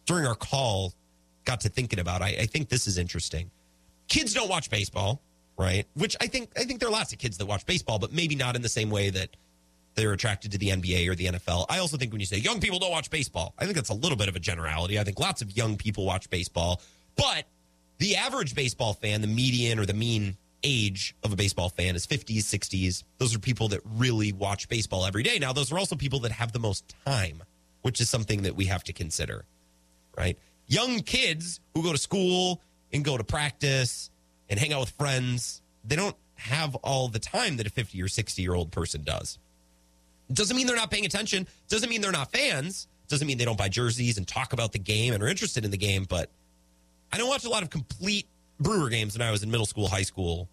during 0.05 0.25
our 0.25 0.35
call, 0.35 0.93
got 1.45 1.61
to 1.61 1.69
thinking 1.69 1.99
about. 1.99 2.21
I, 2.21 2.27
I 2.27 2.45
think 2.45 2.69
this 2.69 2.87
is 2.87 2.97
interesting. 2.97 3.49
Kids 4.07 4.33
don't 4.33 4.49
watch 4.49 4.69
baseball, 4.69 5.19
right? 5.57 5.87
Which 5.95 6.15
I 6.21 6.27
think 6.27 6.51
I 6.55 6.63
think 6.63 6.79
there 6.79 6.89
are 6.89 6.91
lots 6.91 7.11
of 7.11 7.17
kids 7.17 7.37
that 7.39 7.47
watch 7.47 7.65
baseball, 7.65 7.97
but 7.97 8.13
maybe 8.13 8.35
not 8.35 8.55
in 8.55 8.61
the 8.61 8.69
same 8.69 8.91
way 8.91 9.09
that 9.09 9.29
they're 9.95 10.13
attracted 10.13 10.51
to 10.51 10.57
the 10.57 10.69
NBA 10.69 11.09
or 11.09 11.15
the 11.15 11.25
NFL. 11.25 11.65
I 11.69 11.79
also 11.79 11.97
think 11.97 12.11
when 12.11 12.19
you 12.19 12.27
say 12.27 12.37
young 12.37 12.59
people 12.59 12.77
don't 12.79 12.91
watch 12.91 13.09
baseball, 13.09 13.55
I 13.57 13.63
think 13.63 13.75
that's 13.75 13.89
a 13.89 13.93
little 13.95 14.17
bit 14.17 14.27
of 14.27 14.35
a 14.35 14.39
generality. 14.39 14.99
I 14.99 15.03
think 15.03 15.19
lots 15.19 15.41
of 15.41 15.55
young 15.57 15.75
people 15.77 16.05
watch 16.05 16.29
baseball, 16.29 16.81
but 17.15 17.45
the 17.97 18.15
average 18.15 18.53
baseball 18.53 18.93
fan, 18.93 19.21
the 19.21 19.27
median 19.27 19.79
or 19.79 19.85
the 19.85 19.93
mean 19.93 20.37
age 20.65 21.15
of 21.23 21.31
a 21.31 21.35
baseball 21.35 21.69
fan 21.69 21.95
is 21.95 22.05
50s, 22.05 22.39
60s. 22.39 23.03
Those 23.19 23.35
are 23.35 23.39
people 23.39 23.69
that 23.69 23.81
really 23.85 24.33
watch 24.33 24.67
baseball 24.67 25.05
every 25.05 25.23
day. 25.23 25.37
Now, 25.39 25.53
those 25.53 25.71
are 25.71 25.77
also 25.77 25.95
people 25.95 26.19
that 26.21 26.31
have 26.31 26.51
the 26.51 26.59
most 26.59 26.95
time, 27.05 27.43
which 27.83 28.01
is 28.01 28.09
something 28.09 28.41
that 28.41 28.55
we 28.55 28.65
have 28.65 28.83
to 28.85 28.93
consider, 28.93 29.45
right? 30.17 30.37
Young 30.67 30.99
kids 31.01 31.59
who 31.73 31.83
go 31.83 31.91
to 31.91 31.97
school 31.97 32.61
and 32.91 33.05
go 33.05 33.17
to 33.17 33.23
practice 33.23 34.09
and 34.49 34.59
hang 34.59 34.73
out 34.73 34.79
with 34.81 34.89
friends, 34.89 35.61
they 35.85 35.95
don't 35.95 36.15
have 36.35 36.75
all 36.75 37.07
the 37.07 37.19
time 37.19 37.57
that 37.57 37.67
a 37.67 37.69
50 37.69 38.01
or 38.01 38.07
60 38.07 38.41
year 38.41 38.55
old 38.55 38.71
person 38.71 39.03
does. 39.03 39.37
Doesn't 40.33 40.57
mean 40.57 40.65
they're 40.65 40.75
not 40.75 40.89
paying 40.89 41.05
attention. 41.05 41.47
Doesn't 41.69 41.89
mean 41.89 42.01
they're 42.01 42.11
not 42.11 42.31
fans. 42.31 42.87
Doesn't 43.07 43.27
mean 43.27 43.37
they 43.37 43.45
don't 43.45 43.57
buy 43.57 43.69
jerseys 43.69 44.17
and 44.17 44.27
talk 44.27 44.53
about 44.53 44.71
the 44.71 44.79
game 44.79 45.13
and 45.13 45.21
are 45.21 45.27
interested 45.27 45.63
in 45.63 45.71
the 45.71 45.77
game. 45.77 46.05
But 46.09 46.31
I 47.13 47.17
don't 47.17 47.29
watch 47.29 47.45
a 47.45 47.49
lot 47.49 47.61
of 47.61 47.69
complete 47.69 48.27
Brewer 48.59 48.89
games 48.89 49.17
when 49.17 49.27
I 49.27 49.31
was 49.31 49.43
in 49.43 49.51
middle 49.51 49.65
school, 49.65 49.87
high 49.87 50.03
school, 50.03 50.49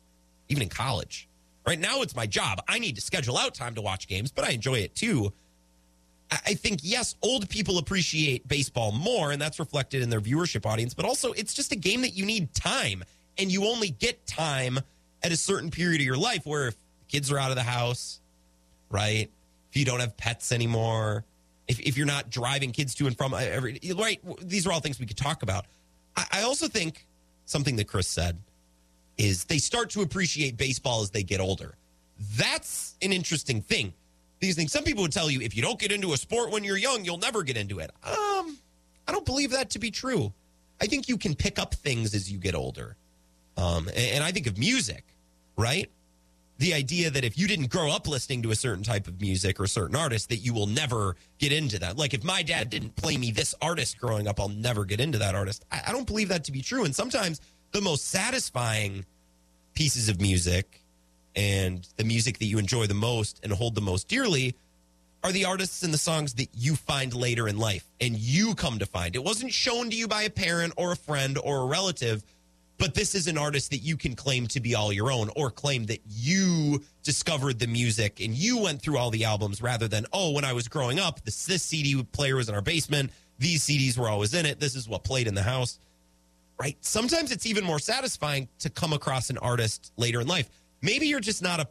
even 0.53 0.63
in 0.63 0.69
college. 0.69 1.29
Right 1.67 1.79
now, 1.79 2.03
it's 2.03 2.15
my 2.15 2.27
job. 2.27 2.63
I 2.69 2.79
need 2.79 2.95
to 2.97 3.01
schedule 3.01 3.37
out 3.37 3.55
time 3.55 3.75
to 3.75 3.83
watch 3.83 4.09
games, 4.09 4.31
but 4.31 4.45
I 4.45 4.51
enjoy 4.51 4.77
it 4.77 4.95
too. 4.95 5.33
I 6.31 6.55
think, 6.55 6.81
yes, 6.83 7.15
old 7.23 7.49
people 7.51 7.77
appreciate 7.77 8.49
baseball 8.49 8.91
more, 8.91 9.33
and 9.33 9.43
that's 9.43 9.59
reflected 9.59 10.01
in 10.01 10.09
their 10.09 10.21
viewership 10.21 10.65
audience, 10.65 10.95
but 10.95 11.05
also 11.05 11.33
it's 11.33 11.53
just 11.53 11.73
a 11.73 11.77
game 11.77 12.03
that 12.03 12.15
you 12.15 12.25
need 12.25 12.55
time, 12.55 13.05
and 13.37 13.53
you 13.53 13.67
only 13.67 13.91
get 13.91 14.27
time 14.27 14.79
at 15.23 15.31
a 15.31 15.37
certain 15.37 15.71
period 15.71 16.01
of 16.01 16.07
your 16.07 16.17
life 16.17 16.47
where 16.47 16.69
if 16.69 16.77
kids 17.09 17.31
are 17.31 17.39
out 17.39 17.51
of 17.51 17.57
the 17.57 17.63
house, 17.63 18.21
right? 18.89 19.29
if 19.73 19.79
you 19.79 19.87
don't 19.87 20.01
have 20.01 20.15
pets 20.19 20.53
anymore, 20.53 21.25
if, 21.67 21.81
if 21.81 21.97
you're 21.97 22.07
not 22.07 22.29
driving 22.29 22.73
kids 22.73 22.95
to 22.97 23.07
and 23.07 23.17
from 23.17 23.33
uh, 23.33 23.39
every 23.39 23.81
right, 23.97 24.21
these 24.43 24.67
are 24.67 24.73
all 24.73 24.81
things 24.81 25.01
we 25.01 25.07
could 25.07 25.17
talk 25.17 25.43
about. 25.43 25.65
I, 26.15 26.27
I 26.33 26.43
also 26.43 26.69
think 26.69 27.07
something 27.47 27.77
that 27.77 27.89
Chris 27.89 28.07
said 28.07 28.37
is 29.19 29.45
they 29.45 29.59
start 29.59 29.91
to 29.91 30.03
appreciate 30.03 30.57
baseball 30.57 31.03
as 31.03 31.11
they 31.11 31.23
get 31.23 31.41
older. 31.41 31.77
That's 32.37 32.97
an 33.03 33.13
interesting 33.13 33.63
thing. 33.63 33.93
These 34.41 34.57
things, 34.57 34.73
some 34.73 34.85
people 34.85 35.03
would 35.03 35.13
tell 35.13 35.31
you 35.31 35.41
if 35.41 35.57
you 35.57 35.63
don't 35.63 35.79
get 35.79 35.93
into 35.93 36.13
a 36.13 36.17
sport 36.17 36.51
when 36.51 36.65
you're 36.65 36.77
young, 36.77 37.05
you'll 37.05 37.19
never 37.19 37.43
get 37.43 37.57
into 37.57 37.79
it. 37.79 37.91
Um, 38.05 38.59
I 39.07 39.13
don't 39.13 39.27
believe 39.27 39.51
that 39.51 39.71
to 39.71 39.79
be 39.79 39.91
true. 39.91 40.33
I 40.81 40.87
think 40.87 41.09
you 41.09 41.17
can 41.17 41.35
pick 41.35 41.59
up 41.59 41.75
things 41.75 42.15
as 42.15 42.31
you 42.31 42.39
get 42.39 42.55
older. 42.55 42.97
Um, 43.57 43.89
and, 43.89 44.17
and 44.17 44.25
I 44.25 44.33
think 44.33 44.47
of 44.47 44.59
music, 44.59 45.05
right? 45.57 45.89
the 46.63 46.75
idea 46.75 47.11
that 47.11 47.25
if 47.25 47.37
you 47.37 47.49
didn't 47.49 47.71
grow 47.71 47.91
up 47.91 48.07
listening 48.07 48.43
to 48.43 48.53
a 48.53 48.55
certain 48.55 48.85
type 48.85 49.09
of 49.09 49.21
music 49.21 49.59
or 49.59 49.65
a 49.65 49.69
certain 49.69 49.97
artist, 49.97 50.29
that 50.29 50.37
you 50.37 50.55
will 50.55 50.69
never 50.69 51.17
get 51.39 51.53
into 51.53 51.79
that. 51.81 51.97
Like 51.97 52.15
if 52.15 52.23
my 52.23 52.43
dad 52.43 52.71
didn't 52.71 52.95
play 52.95 53.17
me 53.17 53.33
this 53.33 53.55
artist 53.61 53.99
growing 53.99 54.29
up, 54.29 54.39
I'll 54.39 54.49
never 54.49 54.85
get 54.85 55.01
into 55.01 55.19
that 55.19 55.35
artist. 55.35 55.65
I, 55.73 55.83
I 55.89 55.93
don't 55.93 56.07
believe 56.07 56.29
that 56.29 56.45
to 56.45 56.53
be 56.53 56.63
true. 56.63 56.85
And 56.85 56.95
sometimes 56.95 57.41
the 57.73 57.81
most 57.81 58.09
satisfying 58.09 59.05
pieces 59.75 60.09
of 60.09 60.21
music 60.21 60.83
and 61.35 61.87
the 61.97 62.05
music 62.05 62.39
that 62.39 62.45
you 62.45 62.59
enjoy 62.59 62.87
the 62.87 62.95
most 62.95 63.41
and 63.43 63.53
hold 63.53 63.75
the 63.75 63.81
most 63.81 64.09
dearly 64.09 64.55
are 65.25 65.33
the 65.33 65.45
artists 65.45 65.83
and 65.83 65.95
the 65.95 65.99
songs 65.99 66.35
that 66.35 66.49
you 66.55 66.75
find 66.75 67.15
later 67.15 67.49
in 67.49 67.57
life 67.57 67.89
and 68.01 68.17
you 68.17 68.55
come 68.55 68.79
to 68.79 68.87
find. 68.87 69.15
It 69.15 69.25
wasn't 69.25 69.53
shown 69.53 69.89
to 69.91 69.97
you 69.97 70.09
by 70.09 70.23
a 70.23 70.31
parent 70.31 70.75
or 70.77 70.93
a 70.93 70.97
friend 70.97 71.39
or 71.43 71.59
a 71.59 71.67
relative 71.67 72.25
but 72.83 72.95
this 72.95 73.15
is 73.15 73.29
an 73.29 73.39
artist 73.39 73.71
that 73.71 73.79
you 73.79 73.97
can 73.97 74.17
claim 74.17 74.49
to 74.49 74.59
be 74.59 74.75
all 74.75 74.93
your 74.93 75.13
own 75.13 75.31
or 75.37 75.53
claim 75.53 75.87
that 75.87 76.01
you 76.11 76.83
discovered 77.05 77.61
the 77.61 77.69
music 77.69 78.21
and 78.21 78.35
you 78.35 78.59
went 78.59 78.83
through 78.83 78.99
all 78.99 79.11
the 79.11 79.25
albums 79.25 79.63
rather 79.63 79.87
than, 79.87 80.05
oh, 80.13 80.33
when 80.33 80.45
I 80.45 80.53
was 80.53 80.67
growing 80.67 80.99
up, 80.99 81.25
this, 81.25 81.47
this 81.47 81.63
CD 81.63 82.03
player 82.03 82.35
was 82.35 82.49
in 82.49 82.57
our 82.57 82.61
basement. 82.61 83.13
These 83.39 83.63
CDs 83.65 83.97
were 83.97 84.09
always 84.09 84.35
in 84.35 84.47
it. 84.47 84.59
This 84.59 84.75
is 84.75 84.89
what 84.89 85.05
played 85.05 85.29
in 85.29 85.37
the 85.37 85.45
house. 85.45 85.79
Right? 86.59 86.77
Sometimes 86.81 87.33
it's 87.33 87.47
even 87.47 87.65
more 87.65 87.79
satisfying 87.79 88.49
to 88.61 88.71
come 88.71 88.93
across 88.93 89.31
an 89.31 89.39
artist 89.39 89.93
later 89.97 90.21
in 90.21 90.29
life. 90.29 90.49
Maybe 90.81 91.09
you're 91.09 91.21
just 91.21 91.43
not 91.43 91.61
a, 91.61 91.69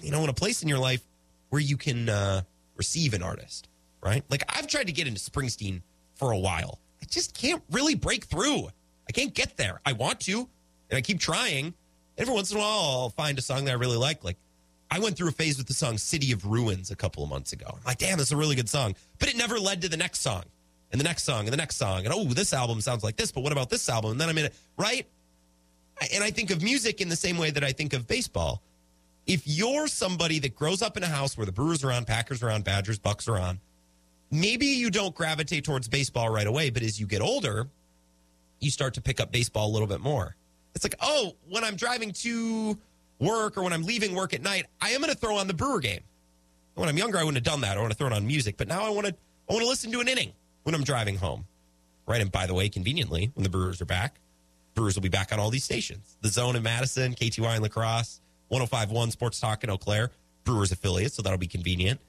you 0.00 0.10
know, 0.10 0.22
in 0.22 0.28
a 0.28 0.34
place 0.34 0.62
in 0.62 0.68
your 0.68 0.78
life 0.78 1.02
where 1.48 1.60
you 1.60 1.76
can 1.76 2.08
uh, 2.08 2.42
receive 2.76 3.14
an 3.14 3.22
artist, 3.22 3.68
right? 4.00 4.24
Like 4.30 4.44
I've 4.48 4.66
tried 4.66 4.86
to 4.86 4.92
get 4.92 5.06
into 5.06 5.20
Springsteen 5.20 5.82
for 6.14 6.30
a 6.30 6.38
while. 6.38 6.78
I 7.02 7.06
just 7.06 7.36
can't 7.36 7.62
really 7.70 7.94
break 7.94 8.24
through. 8.26 8.68
I 9.08 9.12
can't 9.12 9.34
get 9.34 9.56
there. 9.56 9.80
I 9.84 9.92
want 9.92 10.20
to, 10.20 10.48
and 10.90 10.96
I 10.96 11.00
keep 11.00 11.18
trying. 11.18 11.74
Every 12.16 12.32
once 12.32 12.52
in 12.52 12.58
a 12.58 12.60
while, 12.60 12.68
I'll 12.68 13.10
find 13.10 13.38
a 13.38 13.42
song 13.42 13.64
that 13.64 13.72
I 13.72 13.74
really 13.74 13.96
like. 13.96 14.22
Like, 14.22 14.36
I 14.90 14.98
went 14.98 15.16
through 15.16 15.28
a 15.28 15.32
phase 15.32 15.58
with 15.58 15.66
the 15.66 15.74
song 15.74 15.98
City 15.98 16.32
of 16.32 16.44
Ruins 16.44 16.90
a 16.90 16.96
couple 16.96 17.24
of 17.24 17.30
months 17.30 17.52
ago. 17.52 17.66
I'm 17.68 17.80
like, 17.86 17.98
damn, 17.98 18.18
that's 18.18 18.30
a 18.30 18.36
really 18.36 18.54
good 18.54 18.68
song. 18.68 18.94
But 19.18 19.30
it 19.30 19.36
never 19.36 19.58
led 19.58 19.80
to 19.82 19.88
the 19.88 19.96
next 19.96 20.20
song, 20.20 20.44
and 20.92 21.00
the 21.00 21.04
next 21.04 21.24
song, 21.24 21.40
and 21.40 21.52
the 21.52 21.56
next 21.56 21.76
song. 21.76 22.04
And 22.04 22.12
oh, 22.14 22.24
this 22.24 22.52
album 22.52 22.80
sounds 22.80 23.02
like 23.02 23.16
this, 23.16 23.32
but 23.32 23.42
what 23.42 23.52
about 23.52 23.70
this 23.70 23.88
album? 23.88 24.12
And 24.12 24.20
then 24.20 24.28
I'm 24.28 24.38
in 24.38 24.44
it, 24.46 24.54
right? 24.76 25.06
And 26.12 26.22
I 26.22 26.30
think 26.30 26.50
of 26.50 26.62
music 26.62 27.00
in 27.00 27.08
the 27.08 27.16
same 27.16 27.38
way 27.38 27.50
that 27.50 27.64
I 27.64 27.72
think 27.72 27.94
of 27.94 28.06
baseball. 28.06 28.62
If 29.26 29.42
you're 29.46 29.86
somebody 29.86 30.38
that 30.40 30.54
grows 30.54 30.82
up 30.82 30.96
in 30.96 31.02
a 31.02 31.08
house 31.08 31.36
where 31.36 31.46
the 31.46 31.52
Brewers 31.52 31.82
are 31.82 31.92
on, 31.92 32.04
Packers 32.04 32.42
are 32.42 32.50
on, 32.50 32.62
Badgers, 32.62 32.98
Bucks 32.98 33.26
are 33.28 33.38
on, 33.38 33.60
maybe 34.30 34.66
you 34.66 34.90
don't 34.90 35.14
gravitate 35.14 35.64
towards 35.64 35.88
baseball 35.88 36.28
right 36.28 36.46
away, 36.46 36.70
but 36.70 36.82
as 36.82 37.00
you 37.00 37.06
get 37.06 37.22
older, 37.22 37.68
you 38.60 38.70
start 38.70 38.94
to 38.94 39.00
pick 39.00 39.20
up 39.20 39.32
baseball 39.32 39.68
a 39.68 39.72
little 39.72 39.88
bit 39.88 40.00
more. 40.00 40.36
It's 40.74 40.84
like, 40.84 40.96
oh, 41.00 41.32
when 41.48 41.64
I'm 41.64 41.76
driving 41.76 42.12
to 42.12 42.76
work 43.18 43.56
or 43.56 43.62
when 43.62 43.72
I'm 43.72 43.84
leaving 43.84 44.14
work 44.14 44.34
at 44.34 44.42
night, 44.42 44.66
I 44.80 44.90
am 44.90 45.00
going 45.00 45.12
to 45.12 45.18
throw 45.18 45.36
on 45.36 45.46
the 45.46 45.54
Brewer 45.54 45.80
game. 45.80 46.00
When 46.74 46.88
I'm 46.88 46.98
younger, 46.98 47.18
I 47.18 47.24
wouldn't 47.24 47.46
have 47.46 47.50
done 47.50 47.60
that. 47.62 47.76
I 47.76 47.80
want 47.80 47.92
to 47.92 47.98
throw 47.98 48.08
it 48.08 48.12
on 48.12 48.26
music, 48.26 48.56
but 48.56 48.66
now 48.66 48.84
I 48.84 48.90
want 48.90 49.06
to 49.06 49.14
I 49.48 49.52
want 49.52 49.64
to 49.64 49.68
listen 49.68 49.92
to 49.92 50.00
an 50.00 50.08
inning 50.08 50.32
when 50.62 50.74
I'm 50.74 50.84
driving 50.84 51.16
home. 51.16 51.46
Right, 52.06 52.20
and 52.20 52.32
by 52.32 52.46
the 52.46 52.54
way, 52.54 52.68
conveniently, 52.68 53.30
when 53.34 53.44
the 53.44 53.48
Brewers 53.48 53.80
are 53.80 53.86
back, 53.86 54.18
Brewers 54.74 54.96
will 54.96 55.02
be 55.02 55.08
back 55.08 55.32
on 55.32 55.38
all 55.38 55.50
these 55.50 55.64
stations: 55.64 56.16
the 56.20 56.28
Zone 56.28 56.56
in 56.56 56.62
Madison, 56.62 57.14
KTY 57.14 57.56
in 57.56 57.62
La 57.62 57.68
Crosse, 57.68 58.20
105.1 58.50 59.12
Sports 59.12 59.38
Talk 59.38 59.62
in 59.62 59.70
Eau 59.70 59.78
Claire, 59.78 60.10
Brewers 60.44 60.72
affiliates, 60.72 61.14
so 61.14 61.22
that'll 61.22 61.38
be 61.38 61.46
convenient. 61.46 62.00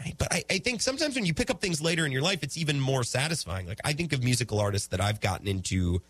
Right. 0.00 0.14
But 0.16 0.32
I, 0.32 0.44
I, 0.50 0.58
think 0.58 0.80
sometimes 0.80 1.14
when 1.14 1.26
you 1.26 1.34
pick 1.34 1.50
up 1.50 1.60
things 1.60 1.82
later 1.82 2.06
in 2.06 2.12
your 2.12 2.22
life, 2.22 2.42
it's 2.42 2.56
even 2.56 2.80
more 2.80 3.04
satisfying. 3.04 3.66
Like 3.66 3.80
I 3.84 3.92
think 3.92 4.12
of 4.14 4.24
musical 4.24 4.58
artists 4.58 4.88
that 4.88 5.00
I've 5.00 5.20
gotten 5.20 5.46
into 5.46 6.00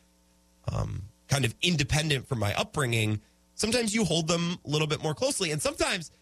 um, 0.72 1.02
kind 1.28 1.44
of 1.44 1.54
independent 1.60 2.28
from 2.28 2.38
my 2.38 2.54
upbringing. 2.54 3.20
Sometimes 3.56 3.92
you 3.92 4.04
hold 4.04 4.28
them 4.28 4.58
a 4.64 4.68
little 4.68 4.86
bit 4.86 5.02
more 5.02 5.12
closely. 5.14 5.50
And 5.50 5.60
sometimes 5.60 6.12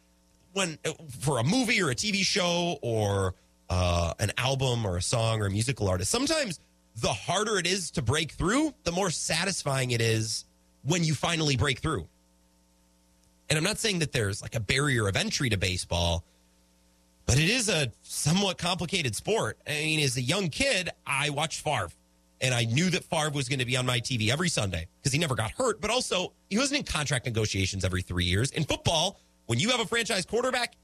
when 0.55 0.79
for 1.21 1.39
a 1.39 1.45
movie 1.45 1.83
or 1.83 1.91
a 1.91 1.95
TV 1.95 2.23
show 2.23 2.79
or 2.81 3.35
uh, 3.71 4.15
an 4.19 4.33
album 4.39 4.87
or 4.87 4.97
a 4.97 5.03
song 5.03 5.41
or 5.41 5.47
a 5.47 5.51
musical 5.51 5.89
artist, 5.89 6.11
sometimes 6.11 6.61
the 6.97 7.13
harder 7.13 7.59
it 7.59 7.67
is 7.67 7.93
to 7.93 8.03
break 8.03 8.33
through, 8.33 8.75
the 8.85 8.93
more 8.93 9.11
satisfying 9.11 9.91
it 9.93 10.01
is 10.01 10.45
when 10.83 11.05
you 11.05 11.15
finally 11.15 11.57
break 11.57 11.81
through. 11.81 12.09
And 13.49 13.57
I'm 13.57 13.65
not 13.65 13.79
saying 13.79 14.01
that 14.01 14.13
there's 14.13 14.43
like 14.43 14.55
a 14.55 14.61
barrier 14.61 15.09
of 15.09 15.17
entry 15.17 15.49
to 15.51 15.57
baseball, 15.57 16.25
but 17.27 17.39
it 17.39 17.49
is 17.49 17.69
a 17.69 17.93
somewhat 18.03 18.59
complicated 18.59 19.15
sport. 19.15 19.59
I 19.67 19.73
mean, 19.73 20.01
as 20.01 20.17
a 20.17 20.23
young 20.23 20.49
kid, 20.49 20.91
I 21.07 21.31
watched 21.31 21.63
Favre, 21.63 21.91
and 22.41 22.55
I 22.55 22.65
knew 22.65 22.91
that 22.91 23.05
Favre 23.05 23.31
was 23.31 23.49
going 23.49 23.59
to 23.59 23.65
be 23.65 23.77
on 23.77 23.87
my 23.87 24.01
TV 24.01 24.31
every 24.31 24.49
Sunday 24.49 24.89
because 24.99 25.13
he 25.13 25.19
never 25.19 25.35
got 25.35 25.51
hurt, 25.53 25.81
but 25.81 25.91
also 25.91 26.33
he 26.51 26.59
wasn't 26.59 26.81
in 26.81 26.85
contract 26.85 27.27
negotiations 27.27 27.85
every 27.85 28.03
three 28.03 28.25
years. 28.25 28.51
In 28.51 28.65
football, 28.65 29.21
when 29.47 29.59
you 29.59 29.71
have 29.71 29.81
a 29.81 29.87
franchise 29.87 30.27
quarterback, 30.27 30.75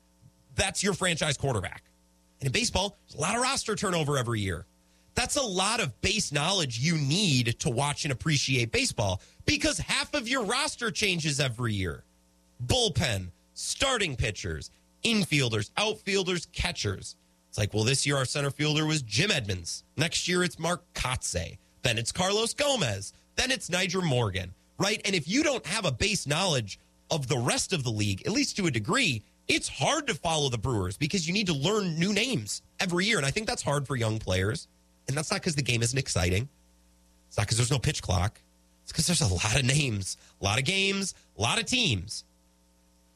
that's 0.54 0.82
your 0.82 0.94
franchise 0.94 1.36
quarterback. 1.36 1.82
In 2.44 2.52
baseball, 2.52 2.98
there's 3.08 3.18
a 3.18 3.22
lot 3.22 3.36
of 3.36 3.42
roster 3.42 3.74
turnover 3.74 4.18
every 4.18 4.40
year. 4.40 4.66
That's 5.14 5.36
a 5.36 5.42
lot 5.42 5.80
of 5.80 5.98
base 6.02 6.30
knowledge 6.30 6.78
you 6.78 6.98
need 6.98 7.58
to 7.60 7.70
watch 7.70 8.04
and 8.04 8.12
appreciate 8.12 8.70
baseball 8.70 9.22
because 9.46 9.78
half 9.78 10.12
of 10.12 10.28
your 10.28 10.44
roster 10.44 10.90
changes 10.90 11.40
every 11.40 11.72
year. 11.72 12.04
Bullpen, 12.66 13.28
starting 13.54 14.14
pitchers, 14.14 14.70
infielders, 15.04 15.70
outfielders, 15.78 16.46
catchers. 16.52 17.16
It's 17.48 17.56
like, 17.56 17.72
well, 17.72 17.84
this 17.84 18.04
year 18.04 18.18
our 18.18 18.26
center 18.26 18.50
fielder 18.50 18.84
was 18.84 19.00
Jim 19.00 19.30
Edmonds. 19.30 19.84
Next 19.96 20.28
year 20.28 20.44
it's 20.44 20.58
Mark 20.58 20.82
Kotsay. 20.92 21.56
Then 21.80 21.96
it's 21.96 22.12
Carlos 22.12 22.52
Gomez. 22.52 23.14
Then 23.36 23.50
it's 23.50 23.70
Nyjer 23.70 24.04
Morgan, 24.04 24.52
right? 24.78 25.00
And 25.06 25.14
if 25.14 25.26
you 25.26 25.42
don't 25.42 25.64
have 25.64 25.86
a 25.86 25.92
base 25.92 26.26
knowledge 26.26 26.78
of 27.10 27.26
the 27.26 27.38
rest 27.38 27.72
of 27.72 27.84
the 27.84 27.90
league, 27.90 28.26
at 28.26 28.32
least 28.32 28.56
to 28.58 28.66
a 28.66 28.70
degree, 28.70 29.22
it's 29.48 29.68
hard 29.68 30.06
to 30.06 30.14
follow 30.14 30.48
the 30.48 30.58
Brewers 30.58 30.96
because 30.96 31.26
you 31.26 31.34
need 31.34 31.46
to 31.48 31.54
learn 31.54 31.98
new 31.98 32.12
names 32.12 32.62
every 32.80 33.04
year. 33.04 33.18
And 33.18 33.26
I 33.26 33.30
think 33.30 33.46
that's 33.46 33.62
hard 33.62 33.86
for 33.86 33.96
young 33.96 34.18
players. 34.18 34.68
And 35.06 35.16
that's 35.16 35.30
not 35.30 35.40
because 35.40 35.54
the 35.54 35.62
game 35.62 35.82
isn't 35.82 35.98
exciting. 35.98 36.48
It's 37.28 37.36
not 37.36 37.46
because 37.46 37.58
there's 37.58 37.70
no 37.70 37.78
pitch 37.78 38.00
clock. 38.02 38.40
It's 38.82 38.92
because 38.92 39.06
there's 39.06 39.20
a 39.20 39.34
lot 39.34 39.58
of 39.58 39.64
names, 39.64 40.16
a 40.40 40.44
lot 40.44 40.58
of 40.58 40.64
games, 40.64 41.14
a 41.38 41.42
lot 41.42 41.58
of 41.58 41.66
teams. 41.66 42.24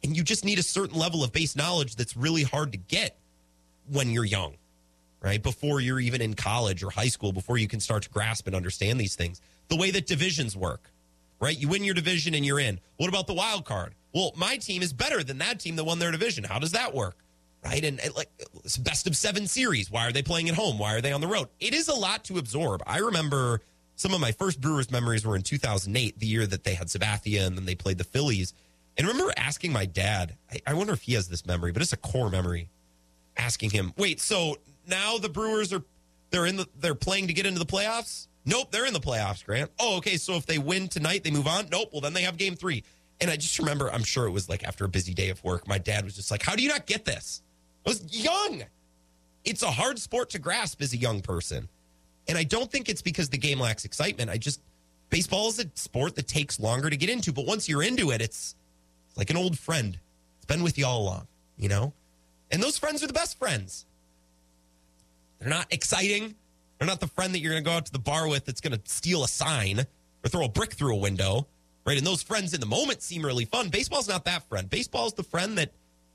And 0.02 0.16
you 0.16 0.22
just 0.22 0.44
need 0.44 0.58
a 0.58 0.62
certain 0.62 0.98
level 0.98 1.24
of 1.24 1.32
base 1.32 1.56
knowledge 1.56 1.96
that's 1.96 2.16
really 2.16 2.42
hard 2.42 2.72
to 2.72 2.78
get 2.78 3.18
when 3.90 4.10
you're 4.10 4.24
young, 4.24 4.54
right? 5.20 5.42
Before 5.42 5.80
you're 5.80 6.00
even 6.00 6.20
in 6.20 6.34
college 6.34 6.82
or 6.82 6.90
high 6.90 7.08
school, 7.08 7.32
before 7.32 7.58
you 7.58 7.68
can 7.68 7.80
start 7.80 8.04
to 8.04 8.10
grasp 8.10 8.46
and 8.46 8.54
understand 8.54 9.00
these 9.00 9.16
things. 9.16 9.40
The 9.68 9.76
way 9.76 9.90
that 9.90 10.06
divisions 10.06 10.56
work, 10.56 10.90
right? 11.40 11.58
You 11.58 11.68
win 11.68 11.84
your 11.84 11.94
division 11.94 12.34
and 12.34 12.44
you're 12.44 12.60
in. 12.60 12.80
What 12.96 13.08
about 13.08 13.26
the 13.26 13.34
wild 13.34 13.64
card? 13.64 13.94
Well, 14.14 14.32
my 14.36 14.56
team 14.56 14.82
is 14.82 14.92
better 14.92 15.22
than 15.22 15.38
that 15.38 15.60
team 15.60 15.76
that 15.76 15.84
won 15.84 15.98
their 15.98 16.10
division. 16.10 16.44
How 16.44 16.58
does 16.58 16.72
that 16.72 16.94
work? 16.94 17.16
Right. 17.64 17.84
And, 17.84 18.00
like 18.16 18.30
it's 18.64 18.76
best 18.76 19.06
of 19.06 19.16
seven 19.16 19.46
series. 19.46 19.90
Why 19.90 20.06
are 20.06 20.12
they 20.12 20.22
playing 20.22 20.48
at 20.48 20.54
home? 20.54 20.78
Why 20.78 20.94
are 20.94 21.00
they 21.00 21.12
on 21.12 21.20
the 21.20 21.26
road? 21.26 21.48
It 21.58 21.74
is 21.74 21.88
a 21.88 21.94
lot 21.94 22.24
to 22.24 22.38
absorb. 22.38 22.82
I 22.86 22.98
remember 22.98 23.60
some 23.96 24.14
of 24.14 24.20
my 24.20 24.30
first 24.30 24.60
Brewers 24.60 24.92
memories 24.92 25.26
were 25.26 25.34
in 25.34 25.42
2008, 25.42 26.18
the 26.18 26.26
year 26.26 26.46
that 26.46 26.62
they 26.62 26.74
had 26.74 26.86
Sabathia 26.86 27.46
and 27.46 27.56
then 27.56 27.64
they 27.64 27.74
played 27.74 27.98
the 27.98 28.04
Phillies. 28.04 28.54
And 28.96 29.06
I 29.06 29.10
remember 29.10 29.32
asking 29.36 29.72
my 29.72 29.86
dad, 29.86 30.36
I, 30.50 30.60
I 30.68 30.74
wonder 30.74 30.92
if 30.92 31.02
he 31.02 31.14
has 31.14 31.28
this 31.28 31.44
memory, 31.44 31.72
but 31.72 31.82
it's 31.82 31.92
a 31.92 31.96
core 31.96 32.30
memory, 32.30 32.68
asking 33.36 33.70
him, 33.70 33.92
wait, 33.96 34.20
so 34.20 34.56
now 34.86 35.18
the 35.18 35.28
Brewers 35.28 35.72
are 35.72 35.82
they're 36.30 36.46
in 36.46 36.56
the 36.56 36.66
they're 36.78 36.94
playing 36.94 37.26
to 37.28 37.32
get 37.32 37.46
into 37.46 37.58
the 37.58 37.66
playoffs? 37.66 38.28
Nope, 38.44 38.70
they're 38.70 38.86
in 38.86 38.92
the 38.92 39.00
playoffs, 39.00 39.44
Grant. 39.44 39.70
Oh, 39.78 39.98
okay. 39.98 40.16
So 40.16 40.34
if 40.34 40.46
they 40.46 40.58
win 40.58 40.88
tonight, 40.88 41.22
they 41.24 41.30
move 41.30 41.46
on? 41.46 41.68
Nope. 41.70 41.90
Well, 41.92 42.00
then 42.00 42.14
they 42.14 42.22
have 42.22 42.36
game 42.36 42.56
three. 42.56 42.82
And 43.20 43.30
I 43.30 43.36
just 43.36 43.58
remember, 43.58 43.90
I'm 43.92 44.04
sure 44.04 44.26
it 44.26 44.30
was 44.30 44.48
like 44.48 44.64
after 44.64 44.84
a 44.84 44.88
busy 44.88 45.12
day 45.12 45.30
of 45.30 45.42
work, 45.42 45.66
my 45.66 45.78
dad 45.78 46.04
was 46.04 46.14
just 46.14 46.30
like, 46.30 46.42
How 46.42 46.54
do 46.54 46.62
you 46.62 46.68
not 46.68 46.86
get 46.86 47.04
this? 47.04 47.42
I 47.84 47.90
was 47.90 48.04
young. 48.24 48.64
It's 49.44 49.62
a 49.62 49.70
hard 49.70 49.98
sport 49.98 50.30
to 50.30 50.38
grasp 50.38 50.82
as 50.82 50.92
a 50.92 50.96
young 50.96 51.20
person. 51.20 51.68
And 52.28 52.36
I 52.36 52.44
don't 52.44 52.70
think 52.70 52.88
it's 52.88 53.02
because 53.02 53.30
the 53.30 53.38
game 53.38 53.58
lacks 53.58 53.84
excitement. 53.84 54.30
I 54.30 54.36
just, 54.36 54.60
baseball 55.08 55.48
is 55.48 55.58
a 55.58 55.64
sport 55.74 56.16
that 56.16 56.28
takes 56.28 56.60
longer 56.60 56.90
to 56.90 56.96
get 56.96 57.08
into. 57.08 57.32
But 57.32 57.46
once 57.46 57.68
you're 57.68 57.82
into 57.82 58.10
it, 58.10 58.20
it's, 58.20 58.54
it's 59.08 59.16
like 59.16 59.30
an 59.30 59.36
old 59.36 59.58
friend. 59.58 59.98
It's 60.36 60.46
been 60.46 60.62
with 60.62 60.76
you 60.76 60.86
all 60.86 61.02
along, 61.02 61.26
you 61.56 61.68
know? 61.68 61.94
And 62.50 62.62
those 62.62 62.76
friends 62.76 63.02
are 63.02 63.06
the 63.06 63.14
best 63.14 63.38
friends. 63.38 63.86
They're 65.38 65.48
not 65.48 65.66
exciting. 65.70 66.34
They're 66.78 66.88
not 66.88 67.00
the 67.00 67.06
friend 67.06 67.34
that 67.34 67.40
you're 67.40 67.52
going 67.52 67.64
to 67.64 67.68
go 67.68 67.76
out 67.76 67.86
to 67.86 67.92
the 67.92 67.98
bar 67.98 68.28
with 68.28 68.44
that's 68.44 68.60
going 68.60 68.78
to 68.78 68.80
steal 68.84 69.24
a 69.24 69.28
sign 69.28 69.80
or 70.24 70.28
throw 70.28 70.44
a 70.44 70.48
brick 70.48 70.72
through 70.72 70.94
a 70.94 70.98
window, 70.98 71.46
right? 71.88 71.96
And 71.96 72.06
those 72.06 72.22
friends 72.22 72.52
in 72.52 72.60
the 72.60 72.66
moment 72.66 73.00
seem 73.00 73.24
really 73.24 73.46
fun. 73.46 73.70
Baseball's 73.70 74.08
not 74.08 74.26
that 74.26 74.46
friend. 74.46 74.68
Baseball's 74.68 75.14
the 75.14 75.22
friend 75.22 75.56
that 75.56 75.72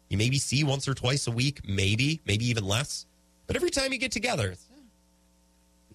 you 0.07 0.19
maybe 0.19 0.37
see 0.37 0.63
once 0.63 0.87
or 0.87 0.93
twice 0.93 1.25
a 1.25 1.31
week, 1.31 1.67
maybe, 1.67 2.21
maybe 2.27 2.45
even 2.45 2.63
less. 2.63 3.07
But 3.47 3.55
every 3.55 3.71
time 3.71 3.91
you 3.91 3.97
get 3.97 4.11
together, 4.11 4.53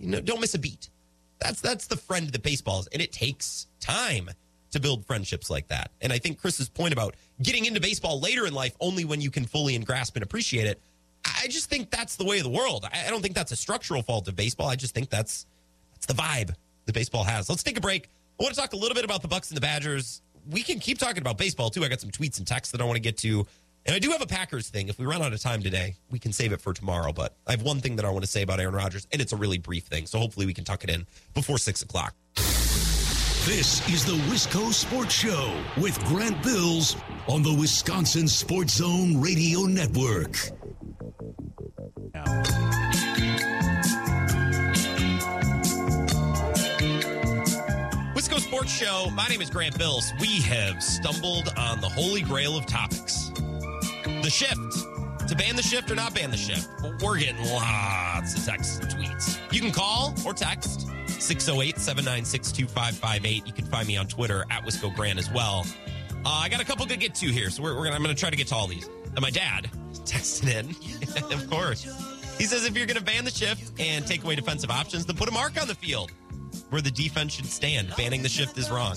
you 0.01 0.09
know, 0.09 0.20
don't 0.20 0.41
miss 0.41 0.55
a 0.55 0.59
beat. 0.59 0.91
That's 1.39 1.61
that's 1.61 1.87
the 1.87 1.97
friend 1.97 2.29
that 2.29 2.43
baseball 2.43 2.81
is, 2.81 2.89
and 2.89 3.01
it 3.01 3.12
takes 3.12 3.68
time 3.79 4.29
to 4.72 4.81
build 4.81 5.07
friendships 5.07 5.49
like 5.49 5.68
that. 5.68 5.93
And 6.03 6.12
I 6.12 6.18
think 6.18 6.41
Chris's 6.41 6.68
point 6.68 6.93
about 6.93 7.14
getting 7.41 7.64
into 7.64 7.81
baseball 7.81 8.18
later 8.18 8.47
in 8.47 8.55
life 8.55 8.74
only 8.81 9.05
when 9.05 9.20
you 9.20 9.31
can 9.31 9.45
fully 9.45 9.76
and 9.76 9.87
grasp 9.87 10.16
and 10.16 10.24
appreciate 10.24 10.66
it. 10.66 10.81
I 11.24 11.47
just 11.47 11.70
think 11.70 11.91
that's 11.91 12.16
the 12.16 12.24
way 12.24 12.39
of 12.39 12.45
the 12.45 12.51
world. 12.51 12.85
I 12.93 13.09
don't 13.11 13.22
think 13.22 13.37
that's 13.37 13.53
a 13.53 13.57
structural 13.57 14.03
fault 14.03 14.26
of 14.26 14.35
baseball. 14.35 14.66
I 14.66 14.74
just 14.74 14.93
think 14.93 15.09
that's 15.09 15.47
that's 15.93 16.07
the 16.07 16.14
vibe 16.14 16.53
that 16.87 16.93
baseball 16.93 17.22
has. 17.22 17.49
Let's 17.49 17.62
take 17.62 17.79
a 17.79 17.81
break. 17.81 18.09
I 18.39 18.45
want 18.45 18.55
to 18.55 18.61
talk 18.61 18.72
a 18.72 18.76
little 18.76 18.95
bit 18.95 19.05
about 19.05 19.22
the 19.22 19.28
Bucks 19.28 19.51
and 19.51 19.57
the 19.57 19.61
Badgers. 19.61 20.22
We 20.49 20.62
can 20.62 20.78
keep 20.78 20.99
talking 20.99 21.20
about 21.20 21.39
baseball 21.39 21.70
too. 21.70 21.84
I 21.84 21.89
got 21.89 22.01
some 22.01 22.11
tweets 22.11 22.39
and 22.39 22.47
texts 22.47 22.70
that 22.72 22.80
I 22.80 22.84
want 22.84 22.97
to 22.97 23.01
get 23.01 23.16
to. 23.18 23.47
And 23.84 23.95
I 23.97 23.99
do 23.99 24.11
have 24.11 24.22
a 24.22 24.26
Packers 24.26 24.68
thing. 24.68 24.89
If 24.89 24.99
we 24.99 25.07
run 25.07 25.22
out 25.22 25.32
of 25.32 25.41
time 25.41 25.62
today, 25.62 25.97
we 26.11 26.18
can 26.18 26.32
save 26.32 26.53
it 26.53 26.61
for 26.61 26.72
tomorrow. 26.72 27.12
But 27.12 27.34
I 27.47 27.53
have 27.53 27.62
one 27.62 27.80
thing 27.80 27.97
that 27.97 28.05
I 28.05 28.11
want 28.11 28.24
to 28.24 28.30
say 28.30 28.43
about 28.43 28.61
Aaron 28.61 28.74
Rodgers, 28.74 29.09
and 29.11 29.20
it's 29.20 29.32
a 29.32 29.36
really 29.36 29.59
brief 29.59 29.84
thing. 29.84 30.07
So 30.07 30.18
hopefully 30.18 30.47
we 30.47 30.55
can 30.55 30.64
tuck 30.64 30.84
it 30.84 30.91
in 30.91 31.07
before 31.34 31.59
six 31.59 31.82
o'clock. 31.82 32.14
This 33.47 33.89
is 33.89 34.05
the 34.05 34.16
Wisco 34.30 34.72
Sports 34.72 35.14
Show 35.14 35.57
with 35.80 35.99
Grant 36.05 36.43
Bills 36.43 36.97
on 37.28 37.43
the 37.43 37.55
Wisconsin 37.55 38.28
Sports 38.28 38.74
Zone 38.74 39.20
Radio 39.20 39.62
Network. 39.62 40.36
Wisco 42.12 43.58
Sports 48.59 48.77
Show. 48.77 49.09
My 49.15 49.29
name 49.29 49.41
is 49.41 49.51
Grant 49.51 49.79
Bills. 49.79 50.13
We 50.19 50.41
have 50.41 50.83
stumbled 50.83 51.53
on 51.57 51.81
the 51.81 51.89
holy 51.89 52.23
grail 52.23 52.59
of 52.59 52.67
topics 52.67 53.31
the 54.21 54.29
shift. 54.29 55.29
To 55.29 55.37
ban 55.37 55.55
the 55.55 55.63
shift 55.63 55.93
or 55.93 55.95
not 55.95 56.13
ban 56.13 56.33
the 56.33 56.37
shift? 56.37 56.69
We're 57.01 57.19
getting 57.19 57.41
lots 57.53 58.37
of 58.37 58.45
texts 58.45 58.81
and 58.81 58.89
tweets. 58.89 59.39
You 59.53 59.61
can 59.61 59.71
call 59.71 60.13
or 60.27 60.35
text 60.35 60.89
608 61.07 61.79
796 61.79 62.51
2558. 62.51 63.47
You 63.47 63.53
can 63.53 63.65
find 63.67 63.87
me 63.87 63.97
on 63.97 64.09
Twitter 64.09 64.45
at 64.51 64.65
Wisco 64.65 64.93
Grant 64.93 65.21
as 65.21 65.31
well. 65.31 65.65
Uh, 66.27 66.29
I 66.29 66.49
got 66.49 66.61
a 66.61 66.65
couple 66.65 66.85
to 66.87 66.97
get 66.97 67.15
to 67.15 67.27
here, 67.27 67.51
so 67.51 67.63
we're, 67.63 67.77
we're 67.77 67.85
gonna, 67.85 67.95
I'm 67.95 68.03
going 68.03 68.13
to 68.13 68.19
try 68.19 68.31
to 68.31 68.37
get 68.37 68.49
to 68.49 68.57
all 68.57 68.67
these. 68.67 68.91
And 69.05 69.21
my 69.21 69.31
dad 69.31 69.71
texted 70.05 70.49
in, 70.53 71.33
of 71.33 71.49
course. 71.49 71.85
He 72.39 72.45
says 72.45 72.67
if 72.67 72.77
you're 72.77 72.87
going 72.87 72.99
to 72.99 73.05
ban 73.05 73.25
the 73.25 73.31
shift 73.31 73.81
and 73.81 74.05
take 74.05 74.25
away 74.25 74.35
defensive 74.35 74.73
options, 74.73 75.07
then 75.07 75.15
put 75.15 75.29
a 75.29 75.33
mark 75.33 75.61
on 75.63 75.69
the 75.69 75.77
field 75.77 76.11
where 76.71 76.83
the 76.83 76.91
defense 76.91 77.33
should 77.33 77.47
stand. 77.47 77.93
Banning 77.97 78.23
the 78.23 78.29
shift 78.29 78.59
is 78.59 78.71
wrong. 78.71 78.97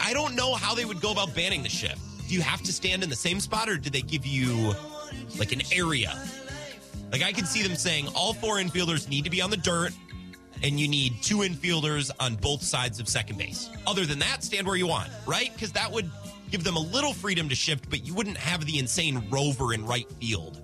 I, 0.00 0.12
don't 0.12 0.34
know 0.34 0.54
how 0.54 0.74
they 0.74 0.84
would 0.84 1.00
go 1.00 1.12
about 1.12 1.34
banning 1.34 1.62
the 1.62 1.68
shift. 1.68 2.00
Do 2.28 2.34
you 2.34 2.42
have 2.42 2.62
to 2.62 2.72
stand 2.72 3.02
in 3.02 3.08
the 3.08 3.16
same 3.16 3.40
spot 3.40 3.68
or 3.68 3.76
do 3.76 3.90
they 3.90 4.02
give 4.02 4.26
you 4.26 4.72
like 5.38 5.52
an 5.52 5.62
area? 5.72 6.20
Like 7.10 7.22
I 7.22 7.32
can 7.32 7.44
see 7.44 7.62
them 7.62 7.76
saying 7.76 8.08
all 8.14 8.32
four 8.32 8.56
infielders 8.56 9.08
need 9.08 9.24
to 9.24 9.30
be 9.30 9.40
on 9.40 9.50
the 9.50 9.56
dirt 9.56 9.92
and 10.62 10.78
you 10.78 10.88
need 10.88 11.22
two 11.22 11.38
infielders 11.38 12.10
on 12.20 12.36
both 12.36 12.62
sides 12.62 13.00
of 13.00 13.08
second 13.08 13.38
base. 13.38 13.68
Other 13.86 14.06
than 14.06 14.18
that, 14.20 14.44
stand 14.44 14.66
where 14.66 14.76
you 14.76 14.86
want, 14.86 15.10
right? 15.26 15.50
Because 15.52 15.72
that 15.72 15.90
would 15.90 16.10
give 16.50 16.64
them 16.64 16.76
a 16.76 16.80
little 16.80 17.12
freedom 17.12 17.48
to 17.48 17.54
shift, 17.54 17.90
but 17.90 18.06
you 18.06 18.14
wouldn't 18.14 18.36
have 18.36 18.64
the 18.66 18.78
insane 18.78 19.24
rover 19.30 19.74
in 19.74 19.84
right 19.84 20.08
field. 20.20 20.60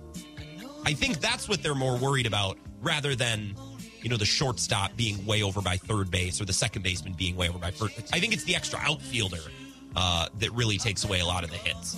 I 0.85 0.93
think 0.93 1.19
that's 1.19 1.49
what 1.49 1.61
they're 1.61 1.75
more 1.75 1.97
worried 1.97 2.25
about 2.25 2.57
rather 2.81 3.15
than, 3.15 3.55
you 4.01 4.09
know, 4.09 4.17
the 4.17 4.25
shortstop 4.25 4.95
being 4.95 5.25
way 5.25 5.43
over 5.43 5.61
by 5.61 5.77
third 5.77 6.09
base 6.11 6.41
or 6.41 6.45
the 6.45 6.53
second 6.53 6.83
baseman 6.83 7.13
being 7.13 7.35
way 7.35 7.49
over 7.49 7.59
by 7.59 7.71
first. 7.71 7.97
I 8.13 8.19
think 8.19 8.33
it's 8.33 8.43
the 8.43 8.55
extra 8.55 8.79
outfielder 8.79 9.41
uh, 9.95 10.27
that 10.39 10.51
really 10.51 10.77
takes 10.77 11.03
away 11.03 11.19
a 11.19 11.25
lot 11.25 11.43
of 11.43 11.51
the 11.51 11.57
hits. 11.57 11.97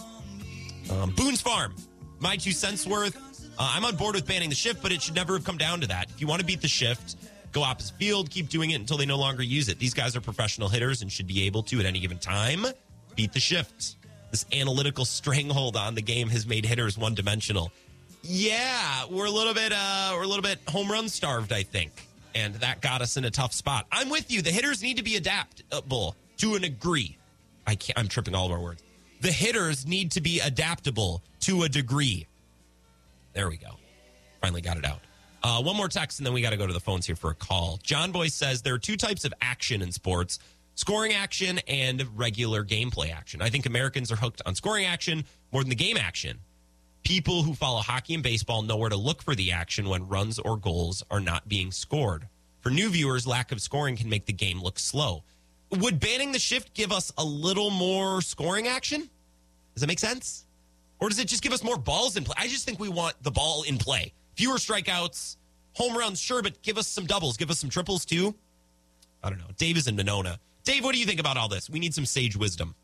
Um, 0.89 1.14
Boone's 1.16 1.41
Farm, 1.41 1.76
my 2.20 2.36
two 2.38 2.52
cents 2.52 2.86
worth. 2.86 3.16
Uh, 3.58 3.74
I'm 3.76 3.86
on 3.86 3.95
board 3.95 4.16
with 4.16 4.28
banning 4.28 4.49
the 4.49 4.56
shift, 4.56 4.82
but 4.82 4.91
it 4.91 5.02
should 5.02 5.16
never 5.16 5.34
have 5.34 5.43
come 5.43 5.58
down 5.58 5.82
to 5.82 5.88
that. 5.88 6.10
If 6.10 6.22
you 6.22 6.28
want 6.28 6.39
to 6.39 6.45
beat 6.45 6.62
the 6.62 6.68
shift, 6.68 7.16
go 7.52 7.64
opposite 7.64 7.95
field, 7.95 8.30
keep 8.30 8.49
doing 8.49 8.72
it 8.72 8.76
until 8.76 8.97
they 8.97 9.06
no 9.06 9.18
longer 9.18 9.43
use 9.43 9.70
it. 9.70 9.78
These 9.80 9.93
guys 9.93 10.16
are 10.16 10.22
professional 10.22 10.70
hitters 10.70 11.02
and 11.02 11.12
should 11.12 11.28
be 11.28 11.45
able 11.45 11.64
to, 11.64 11.80
at 11.80 11.86
any 11.86 11.99
given 11.99 12.18
time, 12.18 12.66
beat 13.16 13.34
the 13.34 13.39
shift. 13.39 13.97
This 14.32 14.45
analytical 14.54 15.06
stranglehold 15.20 15.76
on 15.76 15.95
the 15.95 16.02
game 16.02 16.30
has 16.30 16.47
made 16.47 16.66
hitters 16.66 16.97
one 16.97 17.14
dimensional. 17.14 17.72
Yeah, 18.24 19.06
we're 19.10 19.26
a 19.26 19.32
little 19.32 19.54
bit 19.54 19.72
uh 19.74 20.12
we're 20.16 20.24
a 20.24 20.28
little 20.28 20.44
bit 20.44 20.60
home 20.68 20.90
run 20.92 21.10
starved, 21.10 21.52
I 21.52 21.64
think. 21.64 21.92
And 22.34 22.56
that 22.56 22.82
got 22.82 23.02
us 23.02 23.18
in 23.18 23.26
a 23.26 23.32
tough 23.32 23.54
spot. 23.54 23.88
I'm 23.92 24.10
with 24.10 24.32
you. 24.32 24.42
The 24.42 24.52
hitters 24.52 24.82
need 24.82 24.98
to 24.98 25.04
be 25.04 25.18
adaptable 25.18 26.16
to 26.38 26.56
an 26.56 26.62
degree. 26.62 27.18
I 27.68 27.76
can't, 27.76 28.00
I'm 28.00 28.08
tripping 28.08 28.36
all 28.36 28.46
of 28.46 28.52
our 28.52 28.60
words. 28.60 28.84
The 29.20 29.32
hitters 29.32 29.86
need 29.86 30.12
to 30.12 30.22
be 30.22 30.40
adaptable 30.40 31.22
to 31.42 31.64
a 31.64 31.70
degree. 31.70 32.28
There 33.34 33.50
we 33.50 33.58
go. 33.58 33.78
Finally 34.42 34.62
got 34.62 34.78
it 34.78 34.86
out. 34.86 35.00
Uh, 35.44 35.62
one 35.62 35.76
more 35.76 35.88
text, 35.88 36.20
and 36.20 36.26
then 36.26 36.34
we 36.34 36.42
got 36.42 36.52
to 36.52 36.58
go 36.58 36.68
to 36.68 36.74
the 36.74 36.80
phones 36.80 37.06
here 37.06 37.16
for 37.16 37.32
a 37.32 37.36
call. 37.36 37.80
John 37.84 38.12
Boy 38.12 38.28
says 38.28 38.62
there 38.62 38.74
are 38.74 38.80
two 38.80 38.98
types 38.98 39.26
of 39.26 39.34
action 39.42 39.82
in 39.82 39.92
sports 39.92 40.40
scoring 40.76 41.14
action 41.14 41.60
and 41.68 42.06
regular 42.18 42.64
gameplay 42.64 43.14
action. 43.14 43.42
I 43.42 43.50
think 43.50 43.66
Americans 43.66 44.12
are 44.12 44.16
hooked 44.16 44.42
on 44.46 44.56
scoring 44.56 44.86
action 44.86 45.26
more 45.52 45.62
than 45.62 45.70
the 45.70 45.76
game 45.76 45.98
action. 45.98 46.40
People 47.04 47.43
who 47.43 47.54
follow 47.54 47.82
hockey 47.82 48.14
and 48.14 48.24
baseball 48.24 48.62
know 48.62 48.78
where 48.78 48.89
to 48.89 48.95
look 48.95 49.24
for 49.24 49.36
the 49.36 49.52
action 49.52 49.89
when 49.89 50.08
runs 50.08 50.38
or 50.39 50.56
goals 50.56 51.04
are 51.10 51.20
not 51.20 51.47
being 51.47 51.72
scored. 51.72 52.28
For 52.62 52.70
new 52.70 52.89
viewers, 52.89 53.26
lack 53.26 53.52
of 53.52 53.62
scoring 53.62 53.95
can 53.95 54.10
make 54.10 54.26
the 54.26 54.34
game 54.34 54.62
look 54.62 54.78
slow. 54.78 55.24
Would 55.72 55.99
banning 55.99 56.32
the 56.32 56.39
shift 56.39 56.74
give 56.74 56.91
us 56.91 57.12
a 57.18 57.24
little 57.24 57.72
more 57.72 58.22
scoring 58.22 58.68
action? 58.68 59.10
Does 59.74 59.82
that 59.82 59.88
make 59.88 59.99
sense? 59.99 60.45
Or 60.99 61.10
does 61.10 61.18
it 61.18 61.28
just 61.28 61.41
give 61.41 61.54
us 61.54 61.64
more 61.64 61.78
balls 61.78 62.18
in 62.18 62.24
play? 62.24 62.36
I 62.38 62.47
just 62.47 62.66
think 62.66 62.80
we 62.80 62.89
want 62.89 63.16
the 63.24 63.32
ball 63.32 63.64
in 63.64 63.78
play. 63.78 64.14
Fewer 64.36 64.58
strikeouts, 64.58 65.38
home 65.74 65.97
runs, 65.97 66.20
sure, 66.20 66.43
but 66.43 66.62
give 66.62 66.78
us 66.78 66.88
some 66.88 67.06
doubles, 67.06 67.38
give 67.38 67.49
us 67.49 67.58
some 67.58 67.70
triples 67.70 68.06
too. 68.06 68.36
I 69.24 69.30
don't 69.30 69.39
know. 69.39 69.49
Dave 69.58 69.78
is 69.78 69.88
in 69.88 69.95
Monona. 69.95 70.39
Dave, 70.64 70.84
what 70.84 70.93
do 70.93 70.99
you 70.99 71.06
think 71.06 71.20
about 71.20 71.38
all 71.38 71.47
this? 71.47 71.70
We 71.70 71.80
need 71.80 71.93
some 71.93 72.06
sage 72.06 72.36
wisdom. 72.36 72.76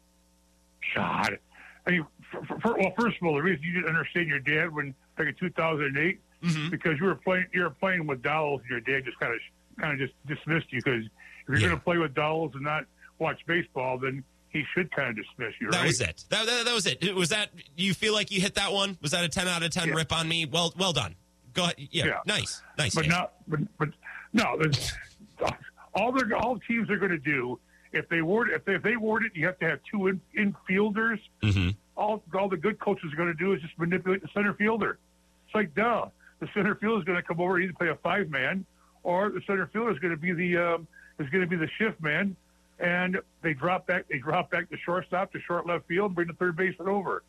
God, 0.96 1.38
I 1.86 1.92
mean, 1.92 2.06
for, 2.32 2.46
for, 2.60 2.74
well, 2.78 2.92
first 3.00 3.18
of 3.22 3.28
all, 3.28 3.36
the 3.36 3.42
reason 3.42 3.64
you 3.64 3.74
didn't 3.74 3.90
understand 3.90 4.28
your 4.28 4.40
dad 4.40 4.74
when 4.74 4.94
back 5.18 5.28
in 5.28 5.36
2008 5.40 6.20
Mm-hmm. 6.44 6.70
because 6.70 7.00
you 7.00 7.06
were 7.08 7.16
playing 7.16 7.46
you 7.52 7.64
were 7.64 7.72
playing 7.72 8.06
with 8.06 8.22
dolls, 8.22 8.62
and 8.62 8.70
your 8.70 8.80
dad 8.82 9.04
just 9.06 9.20
kind 9.20 9.34
of 9.34 9.40
kind 9.82 9.94
of 10.00 10.08
just 10.08 10.14
dismissed 10.28 10.72
you 10.72 10.80
because 10.86 11.04
if 11.04 11.10
you're 11.48 11.58
Yeah. 11.58 11.68
going 11.70 11.80
to 11.80 11.84
play 11.84 11.98
with 11.98 12.14
dolls 12.14 12.52
and 12.54 12.62
not 12.64 12.84
watch 13.18 13.40
baseball, 13.48 13.98
then 13.98 14.24
he 14.50 14.64
should 14.76 14.92
kind 14.96 15.10
of 15.10 15.16
dismiss 15.26 15.54
you. 15.60 15.72
That 15.72 15.78
right? 15.80 15.88
was 15.88 16.00
it. 16.00 16.26
That, 16.30 16.46
that, 16.46 16.66
that 16.66 16.74
was 16.76 16.86
it. 16.86 17.16
Was 17.16 17.30
that 17.30 17.50
you 17.76 17.96
feel 17.96 18.14
like 18.14 18.30
you 18.30 18.40
hit 18.40 18.54
that 18.54 18.72
one? 18.72 19.00
Was 19.02 19.12
that 19.12 19.24
a 19.24 19.30
ten 19.30 19.48
out 19.48 19.64
of 19.64 19.72
ten 19.72 19.88
Yeah. 19.88 19.96
rip 19.96 20.14
on 20.14 20.28
me? 20.28 20.46
Well, 20.46 20.72
well 20.78 20.94
done. 20.94 21.16
Go 21.54 21.64
ahead. 21.64 21.76
Yeah, 21.80 22.06
Yeah. 22.06 22.20
nice, 22.28 22.62
nice. 22.78 22.94
but 22.94 23.08
not 23.08 23.34
but 23.48 23.60
but 23.80 23.90
no. 24.32 24.58
there's- 24.60 24.94
All 25.96 26.12
they're 26.12 26.38
all 26.38 26.60
teams 26.68 26.88
are 26.92 26.98
going 26.98 27.10
to 27.12 27.18
do 27.18 27.60
if 27.94 28.08
they 28.10 28.22
word 28.22 28.50
if 28.54 28.64
they, 28.64 28.76
if 28.76 28.84
they 28.84 28.96
word 28.96 29.24
it, 29.26 29.32
you 29.34 29.48
have 29.48 29.58
to 29.58 29.66
have 29.70 29.80
two 29.92 30.06
in, 30.06 30.22
infielders. 30.38 31.20
Mhm. 31.44 31.76
All 31.98 32.22
all 32.38 32.48
the 32.48 32.58
good 32.58 32.80
coaches 32.80 33.12
are 33.12 33.16
going 33.16 33.28
to 33.28 33.34
do 33.34 33.54
is 33.54 33.62
just 33.62 33.78
manipulate 33.78 34.22
the 34.22 34.30
center 34.34 34.54
fielder. 34.54 35.00
It's 35.48 35.56
like 35.56 35.74
duh. 35.76 36.08
The 36.40 36.48
center 36.54 36.76
fielder 36.76 37.00
is 37.00 37.06
going 37.06 37.18
to 37.18 37.24
come 37.24 37.42
over 37.42 37.60
either 37.60 37.74
play 37.74 37.90
a 37.90 37.96
five 37.96 38.30
man, 38.30 38.66
or 39.04 39.30
the 39.30 39.42
center 39.48 39.68
fielder 39.74 39.92
is 39.92 40.00
going 40.00 40.12
to 40.12 40.18
be 40.18 40.32
the 40.32 40.58
um, 40.58 40.88
is 41.20 41.30
going 41.30 41.42
to 41.42 41.48
be 41.48 41.56
the 41.56 41.70
shift 41.80 42.00
man, 42.02 42.36
and 42.80 43.18
they 43.42 43.54
drop 43.54 43.88
back 43.88 44.06
they 44.10 44.20
drop 44.20 44.52
back 44.52 44.70
the 44.70 44.78
shortstop 44.78 45.32
to 45.34 45.40
short 45.42 45.66
left 45.66 45.88
field, 45.88 46.08
and 46.08 46.16
bring 46.16 46.28
the 46.28 46.34
third 46.34 46.56
baseman 46.56 46.88
over. 46.88 47.24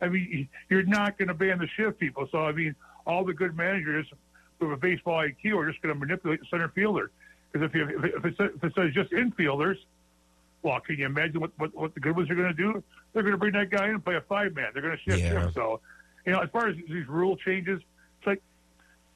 I 0.00 0.08
mean, 0.08 0.48
you're 0.68 0.84
not 0.84 1.18
going 1.18 1.28
to 1.28 1.34
ban 1.34 1.58
the 1.58 1.68
shift 1.76 1.98
people. 1.98 2.28
So 2.30 2.44
I 2.46 2.52
mean, 2.52 2.76
all 3.06 3.24
the 3.24 3.34
good 3.34 3.56
managers 3.56 4.06
with 4.60 4.72
a 4.72 4.76
baseball 4.76 5.18
IQ 5.18 5.56
are 5.56 5.68
just 5.70 5.82
going 5.82 5.94
to 5.94 5.98
manipulate 5.98 6.40
the 6.40 6.46
center 6.50 6.68
fielder. 6.68 7.10
Because 7.52 7.68
if, 7.68 7.74
you, 7.74 7.88
if, 8.04 8.24
if 8.40 8.64
it 8.64 8.72
says 8.74 8.94
just 8.94 9.10
infielders, 9.10 9.76
well, 10.62 10.80
can 10.80 10.96
you 10.96 11.06
imagine 11.06 11.40
what, 11.40 11.50
what, 11.58 11.74
what 11.74 11.94
the 11.94 12.00
good 12.00 12.16
ones 12.16 12.30
are 12.30 12.34
going 12.34 12.48
to 12.48 12.54
do? 12.54 12.82
They're 13.12 13.22
going 13.22 13.32
to 13.32 13.38
bring 13.38 13.52
that 13.52 13.70
guy 13.70 13.86
in 13.86 13.90
and 13.94 14.04
play 14.04 14.16
a 14.16 14.20
five 14.22 14.54
man. 14.54 14.68
They're 14.72 14.82
going 14.82 14.96
to 14.96 15.02
shift 15.02 15.18
Yeah. 15.22 15.46
him. 15.46 15.52
So, 15.54 15.80
you 16.24 16.32
know, 16.32 16.40
as 16.40 16.50
far 16.50 16.68
as 16.68 16.76
these 16.88 17.06
rule 17.08 17.36
changes, 17.36 17.80
it's 18.18 18.26
like 18.26 18.42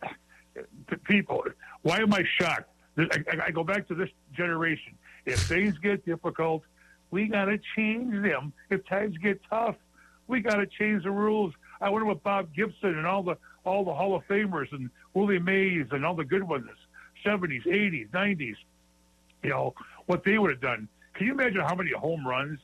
to 0.88 0.96
people. 0.98 1.44
Why 1.82 1.98
am 1.98 2.12
I 2.12 2.24
shocked? 2.38 2.68
I, 2.98 3.02
I, 3.30 3.46
I 3.46 3.50
go 3.50 3.62
back 3.62 3.86
to 3.88 3.94
this 3.94 4.08
generation. 4.34 4.94
If 5.24 5.40
things 5.40 5.76
get 5.78 6.04
difficult, 6.04 6.62
we 7.10 7.26
got 7.28 7.46
to 7.46 7.58
change 7.76 8.12
them. 8.22 8.52
If 8.70 8.86
times 8.86 9.16
get 9.18 9.40
tough, 9.48 9.76
we 10.26 10.40
got 10.40 10.56
to 10.56 10.66
change 10.66 11.04
the 11.04 11.10
rules. 11.10 11.52
I 11.80 11.90
wonder 11.90 12.06
what 12.06 12.22
Bob 12.22 12.54
Gibson 12.54 12.96
and 12.96 13.06
all 13.06 13.22
the 13.22 13.36
all 13.64 13.84
the 13.84 13.92
Hall 13.94 14.14
of 14.14 14.26
Famers 14.28 14.72
and 14.72 14.88
Willie 15.14 15.38
Mays 15.40 15.86
and 15.90 16.04
all 16.06 16.14
the 16.14 16.24
good 16.24 16.42
ones, 16.44 16.68
seventies, 17.22 17.62
eighties, 17.66 18.06
nineties, 18.12 18.56
you 19.42 19.50
know, 19.50 19.74
what 20.06 20.24
they 20.24 20.38
would 20.38 20.50
have 20.50 20.60
done. 20.60 20.88
Can 21.16 21.26
you 21.26 21.32
imagine 21.32 21.60
how 21.60 21.74
many 21.74 21.92
home 21.92 22.26
runs 22.26 22.58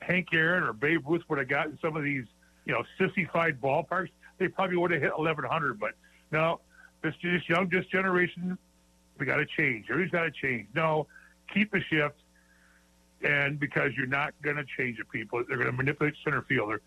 Hank 0.00 0.28
Aaron 0.32 0.62
or 0.62 0.72
Babe 0.72 1.06
Ruth 1.06 1.22
would 1.28 1.38
have 1.38 1.48
gotten 1.48 1.72
in 1.72 1.78
some 1.80 1.96
of 1.96 2.02
these, 2.02 2.24
you 2.64 2.72
know, 2.72 2.82
sissified 2.98 3.60
ballparks? 3.60 4.08
They 4.38 4.48
probably 4.48 4.76
would 4.76 4.90
have 4.90 5.02
hit 5.02 5.12
eleven 5.18 5.44
hundred. 5.44 5.78
But 5.78 5.92
no, 6.32 6.60
this 7.02 7.14
this 7.22 7.42
young 7.48 7.68
this 7.68 7.86
generation, 7.86 8.56
we 9.18 9.26
got 9.26 9.36
to 9.36 9.46
change. 9.46 9.86
Everybody's 9.90 10.12
got 10.12 10.24
to 10.24 10.30
change. 10.30 10.68
No, 10.74 11.06
keep 11.52 11.70
the 11.70 11.80
shift 11.80 12.16
and 13.22 13.58
because 13.58 13.92
you're 13.96 14.06
not 14.06 14.34
going 14.42 14.56
to 14.56 14.64
change 14.76 14.98
the 14.98 15.04
people, 15.04 15.42
they're 15.48 15.56
going 15.56 15.70
to 15.70 15.76
manipulate 15.76 16.14
center 16.22 16.42
fielder. 16.42 16.82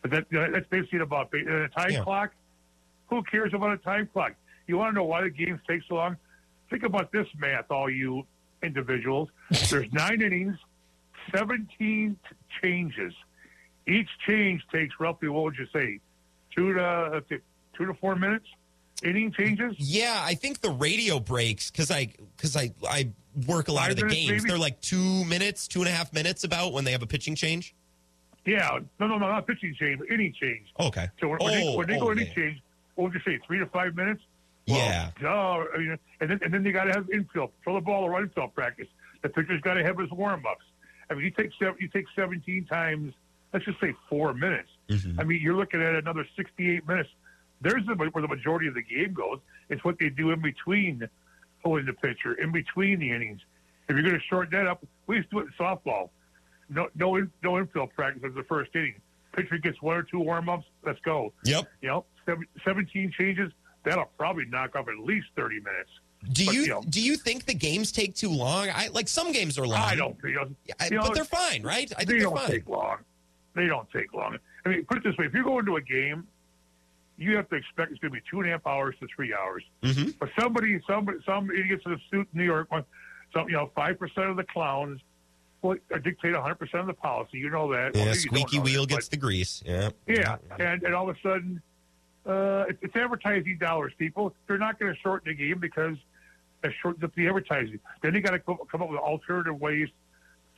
But 0.00 0.10
that, 0.12 0.26
that's 0.30 0.66
basically 0.68 1.00
about 1.00 1.32
and 1.32 1.48
a 1.48 1.68
time 1.68 1.90
Yeah. 1.90 2.04
clock. 2.04 2.32
Who 3.08 3.22
cares 3.22 3.52
about 3.54 3.72
a 3.72 3.76
time 3.78 4.08
clock? 4.12 4.32
You 4.66 4.78
want 4.78 4.90
to 4.92 4.94
know 4.94 5.04
why 5.04 5.22
the 5.22 5.30
games 5.30 5.60
take 5.68 5.82
so 5.88 5.96
long? 5.96 6.16
Think 6.70 6.84
about 6.84 7.12
this 7.12 7.26
math, 7.38 7.70
all 7.70 7.88
you 7.90 8.26
individuals. 8.62 9.28
There's 9.70 9.92
nine 9.92 10.20
innings, 10.22 10.56
17 11.34 12.16
changes. 12.62 13.14
Each 13.86 14.08
change 14.26 14.62
takes 14.72 14.94
roughly, 15.00 15.28
what 15.28 15.44
would 15.44 15.56
you 15.56 15.66
say, 15.72 16.00
two 16.54 16.74
to 16.74 16.82
uh, 16.84 17.20
two 17.28 17.86
to 17.86 17.94
four 17.94 18.16
minutes? 18.16 18.46
Inning 19.02 19.32
changes. 19.32 19.74
Yeah, 19.78 20.20
I 20.22 20.34
think 20.34 20.60
the 20.60 20.70
radio 20.70 21.20
breaks 21.20 21.70
because 21.70 21.90
I 21.90 22.12
because 22.36 22.56
I 22.56 22.72
I 22.88 23.10
work 23.46 23.68
a 23.68 23.72
lot 23.72 23.82
Five 23.82 23.90
of 23.92 23.96
the 23.98 24.02
minutes, 24.06 24.20
games. 24.26 24.42
maybe? 24.42 24.48
They're 24.50 24.58
like 24.58 24.80
two 24.80 25.24
minutes, 25.24 25.68
two 25.68 25.78
and 25.80 25.88
a 25.88 25.92
half 25.92 26.12
minutes 26.12 26.42
about 26.44 26.72
when 26.72 26.84
they 26.84 26.92
have 26.92 27.02
a 27.02 27.06
pitching 27.06 27.34
change. 27.36 27.74
Yeah, 28.44 28.78
no, 28.98 29.06
no, 29.06 29.18
no, 29.18 29.28
not 29.28 29.46
pitching 29.46 29.74
change, 29.78 29.98
but 30.00 30.08
inning 30.10 30.34
change. 30.40 30.66
Okay. 30.80 31.06
So 31.20 31.28
when, 31.28 31.38
when 31.38 31.54
they, 31.54 31.66
Oh, 31.68 31.76
when 31.76 31.86
they 31.86 31.96
oh, 31.96 32.00
go 32.00 32.06
oh, 32.08 32.10
into 32.10 32.24
yeah. 32.24 32.34
change, 32.34 32.62
what 32.96 33.04
would 33.04 33.14
you 33.14 33.20
say, 33.24 33.38
three 33.46 33.58
to 33.58 33.66
five 33.66 33.94
minutes? 33.94 34.22
Yeah. 34.76 35.10
Duh. 35.20 35.64
I 35.74 35.78
mean, 35.78 35.98
and 36.20 36.30
then 36.30 36.40
and 36.42 36.52
then 36.52 36.64
you 36.64 36.72
got 36.72 36.84
to 36.84 36.92
have 36.92 37.08
infield, 37.10 37.52
throw 37.64 37.74
the 37.74 37.80
ball 37.80 38.04
or 38.04 38.20
infield 38.20 38.54
practice. 38.54 38.88
The 39.22 39.28
pitcher's 39.28 39.60
got 39.62 39.74
to 39.74 39.84
have 39.84 39.98
his 39.98 40.10
warm 40.10 40.44
ups. 40.46 40.64
I 41.10 41.14
mean, 41.14 41.24
you 41.24 41.30
take 41.30 41.50
seven, 41.58 41.76
you 41.80 41.88
take 41.88 42.06
seventeen 42.14 42.66
times. 42.66 43.14
Let's 43.52 43.64
just 43.64 43.80
say 43.80 43.94
four 44.10 44.34
minutes. 44.34 44.68
Mm-hmm. 44.88 45.20
I 45.20 45.24
mean, 45.24 45.40
you're 45.40 45.56
looking 45.56 45.82
at 45.82 45.94
another 45.94 46.26
sixty-eight 46.36 46.86
minutes. 46.86 47.08
There's 47.60 47.84
the, 47.86 47.94
where 47.94 48.22
the 48.22 48.28
majority 48.28 48.68
of 48.68 48.74
the 48.74 48.82
game 48.82 49.14
goes. 49.14 49.40
It's 49.68 49.82
what 49.84 49.98
they 49.98 50.10
do 50.10 50.30
in 50.30 50.40
between 50.40 51.08
pulling 51.62 51.86
the 51.86 51.92
pitcher, 51.92 52.34
in 52.34 52.52
between 52.52 53.00
the 53.00 53.10
innings. 53.10 53.40
If 53.88 53.96
you're 53.96 54.02
going 54.02 54.14
to 54.14 54.26
shorten 54.28 54.52
that 54.52 54.68
up, 54.68 54.84
we 55.06 55.16
used 55.16 55.30
to 55.30 55.36
do 55.36 55.40
it 55.40 55.46
in 55.46 55.52
softball. 55.58 56.10
No, 56.68 56.88
no, 56.94 57.26
no 57.42 57.58
infield 57.58 57.90
practice 57.94 58.22
of 58.24 58.34
the 58.34 58.42
first 58.44 58.70
inning. 58.74 59.00
Pitcher 59.32 59.58
gets 59.58 59.80
one 59.80 59.96
or 59.96 60.02
two 60.02 60.20
warm 60.20 60.48
ups. 60.48 60.66
Let's 60.84 61.00
go. 61.00 61.32
Yep. 61.44 61.66
You 61.80 61.88
know, 61.88 62.04
seven, 62.26 62.44
17 62.64 63.12
changes. 63.18 63.50
That'll 63.88 64.10
probably 64.18 64.44
knock 64.46 64.76
off 64.76 64.86
at 64.88 64.98
least 64.98 65.28
30 65.36 65.60
minutes. 65.60 65.90
Do 66.32 66.44
But, 66.46 66.54
you, 66.54 66.60
you 66.62 66.66
know- 66.68 66.82
do 66.88 67.00
you 67.00 67.16
think 67.16 67.46
the 67.46 67.54
games 67.54 67.92
take 67.92 68.14
too 68.14 68.28
long? 68.30 68.68
I 68.74 68.88
like 68.88 69.08
some 69.08 69.32
games 69.32 69.56
are 69.58 69.66
long. 69.66 69.78
I 69.80 69.94
don't. 69.94 70.16
You 70.24 70.34
know, 70.34 70.50
I- 70.80 70.86
you 70.86 70.96
know, 70.96 71.02
but 71.02 71.14
they're 71.14 71.24
fine, 71.24 71.62
right? 71.62 71.90
I 71.96 72.04
they 72.04 72.18
don't 72.18 72.36
fine. 72.36 72.48
take 72.50 72.68
long. 72.68 72.98
They 73.54 73.66
don't 73.66 73.88
take 73.90 74.12
long. 74.12 74.36
I 74.64 74.68
mean, 74.68 74.84
put 74.84 74.98
it 74.98 75.04
this 75.04 75.16
way: 75.16 75.26
if 75.26 75.34
you 75.34 75.44
go 75.44 75.58
into 75.58 75.76
a 75.76 75.80
game, 75.80 76.26
you 77.16 77.36
have 77.36 77.48
to 77.50 77.56
expect 77.56 77.90
it's 77.92 78.00
going 78.00 78.12
to 78.12 78.20
be 78.20 78.24
two 78.30 78.40
and 78.40 78.48
a 78.48 78.52
half 78.52 78.66
hours 78.66 78.94
to 79.00 79.06
three 79.14 79.32
hours. 79.34 79.64
Mhm. 79.82 80.18
But 80.18 80.30
somebody, 80.38 80.80
somebody, 80.86 81.18
some 81.24 81.50
idiots 81.50 81.84
in 81.86 81.92
a 81.92 81.98
suit 82.10 82.28
in 82.32 82.38
New 82.38 82.44
York, 82.44 82.68
some 83.32 83.48
you 83.48 83.54
know, 83.56 83.70
five 83.74 83.98
percent 83.98 84.28
of 84.28 84.36
the 84.36 84.44
clowns 84.44 85.00
will 85.62 85.76
dictate 86.02 86.32
100 86.34 86.54
percent 86.56 86.80
of 86.82 86.86
the 86.88 86.94
policy. 86.94 87.38
You 87.38 87.50
know 87.50 87.70
that. 87.72 87.94
Yeah, 87.94 88.04
maybe 88.06 88.18
squeaky 88.18 88.58
wheel 88.58 88.82
that, 88.82 88.94
gets 88.94 89.08
the 89.08 89.16
grease. 89.16 89.62
Yeah. 89.64 89.90
Yeah, 90.06 90.36
and, 90.58 90.82
and 90.82 90.94
all 90.94 91.08
of 91.08 91.16
a 91.16 91.20
sudden, 91.20 91.62
uh, 92.28 92.64
it's, 92.68 92.78
it's 92.82 92.96
advertising 92.96 93.58
dollars, 93.58 93.92
people. 93.98 94.34
They're 94.46 94.58
not 94.58 94.78
going 94.78 94.92
to 94.94 95.00
shorten 95.00 95.28
the 95.30 95.34
game 95.34 95.58
because 95.58 95.96
that 96.62 96.72
shortens 96.82 97.02
up 97.04 97.14
the 97.14 97.26
advertising. 97.28 97.80
Then 98.02 98.12
they 98.14 98.20
got 98.20 98.30
to 98.32 98.38
come 98.38 98.58
up 98.82 98.90
with 98.90 98.98
alternative 99.00 99.60
ways 99.60 99.88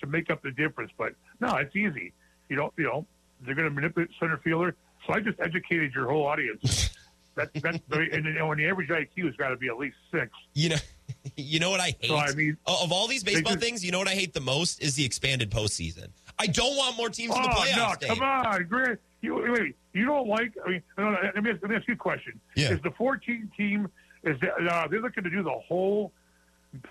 to 0.00 0.06
make 0.06 0.30
up 0.30 0.42
the 0.42 0.50
difference. 0.50 0.90
But 0.98 1.14
no, 1.40 1.54
it's 1.56 1.74
easy. 1.76 2.12
You 2.48 2.56
don't, 2.56 2.72
you 2.76 2.84
know, 2.84 3.06
they're 3.42 3.54
going 3.54 3.68
to 3.68 3.74
manipulate 3.74 4.10
center 4.18 4.38
fielder. 4.38 4.74
So 5.06 5.14
I 5.14 5.20
just 5.20 5.38
educated 5.40 5.94
your 5.94 6.08
whole 6.10 6.26
audience. 6.26 6.90
that, 7.36 7.50
that's 7.54 7.78
very, 7.88 8.10
and 8.12 8.24
you 8.24 8.32
know, 8.32 8.50
and 8.52 8.60
the 8.60 8.66
average 8.66 8.88
IQ 8.88 9.26
has 9.26 9.36
got 9.36 9.50
to 9.50 9.56
be 9.56 9.68
at 9.68 9.78
least 9.78 9.96
six. 10.12 10.30
You 10.54 10.70
know, 10.70 10.76
you 11.36 11.60
know 11.60 11.70
what 11.70 11.80
I 11.80 11.94
hate 12.00 12.08
So, 12.08 12.16
I 12.16 12.32
mean, 12.34 12.56
of 12.66 12.90
all 12.92 13.06
these 13.06 13.22
baseball 13.22 13.52
just- 13.52 13.64
things. 13.64 13.84
You 13.84 13.92
know 13.92 13.98
what 13.98 14.08
I 14.08 14.14
hate 14.14 14.34
the 14.34 14.40
most 14.40 14.82
is 14.82 14.94
the 14.96 15.04
expanded 15.04 15.50
postseason. 15.50 16.08
I 16.38 16.46
don't 16.46 16.76
want 16.76 16.96
more 16.96 17.10
teams 17.10 17.36
in 17.36 17.42
the 17.42 17.48
Oh 17.48 17.52
playoffs. 17.54 17.76
no! 18.02 18.08
Dave. 18.08 18.18
Come 18.18 18.22
on, 18.22 18.64
Grant. 18.64 18.98
You 19.20 19.36
wait, 19.36 19.52
wait. 19.52 19.76
You 19.92 20.06
don't 20.06 20.28
like? 20.28 20.52
I 20.64 20.70
mean, 20.70 20.82
no, 20.96 21.10
no, 21.10 21.18
let 21.22 21.42
me 21.42 21.50
ask, 21.50 21.62
let 21.62 21.70
me 21.70 21.76
ask 21.76 21.88
you 21.88 21.94
a 21.94 21.96
question. 21.96 22.40
Yeah. 22.54 22.72
Is 22.72 22.80
the 22.82 22.90
14 22.92 23.50
team? 23.56 23.88
Is 24.22 24.38
that, 24.40 24.66
uh, 24.66 24.88
they're 24.88 25.00
looking 25.00 25.24
to 25.24 25.30
do 25.30 25.42
the 25.42 25.50
whole, 25.50 26.12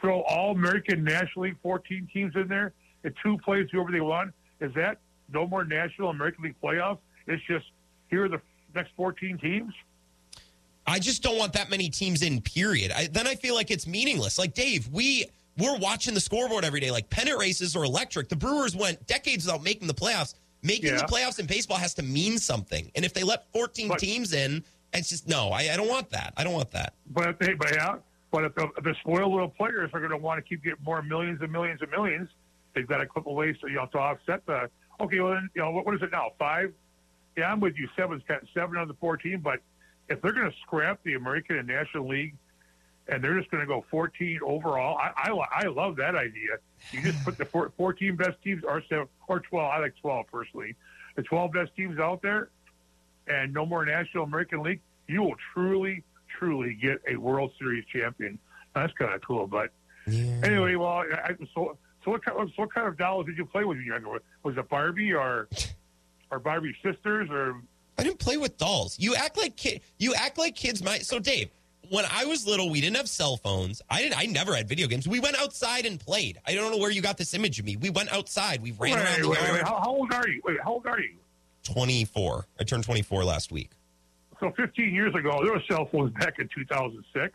throw 0.02 0.22
all 0.24 0.52
American 0.52 1.04
National 1.04 1.46
League 1.46 1.58
14 1.62 2.08
teams 2.12 2.36
in 2.36 2.48
there 2.48 2.74
and 3.04 3.14
two 3.24 3.38
plays 3.40 3.68
whoever 3.72 3.92
they 3.92 4.02
want? 4.02 4.34
Is 4.60 4.74
that 4.76 5.00
no 5.32 5.48
more 5.48 5.64
National 5.64 6.10
American 6.10 6.44
League 6.44 6.56
playoffs? 6.62 7.00
It's 7.28 7.44
just 7.48 7.66
here 8.10 8.26
are 8.26 8.30
the 8.30 8.42
next 8.76 8.92
14 8.96 9.38
teams. 9.38 9.74
I 10.86 11.00
just 11.00 11.22
don't 11.22 11.38
want 11.38 11.54
that 11.54 11.70
many 11.70 11.90
teams 11.90 12.24
in. 12.24 12.42
Period. 12.42 12.92
I, 12.92 13.08
then 13.08 13.28
I 13.28 13.36
feel 13.36 13.54
like 13.54 13.70
it's 13.70 13.86
meaningless. 13.86 14.40
Like 14.40 14.56
Dave, 14.56 14.88
we 14.90 15.28
we're 15.58 15.78
watching 15.78 16.14
the 16.14 16.20
scoreboard 16.20 16.66
every 16.66 16.80
day. 16.80 16.90
Like 16.90 17.10
pennant 17.10 17.38
races 17.38 17.76
are 17.76 17.84
electric. 17.84 18.30
The 18.30 18.36
Brewers 18.36 18.76
went 18.76 19.06
decades 19.06 19.46
without 19.46 19.62
making 19.62 19.88
the 19.88 19.94
playoffs. 19.94 20.34
Making 20.62 20.90
Yeah. 20.94 20.98
the 20.98 21.04
playoffs 21.04 21.40
in 21.40 21.46
baseball 21.46 21.78
has 21.78 21.94
to 21.96 22.04
mean 22.04 22.38
something. 22.38 22.92
And 22.96 23.06
if 23.06 23.14
they 23.14 23.24
let 23.24 23.52
14 23.54 23.88
But- 23.90 24.00
teams 24.00 24.34
in, 24.34 24.64
It's 24.92 25.08
just 25.10 25.28
no. 25.28 25.50
I, 25.52 25.70
I 25.72 25.78
don't 25.78 25.88
want 25.88 26.10
that. 26.10 26.34
I 26.36 26.44
don't 26.44 26.54
want 26.54 26.72
that. 26.72 26.96
But 27.12 27.30
if 27.30 27.38
they, 27.38 27.54
but 27.54 27.72
yeah, 27.76 27.98
but 28.32 28.44
if 28.46 28.56
the, 28.56 28.70
if 28.76 28.84
the 28.84 28.96
spoiled 29.02 29.32
little 29.32 29.48
players 29.50 29.92
are 29.94 30.00
going 30.00 30.10
to 30.12 30.18
want 30.18 30.44
to 30.44 30.50
keep 30.50 30.64
getting 30.64 30.84
more 30.84 31.04
millions 31.04 31.40
and 31.44 31.52
millions 31.52 31.80
and 31.84 31.92
millions, 31.92 32.28
they've 32.74 32.88
got 32.88 33.00
a 33.00 33.06
couple 33.06 33.36
ways 33.36 33.56
to 33.62 33.68
you 33.70 33.76
know 33.76 33.86
to 33.86 34.00
offset 34.00 34.44
the. 34.48 34.68
Okay, 35.00 35.20
well 35.20 35.34
then 35.36 35.48
you 35.56 35.62
know 35.62 35.70
what, 35.70 35.86
what 35.86 35.94
is 35.94 36.02
it 36.02 36.12
now? 36.12 36.32
Five? 36.40 36.74
Yeah, 37.38 37.52
I'm 37.52 37.60
with 37.60 37.76
you. 37.78 37.88
Seven's 37.96 38.24
got 38.28 38.42
seven 38.52 38.78
on 38.78 38.88
the 38.88 38.96
fourteen. 38.96 39.42
But 39.42 39.60
if 40.10 40.20
they're 40.24 40.34
going 40.34 40.50
to 40.50 40.58
scrap 40.64 41.00
the 41.04 41.14
American 41.14 41.58
and 41.60 41.68
National 41.68 42.08
League, 42.08 42.34
and 43.08 43.24
they're 43.24 43.38
just 43.38 43.52
going 43.52 43.62
to 43.62 43.68
go 43.68 43.86
14 43.92 44.40
overall, 44.44 44.98
I, 44.98 45.12
I 45.30 45.66
I 45.66 45.68
love 45.68 45.98
that 45.98 46.16
idea. 46.16 46.58
You 46.92 47.02
just 47.02 47.24
put 47.24 47.38
the 47.38 47.46
four, 47.46 47.72
14 47.78 48.16
best 48.16 48.42
teams 48.44 48.64
or 48.64 48.82
seven 48.90 49.08
or 49.28 49.40
12. 49.40 49.72
I 49.72 49.80
like 49.80 49.96
12 50.02 50.28
personally. 50.32 50.76
The 51.16 51.24
12 51.24 51.52
best 51.52 51.76
teams 51.76 52.00
out 52.00 52.22
there, 52.22 52.50
and 53.28 53.54
no 53.54 53.66
more 53.66 53.86
National 53.86 54.24
American 54.24 54.62
League. 54.64 54.80
You 55.08 55.24
will 55.24 55.36
truly, 55.54 56.04
truly 56.38 56.74
get 56.76 57.02
a 57.08 57.16
World 57.16 57.52
Series 57.60 57.86
champion. 57.86 58.40
That's 58.76 58.94
kind 58.94 59.14
of 59.14 59.22
cool. 59.22 59.48
But 59.48 59.72
anyway, 60.08 60.76
well, 60.76 61.04
I, 61.12 61.36
so 61.54 61.78
so 62.04 62.12
what 62.12 62.24
kind 62.24 62.40
of, 62.40 62.50
so 62.50 62.64
what 62.64 62.74
kind 62.74 62.88
of 62.88 62.98
dolls 62.98 63.26
did 63.26 63.38
you 63.38 63.46
play 63.46 63.64
with 63.64 63.78
when 63.78 63.86
you 63.86 63.92
were 63.92 64.00
younger? 64.00 64.22
Was 64.44 64.58
it 64.58 64.70
Barbie 64.70 65.14
or 65.14 65.48
or 66.32 66.40
Barbie 66.40 66.76
sisters 66.84 67.30
or? 67.30 67.62
I 67.98 68.04
didn't 68.04 68.20
play 68.20 68.38
with 68.38 68.58
dolls. 68.58 68.98
You 68.98 69.16
act 69.16 69.38
like 69.38 69.58
kid. 69.58 69.82
You 69.98 70.14
act 70.14 70.38
like 70.38 70.56
kids 70.56 70.82
might. 70.82 71.06
So 71.06 71.20
Dave, 71.20 71.50
when 71.90 72.06
I 72.12 72.26
was 72.26 72.46
little, 72.46 72.70
we 72.70 72.82
didn't 72.82 72.98
have 72.98 73.10
cell 73.10 73.38
phones. 73.38 73.82
I 73.90 74.02
didn't. 74.02 74.18
I 74.18 74.26
never 74.26 74.56
had 74.56 74.68
video 74.68 74.88
games. 74.88 75.08
We 75.08 75.20
went 75.20 75.40
outside 75.40 75.86
and 75.86 76.00
played. 76.00 76.40
I 76.46 76.54
don't 76.54 76.72
know 76.72 76.78
where 76.78 76.92
you 76.92 77.02
got 77.02 77.18
this 77.18 77.34
image 77.34 77.60
of 77.60 77.66
me. 77.66 77.76
We 77.76 77.90
went 77.90 78.12
outside. 78.12 78.62
We 78.62 78.72
ran 78.72 78.96
wait, 78.96 79.04
around 79.04 79.22
the 79.22 79.30
wait, 79.30 79.40
yard. 79.42 79.54
wait, 79.54 79.64
how, 79.64 79.80
how 79.80 79.90
old 79.92 80.14
are 80.14 80.28
you? 80.28 80.42
Wait, 80.44 80.58
how 80.64 80.74
old 80.74 80.86
are 80.88 81.00
you? 81.00 81.16
Twenty 81.64 82.06
four. 82.06 82.46
I 82.60 82.64
turned 82.64 82.84
twenty 82.84 83.02
four 83.02 83.24
last 83.24 83.52
week. 83.52 83.72
So 84.40 84.52
15 84.52 84.96
years 84.96 85.14
ago, 85.16 85.42
there 85.44 85.52
were 85.52 85.62
cell 85.70 85.90
phones 85.92 86.14
back 86.14 86.40
in 86.40 86.48
2006. 86.56 87.34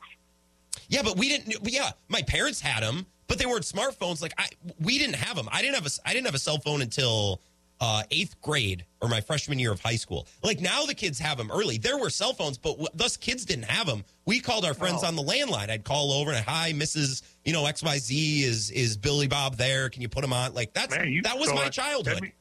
Yeah, 0.89 1.03
but 1.03 1.19
we 1.19 1.29
didn't. 1.29 1.57
Yeah, 1.71 1.91
my 2.09 2.23
parents 2.23 2.61
had 2.61 2.83
them, 2.83 3.07
but 3.27 3.39
they 3.39 3.47
weren't 3.47 3.65
smartphones. 3.65 4.23
Like 4.23 4.33
I, 4.39 4.49
we 4.81 4.99
didn't 4.99 5.17
have 5.17 5.37
them. 5.37 5.49
I 5.53 5.63
didn't 5.63 5.75
have 5.75 5.87
a. 5.87 5.91
I 6.09 6.13
didn't 6.13 6.27
have 6.27 6.35
a 6.35 6.39
cell 6.39 6.59
phone 6.59 6.83
until 6.83 7.41
uh, 7.81 8.03
eighth 8.11 8.41
grade 8.41 8.85
or 9.01 9.09
my 9.09 9.21
freshman 9.21 9.59
year 9.59 9.73
of 9.73 9.81
high 9.81 9.97
school. 9.97 10.27
Like 10.43 10.61
now, 10.61 10.87
the 10.87 10.95
kids 10.95 11.19
have 11.19 11.37
them 11.39 11.51
early. 11.51 11.77
There 11.79 11.99
were 11.99 12.09
cell 12.11 12.33
phones, 12.33 12.57
but 12.57 12.71
w- 12.73 12.89
thus 12.95 13.17
kids 13.17 13.45
didn't 13.45 13.65
have 13.67 13.87
them. 13.87 14.05
We 14.25 14.41
called 14.41 14.65
our 14.65 14.75
friends 14.75 15.01
Oh. 15.03 15.09
on 15.09 15.17
the 15.17 15.23
landline. 15.23 15.71
I'd 15.71 15.85
call 15.85 16.13
over 16.13 16.31
and 16.33 16.45
hi, 16.45 16.73
Mrs. 16.73 17.23
You 17.45 17.53
know 17.53 17.67
X 17.67 17.83
Y 17.83 17.99
Z 17.99 18.43
is 18.45 18.71
is 18.71 18.97
Billy 18.97 19.27
Bob 19.27 19.57
there? 19.57 19.89
Can 19.91 20.03
you 20.03 20.09
put 20.09 20.25
him 20.25 20.33
on? 20.33 20.55
Like 20.55 20.73
that's 20.73 20.95
Man, 20.97 21.09
you, 21.09 21.23
that 21.23 21.39
was 21.39 21.49
so 21.49 21.55
my 21.57 21.69
childhood. 21.69 22.17
That 22.17 22.23
means, 22.23 22.35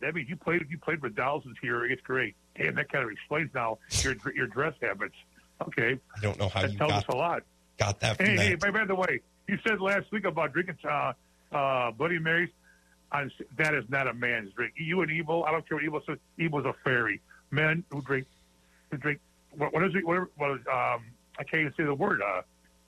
that 0.00 0.14
means 0.14 0.28
you 0.28 0.36
played 0.36 0.66
you 0.68 0.78
played 0.78 1.00
with 1.02 1.14
dolls 1.14 1.44
until 1.46 1.64
your 1.64 1.90
eighth 1.90 2.02
grade. 2.02 2.34
Damn, 2.58 2.74
that 2.74 2.90
kind 2.90 3.04
of 3.04 3.10
explains 3.10 3.50
now 3.54 3.78
your 4.02 4.14
your 4.34 4.46
dress 4.48 4.74
habits. 4.82 5.14
Okay, 5.68 5.98
I 6.16 6.20
don't 6.20 6.38
know 6.40 6.48
how 6.48 6.62
that 6.62 6.72
you 6.72 6.78
tells 6.78 6.90
got 6.90 6.98
us 7.08 7.08
a 7.08 7.16
lot. 7.16 7.42
got 7.78 8.00
that 8.00 8.16
from 8.16 8.26
Hey, 8.26 8.36
that. 8.36 8.42
hey, 8.42 8.54
by, 8.56 8.70
by 8.70 8.84
the 8.84 8.96
way, 8.96 9.20
you 9.46 9.58
said 9.64 9.80
last 9.80 10.10
week 10.10 10.24
about 10.24 10.52
drinking 10.52 10.76
uh, 10.84 11.12
uh, 11.52 11.90
Bloody 11.92 12.18
Marys. 12.18 12.48
I, 13.12 13.28
that 13.58 13.74
is 13.74 13.84
not 13.88 14.08
a 14.08 14.14
man's 14.14 14.52
drink. 14.54 14.74
You 14.76 15.02
and 15.02 15.10
Ebo, 15.10 15.42
I 15.42 15.52
don't 15.52 15.68
care 15.68 15.76
what 15.76 15.84
Ebo 15.84 16.00
says. 16.06 16.18
Ebo's 16.40 16.64
a 16.64 16.74
fairy. 16.82 17.20
Men 17.50 17.84
who 17.90 18.00
drink, 18.00 18.26
who 18.90 18.96
drink. 18.96 19.20
What, 19.56 19.72
what 19.74 19.84
is 19.84 19.94
it? 19.94 20.06
What, 20.06 20.28
what 20.36 20.52
is, 20.52 20.66
um, 20.66 21.04
I 21.38 21.44
can't 21.44 21.60
even 21.60 21.74
say 21.76 21.84
the 21.84 21.94
word. 21.94 22.22
Uh, 22.22 22.42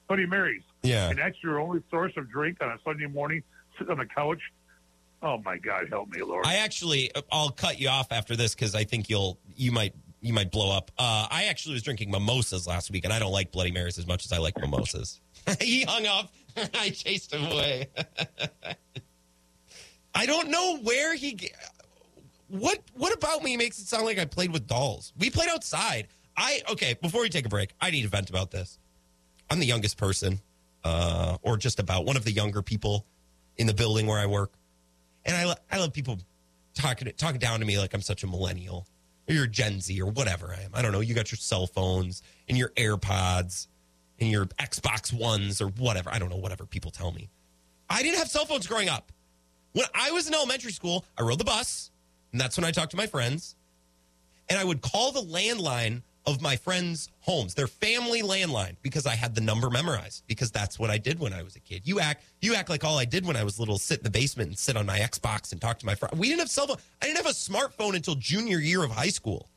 Bloody 0.08 0.26
Marys. 0.26 0.62
Yeah. 0.82 1.10
And 1.10 1.18
that's 1.18 1.36
your 1.42 1.60
only 1.60 1.82
source 1.90 2.12
of 2.16 2.30
drink 2.30 2.58
on 2.62 2.70
a 2.70 2.78
Sunday 2.84 3.06
morning, 3.06 3.42
sitting 3.78 3.90
on 3.90 3.98
the 3.98 4.06
couch. 4.06 4.40
Oh 5.22 5.38
my 5.38 5.56
God, 5.56 5.88
help 5.88 6.10
me, 6.10 6.22
Lord. 6.22 6.46
I 6.46 6.56
actually, 6.56 7.10
I'll 7.32 7.50
cut 7.50 7.80
you 7.80 7.88
off 7.88 8.12
after 8.12 8.36
this 8.36 8.54
because 8.54 8.74
I 8.74 8.84
think 8.84 9.08
you'll, 9.08 9.38
you 9.56 9.72
might, 9.72 9.94
you 10.20 10.34
might 10.34 10.50
blow 10.50 10.70
up. 10.70 10.90
Uh, 10.98 11.26
I 11.30 11.44
actually 11.44 11.74
was 11.74 11.82
drinking 11.82 12.10
mimosas 12.10 12.66
last 12.66 12.90
week, 12.90 13.04
and 13.04 13.12
I 13.12 13.18
don't 13.18 13.32
like 13.32 13.50
Bloody 13.50 13.72
Marys 13.72 13.98
as 13.98 14.06
much 14.06 14.26
as 14.26 14.32
I 14.32 14.38
like 14.38 14.58
mimosas. 14.58 15.20
he 15.60 15.82
hung 15.82 16.06
up. 16.06 16.32
I 16.74 16.90
chased 16.90 17.32
him 17.32 17.50
away. 17.50 17.88
I 20.14 20.26
don't 20.26 20.48
know 20.50 20.78
where 20.78 21.14
he. 21.14 21.50
What 22.48 22.80
What 22.94 23.12
about 23.12 23.42
me 23.42 23.56
makes 23.56 23.78
it 23.78 23.86
sound 23.86 24.04
like 24.04 24.18
I 24.18 24.24
played 24.24 24.52
with 24.52 24.66
dolls? 24.66 25.12
We 25.18 25.30
played 25.30 25.48
outside. 25.48 26.08
I 26.36 26.62
okay. 26.70 26.94
Before 27.00 27.22
we 27.22 27.28
take 27.28 27.46
a 27.46 27.48
break, 27.48 27.72
I 27.80 27.90
need 27.90 28.02
to 28.02 28.08
vent 28.08 28.30
about 28.30 28.50
this. 28.50 28.78
I'm 29.50 29.60
the 29.60 29.66
youngest 29.66 29.96
person, 29.96 30.40
uh, 30.84 31.38
or 31.42 31.56
just 31.56 31.78
about 31.78 32.04
one 32.04 32.16
of 32.16 32.24
the 32.24 32.32
younger 32.32 32.62
people 32.62 33.06
in 33.56 33.66
the 33.66 33.74
building 33.74 34.06
where 34.06 34.18
I 34.18 34.26
work. 34.26 34.52
And 35.24 35.36
I, 35.36 35.54
I 35.70 35.78
love 35.78 35.92
people 35.92 36.18
talking 36.74 37.10
talking 37.16 37.38
down 37.38 37.60
to 37.60 37.66
me 37.66 37.78
like 37.78 37.94
I'm 37.94 38.02
such 38.02 38.22
a 38.22 38.26
millennial 38.26 38.86
or 39.28 39.34
you're 39.34 39.46
Gen 39.46 39.80
Z 39.80 40.00
or 40.00 40.10
whatever 40.10 40.54
I 40.58 40.62
am. 40.62 40.70
I 40.74 40.82
don't 40.82 40.92
know. 40.92 41.00
You 41.00 41.14
got 41.14 41.32
your 41.32 41.38
cell 41.38 41.66
phones 41.66 42.22
and 42.48 42.58
your 42.58 42.70
AirPods 42.70 43.68
and 44.18 44.30
your 44.30 44.46
Xbox 44.46 45.12
Ones 45.12 45.60
or 45.60 45.68
whatever. 45.68 46.10
I 46.10 46.18
don't 46.18 46.30
know, 46.30 46.36
whatever 46.36 46.66
people 46.66 46.90
tell 46.90 47.10
me. 47.10 47.30
I 47.88 48.02
didn't 48.02 48.18
have 48.18 48.28
cell 48.28 48.44
phones 48.44 48.66
growing 48.66 48.88
up. 48.88 49.12
When 49.74 49.86
I 49.92 50.12
was 50.12 50.28
in 50.28 50.34
elementary 50.34 50.72
school, 50.72 51.04
I 51.18 51.22
rode 51.22 51.38
the 51.38 51.44
bus, 51.44 51.90
and 52.32 52.40
that's 52.40 52.56
when 52.56 52.64
I 52.64 52.70
talked 52.70 52.92
to 52.92 52.96
my 52.96 53.06
friends. 53.06 53.56
And 54.48 54.58
I 54.58 54.64
would 54.64 54.82
call 54.82 55.10
the 55.10 55.20
landline 55.20 56.02
of 56.26 56.40
my 56.40 56.56
friends' 56.56 57.08
homes, 57.20 57.54
their 57.54 57.66
family 57.66 58.22
landline, 58.22 58.76
because 58.82 59.04
I 59.04 59.14
had 59.14 59.34
the 59.34 59.40
number 59.40 59.68
memorized. 59.70 60.22
Because 60.26 60.50
that's 60.52 60.78
what 60.78 60.90
I 60.90 60.98
did 60.98 61.18
when 61.18 61.32
I 61.32 61.42
was 61.42 61.56
a 61.56 61.60
kid. 61.60 61.82
You 61.84 61.98
act, 61.98 62.24
you 62.40 62.54
act 62.54 62.70
like 62.70 62.84
all 62.84 62.98
I 62.98 63.04
did 63.04 63.26
when 63.26 63.36
I 63.36 63.42
was 63.42 63.58
little, 63.58 63.78
sit 63.78 63.98
in 63.98 64.04
the 64.04 64.10
basement 64.10 64.48
and 64.48 64.58
sit 64.58 64.76
on 64.76 64.86
my 64.86 64.98
Xbox 64.98 65.50
and 65.50 65.60
talk 65.60 65.78
to 65.80 65.86
my 65.86 65.94
friend. 65.94 66.16
We 66.18 66.28
didn't 66.28 66.40
have 66.40 66.50
cell 66.50 66.68
phone. 66.68 66.76
I 67.02 67.06
didn't 67.06 67.18
have 67.18 67.26
a 67.26 67.30
smartphone 67.30 67.96
until 67.96 68.14
junior 68.14 68.58
year 68.58 68.84
of 68.84 68.90
high 68.90 69.08
school. 69.08 69.48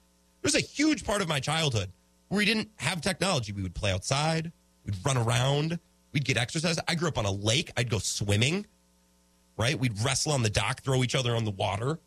It 0.42 0.46
was 0.46 0.56
a 0.56 0.62
huge 0.62 1.06
part 1.06 1.22
of 1.22 1.28
my 1.28 1.40
childhood 1.40 1.92
where 2.30 2.40
we 2.40 2.46
didn't 2.46 2.70
have 2.78 3.02
technology. 3.02 3.52
We 3.52 3.62
would 3.62 3.76
play 3.76 3.92
outside, 3.92 4.52
we'd 4.84 4.96
run 5.06 5.18
around, 5.18 5.80
we'd 6.12 6.26
get 6.26 6.38
exercise. 6.38 6.80
I 6.88 6.96
grew 6.96 7.08
up 7.08 7.18
on 7.18 7.26
a 7.26 7.32
lake. 7.32 7.72
I'd 7.78 7.90
go 7.90 8.00
swimming, 8.00 8.66
right? 9.58 9.78
We'd 9.78 10.00
wrestle 10.04 10.32
on 10.32 10.44
the 10.44 10.50
dock, 10.50 10.82
throw 10.82 11.04
each 11.04 11.16
other 11.16 11.36
on 11.36 11.46
the 11.46 11.52
water 11.52 12.00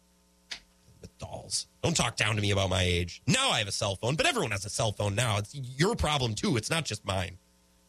with 1.01 1.19
dolls. 1.19 1.67
Don't 1.83 1.97
talk 1.97 2.17
down 2.17 2.37
to 2.37 2.43
me 2.43 2.51
about 2.51 2.71
my 2.71 2.83
age. 2.83 3.23
Now 3.27 3.51
I 3.51 3.59
have 3.59 3.69
a 3.69 3.73
cell 3.73 3.97
phone, 3.97 4.17
but 4.17 4.27
everyone 4.27 4.51
has 4.53 4.65
a 4.65 4.71
cell 4.71 4.93
phone 4.93 5.15
now. 5.15 5.39
It's 5.39 5.55
your 5.55 5.97
problem 5.97 6.35
too. 6.35 6.57
It's 6.57 6.71
not 6.71 6.85
just 6.85 7.05
mine. 7.05 7.39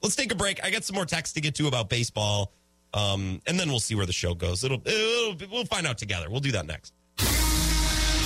Let's 0.02 0.16
take 0.16 0.32
a 0.32 0.36
break. 0.36 0.64
I 0.64 0.72
got 0.72 0.84
some 0.84 0.96
more 0.96 1.06
text 1.06 1.36
to 1.36 1.42
get 1.42 1.56
to 1.56 1.68
about 1.68 1.90
baseball, 1.90 2.54
um, 2.94 3.40
and 3.46 3.60
then 3.60 3.70
we'll 3.70 3.80
see 3.80 3.96
where 3.96 4.08
the 4.08 4.14
show 4.14 4.34
goes. 4.34 4.64
It'll, 4.64 4.82
it'll 4.86 5.36
we'll 5.52 5.66
find 5.66 5.86
out 5.86 5.98
together. 5.98 6.30
We'll 6.30 6.40
do 6.40 6.54
that 6.54 6.66
next. 6.66 6.94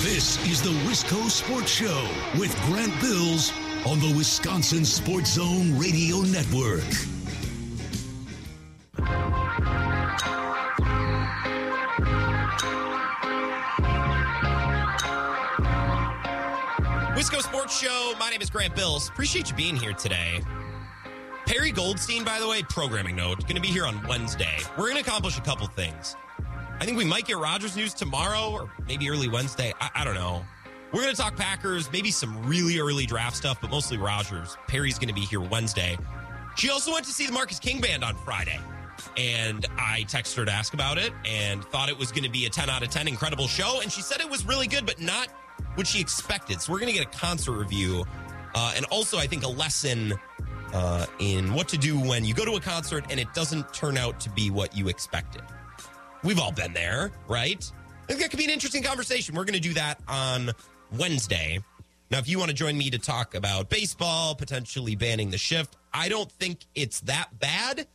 This 0.02 0.38
is 0.46 0.62
the 0.62 0.70
Wisco 0.88 1.28
Sports 1.28 1.70
Show 1.70 2.08
with 2.38 2.54
Grant 2.66 2.98
Bills 3.00 3.52
on 3.86 3.98
the 3.98 4.14
Wisconsin 4.16 4.84
Sports 4.84 5.32
Zone 5.34 5.76
Radio 5.78 6.20
Network. 6.20 6.84
Wisco 17.16 17.40
Sports 17.40 17.80
Show. 17.80 18.12
My 18.20 18.28
name 18.28 18.42
is 18.42 18.50
Grant 18.50 18.76
Bills. 18.76 19.08
Appreciate 19.08 19.48
you 19.48 19.56
being 19.56 19.74
here 19.74 19.94
today. 19.94 20.42
Perry 21.46 21.70
Goldstein, 21.70 22.24
by 22.24 22.38
the 22.38 22.46
way, 22.46 22.62
programming 22.64 23.16
note, 23.16 23.40
going 23.44 23.56
to 23.56 23.62
be 23.62 23.68
here 23.68 23.86
on 23.86 24.06
Wednesday. 24.06 24.58
We're 24.76 24.90
going 24.90 24.96
to 24.96 25.00
accomplish 25.00 25.38
a 25.38 25.40
couple 25.40 25.66
things. 25.66 26.14
I 26.78 26.84
think 26.84 26.98
we 26.98 27.06
might 27.06 27.24
get 27.24 27.38
Rodgers 27.38 27.74
news 27.74 27.94
tomorrow 27.94 28.50
or 28.50 28.70
maybe 28.86 29.08
early 29.08 29.28
Wednesday. 29.28 29.72
I, 29.80 29.88
I 29.94 30.04
don't 30.04 30.12
know. 30.12 30.44
We're 30.92 31.00
going 31.00 31.14
to 31.14 31.18
talk 31.18 31.36
Packers, 31.36 31.90
maybe 31.90 32.10
some 32.10 32.46
really 32.46 32.78
early 32.80 33.06
draft 33.06 33.38
stuff, 33.38 33.62
but 33.62 33.70
mostly 33.70 33.96
Rodgers. 33.96 34.58
Perry's 34.68 34.98
going 34.98 35.08
to 35.08 35.14
be 35.14 35.22
here 35.22 35.40
Wednesday. 35.40 35.96
She 36.56 36.68
also 36.68 36.92
went 36.92 37.06
to 37.06 37.12
see 37.12 37.24
the 37.24 37.32
Marcus 37.32 37.58
King 37.58 37.80
Band 37.80 38.04
on 38.04 38.14
Friday. 38.14 38.60
And 39.16 39.64
I 39.78 40.04
texted 40.06 40.36
her 40.36 40.44
to 40.44 40.52
ask 40.52 40.74
about 40.74 40.98
it 40.98 41.14
and 41.24 41.64
thought 41.64 41.88
it 41.88 41.96
was 41.96 42.12
going 42.12 42.24
to 42.24 42.30
be 42.30 42.44
a 42.44 42.50
10 42.50 42.68
out 42.68 42.82
of 42.82 42.90
10 42.90 43.08
incredible 43.08 43.48
show. 43.48 43.80
And 43.80 43.90
she 43.90 44.02
said 44.02 44.20
it 44.20 44.28
was 44.28 44.44
really 44.44 44.66
good, 44.66 44.84
but 44.84 45.00
not 45.00 45.28
what 45.76 45.86
she 45.86 46.00
expected. 46.00 46.60
So 46.60 46.72
we're 46.72 46.80
going 46.80 46.92
to 46.92 46.98
get 46.98 47.14
a 47.14 47.18
concert 47.18 47.52
review. 47.52 48.04
Uh, 48.54 48.72
and 48.76 48.84
also, 48.86 49.18
I 49.18 49.26
think, 49.26 49.44
a 49.44 49.48
lesson 49.48 50.14
uh, 50.72 51.06
in 51.18 51.52
what 51.54 51.68
to 51.68 51.78
do 51.78 51.98
when 51.98 52.24
you 52.24 52.34
go 52.34 52.44
to 52.44 52.52
a 52.56 52.60
concert 52.60 53.04
and 53.10 53.20
it 53.20 53.32
doesn't 53.34 53.72
turn 53.72 53.96
out 53.96 54.18
to 54.20 54.30
be 54.30 54.50
what 54.50 54.76
you 54.76 54.88
expected. 54.88 55.42
We've 56.24 56.40
all 56.40 56.52
been 56.52 56.72
there, 56.72 57.12
right? 57.28 57.70
I 58.02 58.06
think 58.06 58.20
that 58.20 58.30
could 58.30 58.38
be 58.38 58.44
an 58.44 58.50
interesting 58.50 58.82
conversation. 58.82 59.34
We're 59.34 59.44
going 59.44 59.54
to 59.54 59.60
do 59.60 59.74
that 59.74 60.00
on 60.08 60.50
Wednesday. 60.96 61.60
Now, 62.10 62.18
if 62.18 62.28
you 62.28 62.38
want 62.38 62.50
to 62.50 62.54
join 62.54 62.78
me 62.78 62.90
to 62.90 62.98
talk 62.98 63.34
about 63.34 63.68
baseball, 63.68 64.34
potentially 64.34 64.94
banning 64.94 65.30
the 65.30 65.38
shift, 65.38 65.76
I 65.92 66.08
don't 66.08 66.30
think 66.30 66.60
it's 66.74 67.00
that 67.00 67.38
bad 67.38 67.86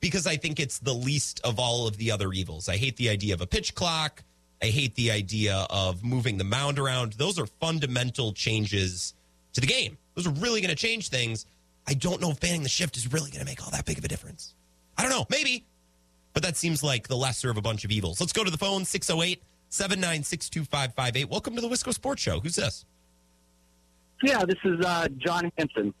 because 0.00 0.26
I 0.26 0.36
think 0.36 0.58
it's 0.58 0.78
the 0.78 0.94
least 0.94 1.40
of 1.44 1.58
all 1.58 1.86
of 1.86 1.98
the 1.98 2.10
other 2.10 2.32
evils. 2.32 2.68
I 2.68 2.76
hate 2.76 2.96
the 2.96 3.10
idea 3.10 3.34
of 3.34 3.42
a 3.42 3.46
pitch 3.46 3.74
clock. 3.74 4.22
I 4.62 4.66
hate 4.66 4.94
the 4.94 5.10
idea 5.10 5.66
of 5.70 6.04
moving 6.04 6.36
the 6.36 6.44
mound 6.44 6.78
around. 6.78 7.14
Those 7.14 7.38
are 7.38 7.46
fundamental 7.46 8.32
changes 8.32 9.14
to 9.54 9.60
the 9.60 9.66
game. 9.66 9.96
Those 10.14 10.26
are 10.26 10.32
really 10.32 10.60
going 10.60 10.70
to 10.70 10.76
change 10.76 11.08
things. 11.08 11.46
I 11.86 11.94
don't 11.94 12.20
know 12.20 12.30
if 12.30 12.40
banning 12.40 12.62
the 12.62 12.68
shift 12.68 12.96
is 12.96 13.12
really 13.12 13.30
going 13.30 13.40
to 13.40 13.46
make 13.46 13.64
all 13.64 13.70
that 13.70 13.86
big 13.86 13.98
of 13.98 14.04
a 14.04 14.08
difference. 14.08 14.54
I 14.98 15.02
don't 15.02 15.10
know. 15.10 15.26
Maybe. 15.30 15.64
But 16.32 16.42
that 16.42 16.56
seems 16.56 16.82
like 16.82 17.08
the 17.08 17.16
lesser 17.16 17.50
of 17.50 17.56
a 17.56 17.62
bunch 17.62 17.84
of 17.84 17.90
evils. 17.90 18.20
Let's 18.20 18.32
go 18.32 18.44
to 18.44 18.50
the 18.50 18.58
phone 18.58 18.84
608 18.84 19.42
796 19.70 20.50
2558. 20.50 21.28
Welcome 21.28 21.54
to 21.56 21.60
the 21.60 21.68
Wisco 21.68 21.92
Sports 21.92 22.22
Show. 22.22 22.38
Who's 22.40 22.56
this? 22.56 22.84
Yeah, 24.22 24.44
this 24.44 24.58
is 24.64 24.84
uh, 24.84 25.08
John 25.16 25.50
Hanson. 25.56 25.94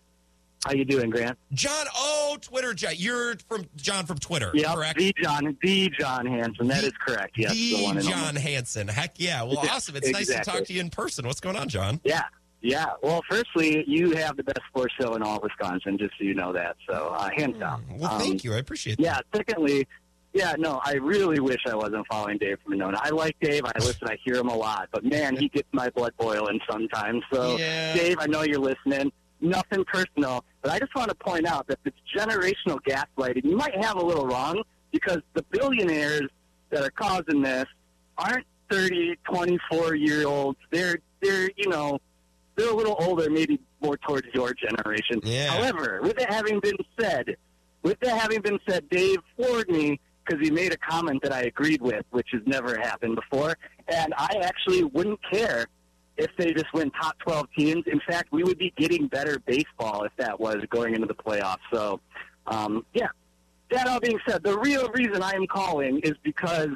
How 0.66 0.72
you 0.72 0.84
doing, 0.84 1.08
Grant? 1.08 1.38
John, 1.54 1.86
oh, 1.96 2.36
Twitter. 2.40 2.74
John. 2.74 2.92
You're 2.96 3.34
from 3.48 3.64
John 3.76 4.04
from 4.04 4.18
Twitter, 4.18 4.50
Yeah, 4.52 4.74
correct? 4.74 4.98
the 4.98 5.14
John, 5.22 5.56
the 5.62 5.90
John 5.98 6.26
Hanson. 6.26 6.68
That 6.68 6.82
The- 6.82 6.88
is 6.88 6.92
correct. 7.00 7.38
Yes, 7.38 7.52
the 7.52 7.76
the 7.76 7.82
one 7.82 8.00
John. 8.02 8.36
Hanson. 8.36 8.86
Heck 8.88 9.14
yeah. 9.18 9.42
Well, 9.42 9.60
Yeah, 9.64 9.72
awesome. 9.74 9.96
It's 9.96 10.10
nice 10.10 10.26
to 10.26 10.40
talk 10.44 10.64
to 10.64 10.72
you 10.74 10.80
in 10.80 10.90
person. 10.90 11.26
What's 11.26 11.40
going 11.40 11.56
on, 11.56 11.70
John? 11.70 11.98
Yeah, 12.04 12.24
yeah. 12.60 12.86
Well, 13.02 13.22
firstly, 13.30 13.84
you 13.86 14.10
have 14.16 14.36
the 14.36 14.42
best 14.44 14.60
sports 14.68 14.92
show 15.00 15.14
in 15.14 15.22
all 15.22 15.36
of 15.38 15.42
Wisconsin, 15.44 15.96
just 15.96 16.12
so 16.18 16.24
you 16.24 16.34
know 16.34 16.52
that. 16.52 16.76
So, 16.86 17.14
uh, 17.16 17.30
hands 17.34 17.58
down. 17.58 17.82
Well, 17.92 18.12
Um, 18.12 18.20
thank 18.20 18.44
you. 18.44 18.52
I 18.52 18.58
appreciate 18.58 18.98
that. 18.98 19.02
Yeah. 19.02 19.18
Secondly, 19.34 19.88
yeah, 20.34 20.54
no, 20.58 20.78
I 20.84 20.92
really 20.96 21.40
wish 21.40 21.60
I 21.66 21.74
wasn't 21.74 22.06
following 22.06 22.36
Dave 22.36 22.58
from 22.62 22.72
Monona. 22.76 22.98
I 23.02 23.08
like 23.10 23.34
Dave. 23.40 23.62
I 23.64 23.72
listen. 23.78 24.06
I 24.08 24.18
hear 24.24 24.36
him 24.36 24.48
a 24.48 24.54
lot, 24.56 24.90
but 24.92 25.04
man, 25.06 25.36
he 25.38 25.48
gets 25.48 25.68
my 25.72 25.88
blood 25.88 26.12
boiling 26.18 26.60
sometimes. 26.70 27.22
So, 27.32 27.56
Yeah. 27.58 27.94
Dave, 27.94 28.16
I 28.20 28.26
know 28.26 28.42
you're 28.42 28.58
listening. 28.60 29.10
Nothing 29.40 29.84
personal, 29.84 30.44
but 30.62 30.70
I 30.70 30.78
just 30.78 30.94
want 30.94 31.08
to 31.08 31.14
point 31.14 31.46
out 31.46 31.66
that 31.68 31.78
it's 31.84 31.96
generational 32.16 32.78
gaslighting. 32.86 33.44
You 33.44 33.56
might 33.56 33.74
have 33.82 33.96
a 33.96 34.04
little 34.04 34.26
wrong 34.26 34.62
because 34.92 35.18
the 35.34 35.42
billionaires 35.50 36.28
that 36.70 36.82
are 36.82 36.90
causing 36.90 37.42
this 37.42 37.66
aren't 38.18 38.46
30, 38.70 39.16
24 39.24 39.94
year 39.94 40.26
olds. 40.26 40.58
They're 40.70 40.98
they're 41.20 41.50
you 41.56 41.68
know 41.68 41.98
they're 42.56 42.70
a 42.70 42.74
little 42.74 42.96
older, 43.00 43.28
maybe 43.30 43.60
more 43.80 43.96
towards 43.96 44.26
your 44.34 44.54
generation. 44.54 45.20
Yeah. 45.22 45.50
However, 45.50 46.00
with 46.02 46.16
that 46.18 46.32
having 46.32 46.60
been 46.60 46.76
said, 46.98 47.36
with 47.82 47.98
that 48.00 48.18
having 48.18 48.40
been 48.42 48.58
said, 48.68 48.88
Dave 48.90 49.18
floored 49.36 49.68
me 49.70 50.00
because 50.24 50.44
he 50.44 50.50
made 50.50 50.72
a 50.72 50.76
comment 50.76 51.22
that 51.22 51.32
I 51.32 51.42
agreed 51.42 51.80
with, 51.80 52.04
which 52.10 52.28
has 52.32 52.42
never 52.46 52.76
happened 52.78 53.16
before, 53.16 53.56
and 53.88 54.12
I 54.16 54.42
actually 54.42 54.84
wouldn't 54.84 55.20
care 55.30 55.66
if 56.20 56.30
they 56.36 56.52
just 56.52 56.72
win 56.74 56.90
top 56.90 57.18
12 57.20 57.46
teams. 57.56 57.84
In 57.86 58.00
fact, 58.06 58.30
we 58.30 58.44
would 58.44 58.58
be 58.58 58.72
getting 58.76 59.08
better 59.08 59.38
baseball 59.46 60.04
if 60.04 60.12
that 60.18 60.38
was 60.38 60.58
going 60.68 60.94
into 60.94 61.06
the 61.06 61.14
playoffs. 61.14 61.58
So, 61.72 62.00
um, 62.46 62.84
yeah. 62.94 63.08
That 63.70 63.86
all 63.86 64.00
being 64.00 64.18
said, 64.28 64.42
the 64.42 64.58
real 64.58 64.88
reason 64.90 65.22
I 65.22 65.30
am 65.30 65.46
calling 65.46 66.00
is 66.00 66.14
because 66.24 66.70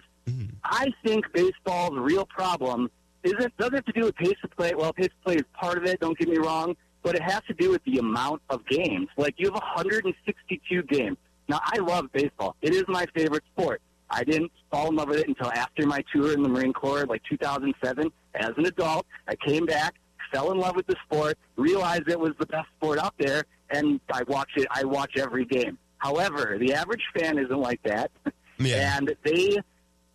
I 0.64 0.90
think 1.04 1.24
baseball's 1.32 1.98
real 1.98 2.24
problem 2.24 2.90
isn't 3.22 3.56
doesn't 3.56 3.74
have 3.74 3.84
to 3.84 3.92
do 3.92 4.04
with 4.04 4.14
pace 4.16 4.36
of 4.42 4.50
play. 4.52 4.74
Well, 4.74 4.92
pace 4.92 5.06
of 5.06 5.24
play 5.24 5.34
is 5.36 5.44
part 5.52 5.76
of 5.76 5.84
it. 5.84 6.00
Don't 6.00 6.16
get 6.16 6.28
me 6.28 6.38
wrong, 6.38 6.76
but 7.02 7.14
it 7.14 7.22
has 7.22 7.40
to 7.48 7.54
do 7.54 7.70
with 7.70 7.82
the 7.84 7.98
amount 7.98 8.42
of 8.48 8.64
games. 8.66 9.08
Like 9.16 9.34
you 9.38 9.46
have 9.46 9.54
162 9.54 10.82
games. 10.84 11.16
Now, 11.48 11.60
I 11.62 11.78
love 11.78 12.06
baseball. 12.12 12.56
It 12.62 12.74
is 12.74 12.84
my 12.88 13.06
favorite 13.14 13.42
sport. 13.52 13.82
I 14.08 14.24
didn't 14.24 14.52
fall 14.70 14.88
in 14.88 14.96
love 14.96 15.08
with 15.08 15.18
it 15.18 15.28
until 15.28 15.50
after 15.52 15.86
my 15.86 16.02
tour 16.14 16.32
in 16.32 16.42
the 16.42 16.48
Marine 16.48 16.72
Corps, 16.72 17.06
like 17.06 17.22
2007. 17.28 18.10
As 18.34 18.50
an 18.56 18.66
adult, 18.66 19.06
I 19.28 19.34
came 19.36 19.66
back, 19.66 19.94
fell 20.32 20.50
in 20.52 20.58
love 20.58 20.76
with 20.76 20.86
the 20.86 20.96
sport, 21.04 21.38
realized 21.56 22.08
it 22.08 22.18
was 22.18 22.32
the 22.38 22.46
best 22.46 22.66
sport 22.76 22.98
out 22.98 23.14
there, 23.18 23.44
and 23.70 24.00
I 24.12 24.22
watch 24.24 24.50
it. 24.56 24.66
I 24.70 24.84
watch 24.84 25.12
every 25.16 25.44
game. 25.44 25.78
However, 25.98 26.56
the 26.58 26.74
average 26.74 27.02
fan 27.18 27.38
isn't 27.38 27.60
like 27.60 27.80
that, 27.84 28.10
Yeah. 28.58 28.96
and 28.96 29.14
they 29.24 29.56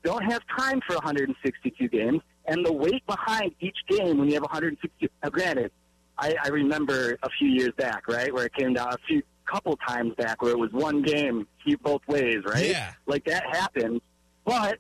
don't 0.04 0.24
have 0.32 0.42
time 0.58 0.82
for 0.88 0.96
162 0.96 1.88
games. 1.90 2.22
And 2.46 2.66
the 2.66 2.74
weight 2.74 3.06
behind 3.06 3.54
each 3.60 3.78
game 3.88 4.18
when 4.18 4.28
you 4.28 4.34
have 4.36 4.44
162. 4.44 5.08
Now, 5.24 5.30
granted, 5.30 5.72
I, 6.18 6.36
I 6.44 6.48
remember 6.50 7.18
a 7.22 7.30
few 7.38 7.48
years 7.50 7.72
back, 7.78 8.08
right, 8.08 8.34
where 8.34 8.46
it 8.46 8.54
came 8.56 8.74
down 8.74 8.90
a 8.94 8.98
few 9.08 9.22
couple 9.46 9.78
times 9.88 10.14
back 10.16 10.42
where 10.42 10.52
it 10.52 10.60
was 10.60 10.72
one 10.72 11.02
game, 11.02 11.48
keep 11.66 11.82
both 11.84 12.02
ways, 12.08 12.38
right? 12.46 12.68
Yeah. 12.70 12.92
Like 13.08 13.26
that 13.26 13.44
happens, 13.52 14.02
but 14.46 14.78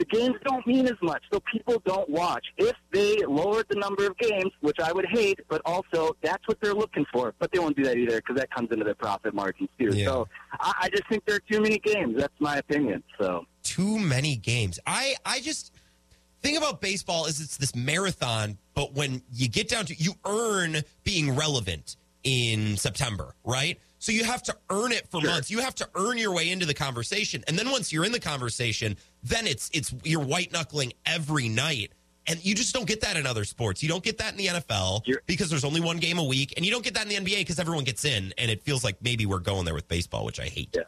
the 0.00 0.06
games 0.06 0.34
don't 0.46 0.66
mean 0.66 0.86
as 0.86 0.96
much, 1.02 1.22
so 1.30 1.40
people 1.52 1.80
don't 1.84 2.08
watch. 2.08 2.46
If 2.56 2.74
they 2.90 3.18
lowered 3.18 3.66
the 3.68 3.76
number 3.76 4.06
of 4.06 4.16
games, 4.16 4.50
which 4.62 4.78
I 4.82 4.92
would 4.92 5.04
hate, 5.10 5.40
but 5.50 5.60
also 5.66 6.16
that's 6.22 6.42
what 6.48 6.58
they're 6.62 6.74
looking 6.74 7.04
for. 7.12 7.34
But 7.38 7.52
they 7.52 7.58
won't 7.58 7.76
do 7.76 7.84
that 7.84 7.98
either 7.98 8.16
because 8.16 8.36
that 8.36 8.50
comes 8.50 8.70
into 8.72 8.82
their 8.82 8.94
profit 8.94 9.34
margins 9.34 9.68
too. 9.78 9.90
Yeah. 9.92 10.06
So 10.06 10.28
I, 10.58 10.72
I 10.84 10.88
just 10.88 11.06
think 11.10 11.26
there 11.26 11.36
are 11.36 11.52
too 11.52 11.60
many 11.60 11.78
games. 11.78 12.16
That's 12.16 12.32
my 12.38 12.56
opinion. 12.56 13.02
So 13.20 13.44
too 13.62 13.98
many 13.98 14.36
games. 14.36 14.80
I 14.86 15.16
I 15.26 15.40
just 15.40 15.74
thing 16.40 16.56
about 16.56 16.80
baseball 16.80 17.26
is 17.26 17.38
it's 17.38 17.58
this 17.58 17.76
marathon, 17.76 18.56
but 18.72 18.94
when 18.94 19.20
you 19.30 19.50
get 19.50 19.68
down 19.68 19.84
to 19.84 19.94
you 19.94 20.14
earn 20.24 20.78
being 21.04 21.36
relevant 21.36 21.96
in 22.24 22.78
September, 22.78 23.34
right? 23.44 23.78
So 24.00 24.12
you 24.12 24.24
have 24.24 24.42
to 24.44 24.56
earn 24.70 24.92
it 24.92 25.06
for 25.08 25.20
months. 25.20 25.50
You 25.50 25.60
have 25.60 25.74
to 25.76 25.88
earn 25.94 26.16
your 26.16 26.34
way 26.34 26.50
into 26.50 26.64
the 26.64 26.74
conversation. 26.74 27.44
And 27.46 27.58
then 27.58 27.70
once 27.70 27.92
you're 27.92 28.06
in 28.06 28.12
the 28.12 28.20
conversation, 28.20 28.96
then 29.22 29.46
it's 29.46 29.70
it's 29.74 29.94
you're 30.02 30.24
white 30.24 30.52
knuckling 30.52 30.94
every 31.04 31.48
night. 31.48 31.92
And 32.26 32.42
you 32.44 32.54
just 32.54 32.72
don't 32.74 32.86
get 32.86 33.02
that 33.02 33.16
in 33.16 33.26
other 33.26 33.44
sports. 33.44 33.82
You 33.82 33.90
don't 33.90 34.02
get 34.02 34.18
that 34.18 34.32
in 34.32 34.38
the 34.38 34.46
NFL 34.46 35.04
because 35.26 35.50
there's 35.50 35.64
only 35.64 35.80
one 35.80 35.98
game 35.98 36.18
a 36.18 36.24
week, 36.24 36.54
and 36.56 36.64
you 36.64 36.72
don't 36.72 36.84
get 36.84 36.94
that 36.94 37.02
in 37.02 37.24
the 37.24 37.30
NBA 37.30 37.38
because 37.40 37.58
everyone 37.58 37.84
gets 37.84 38.04
in, 38.04 38.32
and 38.38 38.50
it 38.50 38.62
feels 38.62 38.84
like 38.84 38.96
maybe 39.02 39.26
we're 39.26 39.38
going 39.38 39.64
there 39.64 39.74
with 39.74 39.88
baseball, 39.88 40.24
which 40.24 40.40
I 40.40 40.44
hate. 40.44 40.70
Yeah. 40.74 40.82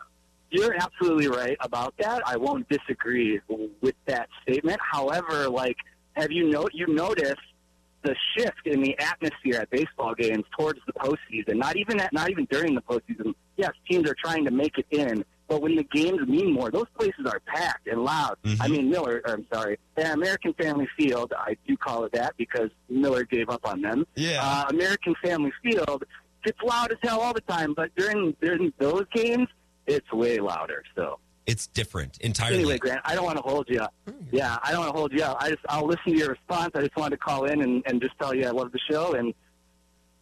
You're 0.51 0.75
absolutely 0.75 1.29
right 1.29 1.57
about 1.61 1.95
that. 1.99 2.23
I 2.27 2.37
won't 2.37 2.69
disagree 2.69 3.41
with 3.81 3.95
that 4.07 4.29
statement. 4.43 4.79
However, 4.81 5.49
like, 5.49 5.77
have 6.13 6.31
you 6.31 6.51
know 6.51 6.69
you 6.73 6.87
noticed 6.87 7.41
the 8.03 8.15
shift 8.37 8.67
in 8.67 8.83
the 8.83 8.99
atmosphere 8.99 9.61
at 9.61 9.71
baseball 9.71 10.15
games 10.15 10.45
towards 10.59 10.81
the 10.87 10.93
postseason? 10.93 11.57
Not 11.57 11.77
even 11.77 12.01
at, 12.01 12.13
not 12.13 12.31
even 12.31 12.47
during 12.51 12.75
the 12.75 12.83
postseason. 12.83 13.35
Yes, 13.57 13.73
teams 13.89 14.09
are 14.09 14.17
trying 14.23 14.45
to 14.45 14.51
make 14.51 14.79
it 14.79 14.87
in, 14.91 15.25
but 15.49 15.61
when 15.61 15.77
the 15.77 15.85
games 15.85 16.27
mean 16.27 16.53
more, 16.53 16.71
those 16.71 16.87
places 16.99 17.27
are 17.27 17.41
packed 17.41 17.87
and 17.87 18.03
loud. 18.03 18.37
I 18.61 18.69
mean, 18.69 18.91
Miller. 18.91 19.23
Or, 19.25 19.33
I'm 19.33 19.47
sorry, 19.53 19.79
American 19.97 20.55
Family 20.55 20.89
Field. 20.97 21.33
I 21.37 21.57
do 21.67 21.77
call 21.77 22.05
it 22.05 22.13
that 22.13 22.35
because 22.37 22.71
Miller 22.89 23.25
gave 23.25 23.51
up 23.51 23.67
on 23.67 23.83
them. 23.83 24.07
Yeah. 24.15 24.41
Uh, 24.43 24.65
American 24.71 25.15
Family 25.23 25.53
Field. 25.63 26.05
It's 26.45 26.59
loud 26.63 26.91
as 26.91 26.99
hell 27.03 27.21
all 27.21 27.33
the 27.33 27.43
time, 27.43 27.75
but 27.75 27.95
during 27.97 28.35
during 28.41 28.73
those 28.79 29.05
games, 29.15 29.49
it's 29.87 30.11
way 30.13 30.39
louder. 30.39 30.83
So 30.97 31.19
It's 31.47 31.67
different 31.67 32.19
entirely. 32.21 32.59
anyway, 32.59 32.79
Grant, 32.79 33.01
I 33.05 33.15
don't 33.15 33.25
want 33.25 33.37
to 33.37 33.43
hold 33.43 33.69
you 33.69 33.81
up. 33.81 33.93
Yeah, 34.31 34.59
I 34.63 34.71
don't 34.71 34.81
want 34.81 34.93
to 34.93 34.99
hold 34.99 35.13
you 35.13 35.23
up. 35.23 35.39
I 35.41 35.51
just 35.51 35.63
I'll 35.69 35.87
listen 35.87 36.13
to 36.13 36.17
your 36.17 36.29
response. 36.31 36.71
I 36.75 36.83
just 36.83 36.97
wanted 36.97 37.17
to 37.17 37.25
call 37.25 37.47
in 37.47 37.63
and, 37.63 37.83
and 37.87 38.01
just 38.01 38.15
tell 38.21 38.33
you 38.35 38.47
I 38.47 38.51
love 38.51 38.71
the 38.71 38.79
show 38.91 39.15
and 39.15 39.35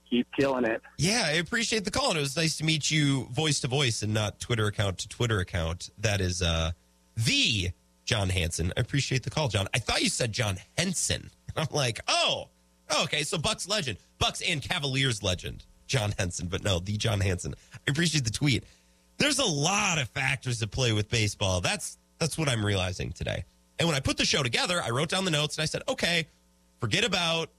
keep 0.09 0.27
killing 0.39 0.65
it. 0.65 0.83
Yeah, 0.99 1.25
I 1.27 1.33
appreciate 1.33 1.85
the 1.85 1.91
call, 1.91 2.11
and 2.11 2.19
it 2.19 2.23
was 2.23 2.37
nice 2.37 2.57
to 2.59 2.65
meet 2.65 2.91
you 2.91 3.25
voice 3.27 3.61
to 3.61 3.69
voice 3.69 4.03
and 4.03 4.13
not 4.13 4.41
Twitter 4.41 4.67
account 4.67 4.99
to 4.99 5.09
Twitter 5.09 5.39
account. 5.41 5.91
That 5.99 6.21
is 6.21 6.43
uh, 6.43 6.73
the 7.17 7.71
John 8.05 8.29
Hanson. 8.31 8.73
I 8.77 8.81
appreciate 8.81 9.23
the 9.23 9.31
call, 9.31 9.49
John. 9.49 9.69
I 9.75 9.79
thought 9.79 10.03
you 10.03 10.09
said 10.09 10.33
John 10.33 10.57
Henson. 10.77 11.31
I'm 11.57 11.69
like, 11.71 12.01
oh, 12.09 12.49
oh, 12.91 13.05
okay. 13.05 13.23
So 13.23 13.39
Bucks 13.39 13.69
legend, 13.69 13.99
Bucks 14.19 14.41
and 14.41 14.61
Cavaliers 14.61 15.23
legend, 15.23 15.65
John 15.87 16.13
Henson, 16.19 16.49
but 16.49 16.65
no, 16.65 16.79
the 16.79 16.97
John 16.97 17.21
Hanson. 17.21 17.55
I 17.75 17.91
appreciate 17.91 18.25
the 18.25 18.31
tweet. 18.31 18.65
There's 19.21 19.39
a 19.39 19.45
lot 19.45 20.01
of 20.01 20.09
factors 20.09 20.61
that 20.61 20.71
play 20.71 20.93
with 20.93 21.11
baseball. 21.11 21.61
That's 21.61 21.99
that's 22.19 22.39
what 22.39 22.49
I'm 22.49 22.65
realizing 22.65 23.13
today. 23.13 23.45
And 23.79 23.87
when 23.87 23.95
I 23.95 24.01
put 24.01 24.17
the 24.17 24.25
show 24.25 24.43
together, 24.43 24.83
I 24.83 24.91
wrote 24.91 25.11
down 25.11 25.27
the 25.27 25.31
notes 25.31 25.57
and 25.57 25.63
I 25.63 25.67
said, 25.67 25.83
okay, 25.89 26.27
forget 26.81 27.05
about 27.05 27.51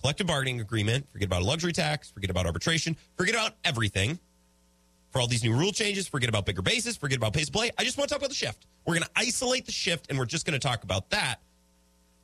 collective 0.00 0.28
bargaining 0.28 0.60
agreement, 0.60 1.06
forget 1.12 1.26
about 1.26 1.42
a 1.42 1.44
luxury 1.44 1.72
tax, 1.72 2.10
forget 2.10 2.30
about 2.30 2.46
arbitration, 2.46 2.96
forget 3.16 3.34
about 3.34 3.54
everything. 3.64 4.18
For 5.10 5.20
all 5.20 5.26
these 5.26 5.42
new 5.42 5.52
rule 5.52 5.72
changes, 5.72 6.06
forget 6.06 6.28
about 6.28 6.46
bigger 6.46 6.62
bases, 6.62 6.96
forget 6.96 7.18
about 7.18 7.32
pace 7.32 7.50
play. 7.50 7.70
I 7.76 7.84
just 7.84 7.98
want 7.98 8.08
to 8.08 8.14
talk 8.14 8.20
about 8.20 8.30
the 8.30 8.36
shift. 8.36 8.66
We're 8.86 8.94
going 8.94 9.04
to 9.04 9.10
isolate 9.14 9.66
the 9.66 9.72
shift 9.72 10.06
and 10.08 10.18
we're 10.18 10.24
just 10.24 10.46
going 10.46 10.58
to 10.58 10.66
talk 10.66 10.84
about 10.84 11.10
that. 11.10 11.40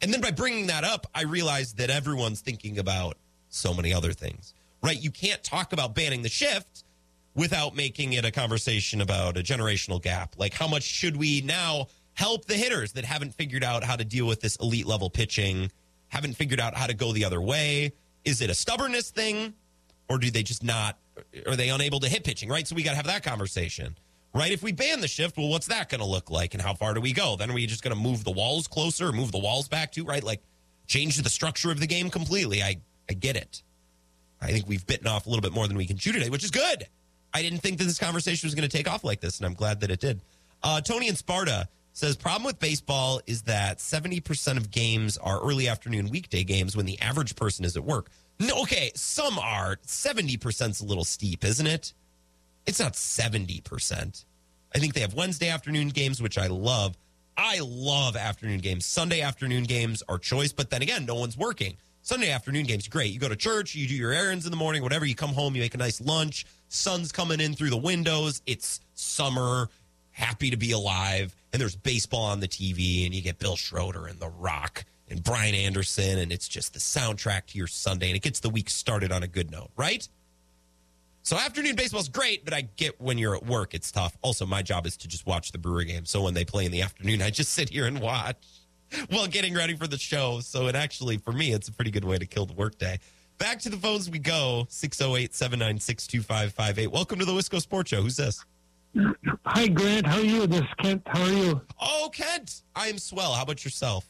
And 0.01 0.15
then 0.15 0.21
by 0.21 0.31
bringing 0.31 0.69
that 0.69 0.85
up, 0.85 1.07
I 1.15 1.25
realized 1.25 1.79
that 1.79 1.91
everyone's 1.91 2.41
thinking 2.41 2.79
about 2.79 3.17
so 3.49 3.75
many 3.75 3.93
other 3.93 4.13
things, 4.13 4.55
right? 4.83 5.01
You 5.01 5.11
can't 5.11 5.43
talk 5.43 5.73
about 5.73 5.95
banning 5.97 6.23
the 6.23 6.29
shift 6.29 6.85
without 7.39 7.77
making 7.77 8.15
it 8.15 8.25
a 8.25 8.33
conversation 8.33 9.01
about 9.01 9.37
a 9.39 9.43
generational 9.43 10.03
gap. 10.03 10.35
Like, 10.37 10.53
how 10.53 10.67
much 10.67 10.83
should 10.83 11.17
we 11.17 11.41
now 11.43 11.87
help 12.15 12.47
the 12.47 12.55
hitters 12.55 12.93
that 12.95 13.05
haven't 13.05 13.33
figured 13.33 13.63
out 13.63 13.85
how 13.85 13.95
to 13.95 14.05
deal 14.05 14.27
with 14.27 14.41
this 14.41 14.57
elite 14.57 14.87
level 14.87 15.09
pitching, 15.09 15.71
haven't 16.09 16.35
figured 16.35 16.59
out 16.59 16.75
how 16.75 16.89
to 16.89 16.95
go 16.95 17.13
the 17.13 17.25
other 17.25 17.41
way? 17.41 17.93
Is 18.25 18.43
it 18.43 18.51
a 18.51 18.55
stubbornness 18.55 19.11
thing, 19.11 19.55
or 20.09 20.19
do 20.19 20.33
they 20.33 20.43
just 20.43 20.65
not? 20.65 20.99
Are 21.47 21.55
they 21.55 21.69
unable 21.69 22.01
to 22.01 22.09
hit 22.09 22.25
pitching? 22.25 22.49
Right. 22.49 22.67
So 22.67 22.75
we 22.75 22.83
got 22.83 22.91
to 22.91 22.97
have 22.97 23.07
that 23.07 23.23
conversation. 23.23 23.97
Right. 24.35 24.51
If 24.51 24.65
we 24.65 24.73
ban 24.73 25.01
the 25.01 25.09
shift, 25.09 25.37
well, 25.37 25.49
what's 25.49 25.69
that 25.69 25.89
going 25.89 26.01
to 26.01 26.07
look 26.07 26.33
like, 26.33 26.55
and 26.55 26.63
how 26.63 26.75
far 26.75 26.93
do 26.93 27.01
we 27.01 27.13
go? 27.13 27.37
Then 27.37 27.53
are 27.53 27.55
we 27.55 27.67
just 27.67 27.85
going 27.85 27.95
to 27.95 28.03
move 28.03 28.25
the 28.25 28.33
walls 28.33 28.67
closer, 28.67 29.13
move 29.13 29.31
the 29.31 29.39
walls 29.39 29.69
back 29.69 29.93
too? 29.93 30.05
Right. 30.05 30.25
Like 30.25 30.43
change 30.89 31.17
the 31.17 31.31
structure 31.31 31.71
of 31.71 31.79
the 31.79 31.87
game 31.87 32.11
completely. 32.11 32.65
I 32.65 32.81
I 33.09 33.15
get 33.15 33.37
it. 33.37 33.63
I 34.41 34.51
think 34.51 34.67
we've 34.67 34.87
bitten 34.87 35.07
off 35.07 35.27
a 35.27 35.29
little 35.31 35.43
bit 35.43 35.53
more 35.53 35.69
than 35.69 35.77
we 35.77 35.87
can 35.87 35.99
chew 35.99 36.11
today, 36.11 36.31
which 36.31 36.43
is 36.43 36.51
good. 36.51 36.89
I 37.35 37.43
didn't 37.43 37.59
think 37.59 37.79
that 37.79 37.85
this 37.85 37.99
conversation 37.99 38.47
was 38.47 38.55
going 38.55 38.69
to 38.69 38.77
take 38.77 38.89
off 38.89 39.05
like 39.05 39.21
this, 39.21 39.39
and 39.39 39.47
I'm 39.47 39.55
glad 39.55 39.81
that 39.81 39.91
it 39.91 40.01
did. 40.01 40.21
Uh, 40.63 40.81
Tony 40.81 41.09
in 41.09 41.17
Sparta 41.17 41.69
says 41.93 42.17
problem 42.17 42.45
with 42.45 42.59
baseball 42.59 43.21
is 43.27 43.43
that 43.43 43.79
70% 43.79 44.57
of 44.57 44.71
games 44.71 45.17
are 45.19 45.41
early 45.41 45.69
afternoon 45.69 46.11
weekday 46.11 46.45
games 46.45 46.77
when 46.77 46.87
the 46.87 46.99
average 47.01 47.37
person 47.37 47.65
is 47.65 47.77
at 47.77 47.85
work. 47.85 48.11
No, 48.41 48.63
okay, 48.63 48.93
some 48.95 49.39
are. 49.39 49.77
70% 49.85 50.71
is 50.71 50.81
a 50.81 50.87
little 50.87 51.05
steep, 51.05 51.45
isn't 51.45 51.67
it? 51.67 51.93
It's 52.67 52.79
not 52.79 52.93
70%. 52.93 54.25
I 54.75 54.79
think 54.79 54.95
they 54.95 55.01
have 55.01 55.15
Wednesday 55.15 55.49
afternoon 55.49 55.89
games, 55.89 56.23
which 56.23 56.39
I 56.39 56.47
love. 56.47 56.97
I 57.37 57.61
love 57.63 58.17
afternoon 58.17 58.59
games. 58.59 58.85
Sunday 58.85 59.23
afternoon 59.23 59.65
games 59.65 60.03
are 60.09 60.19
choice, 60.19 60.53
but 60.53 60.71
then 60.71 60.83
again, 60.83 61.07
no 61.07 61.15
one's 61.15 61.37
working. 61.37 61.77
Sunday 62.03 62.31
afternoon 62.31 62.67
games, 62.67 62.89
great. 62.89 63.13
You 63.13 63.19
go 63.19 63.29
to 63.29 63.37
church, 63.37 63.75
you 63.75 63.87
do 63.87 63.95
your 63.95 64.13
errands 64.13 64.45
in 64.45 64.51
the 64.51 64.57
morning, 64.57 64.83
whatever. 64.83 65.05
You 65.05 65.15
come 65.15 65.31
home, 65.31 65.55
you 65.55 65.63
make 65.63 65.75
a 65.75 65.79
nice 65.79 66.01
lunch. 66.01 66.47
Sun's 66.69 67.13
coming 67.13 67.41
in 67.41 67.55
through 67.55 67.71
the 67.71 67.77
windows. 67.77 68.43
It's 68.47 68.81
summer, 68.95 69.69
happy 70.11 70.51
to 70.51 70.57
be 70.57 70.73
alive. 70.73 71.35
And 71.53 71.61
there's 71.61 71.77
baseball 71.77 72.25
on 72.25 72.41
the 72.41 72.49
TV, 72.49 73.07
and 73.07 73.15
you 73.15 73.23
get 73.23 73.39
Bill 73.39 73.57
Schroeder 73.57 74.07
and 74.07 74.21
The 74.21 74.29
Rock 74.29 74.85
and 75.11 75.23
Brian 75.23 75.55
Anderson, 75.55 76.19
and 76.19 76.31
it's 76.31 76.47
just 76.47 76.75
the 76.75 76.79
soundtrack 76.79 77.47
to 77.47 77.59
your 77.59 77.67
Sunday, 77.67 78.09
and 78.09 78.17
it 78.17 78.23
gets 78.23 78.41
the 78.41 78.51
week 78.51 78.69
started 78.69 79.11
on 79.11 79.23
a 79.23 79.27
good 79.27 79.51
note, 79.51 79.71
right? 79.77 80.07
So 81.23 81.37
afternoon 81.37 81.77
baseball's 81.77 82.09
great, 82.09 82.45
but 82.45 82.55
I 82.55 82.63
get 82.63 83.01
when 83.01 83.19
you're 83.19 83.37
at 83.37 83.45
work, 83.45 83.75
it's 83.75 83.91
tough. 83.91 84.17
Also, 84.23 84.47
my 84.47 84.63
job 84.63 84.87
is 84.87 84.97
to 84.99 85.09
just 85.09 85.27
watch 85.27 85.53
the 85.53 85.59
Brewer 85.59 85.85
game. 85.85 86.05
So 86.05 86.23
when 86.23 86.35
they 86.35 86.45
play 86.45 86.65
in 86.65 86.73
the 86.73 86.83
afternoon, 86.83 87.23
I 87.23 87.31
just 87.31 87.53
sit 87.53 87.69
here 87.69 87.87
and 87.87 87.99
watch 88.01 88.37
while 89.11 89.27
getting 89.27 89.55
ready 89.55 89.77
for 89.77 89.87
the 89.87 89.99
show. 89.99 90.41
So 90.41 90.69
it 90.69 90.75
actually, 90.75 91.19
for 91.19 91.33
me, 91.33 91.53
it's 91.53 91.69
a 91.69 91.73
pretty 91.73 91.91
good 91.91 92.05
way 92.05 92.19
to 92.19 92.27
kill 92.27 92.47
the 92.47 92.55
workday. 92.55 92.99
Back 93.39 93.61
to 93.61 93.69
the 93.69 93.77
phones 93.77 94.11
we 94.11 94.19
go 94.19 94.67
608 94.69 95.33
796 95.35 96.07
2558. 96.09 96.91
Welcome 96.91 97.19
to 97.21 97.25
the 97.25 97.33
Wisco 97.33 97.61
Sports 97.61 97.91
Show. 97.91 98.03
Who's 98.03 98.17
this? 98.17 98.45
Hi, 99.47 99.69
Grant. 99.69 100.07
How 100.07 100.19
are 100.19 100.25
you? 100.25 100.47
This 100.49 100.61
is 100.63 100.67
Kent. 100.83 101.03
How 101.07 101.23
are 101.23 101.31
you? 101.31 101.61
Oh, 101.81 102.11
Kent. 102.13 102.63
I 102.75 102.89
am 102.89 102.99
swell. 102.99 103.33
How 103.33 103.43
about 103.45 103.65
yourself? 103.65 104.09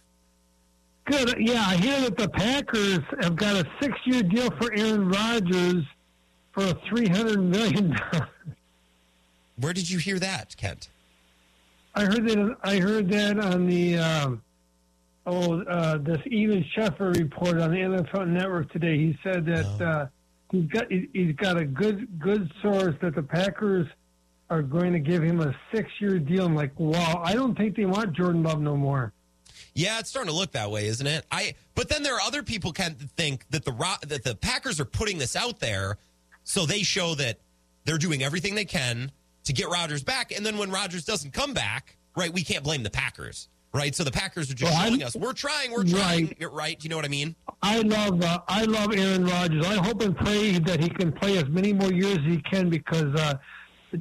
Good. 1.05 1.35
Yeah, 1.39 1.63
I 1.67 1.77
hear 1.77 2.01
that 2.03 2.17
the 2.17 2.29
Packers 2.29 3.01
have 3.21 3.37
got 3.37 3.57
a 3.57 3.69
six-year 3.83 4.23
deal 4.23 4.51
for 4.53 4.73
Aaron 4.73 5.09
Rodgers 5.11 5.85
for 6.53 6.65
a 6.65 6.75
three 6.89 7.09
hundred 7.09 7.41
million 7.43 7.91
dollars. 7.91 8.29
Where 9.57 9.73
did 9.75 9.91
you 9.91 9.99
hear 9.99 10.19
that, 10.21 10.57
Kent? 10.57 10.89
I 11.95 12.05
heard 12.05 12.27
that. 12.29 12.57
I 12.63 12.79
heard 12.79 13.09
that 13.11 13.39
on 13.39 13.67
the 13.67 13.99
um, 13.99 14.43
oh 15.29 15.63
uh, 15.63 15.99
this 15.99 16.19
Even 16.27 16.65
Sheffer 16.77 17.15
report 17.17 17.61
on 17.61 17.71
the 17.71 17.77
NFL 17.79 18.29
Network 18.29 18.73
today. 18.73 18.97
He 18.99 19.19
said 19.23 19.47
that 19.47 19.81
uh, 19.81 20.07
he's 20.51 20.67
got 20.67 20.91
he- 20.91 21.09
he's 21.13 21.37
got 21.37 21.57
a 21.57 21.65
good 21.65 22.19
good 22.19 22.51
source 22.63 22.95
that 23.03 23.15
the 23.15 23.23
Packers 23.23 23.87
are 24.51 24.63
going 24.63 24.93
to 24.95 24.99
give 24.99 25.23
him 25.23 25.41
a 25.41 25.55
six-year 25.75 26.19
deal. 26.19 26.47
I'm 26.47 26.55
like, 26.55 26.73
wow. 26.79 27.21
I 27.23 27.35
don't 27.35 27.55
think 27.55 27.77
they 27.77 27.85
want 27.85 28.15
Jordan 28.15 28.43
Love 28.43 28.63
no 28.63 28.77
more. 28.77 29.13
Yeah, 29.75 29.99
it's 29.99 30.09
starting 30.09 30.33
to 30.33 30.37
look 30.37 30.53
that 30.53 30.71
way, 30.71 30.87
isn't 30.87 31.07
it? 31.07 31.27
I 31.31 31.55
but 31.75 31.89
then 31.89 32.03
there 32.03 32.15
are 32.15 32.21
other 32.23 32.43
people 32.43 32.73
can 32.73 32.95
think 32.95 33.45
that 33.51 33.65
the 33.65 33.73
that 34.07 34.25
the 34.25 34.35
Packers 34.35 34.81
are 34.81 34.85
putting 34.85 35.19
this 35.19 35.37
out 35.37 35.61
there 35.61 35.99
so 36.45 36.65
they 36.65 36.83
show 36.83 37.15
that 37.17 37.39
they're 37.85 37.99
doing 37.99 38.23
everything 38.23 38.55
they 38.55 38.65
can 38.65 39.13
to 39.45 39.53
get 39.53 39.69
Rodgers 39.69 40.03
back, 40.03 40.33
and 40.33 40.45
then 40.45 40.59
when 40.59 40.71
Rodgers 40.71 41.05
doesn't 41.05 41.33
come 41.33 41.55
back, 41.55 41.97
right, 42.17 42.33
we 42.33 42.43
can't 42.43 42.65
blame 42.65 42.83
the 42.83 42.91
Packers, 42.91 43.49
right? 43.73 43.95
So 43.95 44.05
the 44.05 44.11
Packers 44.11 44.51
are 44.51 44.55
just 44.55 44.70
Well, 44.73 44.81
I'm- 44.81 44.93
showing 44.93 45.03
us 45.05 45.16
we're 45.16 45.32
trying, 45.32 45.70
we're 45.73 45.85
trying, 45.85 46.35
Right. 46.40 46.53
Right? 46.53 46.85
You 46.85 46.90
know 46.90 46.97
what 46.97 47.05
I 47.05 47.09
mean? 47.09 47.35
I 47.62 47.81
love 47.81 48.23
uh, 48.23 48.40
I 48.49 48.65
love 48.65 48.95
Aaron 48.95 49.24
Rodgers. 49.27 49.66
I 49.66 49.74
hope 49.77 50.01
and 50.03 50.16
pray 50.16 50.59
that 50.59 50.81
he 50.81 50.89
can 50.89 51.12
play 51.12 51.39
as 51.39 51.49
many 51.49 51.73
more 51.73 51.93
years 51.93 52.19
as 52.19 52.24
he 52.24 52.40
can 52.43 52.70
because 52.70 53.12
uh, 53.20 53.35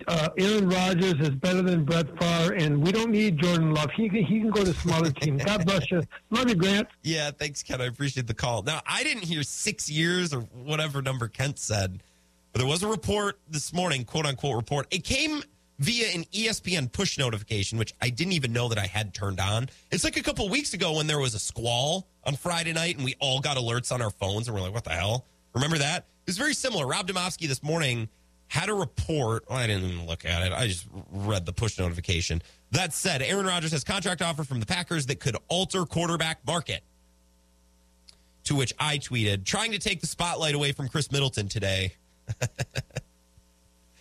uh, 0.07 0.29
Aaron 0.37 0.69
Rodgers 0.69 1.15
is 1.21 1.29
better 1.29 1.61
than 1.61 1.85
Brett 1.85 2.07
Favre, 2.19 2.53
and 2.53 2.83
we 2.83 2.91
don't 2.91 3.09
need 3.09 3.39
Jordan 3.39 3.73
Love. 3.73 3.89
He 3.95 4.09
can, 4.09 4.23
he 4.25 4.41
can 4.41 4.49
go 4.51 4.63
to 4.65 4.73
some 4.73 4.91
other 4.91 5.11
teams. 5.21 5.43
God 5.43 5.65
bless 5.65 5.89
you. 5.89 6.03
Love 6.29 6.49
you, 6.49 6.55
Grant. 6.55 6.87
Yeah, 7.03 7.31
thanks, 7.31 7.63
Ken. 7.63 7.81
I 7.81 7.85
appreciate 7.85 8.27
the 8.27 8.33
call. 8.33 8.63
Now, 8.63 8.81
I 8.85 9.03
didn't 9.03 9.23
hear 9.23 9.43
six 9.43 9.89
years 9.89 10.33
or 10.33 10.41
whatever 10.41 11.01
number 11.01 11.27
Kent 11.29 11.57
said, 11.57 12.03
but 12.51 12.59
there 12.59 12.67
was 12.67 12.83
a 12.83 12.87
report 12.87 13.39
this 13.49 13.71
morning, 13.73 14.03
quote 14.03 14.25
unquote 14.25 14.55
report. 14.57 14.87
It 14.91 15.03
came 15.05 15.41
via 15.79 16.07
an 16.13 16.23
ESPN 16.25 16.91
push 16.91 17.17
notification, 17.17 17.77
which 17.77 17.93
I 18.01 18.09
didn't 18.09 18.33
even 18.33 18.51
know 18.51 18.67
that 18.69 18.77
I 18.77 18.87
had 18.87 19.13
turned 19.13 19.39
on. 19.39 19.69
It's 19.91 20.03
like 20.03 20.17
a 20.17 20.23
couple 20.23 20.47
weeks 20.49 20.73
ago 20.73 20.93
when 20.93 21.07
there 21.07 21.19
was 21.19 21.33
a 21.35 21.39
squall 21.39 22.07
on 22.23 22.35
Friday 22.35 22.73
night 22.73 22.95
and 22.95 23.05
we 23.05 23.15
all 23.19 23.39
got 23.39 23.57
alerts 23.57 23.91
on 23.91 24.01
our 24.01 24.09
phones 24.09 24.47
and 24.47 24.55
we're 24.55 24.61
like, 24.61 24.73
what 24.73 24.83
the 24.83 24.91
hell? 24.91 25.25
Remember 25.53 25.77
that? 25.77 26.05
It 26.25 26.31
was 26.31 26.37
very 26.37 26.53
similar. 26.53 26.85
Rob 26.85 27.07
Demovsky 27.07 27.47
this 27.47 27.63
morning 27.63 28.09
had 28.47 28.69
a 28.69 28.73
report. 28.73 29.45
Well, 29.49 29.59
I 29.59 29.67
didn't 29.67 29.89
even 29.89 30.05
look 30.07 30.25
at 30.25 30.41
it. 30.41 30.53
I 30.53 30.67
just 30.67 30.87
read 31.11 31.45
the 31.45 31.53
push 31.53 31.77
notification. 31.77 32.41
That 32.71 32.93
said, 32.93 33.21
Aaron 33.21 33.45
Rodgers 33.45 33.71
has 33.71 33.83
contract 33.83 34.21
offer 34.21 34.43
from 34.43 34.59
the 34.59 34.65
Packers 34.65 35.05
that 35.07 35.19
could 35.19 35.37
alter 35.47 35.85
quarterback 35.85 36.45
market. 36.45 36.81
To 38.45 38.55
which 38.55 38.73
I 38.79 38.97
tweeted, 38.97 39.43
trying 39.43 39.71
to 39.73 39.79
take 39.79 39.99
the 39.99 40.07
spotlight 40.07 40.55
away 40.55 40.71
from 40.71 40.87
Khris 40.87 41.11
Middleton 41.11 41.49
today. 41.49 41.95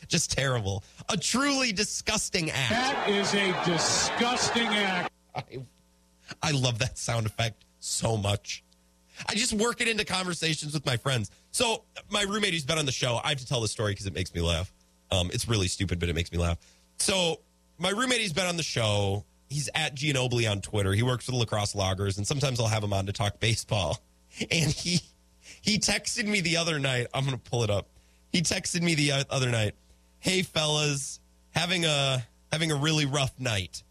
Just 0.08 0.30
terrible. 0.32 0.84
A 1.08 1.16
truly 1.16 1.72
disgusting 1.72 2.50
act. 2.50 2.70
That 2.70 3.08
is 3.08 3.34
a 3.34 3.52
disgusting 3.64 4.66
act. 4.68 5.12
I, 5.34 5.42
I 6.42 6.50
love 6.52 6.78
that 6.78 6.98
sound 6.98 7.26
effect 7.26 7.64
so 7.80 8.16
much. 8.16 8.62
I 9.28 9.34
just 9.34 9.52
work 9.52 9.80
it 9.80 9.88
into 9.88 10.04
conversations 10.04 10.74
with 10.74 10.84
my 10.84 10.96
friends. 10.96 11.30
So 11.50 11.84
my 12.10 12.22
roommate 12.22 12.52
who's 12.52 12.64
been 12.64 12.78
on 12.78 12.86
the 12.86 12.92
show, 12.92 13.20
I 13.24 13.30
have 13.30 13.38
to 13.38 13.46
tell 13.46 13.60
the 13.60 13.68
story 13.68 13.92
because 13.92 14.06
it 14.06 14.14
makes 14.14 14.34
me 14.34 14.40
laugh. 14.40 14.72
Um, 15.10 15.30
it's 15.32 15.48
really 15.48 15.68
stupid, 15.68 15.98
but 15.98 16.08
it 16.08 16.14
makes 16.14 16.32
me 16.32 16.38
laugh. 16.38 16.58
So 16.98 17.40
my 17.78 17.90
roommate 17.90 18.20
who's 18.20 18.32
been 18.32 18.46
on 18.46 18.56
the 18.56 18.62
show, 18.62 19.24
he's 19.48 19.70
at 19.74 19.94
Gianobili 19.94 20.50
on 20.50 20.60
Twitter. 20.60 20.92
He 20.92 21.02
works 21.02 21.24
for 21.24 21.30
the 21.30 21.38
La 21.38 21.44
Crosse 21.44 21.74
Loggers, 21.74 22.18
and 22.18 22.26
sometimes 22.26 22.60
I'll 22.60 22.66
have 22.66 22.82
him 22.82 22.92
on 22.92 23.06
to 23.06 23.12
talk 23.12 23.40
baseball. 23.40 24.00
And 24.50 24.70
he 24.70 25.00
he 25.62 25.78
texted 25.78 26.26
me 26.26 26.42
the 26.42 26.58
other 26.58 26.78
night. 26.78 27.06
I'm 27.14 27.24
going 27.24 27.38
to 27.38 27.50
pull 27.50 27.62
it 27.64 27.70
up. 27.70 27.88
He 28.32 28.42
texted 28.42 28.82
me 28.82 28.94
the 28.94 29.24
other 29.30 29.48
night. 29.50 29.74
Hey 30.18 30.42
fellas, 30.42 31.20
having 31.50 31.84
a 31.84 32.26
having 32.52 32.70
a 32.72 32.76
really 32.76 33.06
rough 33.06 33.38
night. 33.38 33.82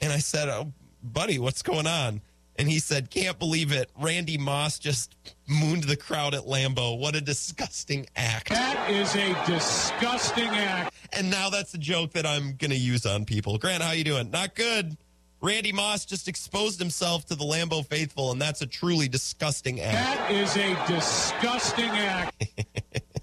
And 0.00 0.12
I 0.12 0.18
said, 0.18 0.48
"Oh, 0.48 0.72
buddy, 1.02 1.38
what's 1.38 1.62
going 1.62 1.86
on?" 1.86 2.20
And 2.56 2.68
he 2.68 2.78
said, 2.78 3.10
"Can't 3.10 3.38
believe 3.38 3.72
it. 3.72 3.90
Randy 3.98 4.38
Moss 4.38 4.78
just 4.78 5.14
mooned 5.46 5.84
the 5.84 5.96
crowd 5.96 6.34
at 6.34 6.42
Lambeau. 6.46 6.98
What 6.98 7.14
a 7.14 7.20
disgusting 7.20 8.06
act." 8.16 8.50
That 8.50 8.90
is 8.90 9.14
a 9.14 9.34
disgusting 9.46 10.48
act. 10.48 10.94
And 11.12 11.30
now 11.30 11.50
that's 11.50 11.74
a 11.74 11.78
joke 11.78 12.12
that 12.12 12.26
I'm 12.26 12.56
going 12.56 12.70
to 12.70 12.76
use 12.76 13.06
on 13.06 13.24
people. 13.24 13.58
Grant, 13.58 13.82
how 13.82 13.92
you 13.92 14.04
doing? 14.04 14.30
Not 14.30 14.54
good. 14.54 14.96
Randy 15.44 15.72
Moss 15.72 16.06
just 16.06 16.26
exposed 16.26 16.78
himself 16.78 17.26
to 17.26 17.34
the 17.34 17.44
Lambeau 17.44 17.84
faithful, 17.84 18.32
and 18.32 18.40
that's 18.40 18.62
a 18.62 18.66
truly 18.66 19.08
disgusting 19.08 19.78
act. 19.78 19.94
That 19.94 20.30
is 20.30 20.56
a 20.56 20.74
disgusting 20.90 21.90
act. 21.90 22.44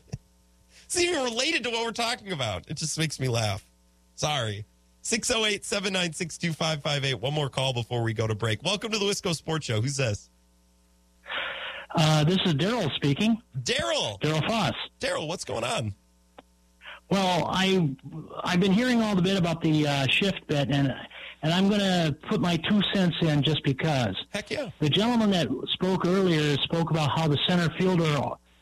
It's 0.94 1.00
even 1.00 1.24
related 1.24 1.64
to 1.64 1.70
what 1.70 1.86
we're 1.86 1.94
talking 1.94 2.34
about. 2.34 2.66
It 2.68 2.76
just 2.76 3.00
makes 3.00 3.18
me 3.18 3.30
laugh. 3.30 3.66
Sorry. 4.16 4.66
608 5.04 5.64
796 5.64 6.38
2558. 6.38 7.22
One 7.22 7.34
more 7.34 7.48
call 7.48 7.72
before 7.72 8.04
we 8.04 8.12
go 8.12 8.28
to 8.28 8.36
break. 8.36 8.62
Welcome 8.62 8.92
to 8.92 9.00
the 9.00 9.06
Wisco 9.06 9.34
Sports 9.34 9.66
Show. 9.66 9.80
Who's 9.80 9.96
this? 9.96 10.30
Uh, 11.96 12.26
this 12.26 12.40
is 12.46 12.56
Daryl 12.56 12.94
speaking. 12.96 13.42
Daryl. 13.64 14.20
Daryl 14.20 14.46
Foss. 14.46 14.74
Daryl, 15.00 15.30
what's 15.30 15.46
going 15.46 15.64
on? 15.64 15.96
Well, 17.10 17.48
I 17.50 17.96
I've 18.44 18.60
been 18.60 18.74
hearing 18.74 19.02
all 19.02 19.16
the 19.16 19.22
bit 19.22 19.38
about 19.38 19.62
the 19.62 19.88
uh, 19.88 20.08
shift 20.10 20.46
bet, 20.48 20.76
and 20.76 20.94
and 21.42 21.54
I'm 21.54 21.70
going 21.70 21.80
to 21.80 22.14
put 22.30 22.42
my 22.42 22.58
two 22.70 22.82
cents 22.94 23.16
in 23.22 23.44
just 23.44 23.64
because. 23.64 24.18
Heck 24.32 24.52
yeah. 24.52 24.72
The 24.82 24.90
gentleman 24.90 25.32
that 25.32 25.48
spoke 25.72 26.06
earlier 26.06 26.58
spoke 26.58 26.92
about 26.92 27.18
how 27.18 27.30
the 27.30 27.40
center 27.48 27.74
fielder 27.80 28.14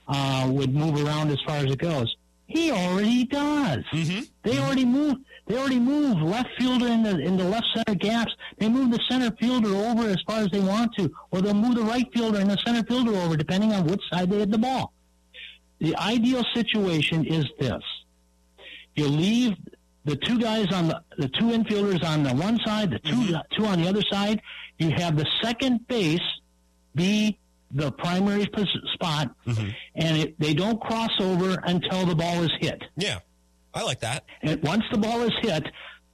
uh, 0.07 0.47
would 0.51 0.75
move 0.75 1.03
around 1.03 1.31
as 1.31 1.39
far 1.47 1.57
as 1.57 1.65
it 1.65 1.79
goes. 1.79 2.15
He 2.49 2.71
already 2.71 3.25
does. 3.25 3.83
Mm-hmm. 3.93 4.21
They 4.43 4.57
already 4.57 4.83
move. 4.83 5.17
They 5.45 5.55
already 5.55 5.79
move 5.79 6.17
left 6.17 6.49
fielder 6.57 6.87
in 6.87 7.03
the 7.03 7.19
in 7.19 7.37
the 7.37 7.43
left 7.43 7.67
center 7.75 7.93
gaps. 7.93 8.31
They 8.57 8.67
move 8.67 8.89
the 8.89 8.99
center 9.07 9.29
fielder 9.39 9.69
over 9.69 10.09
as 10.09 10.17
far 10.25 10.39
as 10.39 10.47
they 10.47 10.59
want 10.59 10.91
to, 10.97 11.11
or 11.29 11.41
they'll 11.41 11.53
move 11.53 11.75
the 11.75 11.83
right 11.83 12.07
fielder 12.11 12.39
and 12.39 12.49
the 12.49 12.57
center 12.65 12.83
fielder 12.83 13.15
over, 13.15 13.37
depending 13.37 13.71
on 13.71 13.85
which 13.85 14.01
side 14.11 14.31
they 14.31 14.39
hit 14.39 14.49
the 14.49 14.57
ball. 14.57 14.93
The 15.79 15.95
ideal 15.97 16.43
situation 16.55 17.23
is 17.23 17.45
this: 17.59 17.83
you 18.95 19.07
leave 19.07 19.55
the 20.05 20.15
two 20.15 20.39
guys 20.39 20.73
on 20.73 20.87
the 20.87 21.03
the 21.19 21.29
two 21.29 21.51
infielders 21.51 22.03
on 22.03 22.23
the 22.23 22.33
one 22.33 22.57
side, 22.65 22.89
the 22.89 22.99
2 22.99 23.35
two 23.55 23.65
on 23.67 23.79
the 23.79 23.87
other 23.87 24.03
side. 24.11 24.41
You 24.79 24.89
have 24.89 25.15
the 25.15 25.27
second 25.43 25.87
base 25.87 26.19
be 26.95 27.37
the 27.71 27.91
primary 27.91 28.43
spot, 28.93 29.31
mm-hmm. 29.45 29.69
and 29.95 30.17
it, 30.17 30.39
they 30.39 30.53
don't 30.53 30.79
cross 30.81 31.11
over 31.19 31.61
until 31.63 32.05
the 32.05 32.15
ball 32.15 32.43
is 32.43 32.51
hit. 32.59 32.81
Yeah, 32.95 33.19
I 33.73 33.83
like 33.83 33.99
that. 34.01 34.25
And 34.41 34.61
once 34.63 34.83
the 34.91 34.97
ball 34.97 35.21
is 35.21 35.33
hit, 35.41 35.65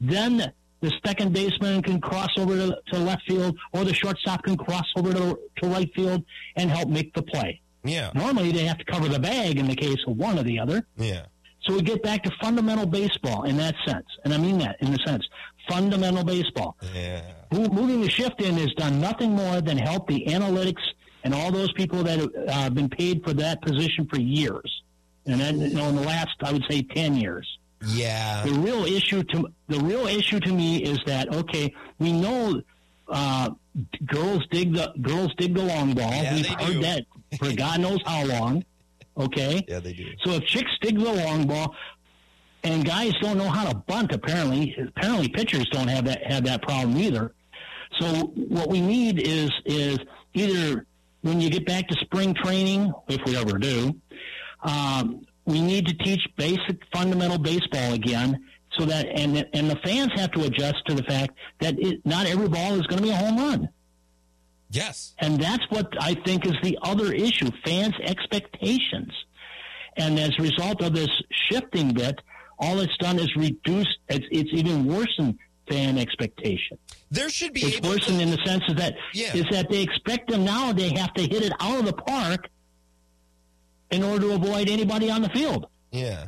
then 0.01 0.51
the 0.81 0.91
second 1.05 1.33
baseman 1.33 1.81
can 1.81 2.01
cross 2.01 2.29
over 2.37 2.55
to, 2.55 2.77
to 2.91 2.99
left 2.99 3.23
field, 3.27 3.57
or 3.73 3.83
the 3.85 3.93
shortstop 3.93 4.43
can 4.43 4.57
cross 4.57 4.85
over 4.97 5.13
to, 5.13 5.39
to 5.61 5.67
right 5.67 5.91
field 5.95 6.23
and 6.55 6.69
help 6.69 6.89
make 6.89 7.13
the 7.13 7.23
play. 7.23 7.61
Yeah. 7.83 8.11
Normally, 8.13 8.51
they 8.51 8.65
have 8.65 8.77
to 8.79 8.85
cover 8.85 9.07
the 9.07 9.19
bag 9.19 9.57
in 9.57 9.67
the 9.67 9.75
case 9.75 9.97
of 10.07 10.17
one 10.17 10.37
or 10.37 10.43
the 10.43 10.59
other. 10.59 10.85
Yeah. 10.97 11.25
So 11.63 11.73
we 11.73 11.81
get 11.81 12.03
back 12.03 12.23
to 12.23 12.31
fundamental 12.41 12.85
baseball 12.85 13.43
in 13.43 13.57
that 13.57 13.75
sense, 13.87 14.05
and 14.23 14.33
I 14.33 14.37
mean 14.37 14.59
that 14.59 14.77
in 14.81 14.91
the 14.91 14.99
sense 15.05 15.25
fundamental 15.67 16.23
baseball. 16.23 16.77
Yeah. 16.93 17.21
Moving 17.51 18.01
the 18.01 18.09
shift 18.09 18.41
in 18.41 18.55
has 18.57 18.73
done 18.73 18.99
nothing 18.99 19.31
more 19.31 19.61
than 19.61 19.77
help 19.77 20.07
the 20.07 20.25
analytics 20.27 20.81
and 21.25 21.33
all 21.33 21.51
those 21.51 21.73
people 21.73 22.03
that 22.03 22.19
have 22.19 22.29
uh, 22.47 22.69
been 22.69 22.87
paid 22.87 23.23
for 23.23 23.33
that 23.33 23.61
position 23.63 24.07
for 24.07 24.17
years, 24.19 24.83
and 25.25 25.41
then 25.41 25.59
you 25.59 25.73
know 25.73 25.89
in 25.89 25.95
the 25.97 26.03
last 26.03 26.35
I 26.41 26.53
would 26.53 26.63
say 26.69 26.83
ten 26.83 27.15
years. 27.15 27.57
Yeah. 27.87 28.43
The 28.45 28.53
real 28.53 28.85
issue 28.85 29.23
to 29.23 29.49
the 29.67 29.79
real 29.79 30.07
issue 30.07 30.39
to 30.39 30.53
me 30.53 30.83
is 30.83 30.99
that 31.07 31.33
okay, 31.33 31.73
we 31.99 32.13
know 32.13 32.61
uh, 33.09 33.49
girls 34.05 34.43
dig 34.51 34.73
the 34.73 34.93
girls 35.01 35.33
dig 35.37 35.55
the 35.55 35.63
long 35.63 35.93
ball. 35.93 36.11
Yeah, 36.11 36.35
We've 36.35 36.43
they 36.47 36.63
heard 36.63 36.73
do. 36.73 36.81
that 36.81 37.05
for 37.39 37.53
God 37.55 37.81
knows 37.81 37.99
how 38.05 38.25
long. 38.25 38.63
Okay. 39.17 39.65
Yeah, 39.67 39.79
they 39.79 39.93
do. 39.93 40.07
So 40.23 40.31
if 40.33 40.43
chicks 40.45 40.71
dig 40.81 40.99
the 40.99 41.11
long 41.11 41.47
ball, 41.47 41.75
and 42.63 42.85
guys 42.85 43.13
don't 43.21 43.37
know 43.37 43.49
how 43.49 43.67
to 43.69 43.75
bunt, 43.75 44.11
apparently, 44.11 44.75
apparently 44.95 45.29
pitchers 45.29 45.65
don't 45.71 45.87
have 45.87 46.05
that 46.05 46.23
have 46.31 46.43
that 46.45 46.61
problem 46.61 46.97
either. 46.97 47.33
So 47.99 48.33
what 48.35 48.69
we 48.69 48.81
need 48.81 49.19
is 49.19 49.51
is 49.65 49.99
either 50.33 50.85
when 51.25 51.41
you 51.41 51.49
get 51.49 51.65
back 51.65 51.87
to 51.87 51.95
spring 52.01 52.35
training, 52.35 52.93
if 53.07 53.19
we 53.25 53.35
ever 53.35 53.57
do, 53.57 53.95
um, 54.61 55.25
we 55.45 55.59
need 55.59 55.87
to 55.87 55.93
teach 55.95 56.21
basic 56.37 56.83
fundamental 56.93 57.39
baseball 57.39 57.93
again. 57.93 58.45
So 58.77 58.85
that 58.85 59.07
and 59.07 59.47
and 59.53 59.69
the 59.69 59.77
fans 59.77 60.11
have 60.15 60.31
to 60.33 60.43
adjust 60.43 60.85
to 60.87 60.93
the 60.93 61.01
fact 61.03 61.35
that 61.61 61.79
it, 61.79 62.05
not 62.05 62.27
every 62.27 62.47
ball 62.47 62.75
is 62.75 62.85
going 62.85 63.01
to 63.01 63.03
be 63.03 63.09
a 63.09 63.15
home 63.15 63.37
run. 63.37 63.69
Yes. 64.69 65.15
And 65.17 65.39
that's 65.39 65.63
what 65.69 65.87
I 65.99 66.13
think 66.13 66.45
is 66.45 66.53
the 66.61 66.77
other 66.83 67.11
issue 67.11 67.49
fans' 67.63 67.95
expectations. 68.01 69.11
And 69.97 70.19
as 70.19 70.31
a 70.37 70.43
result 70.43 70.83
of 70.83 70.93
this 70.93 71.09
shifting 71.49 71.93
bit, 71.93 72.19
all 72.59 72.79
it's 72.81 72.97
done 72.97 73.17
is 73.17 73.33
reduce, 73.35 73.87
it's, 74.09 74.25
it's 74.29 74.49
even 74.53 74.85
worsened 74.85 75.39
fan 75.67 75.97
expectation. 75.97 76.77
There 77.11 77.29
should 77.29 77.53
be 77.53 77.61
It's 77.61 77.87
worsened 77.87 78.17
to, 78.19 78.23
in 78.23 78.31
the 78.31 78.37
sense 78.45 78.63
of 78.69 78.77
that 78.77 78.95
Yeah. 79.13 79.35
is 79.35 79.45
that 79.51 79.69
they 79.69 79.81
expect 79.81 80.29
them 80.29 80.43
now 80.45 80.71
they 80.73 80.89
have 80.89 81.13
to 81.15 81.21
hit 81.21 81.43
it 81.43 81.53
out 81.59 81.79
of 81.79 81.85
the 81.85 81.93
park 81.93 82.47
in 83.91 84.03
order 84.03 84.27
to 84.27 84.33
avoid 84.33 84.69
anybody 84.69 85.09
on 85.09 85.21
the 85.21 85.29
field. 85.29 85.67
Yeah. 85.91 86.27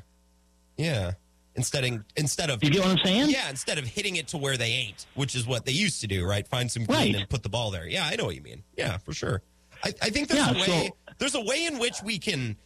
Yeah. 0.77 1.13
Instead 1.55 1.83
of, 1.85 2.03
instead 2.15 2.49
of 2.51 2.63
You 2.63 2.69
get 2.69 2.81
what 2.81 2.91
I'm 2.91 3.03
saying? 3.03 3.29
Yeah, 3.29 3.49
instead 3.49 3.79
of 3.79 3.85
hitting 3.85 4.15
it 4.17 4.27
to 4.29 4.37
where 4.37 4.57
they 4.57 4.69
ain't, 4.71 5.07
which 5.15 5.33
is 5.35 5.47
what 5.47 5.65
they 5.65 5.71
used 5.71 6.01
to 6.01 6.07
do, 6.07 6.23
right? 6.25 6.47
Find 6.47 6.69
some 6.71 6.85
green 6.85 6.97
Right. 6.99 7.15
and 7.15 7.29
put 7.29 7.41
the 7.41 7.49
ball 7.49 7.71
there. 7.71 7.87
Yeah, 7.87 8.05
I 8.05 8.15
know 8.15 8.25
what 8.25 8.35
you 8.35 8.41
mean. 8.41 8.63
Yeah, 8.77 8.97
for 8.97 9.13
sure. 9.13 9.41
I, 9.83 9.89
I 10.01 10.09
think 10.11 10.27
there's 10.27 10.39
Yeah, 10.45 10.51
a 10.51 10.59
way 10.59 10.65
so- 10.87 11.13
there's 11.17 11.35
a 11.35 11.41
way 11.41 11.65
in 11.65 11.79
which 11.79 11.95
we 12.03 12.19
can 12.19 12.57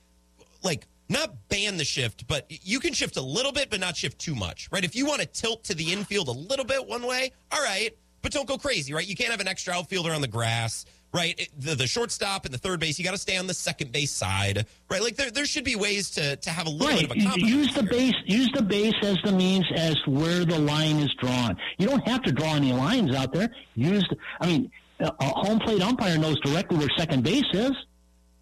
like 0.62 0.86
not 1.12 1.48
ban 1.50 1.78
the 1.78 1.86
shift, 1.86 2.28
but 2.28 2.46
you 2.50 2.80
can 2.80 2.94
shift 2.94 3.18
a 3.18 3.22
little 3.22 3.52
bit, 3.52 3.70
but 3.70 3.80
not 3.80 3.96
shift 3.96 4.18
too 4.20 4.34
much, 4.36 4.70
right? 4.72 4.84
If 4.84 4.96
you 4.96 5.06
want 5.06 5.22
to 5.22 5.28
tilt 5.28 5.64
to 5.66 5.76
the 5.76 5.92
infield 5.94 6.28
a 6.28 6.32
little 6.32 6.66
bit 6.66 6.88
one 6.88 7.06
way, 7.06 7.32
all 7.52 7.62
right, 7.62 7.92
but 8.22 8.32
don't 8.32 8.48
go 8.48 8.58
crazy, 8.58 8.94
right? 8.94 9.06
You 9.08 9.16
can't 9.16 9.32
have 9.32 9.40
an 9.42 9.48
extra 9.48 9.74
outfielder 9.74 10.12
on 10.12 10.22
the 10.22 10.28
grass, 10.28 10.86
right? 11.14 11.50
The, 11.58 11.76
the 11.76 11.88
shortstop 11.88 12.46
and 12.46 12.54
the 12.54 12.58
third 12.58 12.80
base, 12.80 12.98
you 13.00 13.04
got 13.06 13.12
to 13.12 13.18
stay 13.18 13.36
on 13.38 13.48
the 13.48 13.54
second 13.54 13.92
base 13.92 14.12
side, 14.12 14.66
right? 14.90 15.02
Like 15.02 15.16
there, 15.16 15.32
there 15.32 15.46
should 15.46 15.66
be 15.66 15.76
ways 15.76 16.10
to 16.12 16.36
to 16.38 16.50
have 16.50 16.68
a 16.68 16.70
little 16.70 16.96
Right. 16.96 17.10
bit 17.10 17.26
of 17.26 17.34
a. 17.36 17.40
Use 17.42 17.74
the 17.74 17.84
base. 17.84 18.14
Use 18.26 18.50
the 18.54 18.62
base 18.62 18.94
as 19.02 19.18
the 19.26 19.32
means 19.32 19.66
as 19.76 19.96
where 20.08 20.46
the 20.46 20.58
line 20.60 20.98
is 20.98 21.14
drawn. 21.16 21.58
You 21.78 21.88
don't 21.88 22.08
have 22.08 22.22
to 22.24 22.32
draw 22.32 22.56
any 22.56 22.72
lines 22.74 23.14
out 23.16 23.34
there. 23.34 23.50
Use. 23.76 24.06
The, 24.10 24.16
I 24.40 24.48
mean, 24.48 24.72
a 25.00 25.12
home 25.26 25.58
plate 25.60 25.82
umpire 25.82 26.18
knows 26.20 26.40
directly 26.42 26.78
where 26.78 26.88
second 26.96 27.24
base 27.24 27.44
is, 27.54 27.72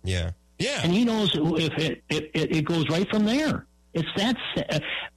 Yeah. 0.04 0.32
Yeah. 0.60 0.82
and 0.84 0.92
he 0.94 1.06
knows 1.06 1.32
if 1.36 1.74
it 1.78 2.04
it, 2.10 2.32
it, 2.34 2.56
it 2.58 2.66
goes 2.66 2.88
right 2.90 3.08
from 3.10 3.26
there. 3.26 3.66
It's 3.94 4.08
that. 4.18 4.36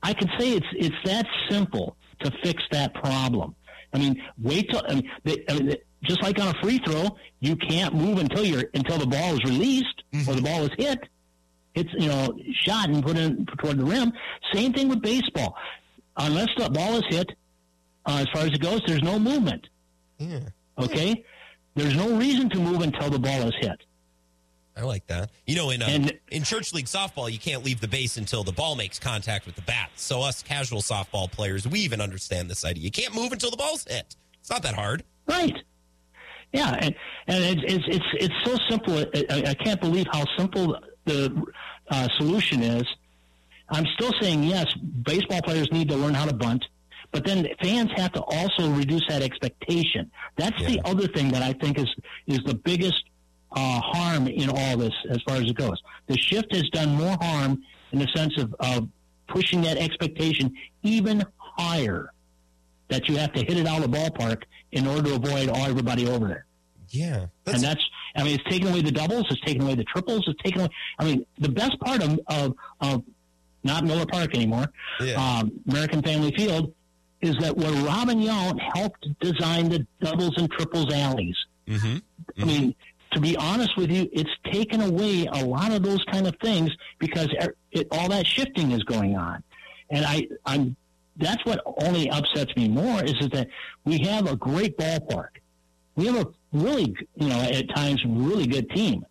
I 0.03 0.15
could 0.15 0.31
say 0.39 0.53
it's 0.53 0.67
it's 0.73 0.97
that 1.05 1.27
simple 1.51 1.97
to 2.21 2.31
fix 2.43 2.63
that 2.71 2.95
problem. 2.95 3.55
I 3.93 3.99
mean, 3.99 4.23
wait 4.41 4.71
till. 4.71 4.83
I 4.89 4.95
mean, 4.95 5.11
they, 5.25 5.45
I 5.51 5.59
mean, 5.59 5.75
just 6.05 6.23
like 6.23 6.39
on 6.41 6.49
a 6.49 6.55
free 6.63 6.79
throw, 6.87 7.17
you 7.41 7.57
can't 7.57 7.95
move 7.95 8.19
until 8.19 8.45
you're 8.45 8.65
until 8.73 8.97
the 8.99 9.07
ball 9.07 9.35
is 9.35 9.41
released 9.45 10.03
or 10.29 10.35
the 10.35 10.43
ball 10.43 10.63
is 10.63 10.71
hit. 10.79 11.01
It's 11.75 11.91
you 11.99 12.09
know 12.09 12.35
shot 12.65 12.89
and 12.89 13.03
put 13.03 13.17
in 13.19 13.45
toward 13.59 13.79
the 13.79 13.85
rim. 13.85 14.13
Same 14.55 14.73
thing 14.73 14.89
with 14.89 15.03
baseball. 15.03 15.55
Unless 16.17 16.49
the 16.57 16.71
ball 16.71 16.97
is 16.97 17.03
hit, 17.09 17.31
uh, 18.07 18.19
as 18.21 18.29
far 18.33 18.43
as 18.43 18.53
it 18.53 18.61
goes, 18.61 18.81
there's 18.87 19.03
no 19.03 19.19
movement. 19.19 19.67
Yeah. 20.19 20.41
Okay, 20.79 21.25
there's 21.75 21.97
no 21.97 22.17
reason 22.17 22.49
to 22.51 22.59
move 22.59 22.81
until 22.83 23.11
the 23.11 23.19
ball 23.19 23.43
is 23.49 23.55
hit. 23.61 23.81
I 24.77 24.83
like 24.83 25.07
that. 25.09 25.31
You 25.47 25.57
know, 25.57 25.71
in 25.71 25.83
uh, 25.83 25.87
And- 25.87 26.19
in 26.31 26.45
church 26.45 26.73
league 26.73 26.87
softball, 26.87 27.31
you 27.31 27.39
can't 27.39 27.63
leave 27.65 27.81
the 27.81 27.89
base 27.89 28.17
until 28.17 28.43
the 28.43 28.53
ball 28.53 28.75
makes 28.75 28.99
contact 28.99 29.45
with 29.45 29.55
the 29.55 29.63
bat. 29.63 29.91
So 29.97 30.23
us 30.23 30.43
casual 30.43 30.81
softball 30.81 31.31
players, 31.31 31.69
we 31.69 31.81
even 31.81 32.01
understand 32.01 32.51
this 32.51 32.65
idea. 32.65 32.83
You 32.85 32.91
can't 32.91 33.15
move 33.15 33.33
until 33.33 33.51
the 33.51 33.57
ball's 33.59 33.85
hit. 33.85 34.17
It's 34.41 34.49
not 34.51 34.63
that 34.63 34.75
hard. 34.75 35.05
Right. 35.27 35.55
Yeah, 36.53 36.71
and 36.81 36.95
and 37.29 37.45
it's 37.45 37.63
it's 37.75 37.85
it's, 37.97 38.05
it's 38.15 38.35
so 38.45 38.57
simple. 38.69 38.99
I, 39.31 39.51
I- 39.51 39.55
can't 39.55 39.81
believe 39.81 40.07
how 40.13 40.25
simple 40.39 40.79
the 41.05 41.45
uh, 41.91 42.09
solution 42.19 42.63
is. 42.63 42.85
I'm 43.71 43.87
still 43.95 44.13
saying 44.21 44.43
yes. 44.45 44.67
Baseball 44.75 45.41
players 45.43 45.69
need 45.73 45.89
to 45.91 45.97
learn 45.97 46.13
how 46.15 46.27
to 46.27 46.35
bunt, 46.35 46.63
but 47.11 47.25
then 47.25 47.47
fans 47.63 47.91
have 47.97 48.13
to 48.13 48.23
also 48.23 48.71
reduce 48.71 49.03
that 49.09 49.23
expectation. 49.23 50.11
That's 50.37 50.59
the 50.65 50.81
other 50.85 51.09
thing 51.09 51.31
that 51.33 51.43
I 51.43 51.53
think 51.55 51.79
is 51.79 51.89
is 52.27 52.41
the 52.45 52.55
biggest 52.55 53.03
uh, 53.55 53.81
harm 53.81 54.27
in 54.29 54.49
all 54.51 54.77
this, 54.77 54.95
as 55.11 55.19
far 55.27 55.37
as 55.37 55.43
it 55.45 55.57
goes. 55.57 55.81
The 56.07 56.19
shift 56.19 56.55
has 56.55 56.69
done 56.71 56.95
more 56.95 57.17
harm 57.21 57.63
in 57.93 57.99
the 57.99 58.09
sense 58.15 58.37
of, 58.39 58.55
of 58.61 58.89
pushing 59.29 59.63
that 59.63 59.77
expectation 59.77 60.53
even 60.83 61.23
higher. 61.37 62.11
That 62.89 63.09
you 63.09 63.17
have 63.17 63.33
to 63.33 63.45
hit 63.45 63.57
it 63.57 63.67
out 63.67 63.83
of 63.83 63.91
the 63.91 63.97
ballpark 63.97 64.43
in 64.73 64.87
order 64.87 65.11
to 65.11 65.15
avoid 65.15 65.49
all 65.49 65.65
everybody 65.67 66.07
over 66.07 66.29
there. 66.29 66.47
Yeah. 66.89 67.27
and 67.47 67.63
that's, 67.63 67.83
I 68.15 68.23
mean, 68.23 68.35
it's 68.35 68.51
taken 68.51 68.69
away 68.69 68.83
the 68.83 68.93
doubles, 68.93 69.25
it's 69.31 69.41
taken 69.41 69.63
away 69.63 69.75
the 69.75 69.85
triples, 69.85 70.25
it's 70.27 70.43
taken 70.43 70.61
away. 70.61 70.71
I 70.99 71.05
mean, 71.05 71.27
the 71.39 71.49
best 71.49 71.79
part 71.81 72.03
of, 72.03 72.21
of, 72.27 72.55
of 72.83 73.03
not 73.65 73.85
Miller 73.85 74.05
Park 74.05 74.35
anymore, 74.35 74.71
um, 75.17 75.53
American 75.69 76.03
Family 76.03 76.33
Field, 76.37 76.75
is 77.23 77.37
that 77.39 77.57
where 77.57 77.73
Robin 77.85 78.19
Yount 78.21 78.61
helped 78.75 79.07
design 79.21 79.71
the 79.71 79.87
doubles 80.01 80.35
and 80.37 80.51
triples 80.51 80.93
alleys. 80.93 81.37
Mm-hmm. 81.67 81.99
I 82.41 82.45
mean, 82.45 82.75
to 83.13 83.21
be 83.21 83.37
honest 83.37 83.77
with 83.77 83.91
you, 83.91 84.09
it's 84.13 84.31
taken 84.51 84.81
away 84.81 85.27
a 85.27 85.45
lot 85.45 85.73
of 85.73 85.83
those 85.83 86.05
kind 86.11 86.27
of 86.27 86.35
things 86.43 86.71
because 86.99 87.29
it, 87.71 87.87
all 87.91 88.09
that 88.09 88.27
shifting 88.27 88.73
is 88.73 88.83
going 88.85 89.17
on, 89.17 89.43
and 89.91 90.05
I, 90.05 90.29
I'm. 90.47 90.77
That's 91.19 91.45
what 91.45 91.61
only 91.83 92.09
upsets 92.09 92.57
me 92.57 92.69
more 92.69 93.05
is, 93.05 93.13
is 93.21 93.29
that 93.31 93.49
we 93.85 93.99
have 93.99 94.27
a 94.27 94.35
great 94.35 94.79
ballpark, 94.79 95.29
we 95.95 96.07
have 96.07 96.17
a 96.17 96.27
really, 96.53 96.95
you 97.17 97.29
know, 97.29 97.39
at 97.39 97.69
times 97.75 98.03
really 98.07 98.47
good 98.47 98.71
team, 98.71 99.05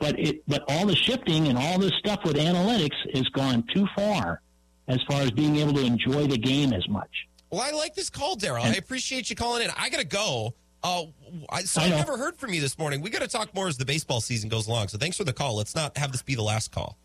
but 0.00 0.18
it, 0.18 0.42
but 0.48 0.64
all 0.66 0.86
the 0.86 0.96
shifting 0.96 1.46
and 1.46 1.56
all 1.56 1.78
this 1.78 1.92
stuff 2.00 2.18
with 2.24 2.34
analytics 2.34 2.96
has 3.14 3.28
gone 3.28 3.64
too 3.72 3.86
far, 3.94 4.40
as 4.88 4.98
far 5.08 5.22
as 5.22 5.30
being 5.30 5.56
able 5.56 5.72
to 5.74 5.84
enjoy 5.84 6.26
the 6.26 6.36
game 6.36 6.72
as 6.72 6.86
much. 6.88 7.28
Well, 7.50 7.62
I 7.62 7.70
like 7.70 7.94
this 7.94 8.10
call, 8.10 8.36
Daryl. 8.36 8.62
I 8.62 8.74
appreciate 8.74 9.30
you 9.30 9.36
calling 9.36 9.62
in. 9.62 9.70
I 9.78 9.88
got 9.88 10.00
to 10.00 10.06
go. 10.06 10.54
Uh, 10.84 11.06
I, 11.48 11.62
so 11.62 11.80
I 11.80 11.86
I 11.86 11.88
never 11.88 12.18
heard 12.18 12.36
from 12.36 12.52
you 12.52 12.60
this 12.60 12.78
morning. 12.78 13.00
We 13.00 13.08
got 13.08 13.22
to 13.22 13.28
talk 13.28 13.54
more 13.54 13.68
as 13.68 13.78
the 13.78 13.86
baseball 13.86 14.20
season 14.20 14.50
goes 14.50 14.68
along. 14.68 14.88
So 14.88 14.98
thanks 14.98 15.16
for 15.16 15.24
the 15.24 15.32
call. 15.32 15.56
Let's 15.56 15.74
not 15.74 15.96
have 15.96 16.12
this 16.12 16.20
be 16.22 16.34
the 16.34 16.42
last 16.42 16.72
call. 16.72 16.98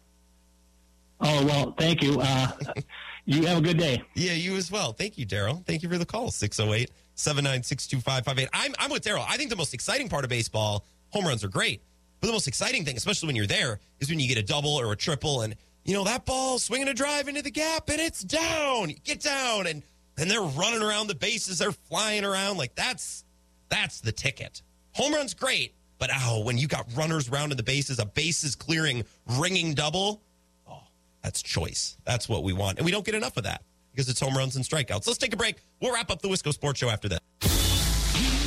Oh 1.22 1.46
well, 1.46 1.74
thank 1.78 2.04
you. 2.04 2.20
Uh, 2.20 2.52
you 3.26 3.46
have 3.46 3.60
a 3.60 3.62
good 3.62 3.78
day. 3.78 4.04
Yeah, 4.16 4.34
you 4.34 4.58
as 4.58 4.70
well. 4.70 4.92
Thank 4.92 5.18
you, 5.18 5.26
Daryl. 5.26 5.66
Thank 5.66 5.82
you 5.82 5.90
for 5.90 5.98
the 5.98 6.06
call. 6.06 6.30
608 6.30 6.92
796 7.16 7.88
2558. 7.88 8.50
I'm 8.54 8.76
I'm 8.78 8.92
with 8.92 9.04
Daryl. 9.04 9.26
I 9.28 9.38
think 9.38 9.50
the 9.50 9.56
most 9.56 9.74
exciting 9.74 10.10
part 10.10 10.26
of 10.26 10.30
baseball, 10.30 10.86
home 11.10 11.26
runs 11.26 11.44
are 11.46 11.50
great. 11.50 11.82
But 12.20 12.28
the 12.28 12.34
most 12.34 12.48
exciting 12.50 12.84
thing, 12.84 12.98
especially 12.98 13.28
when 13.28 13.38
you're 13.38 13.48
there, 13.48 13.80
is 14.00 14.10
when 14.10 14.20
you 14.20 14.28
get 14.28 14.38
a 14.38 14.44
double 14.44 14.76
or 14.76 14.92
a 14.92 14.96
triple 14.98 15.42
and, 15.42 15.56
you 15.86 15.94
know, 15.94 16.04
that 16.04 16.26
ball 16.26 16.60
swinging 16.60 16.90
a 16.90 16.94
drive 16.94 17.30
into 17.30 17.42
the 17.42 17.52
gap 17.52 17.88
and 17.90 18.02
it's 18.02 18.22
down. 18.22 18.90
You 18.90 18.98
get 19.06 19.22
down 19.22 19.68
and 19.68 19.84
and 20.18 20.30
they're 20.30 20.42
running 20.42 20.82
around 20.82 21.08
the 21.08 21.16
bases. 21.16 21.60
They're 21.60 21.72
flying 21.72 22.26
around. 22.26 22.58
Like 22.58 22.76
that's 22.76 23.24
that's 23.70 24.02
the 24.02 24.12
ticket. 24.12 24.62
Home 24.94 25.14
run's 25.14 25.34
great, 25.34 25.76
but 25.98 26.10
oh, 26.14 26.42
when 26.44 26.58
you 26.58 26.68
got 26.68 26.88
runners 26.96 27.30
rounding 27.30 27.58
the 27.58 27.64
bases, 27.64 28.00
a 28.00 28.06
bases 28.06 28.56
clearing, 28.56 29.04
ringing 29.38 29.74
double, 29.74 30.22
oh, 30.68 30.82
that's 31.24 31.42
choice. 31.42 31.98
That's 32.06 32.28
what 32.28 32.44
we 32.44 32.54
want. 32.54 32.78
And 32.78 32.86
we 32.86 32.92
don't 32.92 33.06
get 33.06 33.16
enough 33.16 33.38
of 33.38 33.44
that 33.44 33.64
because 33.92 34.10
it's 34.10 34.20
home 34.20 34.36
runs 34.36 34.56
and 34.56 34.66
strikeouts. 34.66 35.08
Let's 35.08 35.18
take 35.18 35.34
a 35.34 35.38
break. 35.38 35.58
We'll 35.82 35.94
wrap 35.94 36.12
up 36.12 36.22
the 36.22 36.28
Wisco 36.28 36.54
Sports 36.54 36.80
Show 36.80 36.90
after 36.90 37.10
this. 37.10 37.20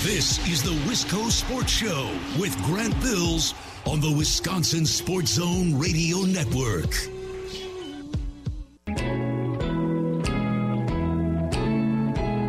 This 0.02 0.44
is 0.48 0.62
the 0.64 0.74
Wisco 0.90 1.30
Sports 1.30 1.70
Show 1.70 2.10
with 2.40 2.60
Grant 2.64 3.00
Bills 3.00 3.54
on 3.86 4.00
the 4.00 4.10
Wisconsin 4.10 4.84
Sports 4.84 5.34
Zone 5.34 5.78
Radio 5.78 6.22
Network. 6.22 6.90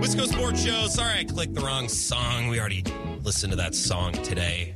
Wisco 0.04 0.28
Sports 0.28 0.62
Show. 0.62 0.88
Sorry 0.88 1.20
I 1.20 1.24
clicked 1.24 1.54
the 1.54 1.62
wrong 1.62 1.88
song. 1.88 2.50
We 2.50 2.60
already 2.60 2.84
listened 3.24 3.54
to 3.54 3.56
that 3.56 3.74
song 3.74 4.12
today. 4.12 4.76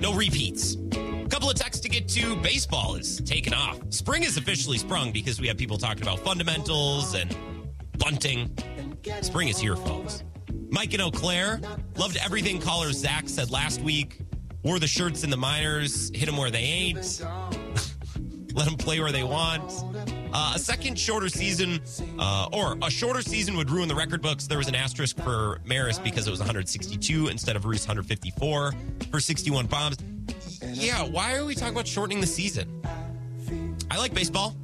No 0.00 0.12
repeats. 0.14 0.74
A 0.74 1.28
Couple 1.28 1.48
of 1.48 1.54
texts 1.54 1.80
to 1.84 1.88
get 1.88 2.08
to. 2.08 2.34
Baseball 2.34 2.96
is 2.96 3.20
taking 3.20 3.54
off. 3.54 3.78
Spring 3.90 4.24
is 4.24 4.36
officially 4.36 4.78
sprung 4.78 5.12
because 5.12 5.40
we 5.40 5.46
have 5.46 5.56
people 5.56 5.78
talking 5.78 6.02
about 6.02 6.18
fundamentals 6.18 7.14
and 7.14 7.36
bunting. 7.98 8.50
Spring 9.22 9.46
is 9.46 9.60
here, 9.60 9.76
folks. 9.76 10.24
Mike 10.70 10.92
and 10.92 11.02
Eau 11.02 11.12
Claire 11.12 11.60
loved 11.96 12.16
everything 12.16 12.60
caller 12.60 12.90
Zach 12.90 13.28
said 13.28 13.52
last 13.52 13.80
week. 13.80 14.18
Wore 14.64 14.80
the 14.80 14.88
shirts 14.88 15.22
in 15.22 15.30
the 15.30 15.36
minors, 15.36 16.10
hit 16.12 16.26
them 16.26 16.36
where 16.36 16.50
they 16.50 16.64
ain't. 16.64 17.24
Let 18.54 18.64
them 18.64 18.76
play 18.76 18.98
where 18.98 19.12
they 19.12 19.22
want. 19.22 20.15
Uh, 20.32 20.52
a 20.54 20.58
second 20.58 20.98
shorter 20.98 21.28
season, 21.28 21.80
uh, 22.18 22.48
or 22.52 22.76
a 22.82 22.90
shorter 22.90 23.22
season 23.22 23.56
would 23.56 23.70
ruin 23.70 23.88
the 23.88 23.94
record 23.94 24.20
books. 24.20 24.46
There 24.46 24.58
was 24.58 24.68
an 24.68 24.74
asterisk 24.74 25.16
for 25.18 25.60
Maris 25.64 25.98
because 25.98 26.26
it 26.26 26.30
was 26.30 26.40
162 26.40 27.28
instead 27.28 27.56
of 27.56 27.64
Reese 27.64 27.86
154 27.86 28.72
for 29.10 29.20
61 29.20 29.66
bombs. 29.66 29.96
Yeah, 30.62 31.02
why 31.04 31.36
are 31.36 31.44
we 31.44 31.54
talking 31.54 31.74
about 31.74 31.86
shortening 31.86 32.20
the 32.20 32.26
season? 32.26 32.82
I 33.90 33.98
like 33.98 34.12
baseball. 34.14 34.56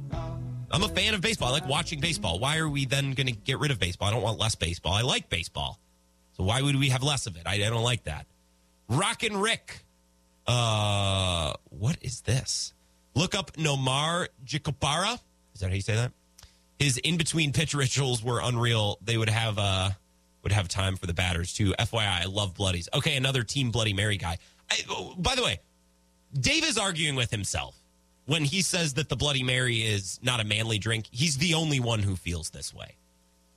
I'm 0.71 0.83
a 0.83 0.89
fan 0.89 1.13
of 1.13 1.21
baseball. 1.21 1.49
I 1.49 1.51
like 1.51 1.67
watching 1.67 1.99
baseball. 1.99 2.39
Why 2.39 2.57
are 2.57 2.67
we 2.67 2.85
then 2.85 3.13
going 3.13 3.27
to 3.27 3.33
get 3.33 3.59
rid 3.59 3.71
of 3.71 3.79
baseball? 3.79 4.07
I 4.07 4.11
don't 4.11 4.23
want 4.23 4.39
less 4.39 4.55
baseball. 4.55 4.93
I 4.93 5.01
like 5.01 5.29
baseball. 5.29 5.79
So 6.35 6.43
why 6.43 6.61
would 6.61 6.75
we 6.75 6.89
have 6.89 7.03
less 7.03 7.27
of 7.27 7.37
it? 7.37 7.43
I, 7.45 7.55
I 7.55 7.69
don't 7.69 7.83
like 7.83 8.05
that. 8.05 8.25
Rock 8.89 9.23
and 9.23 9.41
Rick. 9.41 9.85
Uh, 10.47 11.53
what 11.69 11.97
is 12.01 12.21
this? 12.21 12.73
Look 13.15 13.35
up 13.35 13.53
Nomar 13.53 14.27
Garciaparra. 14.45 15.19
Is 15.53 15.61
that 15.61 15.69
how 15.69 15.75
you 15.75 15.81
say 15.81 15.95
that? 15.95 16.11
His 16.79 16.97
in 16.97 17.17
between 17.17 17.53
pitch 17.53 17.73
rituals 17.73 18.23
were 18.23 18.41
unreal. 18.41 18.97
They 19.01 19.17
would 19.17 19.29
have 19.29 19.57
uh 19.57 19.91
would 20.43 20.51
have 20.51 20.67
time 20.67 20.97
for 20.97 21.07
the 21.07 21.13
batters 21.13 21.53
too. 21.53 21.73
FYI, 21.79 22.23
I 22.23 22.25
love 22.25 22.53
bloodies. 22.53 22.89
Okay, 22.93 23.15
another 23.15 23.43
team 23.43 23.71
Bloody 23.71 23.93
Mary 23.93 24.17
guy. 24.17 24.37
I, 24.69 24.77
oh, 24.89 25.15
by 25.17 25.35
the 25.35 25.43
way, 25.43 25.59
Dave 26.37 26.63
is 26.65 26.77
arguing 26.77 27.15
with 27.15 27.31
himself 27.31 27.77
when 28.25 28.43
he 28.43 28.61
says 28.61 28.95
that 28.95 29.09
the 29.09 29.15
Bloody 29.15 29.43
Mary 29.43 29.77
is 29.77 30.19
not 30.21 30.39
a 30.39 30.43
manly 30.43 30.77
drink. 30.77 31.05
He's 31.11 31.37
the 31.37 31.53
only 31.53 31.79
one 31.79 31.99
who 31.99 32.15
feels 32.15 32.49
this 32.49 32.73
way. 32.73 32.95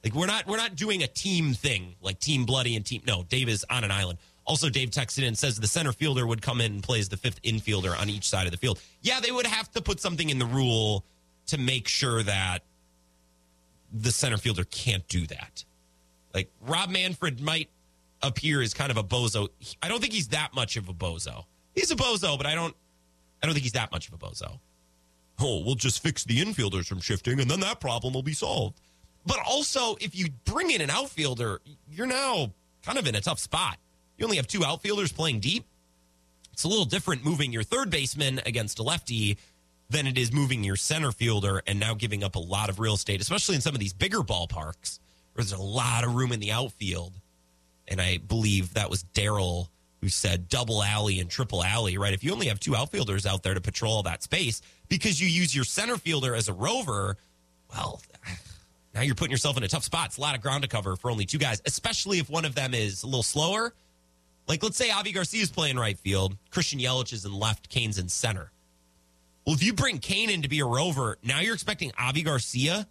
Like 0.05 0.15
we're 0.15 0.27
not 0.27 0.47
we're 0.47 0.57
not 0.57 0.77
doing 0.77 1.03
a 1.03 1.09
team 1.09 1.55
thing 1.55 1.97
like 2.01 2.21
Team 2.21 2.45
Bloody 2.45 2.77
and 2.77 2.87
Team. 2.87 3.03
No, 3.07 3.25
Dave 3.25 3.49
is 3.49 3.65
on 3.69 3.83
an 3.83 3.91
island. 3.91 4.19
Also, 4.45 4.69
Dave 4.71 4.91
texted 4.91 5.19
in 5.19 5.25
and 5.25 5.37
says 5.37 5.59
the 5.59 5.67
center 5.67 5.91
fielder 5.91 6.25
would 6.25 6.41
come 6.41 6.61
in 6.61 6.75
and 6.75 6.83
play 6.83 7.01
as 7.01 7.09
the 7.09 7.17
fifth 7.17 7.43
infielder 7.43 8.01
on 8.01 8.09
each 8.09 8.29
side 8.29 8.47
of 8.47 8.53
the 8.53 8.57
field. 8.57 8.81
Yeah, 9.03 9.19
they 9.19 9.33
would 9.33 9.47
have 9.47 9.69
to 9.73 9.83
put 9.83 9.99
something 9.99 10.31
in 10.31 10.39
the 10.39 10.47
rule 10.47 11.05
to 11.47 11.59
make 11.59 11.89
sure 11.89 12.23
that 12.23 12.61
the 13.93 14.11
center 14.11 14.37
fielder 14.37 14.65
can't 14.65 15.07
do 15.09 15.27
that. 15.27 15.65
Like 16.35 16.51
Rob 16.61 16.91
Manfred 16.91 17.41
might 17.41 17.71
appear 18.23 18.61
as 18.61 18.75
kind 18.75 18.91
of 18.91 18.97
a 18.97 19.05
bozo. 19.05 19.49
I 19.83 19.89
don't 19.89 20.01
think 20.01 20.13
he's 20.13 20.29
that 20.29 20.55
much 20.55 20.77
of 20.77 20.89
a 20.89 20.95
bozo. 20.95 21.45
He's 21.75 21.91
a 21.91 21.97
bozo, 21.97 22.37
but 22.37 22.47
I 22.47 22.55
don't 22.55 22.75
I 23.43 23.47
don't 23.47 23.55
think 23.55 23.65
he's 23.65 23.73
that 23.73 23.93
much 23.93 24.09
of 24.09 24.15
a 24.15 24.19
bozo. 24.19 24.59
Oh, 25.39 25.63
we'll 25.65 25.75
just 25.75 26.03
fix 26.03 26.25
the 26.25 26.41
infielders 26.41 26.87
from 26.87 27.01
shifting 27.01 27.41
and 27.41 27.51
then 27.51 27.61
that 27.61 27.81
problem 27.81 28.15
will 28.15 28.23
be 28.23 28.33
solved. 28.33 28.81
But 29.27 29.39
also, 29.47 29.97
if 30.01 30.17
you 30.17 30.29
bring 30.45 30.71
in 30.71 30.81
an 30.81 30.91
outfielder, 30.91 31.61
you're 31.91 32.07
now 32.07 32.53
kind 32.85 32.97
of 32.99 33.07
in 33.07 33.15
a 33.15 33.21
tough 33.21 33.41
spot. 33.41 33.77
You 34.17 34.25
only 34.25 34.37
have 34.37 34.47
two 34.47 34.65
outfielders 34.65 35.13
playing 35.13 35.41
deep. 35.41 35.65
It's 36.53 36.65
a 36.65 36.69
little 36.69 36.85
different 36.85 37.25
moving 37.25 37.53
your 37.53 37.65
third 37.65 37.91
baseman 37.91 38.41
against 38.47 38.79
a 38.79 38.83
lefty 38.83 39.37
than 39.89 40.07
it 40.07 40.19
is 40.19 40.33
moving 40.33 40.65
your 40.65 40.77
center 40.77 41.13
fielder 41.13 41.63
and 41.67 41.79
now 41.79 41.95
giving 41.95 42.25
up 42.25 42.35
a 42.35 42.41
lot 42.41 42.69
of 42.69 42.81
real 42.81 42.95
estate, 42.95 43.21
especially 43.21 43.55
in 43.55 43.61
some 43.61 43.75
of 43.75 43.81
these 43.81 43.93
bigger 43.93 44.21
ballparks 44.21 44.99
where 45.33 45.45
there's 45.45 45.53
a 45.53 45.59
lot 45.59 46.05
of 46.05 46.15
room 46.15 46.33
in 46.33 46.41
the 46.41 46.53
outfield. 46.53 47.13
And 47.89 48.01
I 48.01 48.19
believe 48.19 48.75
that 48.75 48.91
was 48.91 49.05
Daryl 49.15 49.69
who 50.01 50.09
said 50.09 50.49
double 50.49 50.83
alley 50.83 51.21
and 51.21 51.31
triple 51.31 51.63
alley, 51.63 51.99
right? 51.99 52.13
If 52.13 52.23
you 52.23 52.33
only 52.33 52.47
have 52.47 52.61
two 52.61 52.77
outfielders 52.77 53.27
out 53.27 53.43
there 53.43 53.55
to 53.55 53.61
patrol 53.61 54.03
that 54.03 54.23
space 54.23 54.61
because 54.89 55.21
you 55.21 55.29
use 55.29 55.55
your 55.55 55.65
center 55.65 55.97
fielder 55.97 56.35
as 56.35 56.49
a 56.49 56.53
rover, 56.53 57.17
well, 57.75 58.01
now 58.95 59.01
you're 59.03 59.15
putting 59.15 59.31
yourself 59.31 59.57
in 59.57 59.63
a 59.63 59.69
tough 59.69 59.85
spot. 59.85 60.07
It's 60.07 60.19
a 60.19 60.21
lot 60.21 60.35
of 60.35 60.43
ground 60.43 60.63
to 60.63 60.69
cover 60.69 60.97
for 60.97 61.11
only 61.11 61.27
two 61.27 61.39
guys, 61.39 61.63
especially 61.65 62.19
if 62.19 62.29
one 62.29 62.45
of 62.45 62.55
them 62.55 62.75
is 62.75 63.03
a 63.03 63.07
little 63.07 63.23
slower. 63.23 63.75
Like, 64.49 64.63
let's 64.63 64.77
say 64.77 64.91
Avi 64.91 65.13
Garcia 65.13 65.43
is 65.43 65.51
playing 65.51 65.77
right 65.77 65.99
field, 65.99 66.37
Christian 66.51 66.79
Yelich 66.79 67.13
is 67.13 67.25
in 67.25 67.33
left, 67.33 67.69
Cain's 67.69 67.99
in 67.99 68.09
center. 68.09 68.53
Well, 69.47 69.55
if 69.55 69.63
you 69.63 69.73
bring 69.73 69.99
Cain 69.99 70.29
in 70.29 70.43
to 70.43 70.49
be 70.49 70.59
a 70.59 70.67
rover, 70.67 71.19
now 71.23 71.41
you're 71.41 71.55
expecting 71.55 71.93
Avi 71.99 72.23
Garcia 72.23 72.87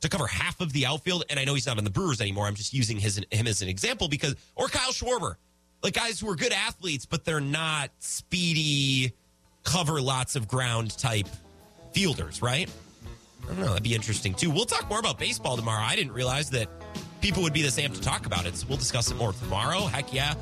to 0.00 0.08
cover 0.08 0.26
half 0.26 0.60
of 0.60 0.72
the 0.72 0.86
outfield. 0.86 1.24
And 1.28 1.38
I 1.38 1.44
know 1.44 1.54
he's 1.54 1.66
not 1.66 1.76
on 1.76 1.84
the 1.84 1.90
Brewers 1.90 2.20
anymore. 2.20 2.46
I'm 2.46 2.54
just 2.54 2.72
using 2.72 2.98
his 2.98 3.20
him 3.30 3.46
as 3.46 3.60
an 3.60 3.68
example 3.68 4.08
because, 4.08 4.34
or 4.56 4.68
Kyle 4.68 4.92
Schwarber, 4.92 5.34
like 5.82 5.92
guys 5.92 6.20
who 6.20 6.30
are 6.30 6.36
good 6.36 6.52
athletes, 6.52 7.04
but 7.04 7.24
they're 7.24 7.40
not 7.40 7.90
speedy, 7.98 9.12
cover 9.62 10.00
lots 10.00 10.36
of 10.36 10.48
ground 10.48 10.96
type 10.98 11.28
fielders, 11.92 12.40
right? 12.40 12.70
I 13.44 13.46
don't 13.48 13.60
know. 13.60 13.68
That'd 13.68 13.82
be 13.82 13.94
interesting 13.94 14.34
too. 14.34 14.50
We'll 14.50 14.64
talk 14.64 14.88
more 14.88 15.00
about 15.00 15.18
baseball 15.18 15.56
tomorrow. 15.56 15.82
I 15.84 15.96
didn't 15.96 16.12
realize 16.12 16.48
that 16.50 16.68
people 17.20 17.42
would 17.42 17.52
be 17.52 17.62
this 17.62 17.78
amped 17.78 17.94
to 17.94 18.00
talk 18.00 18.24
about 18.24 18.46
it. 18.46 18.56
So 18.56 18.66
we'll 18.68 18.78
discuss 18.78 19.10
it 19.10 19.16
more 19.16 19.34
tomorrow. 19.34 19.80
Heck 19.80 20.12
yeah. 20.14 20.34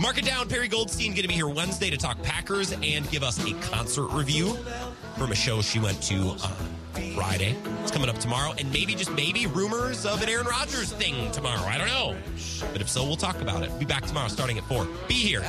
Mark 0.00 0.16
it 0.16 0.24
down. 0.24 0.48
Perry 0.48 0.66
Goldstein 0.66 1.10
going 1.10 1.22
to 1.22 1.28
be 1.28 1.34
here 1.34 1.48
Wednesday 1.48 1.90
to 1.90 1.96
talk 1.98 2.20
Packers 2.22 2.72
and 2.72 3.08
give 3.10 3.22
us 3.22 3.38
a 3.46 3.52
concert 3.60 4.06
review 4.06 4.56
from 5.18 5.30
a 5.30 5.34
show 5.34 5.60
she 5.60 5.78
went 5.78 6.02
to 6.04 6.30
on 6.30 7.14
Friday. 7.14 7.54
It's 7.82 7.90
coming 7.90 8.08
up 8.08 8.16
tomorrow, 8.16 8.54
and 8.58 8.72
maybe 8.72 8.94
just 8.94 9.12
maybe 9.12 9.46
rumors 9.46 10.06
of 10.06 10.22
an 10.22 10.30
Aaron 10.30 10.46
Rodgers 10.46 10.90
thing 10.90 11.30
tomorrow. 11.32 11.60
I 11.66 11.76
don't 11.76 11.88
know, 11.88 12.16
but 12.72 12.80
if 12.80 12.88
so, 12.88 13.04
we'll 13.04 13.16
talk 13.16 13.42
about 13.42 13.62
it. 13.62 13.78
Be 13.78 13.84
back 13.84 14.06
tomorrow 14.06 14.28
starting 14.28 14.56
at 14.56 14.64
four. 14.64 14.88
Be 15.06 15.14
here. 15.14 15.42